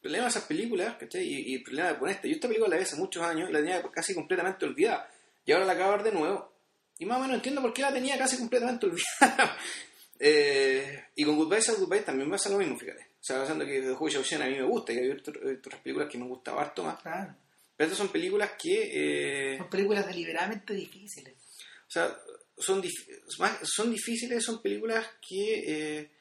El 0.04 0.10
problema 0.10 0.26
de 0.26 0.30
esas 0.32 0.44
películas, 0.44 0.96
¿cachai? 1.00 1.24
Y, 1.24 1.52
y 1.52 1.56
el 1.56 1.64
problema 1.64 1.98
con 1.98 2.10
esta, 2.10 2.28
yo 2.28 2.34
esta 2.34 2.50
película 2.50 2.70
la 2.72 2.76
vi 2.76 2.84
hace 2.84 2.98
muchos 2.98 3.24
años, 3.24 3.50
la 3.52 3.60
tenía 3.60 3.82
casi 3.90 4.14
completamente 4.14 4.66
olvidada. 4.66 5.10
Y 5.46 5.54
ahora 5.54 5.64
la 5.66 5.72
acabo 5.74 5.92
de 5.92 5.98
ver 6.04 6.12
de 6.12 6.20
nuevo. 6.20 6.52
Y 7.00 7.06
más 7.06 7.18
o 7.18 7.22
menos 7.22 7.36
entiendo 7.38 7.62
por 7.62 7.74
qué 7.74 7.82
la 7.84 7.94
tenía 7.94 8.18
casi 8.18 8.38
completamente 8.38 8.86
olvidada. 8.88 9.58
Eh, 10.20 11.06
y 11.16 11.24
con 11.24 11.38
Goodbye, 11.38 11.62
Sad 11.62 11.78
Goodbye 11.78 12.02
también 12.02 12.28
me 12.28 12.34
pasa 12.34 12.50
lo 12.50 12.58
mismo, 12.58 12.78
fíjate. 12.78 13.02
O 13.02 13.24
sea, 13.24 13.38
pensando 13.38 13.66
que 13.66 13.82
The 13.82 13.96
Shall 14.10 14.24
Shen 14.24 14.42
a 14.42 14.48
mí 14.48 14.56
me 14.56 14.64
gusta 14.64 14.92
y 14.92 14.98
hay 15.00 15.10
otras 15.10 15.82
películas 15.82 16.10
que 16.10 16.18
me 16.18 16.26
gustan 16.28 16.58
harto 16.58 16.84
más. 16.84 17.02
Claro. 17.02 17.34
Pero 17.78 17.86
estas 17.88 17.98
son 17.98 18.10
películas 18.10 18.52
que... 18.62 19.54
eh, 19.54 19.58
Son 19.58 19.70
películas 19.70 20.06
deliberadamente 20.06 20.74
difíciles. 20.74 21.34
O 21.88 21.92
sea, 21.92 22.14
son, 22.58 22.84
dif- 22.84 23.08
son 23.64 23.92
difíciles, 23.92 24.44
son 24.44 24.62
películas 24.62 25.08
que 25.28 25.64
eh, 26.00 26.12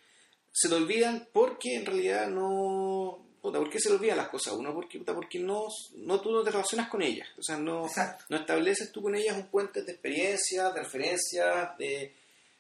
se 0.53 0.69
te 0.69 0.75
olvidan 0.77 1.29
porque 1.33 1.75
en 1.75 1.85
realidad 1.87 2.29
no... 2.29 3.27
Puta, 3.43 3.59
¿Por 3.59 3.69
qué 3.69 3.81
se 3.81 3.89
le 3.89 3.97
olvidan 3.97 4.19
las 4.19 4.29
cosas? 4.29 4.55
Uno, 4.55 4.73
porque, 4.73 4.99
puta, 4.99 5.13
porque 5.13 5.41
no, 5.41 5.67
no 5.97 6.21
tú 6.21 6.31
no 6.31 6.45
te 6.45 6.53
relacionas 6.53 6.89
con 6.89 7.03
ellas. 7.03 7.29
O 7.37 7.43
sea, 7.43 7.59
no, 7.59 7.87
Exacto. 7.87 8.25
no 8.29 8.37
estableces 8.37 8.93
tú 8.93 9.03
con 9.03 9.17
ellas 9.17 9.37
un 9.37 9.49
puente 9.49 9.83
de 9.83 9.91
experiencias, 9.91 10.73
de 10.73 10.81
referencias, 10.81 11.77
de, 11.77 12.15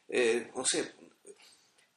eh, 0.08 0.50
no 0.56 0.64
sé, 0.64 0.92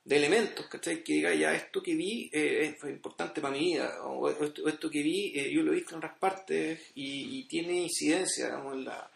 de 0.04 0.16
elementos, 0.16 0.68
¿cachai? 0.68 1.04
Que 1.04 1.14
diga, 1.14 1.34
ya, 1.34 1.56
esto 1.56 1.82
que 1.82 1.96
vi 1.96 2.30
eh, 2.32 2.78
fue 2.80 2.92
importante 2.92 3.42
para 3.42 3.56
mi 3.56 3.74
vida, 3.74 4.04
o 4.04 4.30
esto, 4.30 4.68
esto 4.68 4.88
que 4.88 5.02
vi 5.02 5.34
eh, 5.36 5.52
yo 5.52 5.64
lo 5.64 5.72
he 5.72 5.78
visto 5.78 5.96
en 5.96 5.98
otras 5.98 6.20
partes 6.20 6.80
y, 6.94 7.40
y 7.40 7.48
tiene 7.48 7.74
incidencia, 7.82 8.46
digamos, 8.46 8.76
en, 8.76 8.86
la, 8.86 9.12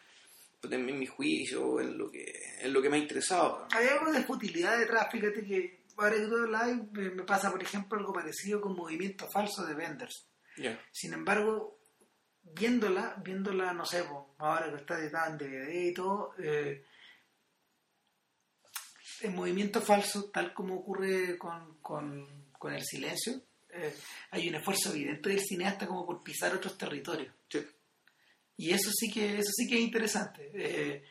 en 0.63 0.99
mi 0.99 1.05
juicio, 1.05 1.79
en 1.79 1.95
lo 1.95 2.09
que, 2.09 2.25
en 2.59 2.73
lo 2.73 2.81
que 2.81 2.89
me 2.89 2.97
ha 2.97 3.01
interesado. 3.01 3.67
Hay 3.69 3.85
algo 3.87 4.11
de 4.11 4.23
futilidad 4.23 4.79
detrás, 4.79 5.11
fíjate 5.11 5.45
que 5.45 5.78
ahora 5.99 6.15
que 6.15 6.27
tú 6.27 6.35
hablas, 6.35 6.77
me 6.91 7.09
me 7.11 7.23
pasa, 7.23 7.51
por 7.51 7.61
ejemplo, 7.61 7.97
algo 7.97 8.13
parecido 8.13 8.61
con 8.61 8.75
Movimiento 8.75 9.27
Falso 9.29 9.65
de 9.65 9.75
Benders. 9.75 10.27
Ya. 10.57 10.79
Sin 10.91 11.13
embargo, 11.13 11.79
viéndola, 12.41 13.15
viéndola, 13.23 13.73
no 13.73 13.85
sé, 13.85 14.03
ahora 14.37 14.69
que 14.69 14.77
está 14.77 14.99
editada 14.99 15.29
en 15.29 15.37
DVD 15.37 15.89
y 15.89 15.93
todo, 15.93 16.33
eh, 16.39 16.83
en 19.21 19.35
movimiento 19.35 19.81
falso, 19.81 20.29
tal 20.31 20.53
como 20.53 20.75
ocurre 20.75 21.37
con, 21.37 21.79
con, 21.81 22.49
con 22.57 22.73
el 22.73 22.83
silencio, 22.83 23.41
eh, 23.71 23.93
hay 24.31 24.49
un 24.49 24.55
esfuerzo 24.55 24.91
evidente 24.91 25.29
del 25.29 25.41
cineasta 25.41 25.87
como 25.87 26.05
por 26.05 26.23
pisar 26.23 26.55
otros 26.55 26.77
territorios. 26.77 27.33
Sí. 27.49 27.65
Y 28.57 28.71
eso 28.71 28.89
sí 28.91 29.11
que, 29.11 29.37
eso 29.37 29.51
sí 29.55 29.67
que 29.67 29.75
es 29.75 29.81
interesante. 29.81 30.51
Eh, 30.53 31.03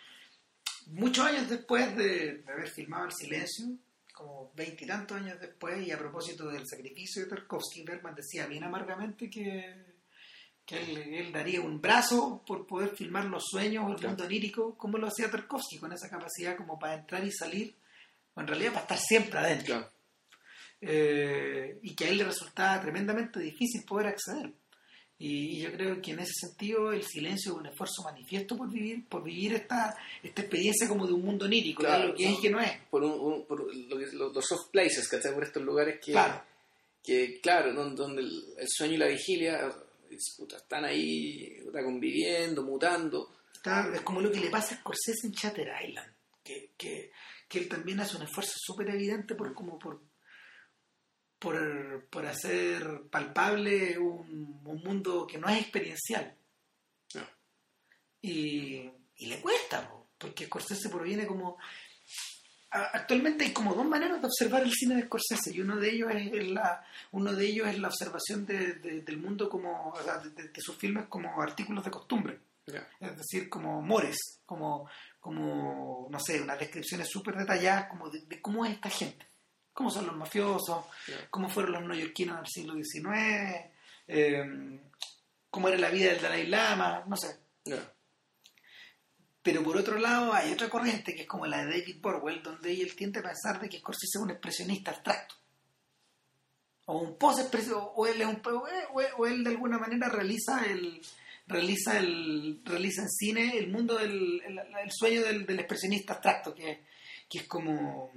muchos 0.86 1.24
años 1.24 1.48
después 1.48 1.96
de, 1.96 2.38
de 2.38 2.52
haber 2.52 2.68
filmado 2.68 3.06
El 3.06 3.12
Silencio, 3.12 3.66
como 4.18 4.50
veintitantos 4.56 5.16
años 5.16 5.38
después, 5.40 5.86
y 5.86 5.92
a 5.92 5.98
propósito 5.98 6.48
del 6.48 6.66
sacrificio 6.66 7.22
de 7.22 7.28
Tarkovsky, 7.28 7.84
Bergman 7.84 8.16
decía 8.16 8.46
bien 8.46 8.64
amargamente 8.64 9.30
que, 9.30 9.74
que 10.66 10.80
él, 10.80 11.14
él 11.14 11.32
daría 11.32 11.60
un 11.60 11.80
brazo 11.80 12.42
por 12.44 12.66
poder 12.66 12.96
filmar 12.96 13.26
los 13.26 13.44
sueños 13.48 13.84
o 13.84 13.94
el 13.94 14.04
mundo 14.04 14.24
onírico, 14.24 14.76
como 14.76 14.98
lo 14.98 15.06
hacía 15.06 15.30
Tarkovsky, 15.30 15.78
con 15.78 15.92
esa 15.92 16.10
capacidad 16.10 16.56
como 16.56 16.80
para 16.80 16.94
entrar 16.94 17.24
y 17.24 17.30
salir, 17.30 17.76
o 18.34 18.40
en 18.40 18.48
realidad 18.48 18.72
para 18.72 18.82
estar 18.82 18.98
siempre 18.98 19.38
adentro. 19.38 19.76
Claro. 19.76 19.92
Eh, 20.80 21.78
y 21.82 21.94
que 21.94 22.04
a 22.04 22.08
él 22.08 22.18
le 22.18 22.24
resultaba 22.24 22.80
tremendamente 22.80 23.38
difícil 23.38 23.84
poder 23.84 24.08
acceder. 24.08 24.52
Y, 25.20 25.56
y 25.56 25.60
yo 25.62 25.72
creo 25.72 26.00
que 26.00 26.12
en 26.12 26.20
ese 26.20 26.32
sentido 26.46 26.92
el 26.92 27.02
silencio 27.02 27.52
es 27.52 27.58
un 27.58 27.66
esfuerzo 27.66 28.02
manifiesto 28.04 28.56
por 28.56 28.70
vivir, 28.70 29.04
por 29.08 29.24
vivir 29.24 29.54
esta, 29.54 29.96
esta 30.22 30.42
experiencia 30.42 30.86
como 30.88 31.06
de 31.08 31.12
un 31.12 31.24
mundo 31.24 31.44
onírico, 31.46 31.82
Claro, 31.82 32.08
lo 32.08 32.14
que 32.14 32.24
es 32.28 32.38
y 32.38 32.40
que 32.40 32.50
no 32.50 32.60
es. 32.60 32.70
Por, 32.88 33.02
un, 33.02 33.12
un- 33.18 33.44
por 33.46 33.74
lo 33.74 33.98
que- 33.98 34.12
los, 34.12 34.32
los 34.32 34.44
soft 34.46 34.70
places, 34.70 35.08
¿cachai? 35.08 35.34
Por 35.34 35.42
estos 35.44 35.62
lugares 35.64 35.98
que, 36.04 36.12
Claro. 36.12 36.40
que 37.02 37.40
claro, 37.40 37.72
donde, 37.74 38.22
el, 38.22 38.44
el 38.58 38.66
sueño 38.68 38.94
y 38.94 38.98
la 38.98 39.06
vigilia 39.08 39.72
están 40.56 40.84
ahí 40.84 41.58
conviviendo, 41.72 42.62
mutando. 42.62 43.30
Claro, 43.62 43.92
es 43.94 44.00
como 44.02 44.20
lo 44.20 44.30
que 44.30 44.40
le 44.40 44.50
pasa 44.50 44.76
a 44.76 44.78
Scorsese 44.78 45.26
en 45.26 45.32
Chatter 45.32 45.68
Island, 45.84 46.12
que, 46.44 46.70
que, 46.78 47.10
que 47.48 47.58
él 47.58 47.68
también 47.68 47.98
hace 48.00 48.16
un 48.16 48.22
esfuerzo 48.22 48.52
súper 48.56 48.88
evidente 48.90 49.34
por 49.34 49.52
como 49.52 49.78
por 49.78 50.00
por, 51.38 52.04
por 52.10 52.26
hacer 52.26 53.02
palpable 53.10 53.98
un, 53.98 54.60
un 54.64 54.82
mundo 54.82 55.26
que 55.26 55.38
no 55.38 55.48
es 55.48 55.60
experiencial. 55.60 56.34
No. 57.14 57.22
Y, 58.22 58.90
y 59.16 59.26
le 59.26 59.40
cuesta, 59.40 59.88
po, 59.88 60.08
porque 60.18 60.46
Scorsese 60.46 60.88
proviene 60.88 61.26
como... 61.26 61.58
Actualmente 62.70 63.44
hay 63.46 63.52
como 63.54 63.72
dos 63.74 63.86
maneras 63.86 64.20
de 64.20 64.26
observar 64.26 64.62
el 64.62 64.72
cine 64.74 64.96
de 64.96 65.04
Scorsese 65.04 65.54
y 65.54 65.60
uno 65.62 65.76
de 65.76 65.88
ellos 65.90 66.10
es, 66.14 66.48
la 66.50 66.84
uno 67.12 67.32
de 67.32 67.46
ellos 67.46 67.66
es 67.66 67.78
la 67.78 67.88
observación 67.88 68.44
de- 68.44 68.74
de- 68.74 69.00
del 69.00 69.16
mundo 69.16 69.48
como 69.48 69.88
o 69.88 70.02
sea, 70.02 70.18
de, 70.18 70.28
de- 70.30 70.60
sus 70.60 70.76
filmes 70.76 71.06
como 71.08 71.40
artículos 71.40 71.82
de 71.82 71.90
costumbre 71.90 72.38
Ya. 72.66 72.86
es 73.00 73.16
decir, 73.16 73.48
como 73.48 73.80
mores, 73.80 74.18
como, 74.44 74.86
como 75.18 76.08
no 76.10 76.20
sé, 76.20 76.42
unas 76.42 76.58
descripciones 76.58 77.08
súper 77.08 77.36
detalladas 77.36 77.88
como 77.88 78.10
de, 78.10 78.20
de 78.26 78.42
cómo 78.42 78.66
es 78.66 78.72
esta 78.72 78.90
gente, 78.90 79.26
cómo 79.78 79.92
son 79.92 80.08
los 80.08 80.16
mafiosos, 80.16 80.86
cómo 81.30 81.48
fueron 81.48 81.74
los 81.74 81.82
neoyorquinos 81.84 82.38
del 82.38 82.46
siglo 82.48 82.74
XIX, 82.74 83.70
eh, 84.08 84.80
cómo 85.48 85.68
era 85.68 85.78
la 85.78 85.88
vida 85.88 86.10
del 86.10 86.20
Dalai 86.20 86.48
Lama, 86.48 87.04
no 87.06 87.16
sé. 87.16 87.38
Pero 89.40 89.62
por 89.62 89.76
otro 89.76 89.96
lado 89.96 90.34
hay 90.34 90.50
otra 90.52 90.68
corriente 90.68 91.14
que 91.14 91.22
es 91.22 91.28
como 91.28 91.46
la 91.46 91.64
de 91.64 91.78
David 91.78 92.00
Borwell, 92.02 92.42
donde 92.42 92.72
él 92.72 92.96
tiende 92.96 93.20
a 93.20 93.22
pensar 93.22 93.60
de 93.60 93.68
que 93.68 93.78
Scorsese 93.78 94.18
es 94.18 94.20
un 94.20 94.32
expresionista 94.32 94.90
abstracto. 94.90 95.36
O 96.86 96.98
un 96.98 97.16
post 97.16 97.54
o 97.94 98.06
él 98.08 98.20
es 98.20 98.26
un 98.26 98.42
o 98.44 98.66
él, 98.66 99.06
o 99.16 99.26
él 99.28 99.44
de 99.44 99.50
alguna 99.50 99.78
manera 99.78 100.08
realiza 100.08 100.64
el 100.64 101.00
realiza 101.46 102.00
el 102.00 102.62
realiza 102.64 103.02
en 103.02 103.10
cine 103.10 103.56
el 103.56 103.68
mundo 103.68 103.96
del 103.96 104.42
el, 104.44 104.58
el 104.58 104.90
sueño 104.90 105.22
del, 105.22 105.46
del 105.46 105.60
expresionista 105.60 106.14
abstracto 106.14 106.52
que, 106.52 106.84
que 107.28 107.38
es 107.38 107.44
como 107.44 108.10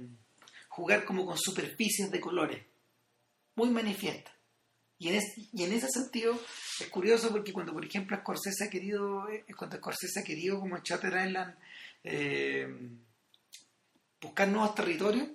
jugar 0.74 1.04
como 1.04 1.26
con 1.26 1.36
superficies 1.38 2.10
de 2.10 2.20
colores. 2.20 2.64
Muy 3.56 3.70
manifiesta. 3.70 4.30
Y 4.98 5.08
en, 5.08 5.16
es- 5.16 5.34
y 5.52 5.64
en 5.64 5.72
ese 5.72 5.88
sentido 5.88 6.32
es 6.80 6.88
curioso 6.88 7.30
porque 7.30 7.52
cuando 7.52 7.72
por 7.72 7.84
ejemplo 7.84 8.16
Scorsese 8.18 8.64
ha 8.64 8.70
querido 8.70 9.28
eh, 9.28 9.44
cuando 9.56 9.76
Scorsese 9.76 10.20
ha 10.20 10.24
querido 10.24 10.60
como 10.60 10.76
en 10.76 10.82
Shutter 10.82 11.26
Island 11.26 11.54
eh, 12.04 12.68
buscar 14.20 14.48
nuevos 14.48 14.74
territorios 14.74 15.28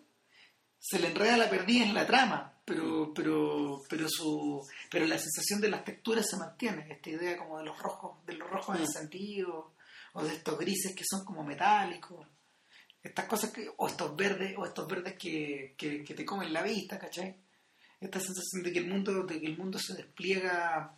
se 0.79 0.99
le 0.99 1.07
enreda 1.07 1.35
la 1.37 1.49
perdida 1.49 1.83
en 1.85 1.93
la 1.93 2.07
trama 2.07 2.53
pero 2.63 3.13
pero 3.13 3.81
pero 3.89 4.07
su 4.09 4.65
pero 4.89 5.05
la 5.05 5.17
sensación 5.19 5.59
de 5.61 5.69
las 5.69 5.83
texturas 5.85 6.25
se 6.29 6.37
mantiene. 6.37 6.87
Esta 6.91 7.09
idea 7.09 7.37
como 7.37 7.59
de 7.59 7.65
los 7.65 7.77
rojos 7.79 8.25
de 8.25 8.33
los 8.33 8.49
rojos 8.49 8.77
Mm. 8.77 8.81
encendidos 8.81 9.65
o 10.13 10.23
de 10.23 10.33
estos 10.33 10.57
grises 10.57 10.95
que 10.95 11.03
son 11.07 11.23
como 11.25 11.43
metálicos 11.43 12.25
estas 13.07 13.25
cosas 13.25 13.51
que 13.51 13.69
o 13.77 13.87
estos 13.87 14.15
verdes 14.15 14.55
o 14.57 14.65
estos 14.65 14.87
verdes 14.87 15.13
que, 15.15 15.75
que, 15.77 16.03
que 16.03 16.13
te 16.13 16.25
comen 16.25 16.53
la 16.53 16.61
vista 16.63 16.97
¿cachai? 16.99 17.35
esta 17.99 18.19
sensación 18.19 18.63
de 18.63 18.71
que 18.71 18.79
el 18.79 18.87
mundo 18.87 19.23
de 19.23 19.39
que 19.39 19.45
el 19.47 19.57
mundo 19.57 19.79
se 19.79 19.95
despliega 19.95 20.95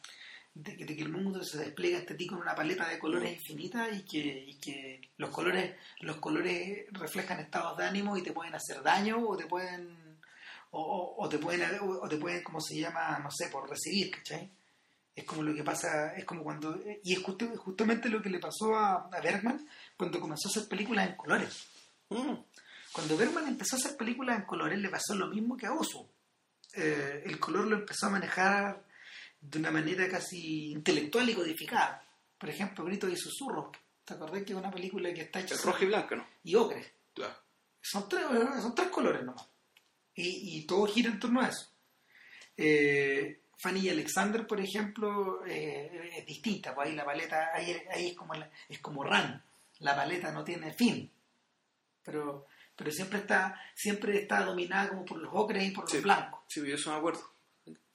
de 0.54 0.76
que, 0.76 0.84
de 0.86 0.96
que 0.96 1.04
el 1.04 1.10
mundo 1.10 1.44
se 1.44 1.58
despliega 1.60 2.00
este 2.00 2.16
tipo 2.16 2.36
en 2.36 2.42
una 2.42 2.56
paleta 2.56 2.88
de 2.90 3.00
colores 3.00 3.32
infinita 3.34 3.90
y 3.92 4.04
que, 4.04 4.20
y 4.48 4.56
que 4.60 5.00
los 5.18 5.30
colores 5.30 5.76
los 6.02 6.18
colores 6.18 6.86
reflejan 6.92 7.40
estados 7.40 7.78
de 7.78 7.86
ánimo 7.86 8.18
y 8.18 8.24
te 8.24 8.34
pueden 8.34 8.54
hacer 8.56 8.82
daño 8.84 9.26
o 9.28 9.38
te 9.38 9.46
pueden 9.46 10.18
o, 10.72 10.82
o- 10.82 11.24
o 11.26 11.30
te 11.30 11.38
pueden 11.40 11.62
o, 11.82 12.08
te 12.10 12.18
pueden 12.18 12.44
como 12.44 12.60
se 12.62 12.78
llama 12.80 13.20
no 13.20 13.30
sé 13.32 13.48
por 13.50 13.70
recibir 13.70 14.12
¿cachai? 14.12 14.50
es 15.16 15.24
como 15.24 15.44
lo 15.44 15.54
que 15.56 15.64
pasa 15.64 16.14
es 16.16 16.26
como 16.26 16.44
cuando 16.44 16.78
y 17.04 17.14
es 17.14 17.20
justo- 17.24 17.48
justamente 17.58 18.10
lo 18.10 18.22
que 18.22 18.30
le 18.30 18.40
pasó 18.40 18.76
a, 18.76 19.08
a 19.12 19.22
Bergman 19.22 19.66
cuando 19.96 20.20
comenzó 20.20 20.48
a 20.48 20.52
hacer 20.52 20.68
películas 20.68 21.08
en 21.10 21.16
colores 21.16 21.66
Mm. 22.10 22.34
cuando 22.92 23.18
Bergman 23.18 23.48
empezó 23.48 23.76
a 23.76 23.80
hacer 23.80 23.96
películas 23.98 24.38
en 24.40 24.46
colores 24.46 24.80
le 24.80 24.90
pasó 24.90 25.14
lo 25.16 25.28
mismo 25.28 25.56
que 25.56 25.68
a 25.68 25.74
Osu. 25.74 26.08
Eh, 26.74 27.24
el 27.26 27.40
color 27.40 27.68
lo 27.68 27.76
empezó 27.78 28.08
a 28.08 28.10
manejar 28.12 28.84
de 29.42 29.60
una 29.60 29.72
manera 29.72 30.08
casi 30.10 30.72
intelectual 30.72 31.30
y 31.30 31.36
codificada. 31.36 32.04
Por 32.38 32.50
ejemplo, 32.50 32.86
Gritos 32.86 33.12
y 33.12 33.18
Susurros. 33.18 33.68
¿Te 34.06 34.14
acordás 34.16 34.44
que 34.44 34.54
es 34.54 34.58
una 34.60 34.72
película 34.72 35.14
que 35.14 35.22
está 35.22 35.40
hecha 35.40 35.56
Es 35.56 35.64
roja 35.64 35.84
y 35.84 35.88
blanca, 35.88 36.16
¿no? 36.16 36.26
y 36.44 36.56
ocre? 36.56 36.94
Claro. 37.14 37.36
Son 37.82 38.10
tres, 38.10 38.24
son 38.62 38.74
tres 38.76 38.90
colores 38.90 39.24
nomás. 39.24 39.48
Y, 40.16 40.58
y 40.58 40.66
todo 40.66 40.86
gira 40.88 41.10
en 41.10 41.20
torno 41.20 41.42
a 41.42 41.48
eso. 41.48 41.70
Eh, 42.58 43.42
Fanny 43.58 43.82
y 43.82 43.90
Alexander, 43.90 44.46
por 44.48 44.60
ejemplo, 44.60 45.46
eh, 45.46 46.12
es 46.18 46.26
distinta. 46.26 46.74
Pues 46.74 46.90
ahí 46.90 46.96
la 46.96 47.06
paleta, 47.06 47.50
ahí, 47.54 47.76
ahí 47.92 48.08
es, 48.10 48.16
como 48.16 48.34
la- 48.34 48.50
es 48.68 48.80
como 48.80 49.04
Ran. 49.04 49.44
La 49.80 49.96
paleta 49.96 50.32
no 50.32 50.44
tiene 50.44 50.74
fin. 50.74 51.10
Pero, 52.12 52.48
pero 52.76 52.92
siempre 52.92 53.20
está 53.20 53.60
siempre 53.76 54.18
está 54.22 54.44
dominada 54.44 54.90
como 54.90 55.06
por 55.06 55.18
los 55.20 55.32
ocres 55.34 55.64
y 55.68 55.72
por 55.72 55.84
los 55.84 55.92
Sí. 55.92 56.00
blancos. 56.00 56.40
Sí, 56.48 56.60
yo 56.68 56.76
eso 56.76 56.92
me 56.92 56.98
acuerdo. 56.98 57.22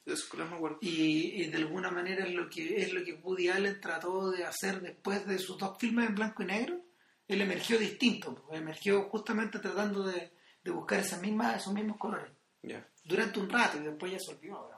Esos 0.07 0.25
colores 0.27 0.51
me 0.51 0.57
acuerdo. 0.59 0.79
Y, 0.83 1.43
y 1.43 1.47
de 1.49 1.57
alguna 1.57 1.91
manera 1.91 2.27
es 2.27 2.35
lo 2.35 2.49
que 2.51 2.83
es 2.83 2.93
lo 2.93 3.03
que 3.03 3.15
Woody 3.15 3.49
Allen 3.49 3.81
trató 3.81 4.31
de 4.31 4.45
hacer 4.45 4.81
después 4.83 5.27
de 5.27 5.39
sus 5.39 5.57
dos 5.59 5.79
filmes 5.79 6.09
en 6.09 6.15
blanco 6.15 6.43
y 6.43 6.47
negro. 6.47 6.81
Él 7.27 7.41
emergió 7.41 7.79
distinto, 7.79 8.35
pues, 8.35 8.61
emergió 8.61 9.05
justamente 9.09 9.59
tratando 9.59 10.03
de, 10.05 10.31
de 10.63 10.71
buscar 10.71 11.01
esas 11.01 11.23
mismas, 11.23 11.57
esos 11.57 11.73
mismos 11.73 11.97
colores 11.97 12.31
Ya. 12.63 12.87
durante 13.03 13.41
un 13.41 13.49
rato 13.49 13.79
y 13.79 13.85
después 13.85 14.13
ya 14.13 14.19
se 14.19 14.33
olvidó. 14.35 14.71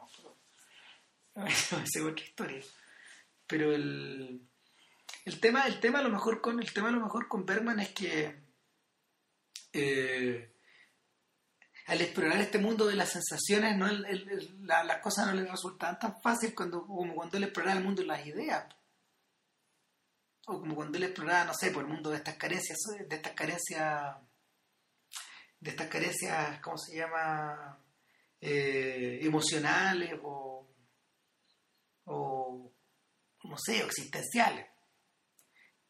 Esa 1.47 1.83
es 1.83 2.01
otra 2.03 2.25
historia. 2.25 2.63
Pero 3.49 3.73
el, 3.75 4.41
el 5.25 5.41
tema, 5.41 5.67
el 5.67 5.81
tema 5.81 5.99
a 5.99 6.03
lo 6.03 6.09
mejor 6.11 6.41
con 6.41 6.61
el 6.61 6.73
tema 6.73 6.89
a 6.89 6.93
lo 6.93 7.01
mejor 7.01 7.29
con 7.29 7.45
Bergman 7.45 7.81
es 7.81 7.91
que 7.91 8.35
eh, 9.77 10.53
al 11.87 12.01
explorar 12.01 12.39
este 12.41 12.59
mundo 12.59 12.87
de 12.87 12.97
las 12.97 13.11
sensaciones, 13.13 13.77
¿no? 13.77 13.87
La- 14.63 14.83
las 14.85 14.99
cosas 15.01 15.27
no 15.27 15.35
le 15.35 15.45
resultaban 15.49 15.99
tan 15.99 16.21
fácil 16.21 16.55
cuando, 16.55 16.85
como 16.87 17.15
cuando 17.15 17.37
él 17.37 17.45
exploraba 17.45 17.79
el 17.79 17.85
mundo 17.85 18.03
de 18.03 18.09
las 18.09 18.27
ideas. 18.27 18.67
O 20.49 20.61
como 20.61 20.75
cuando 20.75 20.97
él 20.99 21.05
exploraba, 21.05 21.45
no 21.45 21.55
sé, 21.55 21.71
por 21.71 21.83
el 21.85 21.89
mundo 21.89 22.11
de 22.11 22.17
estas 22.19 22.37
carencias, 22.37 22.79
de 23.09 23.15
estas 23.17 23.33
carencias, 23.33 24.17
de 25.61 25.71
estas 25.71 25.89
carencias, 25.89 26.61
¿cómo 26.61 26.79
se 26.79 26.97
llama? 26.97 27.79
Eh, 28.41 29.21
emocionales 29.23 30.13
o, 30.23 30.69
no 33.45 33.57
sé, 33.59 33.79
existenciales. 33.85 34.67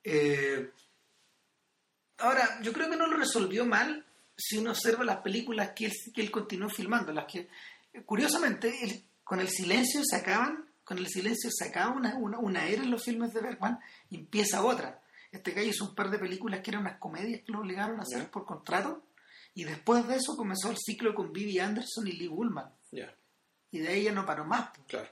Eh, 0.04 0.70
ahora, 2.18 2.60
yo 2.62 2.72
creo 2.72 2.88
que 2.90 2.96
no 2.96 3.06
lo 3.06 3.16
resolvió 3.16 3.64
mal 3.66 4.04
si 4.36 4.58
uno 4.58 4.70
observa 4.70 5.04
las 5.04 5.18
películas 5.18 5.70
que 5.74 5.86
él, 5.86 5.92
que 6.14 6.20
él 6.22 6.30
continuó 6.30 6.68
filmando, 6.68 7.12
las 7.12 7.24
que, 7.26 7.48
curiosamente, 8.04 8.72
él- 8.84 9.04
con 9.24 9.40
el 9.40 9.48
silencio 9.48 10.02
se 10.04 10.16
acaban, 10.16 10.70
con 10.84 10.98
el 10.98 11.08
silencio 11.08 11.50
se 11.52 11.64
acaba 11.68 11.94
una, 11.94 12.14
una, 12.16 12.38
una 12.38 12.66
era 12.68 12.82
en 12.82 12.90
los 12.90 13.02
filmes 13.04 13.32
de 13.34 13.40
Bergman 13.40 13.78
y 14.10 14.16
empieza 14.18 14.62
otra. 14.64 15.02
Este 15.32 15.50
gallo 15.52 15.68
hizo 15.70 15.84
un 15.84 15.94
par 15.94 16.10
de 16.10 16.18
películas 16.18 16.60
que 16.60 16.70
eran 16.70 16.82
unas 16.82 16.98
comedias 16.98 17.40
que 17.44 17.50
lo 17.52 17.60
obligaron 17.60 17.98
a 17.98 18.02
hacer 18.02 18.30
por 18.30 18.44
contrato 18.46 19.04
y 19.54 19.64
después 19.64 20.06
de 20.06 20.16
eso 20.16 20.36
comenzó 20.36 20.70
el 20.70 20.76
ciclo 20.78 21.14
con 21.14 21.32
Vivi 21.32 21.58
Anderson 21.58 22.06
y 22.06 22.12
Lee 22.12 22.28
Bullman 22.28 22.70
Ya. 22.92 23.12
y 23.72 23.78
de 23.80 23.88
ahí 23.88 24.04
ya 24.04 24.12
no 24.12 24.24
paró 24.24 24.44
más. 24.44 24.70
Claro. 24.86 25.08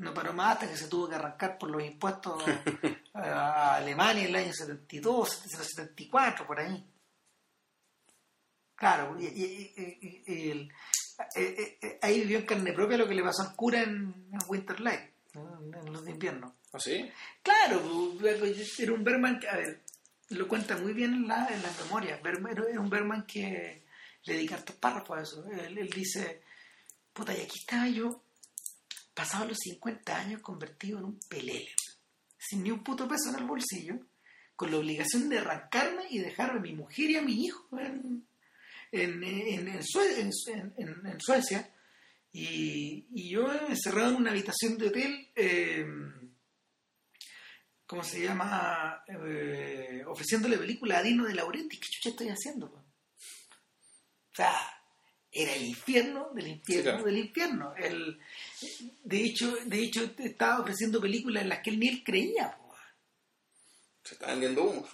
No 0.00 0.14
paró 0.14 0.32
más 0.32 0.54
hasta 0.54 0.68
que 0.70 0.76
se 0.76 0.88
tuvo 0.88 1.08
que 1.08 1.14
arrancar 1.16 1.58
por 1.58 1.70
los 1.70 1.82
impuestos 1.84 2.42
a 3.14 3.74
Alemania 3.76 4.22
en 4.24 4.28
el 4.30 4.36
año 4.36 4.52
72, 4.52 5.28
74, 5.46 6.46
por 6.46 6.58
ahí. 6.60 6.86
Claro, 8.74 9.16
y, 9.20 9.26
y- 9.26 9.74
y- 9.76 10.22
y 10.26 10.50
el- 10.50 10.72
eh, 11.36 11.78
eh, 11.82 11.98
ahí 12.00 12.20
vivió 12.20 12.38
en 12.38 12.46
carne 12.46 12.72
propia 12.72 12.96
lo 12.96 13.06
que 13.06 13.14
le 13.14 13.22
pasó 13.22 13.42
al 13.42 13.54
cura 13.54 13.82
en, 13.82 14.28
en 14.32 14.38
Winterlight, 14.48 15.10
en, 15.34 15.92
los 15.92 16.02
de 16.04 16.12
invierno. 16.12 16.56
¿Ah, 16.72 16.78
sí? 16.80 17.10
Claro, 17.42 17.82
era 18.24 18.92
un 18.94 19.04
Berman 19.04 19.38
que, 19.38 19.48
a 19.48 19.56
ver, 19.56 19.82
lo 20.30 20.48
cuenta 20.48 20.78
muy 20.78 20.94
bien 20.94 21.12
en 21.12 21.28
la, 21.28 21.46
en 21.48 21.60
las 21.62 21.78
memorias. 21.82 22.22
Berman- 22.22 22.52
Era 22.70 22.80
un 22.80 22.88
Berman 22.88 23.26
que 23.26 23.84
le 24.24 24.32
dedica 24.34 24.54
hartos 24.54 24.76
párrafos 24.76 25.18
a 25.18 25.22
eso. 25.22 25.44
Él, 25.50 25.76
él 25.76 25.90
dice, 25.90 26.42
puta, 27.12 27.34
y 27.36 27.42
aquí 27.42 27.58
estaba 27.58 27.86
yo, 27.88 28.22
pasado 29.14 29.46
los 29.46 29.58
50 29.58 30.16
años, 30.16 30.40
convertido 30.42 30.98
en 30.98 31.04
un 31.04 31.20
pelele, 31.28 31.68
sin 32.38 32.62
ni 32.62 32.70
un 32.70 32.82
puto 32.82 33.06
peso 33.08 33.30
en 33.30 33.36
el 33.36 33.44
bolsillo, 33.44 33.98
con 34.56 34.70
la 34.70 34.78
obligación 34.78 35.28
de 35.28 35.38
arrancarme 35.38 36.04
y 36.10 36.18
dejar 36.18 36.50
a 36.50 36.60
mi 36.60 36.72
mujer 36.74 37.10
y 37.10 37.16
a 37.16 37.22
mi 37.22 37.44
hijo 37.46 37.66
en, 37.78 38.26
en, 38.92 39.22
en, 39.24 39.68
en 39.68 39.82
Sue- 39.82 40.20
en- 40.20 40.30
en- 40.48 40.74
en- 40.76 41.06
en 41.06 41.20
Suecia. 41.20 41.74
Y, 42.32 43.06
y 43.12 43.30
yo 43.30 43.52
encerrado 43.52 44.10
en 44.10 44.16
una 44.16 44.30
habitación 44.30 44.78
de 44.78 44.86
hotel, 44.88 45.32
eh, 45.34 45.84
¿cómo 47.86 48.04
se 48.04 48.22
llama? 48.22 49.02
Eh, 49.08 50.04
ofreciéndole 50.06 50.56
película 50.58 50.98
a 50.98 51.02
Dino 51.02 51.24
de 51.24 51.34
Laurenti. 51.34 51.78
¿Qué 51.80 51.88
chucha 51.88 52.10
estoy 52.10 52.28
haciendo? 52.28 52.66
O 52.66 54.34
sea, 54.34 54.52
era 55.32 55.54
el 55.54 55.64
infierno 55.66 56.30
del 56.34 56.48
infierno 56.48 56.82
Sí, 56.82 56.88
claro. 56.88 57.04
del 57.04 57.18
infierno. 57.18 57.74
El, 57.76 58.18
de, 59.04 59.24
hecho, 59.24 59.54
de 59.66 59.78
hecho, 59.82 60.10
estaba 60.18 60.60
ofreciendo 60.60 61.00
películas 61.00 61.42
en 61.42 61.48
las 61.50 61.60
que 61.62 61.70
él 61.70 61.78
ni 61.78 61.88
él 61.88 62.02
creía. 62.04 62.56
po. 62.56 62.74
Se 64.04 64.14
está 64.14 64.26
vendiendo 64.28 64.64
humo. 64.64 64.88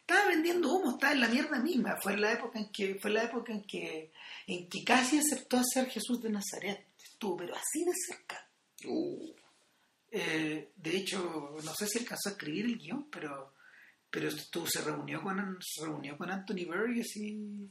Estaba 0.00 0.28
vendiendo 0.28 0.74
humo, 0.74 0.90
estaba 0.90 1.12
en 1.12 1.20
la 1.20 1.28
mierda 1.28 1.60
misma. 1.60 1.96
Fue 2.02 2.16
la 2.16 2.32
época 2.32 2.58
en 2.58 2.70
que, 2.72 2.96
fue 3.00 3.10
la 3.10 3.22
época 3.24 3.52
en 3.52 3.62
que, 3.64 4.12
en 4.46 4.68
que 4.68 4.82
casi 4.84 5.18
aceptó 5.18 5.58
a 5.58 5.62
ser 5.64 5.88
Jesús 5.88 6.20
de 6.20 6.30
Nazaret. 6.30 6.88
Estuvo, 7.02 7.36
pero 7.36 7.54
así 7.54 7.84
de 7.84 7.92
cerca. 8.08 8.48
Uh, 8.86 9.32
Eh, 10.12 10.72
de 10.74 10.96
hecho, 10.96 11.54
no 11.62 11.72
sé 11.74 11.86
si 11.86 11.98
alcanzó 12.00 12.30
a 12.30 12.32
escribir 12.32 12.64
el 12.64 12.76
guion, 12.78 13.08
pero, 13.08 13.54
pero 14.10 14.28
estuvo, 14.28 14.66
se 14.66 14.80
reunió 14.82 15.22
con 15.22 15.56
se 15.60 15.84
reunió 15.84 16.16
con 16.18 16.28
Anthony 16.30 16.64
Burgess 16.66 17.16
y 17.16 17.70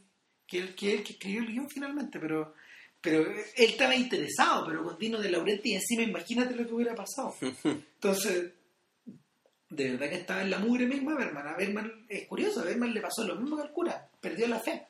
que 0.49 0.59
él 0.59 0.76
que, 0.76 0.93
él 0.93 1.03
que 1.03 1.13
escribió 1.13 1.41
el 1.41 1.47
guion 1.47 1.69
finalmente, 1.69 2.19
pero 2.19 2.53
pero 3.01 3.21
él 3.31 3.45
estaba 3.55 3.95
interesado, 3.95 4.65
pero 4.65 4.84
con 4.84 4.97
Dino 4.97 5.19
de 5.19 5.31
Laurenti 5.31 5.73
encima, 5.73 6.03
imagínate 6.03 6.55
lo 6.55 6.65
que 6.65 6.73
hubiera 6.73 6.95
pasado. 6.95 7.34
Entonces, 7.63 8.51
de 9.69 9.91
verdad 9.91 10.09
que 10.09 10.15
estaba 10.15 10.41
en 10.41 10.49
la 10.49 10.59
mugre 10.59 10.85
misma 10.85 11.15
Berman. 11.15 11.47
A 11.47 11.55
Berman 11.55 12.05
es 12.09 12.27
curioso, 12.27 12.59
a 12.59 12.65
Berman 12.65 12.93
le 12.93 13.01
pasó 13.01 13.23
lo 13.26 13.35
mismo 13.35 13.55
que 13.55 13.63
al 13.63 13.71
cura, 13.71 14.09
perdió 14.19 14.47
la 14.47 14.59
fe. 14.59 14.88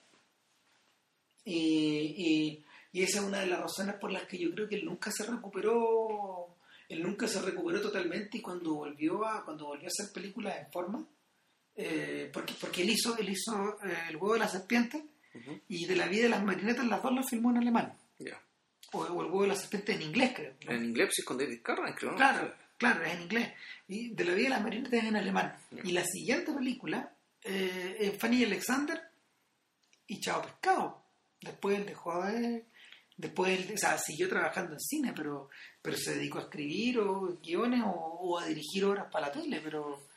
Y, 1.45 2.15
y, 2.18 2.65
y 2.91 3.03
esa 3.03 3.19
es 3.19 3.26
una 3.26 3.41
de 3.41 3.48
las 3.48 3.60
razones 3.60 3.95
por 3.95 4.11
las 4.11 4.23
que 4.23 4.40
yo 4.40 4.52
creo 4.52 4.68
que 4.68 4.76
él 4.76 4.86
nunca 4.86 5.11
se 5.11 5.26
recuperó, 5.26 6.57
él 6.88 7.03
nunca 7.03 7.27
se 7.27 7.41
recuperó 7.41 7.80
totalmente 7.80 8.40
y 8.40 8.41
cuando 8.41 8.73
volvió 8.73 9.23
a, 9.26 9.45
cuando 9.45 9.68
volvió 9.68 9.86
a 9.86 9.94
hacer 9.95 10.11
películas 10.11 10.57
en 10.57 10.72
forma, 10.72 11.07
eh, 11.76 12.30
porque, 12.34 12.56
porque 12.60 12.81
él 12.81 12.90
hizo, 12.90 13.15
él 13.18 13.30
hizo 13.30 13.77
eh, 13.86 13.95
El 14.10 14.18
huevo 14.18 14.34
de 14.34 14.40
la 14.40 14.49
serpiente 14.49 15.06
ujú, 15.34 15.60
y 15.68 15.85
de 15.85 15.95
la 15.95 16.07
vida 16.07 16.23
de 16.23 16.30
las 16.30 16.43
marinetas 16.43 16.85
las 16.85 17.01
dos 17.03 17.14
las 17.14 17.30
filmó 17.30 17.51
en 17.51 17.57
alemán. 17.57 17.93
ya. 18.19 18.39
O, 18.91 18.99
o 19.01 19.06
El 19.06 19.11
huevo 19.11 19.41
de 19.43 19.49
la 19.49 19.56
serpiente 19.56 19.93
en 19.93 20.01
inglés, 20.01 20.31
creo. 20.35 20.53
¿no? 20.65 20.72
En 20.72 20.85
inglés 20.85 21.10
sí 21.14 21.22
con 21.23 21.38
David 21.38 21.61
Carran, 21.61 21.93
creo. 21.93 22.11
¿no? 22.11 22.18
Claro, 22.18 22.53
claro, 22.77 23.03
es 23.03 23.14
en 23.14 23.22
inglés. 23.22 23.53
Y 23.88 24.10
de 24.15 24.26
la 24.26 24.34
vida 24.34 24.45
de 24.45 24.49
las 24.49 24.64
marionetas 24.64 24.93
es 24.93 25.03
en 25.06 25.15
alemán. 25.15 25.56
Ya. 25.72 25.81
Y 25.84 25.91
la 25.91 26.03
siguiente 26.06 26.51
película 26.53 27.11
eh, 27.43 27.97
es 27.99 28.18
Fanny 28.19 28.43
Alexander 28.45 28.99
y 30.07 30.19
Chao 30.19 30.41
Pescado. 30.41 31.03
Después 31.41 31.77
él 31.77 31.85
dejó 31.85 32.23
de... 32.26 32.65
Después, 33.15 33.69
o 33.73 33.77
sea, 33.77 33.97
siguió 33.97 34.30
trabajando 34.30 34.72
en 34.73 34.80
cine, 34.80 35.14
pero, 35.14 35.49
pero 35.81 35.97
se 35.97 36.15
dedicó 36.15 36.39
a 36.39 36.43
escribir 36.43 36.99
o 36.99 37.38
guiones 37.43 37.81
o, 37.85 37.89
o 37.91 38.39
a 38.39 38.45
dirigir 38.45 38.85
obras 38.85 39.07
para 39.11 39.27
la 39.27 39.31
tele, 39.34 39.60
pero, 39.61 40.07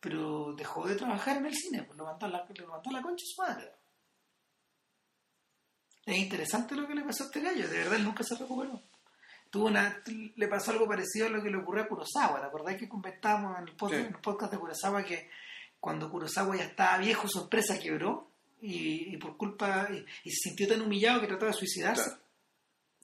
pero 0.00 0.54
dejó 0.54 0.88
de 0.88 0.94
trabajar 0.96 1.36
en 1.36 1.44
el 1.46 1.54
cine, 1.54 1.82
pues 1.82 2.00
a 2.00 2.04
la, 2.26 2.38
a 2.38 2.90
la 2.92 3.02
concha 3.02 3.24
su 3.26 3.42
madre. 3.42 3.70
Es 6.08 6.18
interesante 6.18 6.74
lo 6.74 6.86
que 6.88 6.94
le 6.94 7.02
pasó 7.02 7.24
a 7.24 7.26
este 7.26 7.40
gallo, 7.40 7.68
de 7.68 7.76
verdad 7.78 7.94
él 7.96 8.04
nunca 8.04 8.22
se 8.24 8.34
recuperó 8.36 8.80
tuvo 9.50 9.68
una 9.68 10.02
le 10.36 10.46
pasó 10.48 10.72
algo 10.72 10.86
parecido 10.86 11.26
a 11.26 11.30
lo 11.30 11.42
que 11.42 11.48
le 11.48 11.56
ocurrió 11.56 11.84
a 11.84 11.88
Kurosawa 11.88 12.38
¿te 12.38 12.46
acordás 12.46 12.76
que 12.76 12.86
comentábamos 12.86 13.58
en 13.58 13.68
el 13.68 13.74
podcast, 13.76 14.00
Sí. 14.02 14.06
en 14.08 14.14
el 14.14 14.20
podcast 14.20 14.52
de 14.52 14.58
Kurosawa 14.58 15.02
que 15.04 15.30
cuando 15.80 16.10
Kurosawa 16.10 16.54
ya 16.56 16.64
estaba 16.64 16.98
viejo 16.98 17.26
su 17.28 17.40
empresa 17.40 17.78
quebró 17.78 18.30
y, 18.60 19.14
y 19.14 19.16
por 19.16 19.38
culpa 19.38 19.88
y, 19.90 20.04
y 20.24 20.30
se 20.30 20.50
sintió 20.50 20.68
tan 20.68 20.82
humillado 20.82 21.22
que 21.22 21.28
trató 21.28 21.46
de 21.46 21.54
suicidarse 21.54 22.04
Claro. 22.04 22.20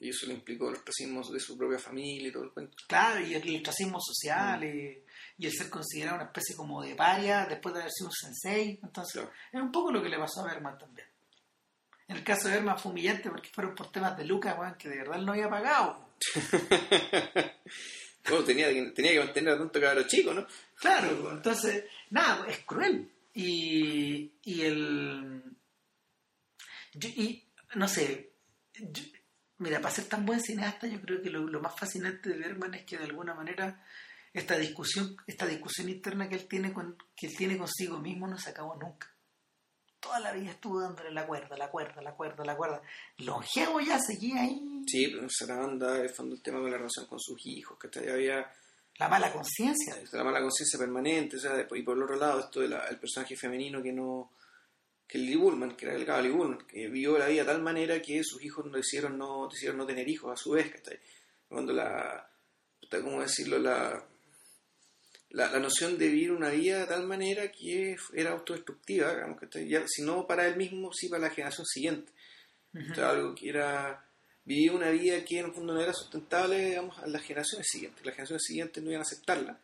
Y 0.01 0.10
eso 0.10 0.26
le 0.26 0.35
implicó 0.35 0.70
los 0.70 0.85
racismos 0.85 1.32
de 1.32 1.40
su 1.40 1.56
propia 1.56 1.78
familia 1.78 2.28
y 2.28 2.32
todo 2.32 2.43
el 2.44 2.51
cuento. 2.51 2.76
Claro, 2.89 3.24
y 3.24 3.32
el 3.35 3.56
ostracismo 3.56 3.98
social 4.01 4.62
y, 4.64 5.02
y 5.39 5.47
el 5.47 5.52
ser 5.52 5.70
considerado 5.70 6.16
una 6.16 6.26
especie 6.26 6.55
como 6.56 6.82
de 6.82 6.94
paria 6.94 7.47
después 7.47 7.74
de 7.74 7.81
haber 7.81 7.93
sido 7.93 8.09
un 8.09 8.12
sensei. 8.12 8.78
Entonces, 8.82 9.12
Claro. 9.14 9.31
es 9.52 9.62
un 9.62 9.72
poco 9.72 9.93
lo 9.93 10.02
que 10.02 10.09
le 10.10 10.18
pasó 10.18 10.40
a 10.43 10.48
Berman 10.52 10.76
también. 10.76 11.06
En 12.09 12.16
el 12.16 12.24
caso 12.24 12.48
de 12.48 12.55
Berman 12.55 12.78
fue 12.78 12.93
humillante 12.93 13.31
porque 13.31 13.48
fueron 13.48 13.74
por 13.74 13.90
temas 13.90 14.16
de 14.16 14.24
Lucas, 14.24 14.56
weón, 14.59 14.74
que 14.74 14.89
de 14.89 14.98
verdad 14.98 15.18
él 15.18 15.24
no 15.26 15.32
había 15.32 15.48
pagado. 15.48 16.10
Bueno, 18.26 18.43
tenía, 18.44 18.72
que- 18.72 18.90
tenía 18.93 19.12
que 19.12 19.18
mantener 19.18 19.52
a 19.55 19.59
tanto 19.59 19.78
cabrón 19.78 20.06
chico, 20.06 20.32
¿no? 20.32 20.47
Claro, 20.81 21.31
entonces, 21.32 21.85
nada, 22.09 22.47
es 22.48 22.60
cruel. 22.60 23.10
Y, 23.35 24.32
y 24.43 24.62
el. 24.62 25.43
yo- 26.94 27.09
y 27.10 27.47
no 27.74 27.86
sé. 27.86 28.32
yo- 28.72 29.02
mira, 29.59 29.78
para 29.82 29.94
ser 29.94 30.06
tan 30.06 30.24
buen 30.24 30.40
cineasta, 30.40 30.86
yo 30.86 31.02
creo 31.02 31.20
que 31.20 31.28
lo, 31.28 31.40
lo 31.47 31.60
más 31.60 31.78
fascinante 31.78 32.31
de 32.31 32.36
Bergman 32.39 32.72
es 32.74 32.85
que 32.85 32.97
de 32.97 33.05
alguna 33.05 33.35
manera 33.35 33.85
esta 34.32 34.56
discusión, 34.56 35.14
esta 35.26 35.47
discusión 35.47 35.90
interna 35.90 36.26
que 36.26 36.36
él 36.36 36.48
tiene 36.48 36.72
con, 36.72 36.97
que 37.14 37.26
él 37.26 37.36
tiene 37.36 37.59
consigo 37.59 37.98
mismo 38.01 38.26
no 38.26 38.39
se 38.39 38.48
acabó 38.51 38.74
nunca. 38.76 39.14
Toda 40.05 40.20
la 40.20 40.32
vida 40.32 40.51
estuvo 40.51 40.81
dándole 40.82 41.10
la 41.12 41.26
cuerda, 41.26 41.56
la 41.56 41.70
cuerda, 41.70 42.02
la 42.02 42.12
cuerda, 42.12 42.44
la 42.44 42.56
cuerda. 42.56 42.82
Longevo 43.18 43.81
ya 43.81 43.98
seguía 43.98 44.43
ahí. 44.43 44.82
Sí, 44.86 45.06
pero 45.09 45.22
en 45.22 45.31
Saranda, 45.31 45.98
el 45.98 46.10
fondo 46.10 46.35
el 46.35 46.43
tema 46.43 46.60
con 46.60 46.70
la 46.70 46.76
relación 46.76 47.06
con 47.06 47.18
sus 47.18 47.39
hijos, 47.47 47.78
que 47.78 48.10
había 48.10 48.47
La 48.98 49.09
mala 49.09 49.32
conciencia. 49.32 49.97
la 50.12 50.24
mala 50.24 50.43
conciencia 50.43 50.78
permanente, 50.78 51.36
o 51.36 51.40
sea, 51.40 51.66
y 51.74 51.82
por 51.82 51.97
el 51.97 52.02
otro 52.02 52.16
lado, 52.16 52.40
esto 52.40 52.60
del 52.60 52.76
personaje 53.01 53.35
femenino 53.35 53.82
que 53.82 53.93
no. 53.94 54.32
que 55.09 55.16
el 55.16 55.24
Lee 55.24 55.36
Bullman, 55.36 55.74
que 55.74 55.86
era 55.86 55.94
el 55.94 56.22
Lee 56.22 56.31
Bullman, 56.31 56.66
que 56.66 56.86
vivió 56.89 57.16
la 57.16 57.28
vida 57.28 57.44
de 57.44 57.52
tal 57.52 57.62
manera 57.62 58.02
que 58.02 58.22
sus 58.22 58.44
hijos 58.44 58.66
no 58.66 58.76
decidieron 58.76 59.16
no, 59.16 59.48
decidieron 59.48 59.78
no 59.78 59.86
tener 59.86 60.06
hijos 60.06 60.31
a 60.31 60.36
su 60.36 60.51
vez, 60.51 60.70
¿cachai? 60.70 61.01
Cuando 61.48 61.72
la. 61.72 62.28
¿cómo 63.02 63.22
decirlo? 63.22 63.59
La, 63.59 64.05
la, 65.35 65.51
la 65.51 65.59
noción 65.59 65.98
de 65.98 66.09
vivir 66.09 66.32
una 66.32 66.51
vida 66.51 66.81
de 66.81 66.86
tal 66.86 67.06
manera 67.06 67.51
que 67.52 67.97
era 68.15 68.31
autodestructiva, 68.32 69.12
digamos, 69.15 69.39
¿cachai? 69.40 69.69
Ya, 69.69 69.82
si 69.86 70.02
no 70.02 70.27
para 70.27 70.47
él 70.47 70.56
mismo, 70.56 70.93
sí 70.93 71.09
para 71.09 71.23
la 71.28 71.31
generación 71.31 71.66
siguiente. 71.66 72.12
Sea, 72.94 73.11
algo 73.11 73.35
que 73.35 73.48
era 73.51 74.05
vivir 74.44 74.73
una 74.73 74.90
vida 74.90 75.24
que 75.24 75.39
en 75.39 75.47
el 75.47 75.52
fondo 75.52 75.74
no 75.74 75.81
era 75.81 75.93
sustentable 75.93 76.70
digamos, 76.70 76.98
a 76.98 77.06
las 77.06 77.23
generaciones 77.23 77.69
siguientes. 77.70 78.05
Las 78.05 78.15
generaciones 78.16 78.43
siguientes 78.44 78.82
no 78.82 78.90
iban 78.90 79.01
a 79.01 79.02
aceptarla 79.02 79.61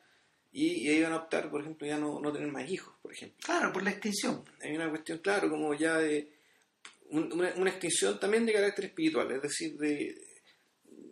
y, 0.52 0.88
y 0.88 0.92
iban 0.92 1.12
a 1.12 1.16
optar, 1.16 1.50
por 1.50 1.60
ejemplo, 1.60 1.86
ya 1.86 1.98
no, 1.98 2.20
no 2.20 2.32
tener 2.32 2.48
más 2.52 2.68
hijos, 2.70 2.94
por 3.02 3.12
ejemplo. 3.12 3.38
Claro, 3.44 3.72
por 3.72 3.82
la 3.82 3.90
extinción. 3.90 4.44
Hay 4.62 4.74
una 4.76 4.88
cuestión, 4.90 5.18
claro, 5.18 5.50
como 5.50 5.74
ya 5.74 5.98
de 5.98 6.32
un- 7.10 7.32
una, 7.32 7.52
una 7.56 7.70
extinción 7.70 8.18
también 8.20 8.46
de 8.46 8.52
carácter 8.52 8.84
espiritual, 8.86 9.30
es 9.32 9.42
decir, 9.42 9.76
de, 9.76 10.16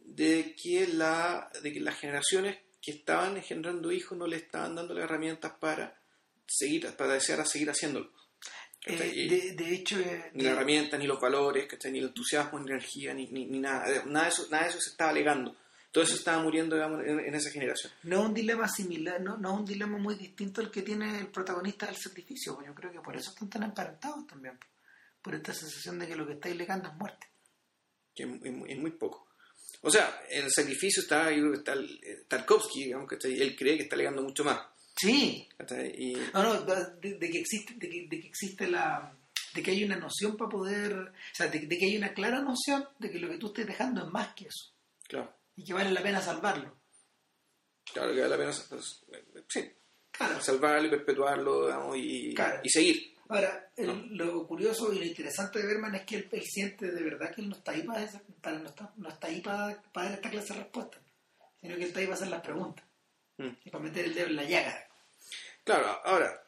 de, 0.07 0.55
que 0.61 0.87
la, 0.89 1.51
de 1.63 1.73
que 1.73 1.81
las 1.81 1.99
generaciones 1.99 2.59
que 2.81 2.93
estaban 2.93 3.37
engendrando 3.37 3.91
hijos 3.93 4.17
no 4.17 4.27
le 4.27 4.37
estaban 4.37 4.75
dando 4.75 4.95
las 4.95 5.05
herramientas 5.05 5.53
para 5.61 5.99
seguir, 6.47 6.91
para 6.97 7.15
desear 7.15 7.41
a 7.41 7.45
seguir 7.45 7.69
haciéndolo. 7.71 8.11
Eh, 8.87 8.97
de, 9.29 9.53
de 9.65 9.75
hecho, 9.75 9.99
eh, 9.99 10.31
ni 10.35 10.43
de- 10.45 10.49
las 10.49 10.57
herramientas, 10.57 10.99
ni 10.99 11.07
los 11.07 11.21
valores, 11.21 11.67
¿cachai? 11.67 11.91
ni 11.93 11.99
el 11.99 12.07
entusiasmo, 12.07 12.59
ni 12.61 12.69
la 12.69 12.75
energía, 12.77 13.13
ni, 13.13 13.27
ni, 13.27 13.47
ni 13.47 13.59
nada. 13.59 13.85
Eh, 13.93 14.03
Nada 14.07 14.27
de, 14.27 14.31
eso, 14.31 14.47
nada 14.51 14.63
de 14.65 14.71
eso 14.71 14.81
se 14.81 14.91
estaba 14.91 15.11
alegando. 15.11 15.57
Todo 15.91 16.05
eso 16.05 16.15
estaba 16.15 16.41
muriendo 16.43 16.77
digamos, 16.77 17.03
en, 17.05 17.19
en 17.21 17.35
esa 17.35 17.51
generación. 17.51 17.93
no 18.05 18.21
es 18.21 18.27
un 18.27 18.35
dilema 18.35 18.69
similar, 18.69 19.21
no, 19.21 19.37
no 19.37 19.55
es 19.55 19.59
un 19.61 19.65
dilema 19.67 19.99
muy 19.99 20.15
distinto 20.15 20.61
al 20.61 20.71
que 20.71 20.83
tiene 20.83 21.19
el 21.19 21.27
protagonista 21.29 21.87
del 21.87 21.97
sacrificio. 21.97 22.55
pues 22.55 22.67
Yo 22.69 22.75
creo 22.75 22.93
que 22.93 23.01
por 23.01 23.17
eso 23.17 23.31
están 23.31 23.51
tan 23.51 23.63
emparentados 23.65 24.27
también. 24.27 24.59
Por 25.21 25.35
esta 25.35 25.53
sensación 25.53 25.99
de 25.99 26.07
que 26.07 26.15
lo 26.15 26.27
que 26.27 26.35
estáis 26.35 26.55
legando 26.57 26.89
es 26.89 26.95
muerte. 26.95 27.27
Que 28.15 28.23
es, 28.23 28.29
es 28.45 28.55
es 28.69 28.79
muy 28.79 28.93
poco. 28.93 29.28
O 29.83 29.91
sea, 29.91 30.23
en 30.29 30.45
el 30.45 30.51
sacrificio 30.51 31.03
está, 31.03 31.29
que 31.29 31.53
está 31.55 31.75
eh, 31.75 32.25
Tarkovsky, 32.29 32.85
digamos, 32.85 33.09
¿cachai? 33.09 33.41
Él 33.41 33.55
cree 33.57 33.77
que 33.77 33.85
está 33.85 33.95
alegando 33.97 34.23
mucho 34.23 34.45
más. 34.45 34.61
Sí, 35.01 35.49
no, 36.35 36.43
no, 36.43 36.63
de, 36.63 37.15
de 37.15 37.31
que 37.31 37.39
existe, 37.39 37.75
de 37.75 37.89
que, 37.89 38.07
de 38.09 38.21
que 38.21 38.27
existe 38.27 38.67
la, 38.69 39.17
de 39.55 39.63
que 39.63 39.71
hay 39.71 39.85
una 39.85 39.97
noción 39.97 40.37
para 40.37 40.51
poder, 40.51 40.93
o 40.93 41.13
sea, 41.35 41.47
de, 41.47 41.61
de 41.61 41.79
que 41.79 41.85
hay 41.87 41.97
una 41.97 42.13
clara 42.13 42.41
noción 42.41 42.85
de 42.99 43.09
que 43.11 43.21
lo 43.21 43.29
que 43.29 43.39
tú 43.39 43.47
estés 43.49 43.67
dejando 43.69 44.05
es 44.05 44.13
más 44.13 44.35
que 44.35 44.47
eso 44.49 44.73
claro. 45.07 45.33
y 45.55 45.65
que 45.65 45.73
vale 45.73 45.93
la 45.93 46.03
pena 46.03 46.21
salvarlo. 46.21 46.77
Claro, 47.93 48.13
que 48.13 48.21
vale 48.23 48.31
la 48.31 48.37
pena 48.39 48.53
pues, 48.69 49.05
sí, 49.49 49.71
Claro. 50.11 50.41
salvarlo 50.41 50.89
y 50.89 50.91
perpetuarlo, 50.91 51.67
digamos, 51.67 51.97
y, 51.97 52.35
Claro. 52.35 52.61
y 52.65 52.69
seguir. 52.69 53.15
Ahora, 53.29 53.71
el- 53.77 54.17
lo 54.17 54.47
curioso 54.47 54.93
y 54.93 54.99
lo 54.99 55.05
interesante 55.05 55.59
de 55.59 55.67
Berman 55.67 55.95
es 55.97 56.03
que 56.07 56.17
él, 56.17 56.29
él 56.33 56.43
siente 56.45 56.91
de 56.91 57.03
verdad 57.03 57.35
que 57.35 57.43
él 57.43 57.49
no 57.51 57.57
está 57.57 57.73
ahí 57.73 57.83
para, 57.83 58.03
esa- 58.03 58.23
para- 58.41 58.59
no, 58.59 58.69
está, 58.69 58.93
no 58.97 59.09
está 59.09 59.27
ahí 59.27 59.41
para, 59.43 59.83
para 59.93 60.07
dar 60.09 60.15
esta 60.17 60.31
clase 60.31 60.55
de 60.55 60.61
respuestas, 60.61 61.01
sino 61.61 61.75
que 61.77 61.83
él 61.83 61.89
está 61.89 62.01
ahí 62.01 62.07
para 62.07 62.17
hacer 62.17 62.29
las 62.29 62.41
preguntas 62.43 62.85
Mm. 63.37 63.49
y 63.65 63.71
para 63.71 63.85
meter 63.85 64.05
el 64.07 64.15
dedo 64.15 64.27
en 64.29 64.37
la 64.37 64.45
llaga. 64.45 64.89
Claro, 65.65 65.87
ahora, 66.05 66.43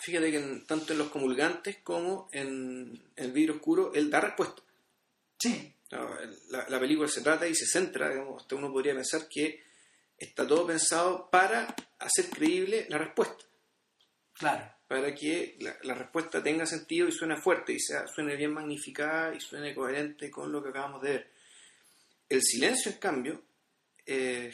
fíjate 0.00 0.30
que 0.30 0.36
en- 0.36 0.66
tanto 0.66 0.92
en 0.92 0.98
Los 0.98 1.08
Comulgantes 1.08 1.78
como 1.82 2.28
en 2.32 3.10
El 3.16 3.32
Vidrio 3.32 3.54
Oscuro, 3.56 3.92
él 3.94 4.10
da 4.10 4.20
respuesta. 4.20 4.62
Sí, 5.38 5.74
No, 5.92 6.08
La, 6.50 6.68
la 6.68 6.78
película 6.78 7.08
se 7.08 7.20
trata 7.20 7.48
y 7.48 7.54
se 7.56 7.66
centra, 7.66 8.08
digamos, 8.10 8.42
hasta 8.42 8.54
uno 8.54 8.70
podría 8.70 8.94
pensar 8.94 9.26
que 9.28 9.60
está 10.16 10.46
todo 10.46 10.64
pensado 10.64 11.28
para 11.30 11.74
hacer 11.98 12.28
creíble 12.30 12.86
la 12.88 12.98
respuesta, 12.98 13.44
claro. 14.34 14.72
Para 14.90 15.14
que 15.14 15.54
la, 15.60 15.76
la 15.84 15.94
respuesta 15.94 16.42
tenga 16.42 16.66
sentido 16.66 17.06
y 17.06 17.12
suene 17.12 17.36
fuerte, 17.36 17.72
y 17.74 17.78
sea, 17.78 18.08
suene 18.08 18.34
bien 18.34 18.52
magnificada 18.52 19.32
y 19.32 19.38
suene 19.40 19.72
coherente 19.72 20.28
con 20.28 20.50
lo 20.50 20.60
que 20.60 20.70
acabamos 20.70 21.00
de 21.02 21.10
ver. 21.10 21.30
El 22.28 22.42
silencio, 22.42 22.90
en 22.90 22.98
cambio, 22.98 23.42
eh, 24.04 24.52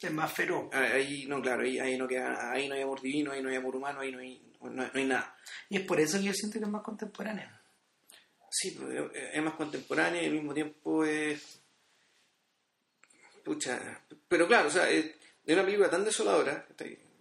Es 0.00 0.12
más 0.12 0.32
feroz. 0.32 0.72
ahí 0.72 1.26
no, 1.26 1.42
claro, 1.42 1.64
ahí, 1.64 1.80
ahí 1.80 1.98
no 1.98 2.06
queda, 2.06 2.52
ahí 2.52 2.68
no 2.68 2.76
hay 2.76 2.82
amor 2.82 3.00
divino, 3.00 3.32
ahí 3.32 3.42
no 3.42 3.48
hay 3.48 3.56
amor 3.56 3.74
humano, 3.74 4.00
ahí 4.02 4.12
no 4.12 4.20
hay, 4.20 4.40
no, 4.60 4.70
no 4.70 4.88
hay 4.94 5.04
nada. 5.04 5.36
Y 5.68 5.78
es 5.78 5.82
por 5.82 5.98
eso 5.98 6.18
que 6.18 6.24
yo 6.26 6.32
siento 6.32 6.60
que 6.60 6.64
es 6.64 6.70
más 6.70 6.82
contemporáneo. 6.84 7.48
Sí, 8.48 8.70
pues, 8.70 8.94
es- 9.14 9.34
es 9.34 9.42
más 9.42 9.54
contemporánea 9.54 10.22
y 10.22 10.26
al 10.26 10.32
mismo 10.32 10.54
tiempo 10.54 11.04
es. 11.04 11.60
Pucha. 13.44 14.00
Pero 14.28 14.46
claro, 14.46 14.68
o 14.68 14.70
sea, 14.70 14.88
es, 14.90 15.06
es 15.44 15.54
una 15.54 15.64
película 15.64 15.90
tan 15.90 16.04
desoladora. 16.04 16.66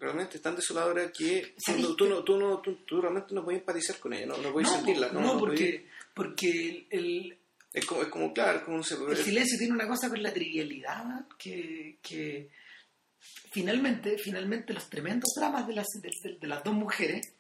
Realmente 0.06 0.38
es 0.38 0.42
tan 0.42 0.56
desoladora 0.56 1.12
que 1.12 1.42
tú, 1.56 1.62
¿Sabes 1.66 1.82
no- 1.82 1.96
tú, 1.96 2.08
no, 2.08 2.24
tú, 2.24 2.38
no- 2.38 2.60
tú- 2.62 2.78
tú 2.86 3.02
realmente 3.02 3.34
no 3.34 3.44
puedes 3.44 3.60
empatizar 3.62 3.98
con 4.00 4.14
ella, 4.14 4.26
no, 4.28 4.38
no 4.38 4.52
puedes 4.54 4.70
sentirla. 4.70 5.10
No, 5.12 5.20
no, 5.22 5.38
porque, 5.40 5.88
porque 6.14 6.88
el, 6.90 7.38
es, 7.74 7.86
como, 7.86 8.02
es 8.04 8.08
como, 8.10 8.34
claro, 8.34 8.64
como 8.64 8.78
no 8.78 8.84
el 9.12 9.18
silencio 9.18 9.58
tiene 9.58 9.74
una 9.74 9.88
cosa 9.88 10.08
con 10.10 10.22
la 10.24 10.32
trivialidad 10.34 11.28
que, 11.38 11.98
que 12.02 12.50
finalmente, 13.52 14.18
finalmente 14.18 14.74
los 14.74 14.90
tremendos 14.90 15.32
dramas 15.36 15.68
de 15.68 15.74
las, 15.74 15.88
de, 16.02 16.10
de- 16.30 16.38
de 16.40 16.48
las 16.48 16.64
dos 16.64 16.74
mujeres 16.74 17.34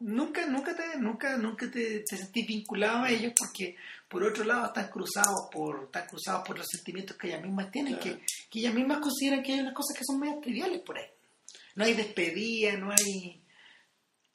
nunca, 0.00 0.46
nunca 0.46 0.74
te, 0.76 0.98
nunca, 0.98 1.36
nunca 1.38 1.70
te, 1.70 2.00
te 2.08 2.16
sentís 2.16 2.46
vinculado 2.46 3.04
a 3.04 3.10
ellos 3.10 3.32
porque 3.36 3.76
por 4.08 4.22
otro 4.22 4.44
lado 4.44 4.66
están 4.66 4.88
cruzados 4.88 5.48
por, 5.50 5.84
están 5.84 6.06
cruzados 6.06 6.46
por 6.46 6.58
los 6.58 6.66
sentimientos 6.70 7.16
que 7.16 7.28
ellas 7.28 7.42
mismas 7.42 7.70
tienen, 7.70 7.96
Claro. 7.96 8.18
que, 8.18 8.24
que 8.50 8.58
ellas 8.60 8.74
mismas 8.74 8.98
consideran 9.00 9.42
que 9.42 9.52
hay 9.54 9.60
unas 9.60 9.74
cosas 9.74 9.96
que 9.98 10.04
son 10.04 10.20
medias 10.20 10.40
triviales 10.40 10.80
por 10.82 10.98
ahí. 10.98 11.06
No 11.76 11.84
hay 11.84 11.94
despedida, 11.94 12.76
no 12.76 12.90
hay, 12.90 13.40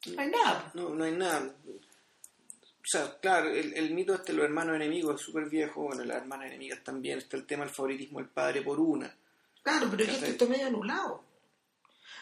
no 0.08 0.22
hay 0.22 0.30
nada. 0.30 0.72
no, 0.74 0.90
no 0.90 1.04
hay 1.04 1.12
nada. 1.12 1.54
O 1.66 2.84
sea, 2.84 3.20
claro, 3.20 3.50
el, 3.50 3.74
el 3.74 3.94
mito 3.94 4.14
este 4.14 4.32
de 4.32 4.38
los 4.38 4.46
hermanos 4.46 4.76
enemigos 4.76 5.20
es 5.20 5.26
súper 5.26 5.50
viejo, 5.50 5.84
bueno, 5.84 6.04
las 6.04 6.18
hermanas 6.18 6.48
enemigas 6.48 6.84
también, 6.84 7.20
está 7.20 7.38
el 7.38 7.46
tema 7.46 7.64
del 7.64 7.74
favoritismo 7.74 8.20
del 8.20 8.30
padre 8.30 8.62
por 8.62 8.80
una. 8.80 9.14
Claro, 9.62 9.88
pero 9.92 10.04
es 10.04 10.10
que 10.10 10.16
esto 10.16 10.26
está 10.32 10.46
medio 10.46 10.68
anulado. 10.68 11.24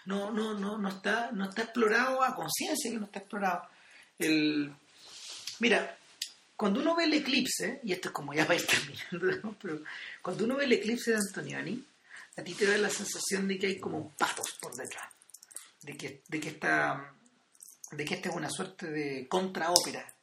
No, 0.06 0.32
no, 0.32 0.58
no, 0.58 0.78
no 0.78 0.90
está, 0.90 1.32
no 1.32 1.46
está 1.46 1.64
explorado 1.64 2.24
a 2.24 2.36
conciencia 2.36 2.92
que 2.92 2.98
no 2.98 3.06
está 3.06 3.20
explorado. 3.20 3.64
El, 4.18 4.74
mira, 5.60 5.98
cuando 6.56 6.82
uno 6.82 6.96
ve 6.96 7.06
el 7.06 7.14
eclipse, 7.14 7.80
y 7.84 7.94
esto 7.94 8.10
es 8.10 8.14
como 8.14 8.34
ya 8.34 8.46
va 8.46 8.54
a 8.54 8.58
ir 8.58 8.66
terminando, 9.12 9.42
¿no? 9.44 9.56
pero 9.62 9.82
cuando 10.22 10.44
uno 10.44 10.56
ve 10.58 10.66
el 10.66 10.74
eclipse 10.74 11.12
de 11.12 11.18
Antonioni, 11.18 11.86
a 12.38 12.44
ti 12.44 12.54
te 12.54 12.66
da 12.66 12.78
la 12.78 12.90
sensación 12.90 13.48
de 13.48 13.58
que 13.58 13.68
hay 13.68 13.80
como 13.80 13.98
un 13.98 14.16
patos 14.16 14.58
por 14.62 14.76
detrás, 14.76 15.12
de 15.82 15.98
que, 15.98 16.24
de 16.28 16.40
que 16.40 16.50
esta, 16.50 17.14
de 17.92 18.06
que 18.06 18.16
esta 18.16 18.30
es 18.30 18.36
una 18.36 18.50
suerte 18.50 18.90
de 18.90 19.28
contraópera. 19.28 20.16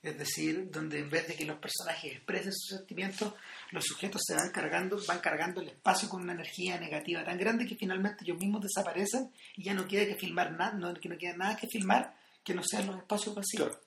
Es 0.00 0.16
decir, 0.16 0.70
donde 0.70 1.00
en 1.00 1.10
vez 1.10 1.26
de 1.26 1.34
que 1.34 1.44
los 1.44 1.58
personajes 1.58 2.12
expresen 2.12 2.52
sus 2.52 2.78
sentimientos, 2.78 3.34
los 3.72 3.84
sujetos 3.84 4.22
se 4.24 4.34
van 4.34 4.50
cargando, 4.50 4.96
van 5.06 5.18
cargando 5.18 5.60
el 5.60 5.68
espacio 5.68 6.08
con 6.08 6.22
una 6.22 6.34
energía 6.34 6.78
negativa 6.78 7.24
tan 7.24 7.36
grande 7.36 7.66
que 7.66 7.74
finalmente 7.74 8.24
ellos 8.24 8.38
mismos 8.38 8.62
desaparecen 8.62 9.32
y 9.56 9.64
ya 9.64 9.74
no 9.74 9.88
queda 9.88 10.06
que 10.06 10.14
filmar 10.14 10.52
nada, 10.52 10.72
no, 10.74 10.94
que 10.94 11.08
no 11.08 11.18
queda 11.18 11.36
nada 11.36 11.56
que 11.56 11.66
filmar 11.66 12.16
que 12.44 12.54
no 12.54 12.62
sean 12.62 12.86
los 12.86 12.96
espacios 12.96 13.34
vacíos. 13.34 13.68
Claro. 13.68 13.84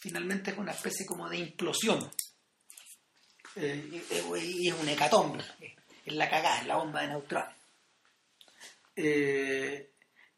Finalmente 0.00 0.50
es 0.50 0.58
una 0.58 0.72
especie 0.72 1.06
como 1.06 1.28
de 1.28 1.38
implosión. 1.38 2.10
Eh, 3.56 3.88
y, 3.90 4.36
y 4.38 4.68
es 4.68 4.74
un 4.74 4.88
hecatombe. 4.88 5.44
Es 6.10 6.16
la 6.16 6.28
cagada, 6.28 6.60
es 6.60 6.66
la 6.66 6.76
bomba 6.76 7.02
de 7.02 7.08
neutrones. 7.08 7.54
Eh, 8.96 9.90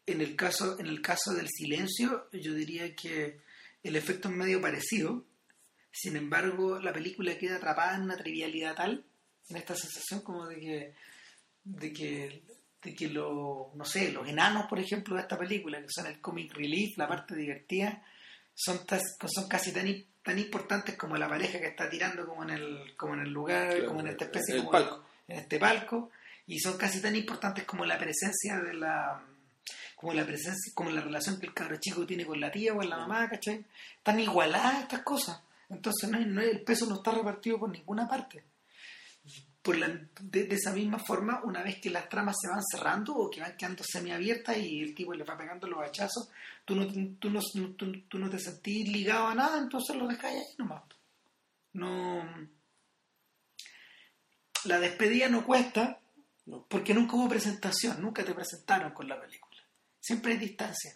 en 0.05 0.21
el 0.21 0.35
caso, 0.35 0.79
en 0.79 0.87
el 0.87 1.01
caso 1.01 1.33
del 1.33 1.47
silencio, 1.49 2.27
yo 2.31 2.53
diría 2.53 2.95
que 2.95 3.41
el 3.83 3.95
efecto 3.95 4.29
es 4.29 4.35
medio 4.35 4.61
parecido. 4.61 5.23
Sin 5.91 6.15
embargo, 6.15 6.79
la 6.79 6.93
película 6.93 7.37
queda 7.37 7.57
atrapada 7.57 7.95
en 7.95 8.03
una 8.03 8.17
trivialidad 8.17 8.75
tal, 8.75 9.03
en 9.49 9.57
esta 9.57 9.75
sensación 9.75 10.21
como 10.21 10.47
de 10.47 10.59
que, 10.59 10.95
de 11.63 11.93
que, 11.93 12.43
de 12.81 12.95
que 12.95 13.07
los, 13.09 13.73
no 13.75 13.85
sé, 13.85 14.11
los 14.11 14.27
enanos, 14.27 14.65
por 14.67 14.79
ejemplo, 14.79 15.15
de 15.15 15.21
esta 15.21 15.37
película, 15.37 15.79
que 15.81 15.87
son 15.89 16.07
el 16.07 16.19
comic 16.19 16.53
relief, 16.53 16.97
la 16.97 17.07
parte 17.07 17.35
divertida, 17.35 18.03
son, 18.53 18.79
tas- 18.85 19.15
son 19.27 19.47
casi 19.47 19.71
tan, 19.71 19.87
tan 20.23 20.39
importantes 20.39 20.95
como 20.97 21.15
la 21.17 21.27
pareja 21.29 21.59
que 21.59 21.67
está 21.67 21.89
tirando 21.89 22.25
como 22.25 22.43
en 22.43 22.49
el, 22.51 22.95
como 22.97 23.13
en 23.13 23.21
el 23.21 23.29
lugar, 23.31 23.69
Claro, 23.69 23.85
como 23.87 23.99
en 24.01 24.07
esta 24.07 24.25
especie 24.25 24.55
en 24.55 24.59
el 24.61 24.65
como 24.65 24.77
de- 24.79 24.85
palco. 24.85 25.05
En 25.27 25.37
este 25.39 25.59
palco, 25.59 26.11
y 26.47 26.59
son 26.59 26.77
casi 26.77 27.01
tan 27.01 27.15
importantes 27.15 27.63
como 27.65 27.85
la 27.85 27.97
presencia 27.97 28.57
de 28.59 28.73
la 28.73 29.21
como 29.95 30.13
la 30.13 30.25
presencia, 30.25 30.73
como 30.75 30.89
la 30.91 30.99
relación 30.99 31.39
que 31.39 31.45
el 31.45 31.53
cabro 31.53 31.77
chico 31.79 32.05
tiene 32.05 32.25
con 32.25 32.39
la 32.39 32.51
tía 32.51 32.73
o 32.73 32.77
con 32.77 32.89
la 32.89 32.97
mamá, 32.97 33.29
¿cachai? 33.29 33.63
Están 33.97 34.19
igualadas 34.19 34.81
estas 34.83 35.01
cosas. 35.03 35.39
Entonces 35.69 36.09
no 36.09 36.19
no 36.19 36.41
el 36.41 36.61
peso 36.61 36.85
no 36.87 36.95
está 36.95 37.11
repartido 37.11 37.57
por 37.57 37.69
ninguna 37.69 38.05
parte. 38.07 38.43
Por 39.61 39.77
la- 39.77 39.87
de, 40.19 40.43
de 40.43 40.55
esa 40.55 40.73
misma 40.73 40.99
forma, 40.99 41.39
una 41.45 41.63
vez 41.63 41.79
que 41.79 41.89
las 41.89 42.09
tramas 42.09 42.35
se 42.41 42.49
van 42.49 42.61
cerrando 42.69 43.15
o 43.15 43.29
que 43.31 43.39
van 43.39 43.55
quedando 43.55 43.81
semiabiertas 43.89 44.57
y 44.57 44.81
el 44.81 44.93
tipo 44.93 45.13
le 45.13 45.23
va 45.23 45.37
pegando 45.37 45.67
los 45.67 45.79
hachazos, 45.81 46.29
tú 46.65 46.75
no, 46.75 46.85
tú 47.17 47.29
no, 47.29 47.39
tú, 47.77 48.01
tú 48.09 48.19
no 48.19 48.29
te 48.29 48.39
sentís 48.39 48.89
ligado 48.91 49.27
a 49.27 49.35
nada, 49.35 49.57
entonces 49.57 49.95
lo 49.95 50.05
dejas 50.05 50.25
ahí 50.33 50.41
nomás. 50.57 50.83
No. 51.71 52.25
La 54.65 54.79
despedida 54.79 55.29
no 55.29 55.45
cuesta 55.45 55.99
porque 56.67 56.93
nunca 56.93 57.15
hubo 57.15 57.29
presentación, 57.29 58.01
nunca 58.01 58.23
te 58.23 58.33
presentaron 58.33 58.91
con 58.93 59.07
la 59.07 59.19
película. 59.19 59.61
Siempre 59.99 60.33
hay 60.33 60.37
distancia. 60.37 60.95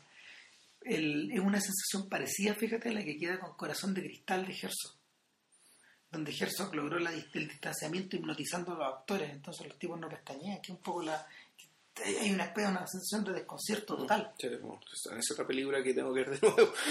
Es 0.82 1.40
una 1.40 1.60
sensación 1.60 2.08
parecida, 2.10 2.54
fíjate, 2.54 2.90
a 2.90 2.94
la 2.94 3.04
que 3.04 3.18
queda 3.18 3.40
con 3.40 3.56
Corazón 3.56 3.94
de 3.94 4.02
Cristal 4.02 4.46
de 4.46 4.54
Herzog, 4.54 4.96
donde 6.12 6.32
Herzog 6.32 6.74
logró 6.74 7.00
la, 7.00 7.12
el 7.12 7.48
distanciamiento 7.48 8.16
hipnotizando 8.16 8.74
a 8.74 8.78
los 8.78 8.94
actores, 8.94 9.30
entonces 9.32 9.68
los 9.68 9.78
tipos 9.78 10.00
no 10.00 10.08
pestañean, 10.08 10.62
que 10.62 10.72
un 10.72 10.80
poco 10.80 11.04
la... 11.04 11.26
hay 12.06 12.32
una, 12.32 12.46
especie- 12.46 12.70
una 12.70 12.86
sensación 12.88 13.24
de 13.26 13.34
desconcierto 13.34 13.96
total. 13.98 14.32
Sí, 14.38 14.48
como, 14.62 14.80
es 15.18 15.32
otra 15.32 15.46
película 15.48 15.82
que 15.84 15.94
tengo 15.94 16.14
que 16.14 16.22
ver 16.24 16.40
de 16.40 16.48
nuevo. 16.48 16.74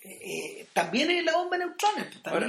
Eh, 0.00 0.60
eh, 0.60 0.66
también 0.72 1.10
es 1.10 1.24
la 1.24 1.32
bomba 1.36 1.58
de 1.58 1.66
neutrones, 1.66 2.06
pues, 2.06 2.32
Ahora, 2.32 2.46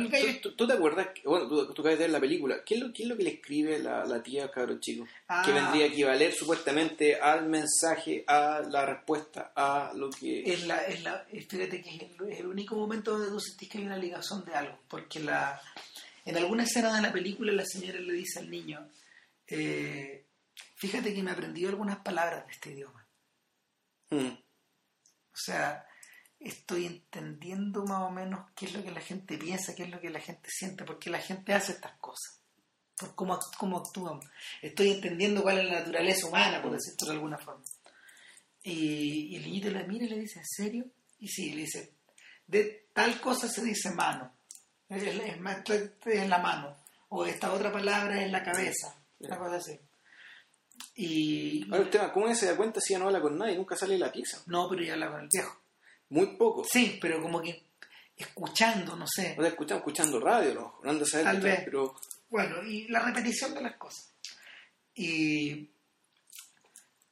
¿tú, 0.56 0.68
te 0.68 0.74
acuerdas? 0.74 1.08
que- 1.16 1.28
bueno, 1.28 1.48
tú, 1.50 1.74
tú 1.74 1.82
acabas 1.82 1.98
de 1.98 2.04
ver 2.06 2.12
la 2.12 2.20
película. 2.20 2.64
¿Qué 2.64 2.76
es 2.76 2.80
lo, 2.80 2.94
qué 2.94 3.04
es 3.04 3.10
lo 3.10 3.18
que 3.18 3.24
le 3.24 3.32
escribe 3.32 3.80
la, 3.80 4.06
la 4.06 4.22
tía 4.22 4.50
cabrón 4.52 4.80
chico? 4.80 5.08
Ah. 5.28 5.42
Que 5.44 5.52
vendría 5.52 5.86
a 5.86 5.88
equivaler 5.88 6.32
supuestamente 6.32 7.16
al 7.20 7.48
mensaje, 7.50 8.24
a 8.28 8.62
la 8.70 8.86
respuesta, 8.86 9.52
a 9.56 9.92
lo 9.96 10.12
que... 10.12 10.44
es 10.44 10.68
la, 10.68 10.78
es 10.86 11.02
la, 11.04 11.26
es- 11.32 11.48
fíjate 11.48 11.82
que 11.82 11.90
es 11.96 12.02
el, 12.04 12.30
es 12.32 12.40
el 12.40 12.46
único 12.48 12.76
momento 12.76 13.12
donde 13.18 13.30
tú 13.32 13.40
sentís 13.40 13.68
que 13.68 13.80
hay 13.80 13.86
una 13.86 13.98
ligación 13.98 14.46
de 14.46 14.54
algo, 14.54 14.78
porque 14.88 15.20
la, 15.20 15.60
en 16.26 16.38
alguna 16.38 16.64
escena 16.64 16.96
de 16.96 17.02
la 17.02 17.12
película 17.12 17.52
la 17.52 17.66
señora 17.66 18.00
le 18.00 18.14
dice 18.14 18.40
al 18.40 18.50
niño, 18.52 18.88
eh, 19.48 20.24
fíjate 20.80 21.14
que 21.14 21.22
me 21.22 21.30
he 21.30 21.34
aprendido 21.34 21.70
algunas 21.70 22.00
palabras 22.00 22.46
de 22.48 22.52
este 22.54 22.72
idioma. 22.72 23.08
Mm, 24.10 24.30
O 24.30 25.38
sea, 25.42 25.86
estoy 26.40 26.86
entendiendo 26.86 27.84
más 27.86 28.02
o 28.02 28.12
menos 28.12 28.50
qué 28.56 28.66
es 28.66 28.74
lo 28.74 28.84
que 28.84 28.92
la 28.92 29.02
gente 29.02 29.38
piensa, 29.38 29.76
qué 29.76 29.84
es 29.84 29.90
lo 29.90 30.00
que 30.00 30.10
la 30.10 30.20
gente 30.20 30.50
siente, 30.50 30.84
por 30.86 30.98
qué 30.98 31.10
la 31.10 31.20
gente 31.20 31.54
hace 31.54 31.74
estas 31.74 31.98
cosas, 32.00 32.42
por 32.98 33.14
cómo, 33.16 33.38
cómo 33.58 33.78
actúan. 33.78 34.20
Estoy 34.62 34.92
entendiendo 34.92 35.44
cuál 35.44 35.60
es 35.60 35.66
la 35.66 35.80
naturaleza 35.82 36.28
humana, 36.28 36.62
por 36.62 36.72
decirlo 36.72 37.08
de 37.08 37.14
alguna 37.14 37.38
forma. 37.38 37.64
Y, 38.64 39.28
y 39.32 39.36
el 39.36 39.44
niñito 39.44 39.70
le 39.70 39.86
mira 39.88 40.06
y 40.06 40.10
le 40.10 40.20
dice, 40.20 40.40
¿en 40.40 40.46
serio? 40.48 40.86
Y 41.20 41.28
sí, 41.28 41.52
le 41.52 41.62
dice, 41.62 41.94
de 42.48 42.90
tal 42.94 43.20
cosa 43.22 43.48
se 43.48 43.64
dice 43.64 43.92
mano, 43.92 44.34
es, 44.90 45.04
es 45.04 46.30
la 46.30 46.38
mano, 46.40 46.78
o 47.10 47.26
esta 47.26 47.54
otra 47.54 47.72
palabra 47.72 48.22
es 48.24 48.32
la 48.32 48.44
cabeza, 48.44 48.96
una 49.20 49.38
cosa 49.38 49.58
así. 49.58 49.80
Y 50.96 51.64
Ahora 51.72 51.84
el 51.84 51.90
tema, 51.90 52.12
¿cómo 52.12 52.26
ella 52.28 52.36
se 52.36 52.46
da 52.48 52.58
cuenta 52.58 52.80
si 52.82 52.94
ella 52.94 53.00
no 53.02 53.08
habla 53.08 53.22
con 53.22 53.38
nadie? 53.38 53.56
Nunca 53.56 53.76
sale 53.76 53.94
de 53.94 54.00
la 54.00 54.12
pieza. 54.12 54.42
no, 54.48 54.68
pero 54.70 54.84
ya 54.84 54.94
habla 54.94 55.12
con 55.12 55.22
el 55.22 55.28
viejo. 55.32 55.60
Muy 56.10 56.36
poco. 56.38 56.64
Sí, 56.64 56.98
pero 57.02 57.22
como 57.22 57.42
que 57.42 57.64
escuchando, 58.18 58.96
no 58.96 59.06
sé. 59.08 59.36
O 59.38 59.42
sea, 59.42 59.50
escuchamos 59.52 59.82
escuchando 59.82 60.20
radio, 60.20 60.54
¿no? 60.56 60.80
No 60.84 60.90
ando 60.92 61.04
a 61.06 61.08
saber 61.08 61.26
Tal 61.26 61.42
vez. 61.42 61.62
pero 61.66 61.96
Bueno, 62.30 62.64
y 62.64 62.88
la 62.88 63.00
repetición 63.00 63.54
de 63.54 63.62
las 63.62 63.76
cosas. 63.78 64.12
Y 64.96 65.70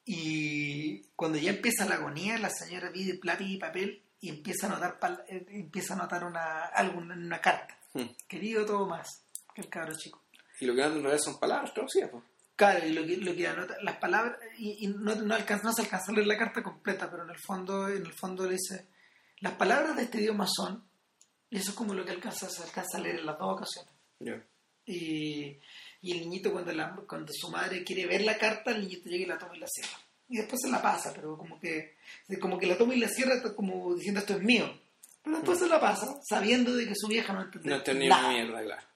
Y 0.05 1.01
cuando 1.15 1.37
ya 1.37 1.51
empieza 1.51 1.85
la 1.85 1.95
agonía, 1.95 2.37
la 2.37 2.49
señora 2.49 2.91
pide 2.91 3.19
lápiz 3.23 3.45
y 3.49 3.57
papel 3.57 4.01
y 4.21 4.29
empieza 4.29 4.67
a 4.67 4.69
notar, 4.69 4.99
pal- 4.99 5.23
eh, 5.27 5.45
empieza 5.49 5.93
a 5.93 5.97
notar 5.97 6.23
una, 6.23 6.65
algo 6.67 7.01
en 7.01 7.11
una 7.11 7.41
carta. 7.41 7.77
Hmm. 7.93 8.05
Querido 8.27 8.65
Tomás, 8.65 9.07
que 9.53 9.61
el 9.61 9.69
cabro 9.69 9.93
chico. 9.97 10.23
Y 10.59 10.65
lo 10.65 10.73
que 10.75 10.81
en 10.83 10.93
realidad 11.03 11.17
son 11.23 11.39
palabras 11.39 11.73
traducidas, 11.73 12.09
pues. 12.09 12.23
Claro, 12.57 12.85
y 12.87 12.91
lo 12.91 13.05
que, 13.05 13.17
lo 13.17 13.35
que 13.35 13.47
anota, 13.47 13.77
las 13.83 13.97
palabras, 13.97 14.37
y, 14.57 14.85
y 14.85 14.87
no, 14.87 15.13
no, 15.15 15.35
alcanza, 15.35 15.67
no 15.67 15.73
se 15.73 15.83
alcanza 15.83 16.11
a 16.11 16.15
leer 16.15 16.27
la 16.27 16.37
carta 16.37 16.63
completa, 16.63 17.09
pero 17.09 17.23
en 17.23 17.29
el 17.29 17.37
fondo, 17.37 17.87
en 17.87 18.03
el 18.05 18.13
fondo 18.13 18.45
le 18.45 18.53
dice, 18.53 18.87
las 19.41 19.53
palabras 19.53 19.95
de 19.95 20.03
este 20.03 20.19
idioma 20.19 20.47
son, 20.47 20.83
y 21.51 21.57
eso 21.57 21.69
es 21.69 21.75
como 21.77 21.93
lo 21.93 22.03
que 22.03 22.11
alcanza, 22.11 22.49
se 22.49 22.63
alcanza 22.63 22.97
a 22.97 23.01
leer 23.01 23.19
en 23.19 23.27
las 23.27 23.37
dos 23.37 23.53
ocasiones. 23.53 23.93
Ya. 24.19 24.43
Y, 24.87 25.55
y 26.01 26.11
el 26.11 26.21
niñito 26.21 26.51
cuando, 26.51 26.73
la, 26.73 26.95
cuando 27.07 27.31
su 27.31 27.49
madre 27.51 27.83
quiere 27.83 28.07
ver 28.07 28.21
la 28.21 28.37
carta, 28.39 28.71
el 28.71 28.81
niñito 28.81 29.07
llega 29.07 29.23
y 29.23 29.27
la 29.27 29.37
toma 29.37 29.55
y 29.55 29.59
la 29.59 29.67
cierra. 29.67 29.97
Y 30.27 30.37
después 30.37 30.59
se 30.59 30.71
la 30.71 30.81
pasa, 30.81 31.13
pero 31.13 31.37
como 31.37 31.59
que, 31.59 31.95
como 32.41 32.57
que 32.57 32.65
la 32.65 32.75
toma 32.77 32.95
y 32.95 32.99
la 32.99 33.07
cierra 33.07 33.35
como 33.55 33.93
diciendo 33.95 34.19
esto 34.19 34.33
es 34.33 34.41
mío. 34.41 34.67
Pero 35.23 35.37
después 35.37 35.59
se 35.59 35.67
la 35.67 35.79
pasa, 35.79 36.07
sabiendo 36.27 36.73
de 36.73 36.87
que 36.87 36.95
su 36.95 37.07
vieja 37.07 37.33
no 37.33 37.43
entiende 37.43 37.69
No 37.69 37.75
entendí 37.75 38.07
nada. 38.09 38.29
mierda, 38.29 38.63
claro. 38.63 38.87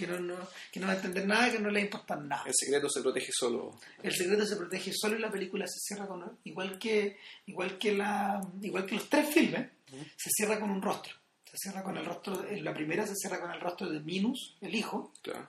Que 0.00 0.06
no, 0.06 0.18
no, 0.18 0.34
que 0.72 0.80
no 0.80 0.86
va 0.86 0.94
a 0.94 0.96
entender 0.96 1.26
nada, 1.26 1.52
que 1.52 1.58
no 1.58 1.68
le 1.68 1.74
va 1.74 1.78
a 1.80 1.84
importar 1.84 2.18
nada. 2.22 2.44
El 2.46 2.54
secreto 2.54 2.88
se 2.88 3.02
protege 3.02 3.30
solo. 3.32 3.78
El 4.02 4.14
secreto 4.14 4.46
se 4.46 4.56
protege 4.56 4.92
solo 4.94 5.16
y 5.16 5.20
la 5.20 5.30
película 5.30 5.66
se 5.66 5.78
cierra 5.78 6.06
con 6.08 6.38
igual 6.44 6.78
que 6.78 7.18
igual 7.46 7.76
que 7.78 7.92
la 7.92 8.40
igual 8.62 8.86
que 8.86 8.94
los 8.94 9.08
tres 9.10 9.28
filmes 9.34 9.68
se 10.16 10.30
cierra 10.30 10.58
con 10.58 10.70
un 10.70 10.80
rostro 10.80 11.14
se 11.44 11.56
cierra 11.58 11.82
con 11.82 11.96
el 11.98 12.04
rostro 12.06 12.46
en 12.48 12.64
la 12.64 12.72
primera 12.72 13.04
se 13.06 13.14
cierra 13.16 13.40
con 13.40 13.50
el 13.50 13.60
rostro 13.60 13.90
de 13.90 13.98
Minus 14.00 14.56
el 14.60 14.74
hijo 14.74 15.12
Claro. 15.20 15.48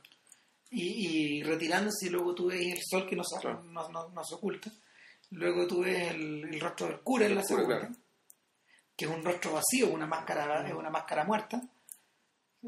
y, 0.71 1.37
y 1.39 1.43
retirándose 1.43 2.07
y 2.07 2.09
luego 2.09 2.33
tú 2.35 2.47
ves 2.47 2.59
el 2.73 2.79
sol 2.83 3.07
que 3.07 3.15
no 3.15 3.23
se, 3.23 3.39
Claro. 3.39 3.63
no, 3.63 3.87
no- 3.89 4.09
no 4.09 4.23
se 4.25 4.35
oculta 4.35 4.71
luego 5.29 5.67
tú 5.67 5.81
ves 5.81 6.11
el, 6.11 6.43
el 6.51 6.59
rostro 6.59 6.87
del 6.87 6.99
cura 7.01 7.25
en 7.27 7.35
la 7.35 7.43
segunda 7.43 7.79
claro. 7.79 7.95
que 8.97 9.05
es 9.05 9.11
un 9.11 9.23
rostro 9.23 9.53
vacío 9.53 9.89
una 9.93 10.07
máscara 10.07 10.67
es 10.67 10.73
una 10.73 10.89
máscara 10.89 11.23
muerta 11.23 11.61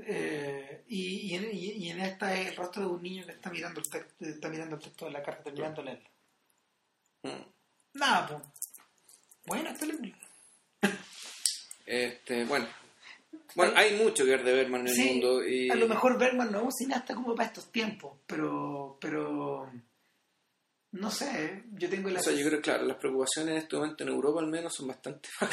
Eh, 0.01 0.83
y, 0.87 1.31
y, 1.31 1.35
en, 1.35 1.49
y- 1.53 1.89
en 1.89 1.99
esta 2.01 2.33
es 2.33 2.49
el 2.49 2.55
rostro 2.55 2.81
de 2.81 2.87
un 2.95 3.03
niño 3.03 3.25
que 3.25 3.33
está 3.33 3.49
mirando 3.51 3.79
el 3.79 3.89
texto, 3.89 4.25
está 4.25 4.49
mirando 4.49 4.75
el 4.77 4.81
texto 4.81 5.05
de 5.05 5.11
la 5.11 5.21
carta 5.23 5.43
terminando 5.43 5.81
de 5.81 5.85
leerlo 5.85 6.09
Mm. 7.25 7.97
Nada, 7.99 8.27
pues. 8.27 8.41
Buena 9.45 9.73
película. 9.73 10.17
Este, 11.85 12.43
bueno. 12.45 12.67
Bueno, 13.55 13.73
hay 13.75 13.95
mucho 13.95 14.23
que 14.25 14.31
ver 14.31 14.43
de 14.43 14.53
Berman 14.53 14.87
en 14.87 14.99
el 14.99 15.05
mundo 15.07 15.47
y 15.47 15.69
A 15.69 15.75
lo 15.75 15.87
mejor 15.87 16.17
Bergman 16.17 16.51
no 16.51 16.59
es 16.59 16.63
un 16.65 16.71
cineasta 16.71 17.13
como 17.15 17.35
para 17.35 17.47
estos 17.47 17.71
tiempos, 17.71 18.17
pero. 18.27 18.97
pero 18.99 19.71
no 20.93 21.11
sé, 21.11 21.63
yo 21.73 21.89
tengo 21.89 22.09
la. 22.09 22.19
o 22.19 22.23
sea, 22.23 22.33
yo 22.33 22.45
creo 22.47 22.59
que 22.59 22.61
claro, 22.63 22.85
las 22.85 22.97
preocupaciones 22.97 23.51
en 23.51 23.57
este 23.57 23.75
momento 23.75 24.03
en 24.03 24.09
Europa 24.09 24.39
al 24.39 24.47
menos 24.47 24.73
son 24.73 24.87
bastante 24.87 25.27
más, 25.41 25.49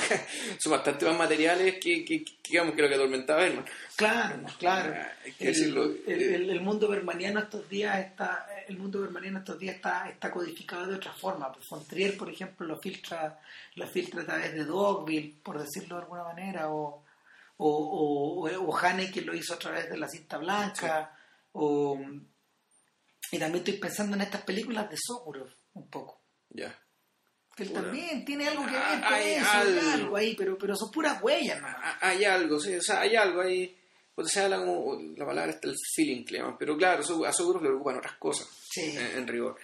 son 0.59 0.73
bastante 0.73 1.05
más 1.07 1.19
materiales 1.19 1.75
que, 1.81 2.05
que, 2.05 2.23
que, 2.25 2.33
digamos 2.49 2.75
que 2.75 2.83
lo 2.83 2.89
que 2.89 2.95
atormentaba 2.95 3.43
Berman. 3.43 3.65
Claro, 3.97 4.43
claro. 4.59 4.95
Hay 5.25 5.33
que 5.33 5.45
El, 5.49 5.55
decirlo. 5.55 5.85
el, 6.07 6.23
el- 6.23 6.51
el 6.51 6.61
mundo 6.61 6.89
bermaniano 6.89 7.41
estos 7.41 7.69
días 7.69 7.99
está. 7.99 8.47
El 8.69 8.77
mundo 8.79 9.01
bermaniano 9.01 9.39
estos 9.41 9.59
días 9.59 9.75
está, 9.77 10.09
está 10.09 10.31
codificado 10.31 10.87
de 10.87 10.95
otra 10.95 11.12
forma. 11.12 11.51
Pues 11.53 11.67
Fontrier, 11.67 12.17
por 12.17 12.31
ejemplo, 12.31 12.65
lo 12.67 12.79
filtra, 12.79 13.41
lo 13.75 13.87
filtra 13.89 14.23
a 14.23 14.27
través 14.27 14.55
de 14.55 14.65
Dogville, 14.65 15.35
por 15.43 15.59
decirlo 15.59 15.97
de 15.97 16.03
alguna 16.03 16.23
manera, 16.25 16.69
o, 16.71 17.03
o, 17.57 17.67
o, 17.67 18.49
o 18.49 18.77
Haneke 18.77 19.23
lo 19.23 19.35
hizo 19.35 19.55
a 19.55 19.59
través 19.59 19.91
de 19.91 19.97
la 19.97 20.07
cinta 20.09 20.39
blanca, 20.39 21.17
o 21.53 21.99
y 23.32 23.39
también 23.39 23.65
estoy 23.65 23.74
pensando 23.78 24.16
en 24.16 24.23
estas 24.23 24.43
películas 24.43 24.90
de 24.90 24.97
Sokurov 24.98 25.48
un 25.74 25.89
poco. 25.89 26.23
Ya. 26.51 26.77
Que 27.57 27.65
él 27.65 27.69
Pura. 27.70 27.82
también 27.82 28.24
tiene 28.24 28.48
algo 28.48 28.65
que 28.65 28.73
ver 28.73 28.82
Ah, 28.82 29.01
con 29.05 29.12
hay 29.15 29.28
eso, 29.32 29.47
hay 29.52 29.78
algo. 29.93 30.16
ahí, 30.16 30.35
pero, 30.36 30.57
pero 30.59 30.74
son 30.77 30.90
puras 30.90 31.20
huellas, 31.23 31.61
¿no? 31.61 31.69
Ah, 31.69 31.98
Hay 32.01 32.24
algo, 32.24 32.59
sí, 32.61 32.74
o 32.74 32.82
sea, 32.82 33.01
hay 33.01 33.16
algo 33.16 33.40
ahí. 33.40 33.77
Pues 34.15 34.32
se 34.32 34.40
habla 34.40 34.59
como, 34.59 34.98
la 35.16 35.24
palabra 35.24 35.52
está 35.52 35.69
el 35.69 35.77
feeling 35.94 36.24
que 36.24 36.32
le 36.32 36.39
llaman, 36.40 36.57
pero 36.59 36.77
claro, 36.77 37.02
a 37.27 37.32
Sokurov 37.32 37.62
le 37.62 37.69
preocupan 37.69 37.97
otras 37.98 38.15
cosas. 38.19 38.48
Sí. 38.69 38.97
en, 38.97 39.19
en 39.19 39.27
rigor. 39.28 39.57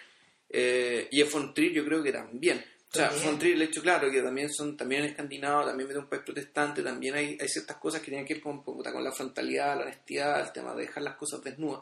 Eh, 0.48 1.08
y 1.10 1.20
a 1.22 1.26
Fontrier 1.26 1.72
yo 1.72 1.84
creo 1.84 2.02
que 2.02 2.12
también. 2.12 2.64
O 2.92 2.94
sea. 2.96 3.10
Fontrier, 3.10 3.56
el 3.56 3.62
hecho 3.62 3.82
claro, 3.82 4.10
que 4.10 4.22
también 4.22 4.48
son 4.52 4.76
también 4.76 5.04
escandinavos, 5.04 5.66
también 5.66 5.88
de 5.90 5.98
un 5.98 6.08
país 6.08 6.22
protestante, 6.24 6.82
también 6.82 7.14
hay, 7.16 7.36
hay 7.40 7.48
ciertas 7.48 7.76
cosas 7.78 8.00
que 8.00 8.06
tienen 8.10 8.24
que 8.26 8.34
ver 8.34 8.42
con, 8.42 8.62
con, 8.62 8.82
con 8.82 9.04
la 9.04 9.12
frontalidad, 9.12 9.76
la 9.76 9.82
honestidad, 9.82 10.40
el 10.40 10.52
tema 10.52 10.74
de 10.74 10.82
dejar 10.82 11.02
las 11.02 11.16
cosas 11.16 11.42
desnudas. 11.42 11.80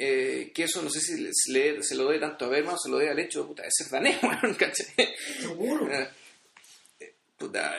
Eh, 0.00 0.52
que 0.54 0.62
eso 0.62 0.80
no 0.80 0.88
sé 0.90 1.00
si 1.00 1.20
le- 1.50 1.82
se, 1.82 1.94
lo 1.96 2.04
doy 2.04 2.20
tanto 2.20 2.44
a 2.44 2.48
Berman 2.48 2.74
o 2.76 2.78
se 2.78 2.88
lo 2.88 2.98
doy 2.98 3.08
al 3.08 3.18
hecho 3.18 3.44
puta, 3.46 3.64
de 3.64 3.68
ser 3.72 3.88
danés, 3.90 4.16
weón, 4.22 4.54
¿cachai? 4.54 4.86
Seguro. 5.40 5.88
Eh, 5.92 6.08
puta, 7.36 7.74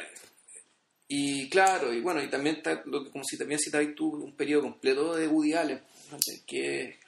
y 1.08 1.50
claro, 1.50 1.94
y 1.94 2.02
bueno, 2.02 2.22
y 2.22 2.30
también 2.30 2.58
está, 2.58 2.84
lo 2.86 3.04
que, 3.04 3.10
como 3.12 3.24
si 3.24 3.38
también 3.38 3.60
citabas 3.60 3.88
tú, 3.96 4.10
un 4.16 4.36
periodo 4.36 4.64
completo 4.64 5.16
de 5.16 5.28
Woody 5.28 5.54
Allen, 5.54 5.82
que, 6.46 7.00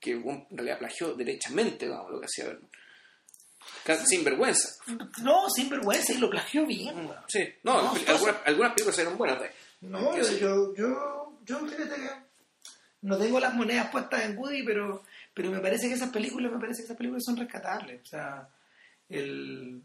que 0.00 0.10
en 0.12 0.46
realidad 0.50 0.78
plagió 0.78 1.12
derechamente 1.14 1.86
vamos, 1.86 2.10
lo 2.12 2.20
que 2.20 2.26
hacía 2.26 2.46
Berman. 2.46 2.70
Sin 4.06 4.24
vergüenza. 4.24 4.68
No, 5.22 5.48
sin 5.50 5.68
vergüenza, 5.68 6.12
y 6.14 6.18
lo 6.18 6.30
plagió 6.30 6.64
bien. 6.66 7.10
Sí, 7.28 7.40
no, 7.64 7.82
No, 7.82 7.90
algunas, 8.06 8.36
algunas 8.46 8.72
películas 8.72 8.98
eran 8.98 9.18
buenas. 9.18 9.42
No, 9.82 10.16
yo, 10.16 10.32
yo, 10.38 10.74
yo, 10.74 11.38
yo 11.44 11.58
fíjate 11.66 11.94
que 11.94 12.27
no 13.02 13.16
tengo 13.18 13.38
las 13.40 13.54
monedas 13.54 13.90
puestas 13.90 14.24
en 14.24 14.36
Woody, 14.38 14.62
pero, 14.64 15.04
pero 15.34 15.50
me 15.50 15.60
parece 15.60 15.88
que 15.88 15.94
esas 15.94 16.10
películas, 16.10 16.52
me 16.52 16.58
parece 16.58 16.80
que 16.82 16.84
esas 16.86 16.96
películas 16.96 17.24
son 17.24 17.36
rescatables. 17.36 18.02
O 18.02 18.06
sea, 18.06 18.48
el, 19.08 19.82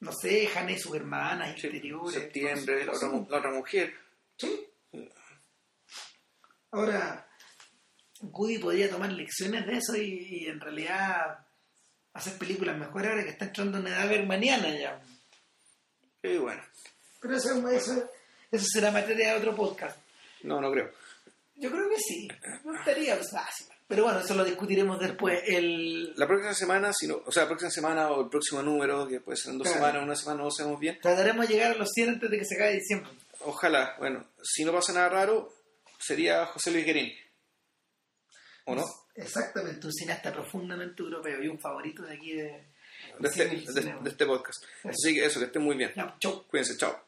no 0.00 0.12
sé, 0.12 0.48
Hannah 0.54 0.72
y 0.72 0.78
sus 0.78 0.94
hermanas 0.96 1.54
Sí, 1.58 1.66
interiores. 1.66 2.14
septiembre, 2.14 2.84
la 2.84 2.92
otra, 2.92 3.40
la 3.40 3.50
mujer. 3.56 3.94
Sí. 4.36 4.66
Ahora, 6.72 7.26
Woody 8.20 8.58
podría 8.58 8.90
tomar 8.90 9.12
lecciones 9.12 9.66
de 9.66 9.76
eso 9.78 9.96
y, 9.96 10.02
y 10.42 10.46
en 10.46 10.60
realidad 10.60 11.38
hacer 12.12 12.36
películas 12.38 12.76
mejores 12.76 13.10
ahora 13.10 13.24
que 13.24 13.30
está 13.30 13.46
entrando 13.46 13.78
en 13.78 13.86
edad 13.86 14.08
bermaniana 14.08 14.68
ya. 14.76 15.00
Y 16.22 16.38
bueno, 16.38 16.62
Pero 17.20 17.36
eso, 17.36 17.68
eso, 17.70 18.10
eso 18.50 18.66
será 18.72 18.90
materia 18.90 19.32
de 19.32 19.38
otro 19.38 19.54
podcast. 19.54 19.98
no, 20.42 20.60
no 20.60 20.70
creo. 20.72 20.90
Yo 21.56 21.70
creo 21.70 21.88
que 21.88 21.96
sí. 21.98 22.28
No 22.64 22.76
estaría 22.78 23.16
fácil. 23.16 23.66
Pero 23.88 24.04
bueno, 24.04 24.18
eso 24.20 24.34
lo 24.34 24.44
discutiremos 24.44 24.98
después. 24.98 25.40
El... 25.46 26.12
La 26.16 26.26
próxima 26.26 26.52
semana, 26.54 26.92
si 26.92 27.06
no, 27.06 27.22
o 27.24 27.30
sea, 27.30 27.44
la 27.44 27.48
próxima 27.48 27.70
semana 27.70 28.10
o 28.10 28.22
el 28.24 28.28
próximo 28.28 28.62
número, 28.62 29.06
que 29.06 29.20
puede 29.20 29.36
ser 29.36 29.52
en 29.52 29.58
dos 29.58 29.68
Claro. 29.68 29.80
semanas, 29.86 30.02
una 30.04 30.16
semana, 30.16 30.42
no 30.42 30.50
sabemos 30.50 30.80
bien. 30.80 30.98
Trataremos 31.00 31.46
de 31.46 31.54
llegar 31.54 31.72
a 31.72 31.74
los 31.76 31.88
100 31.92 32.08
antes 32.08 32.30
de 32.30 32.38
que 32.38 32.44
se 32.44 32.54
acabe 32.56 32.72
diciembre. 32.74 33.10
Ojalá, 33.40 33.94
bueno, 33.98 34.26
si 34.42 34.64
no 34.64 34.72
pasa 34.72 34.92
nada 34.92 35.08
raro, 35.08 35.52
sería 36.00 36.46
José 36.46 36.72
Luis 36.72 36.84
Guerín. 36.84 37.12
¿O 38.64 38.74
no? 38.74 38.84
Exactamente, 39.14 39.86
un 39.86 39.92
cineasta 39.92 40.32
profundamente 40.32 41.02
europeo 41.02 41.40
y 41.42 41.48
un 41.48 41.58
favorito 41.60 42.02
de 42.02 42.14
aquí 42.14 42.32
de, 42.32 42.42
De 43.20 43.28
este, 43.28 43.46
de- 43.46 43.96
este 44.04 44.26
podcast. 44.26 44.64
Así 44.82 45.14
que 45.14 45.24
eso, 45.24 45.38
que 45.38 45.46
estén 45.46 45.62
muy 45.62 45.76
bien. 45.76 45.92
Chau. 46.18 46.44
Cuídense, 46.48 46.76
chao. 46.76 47.05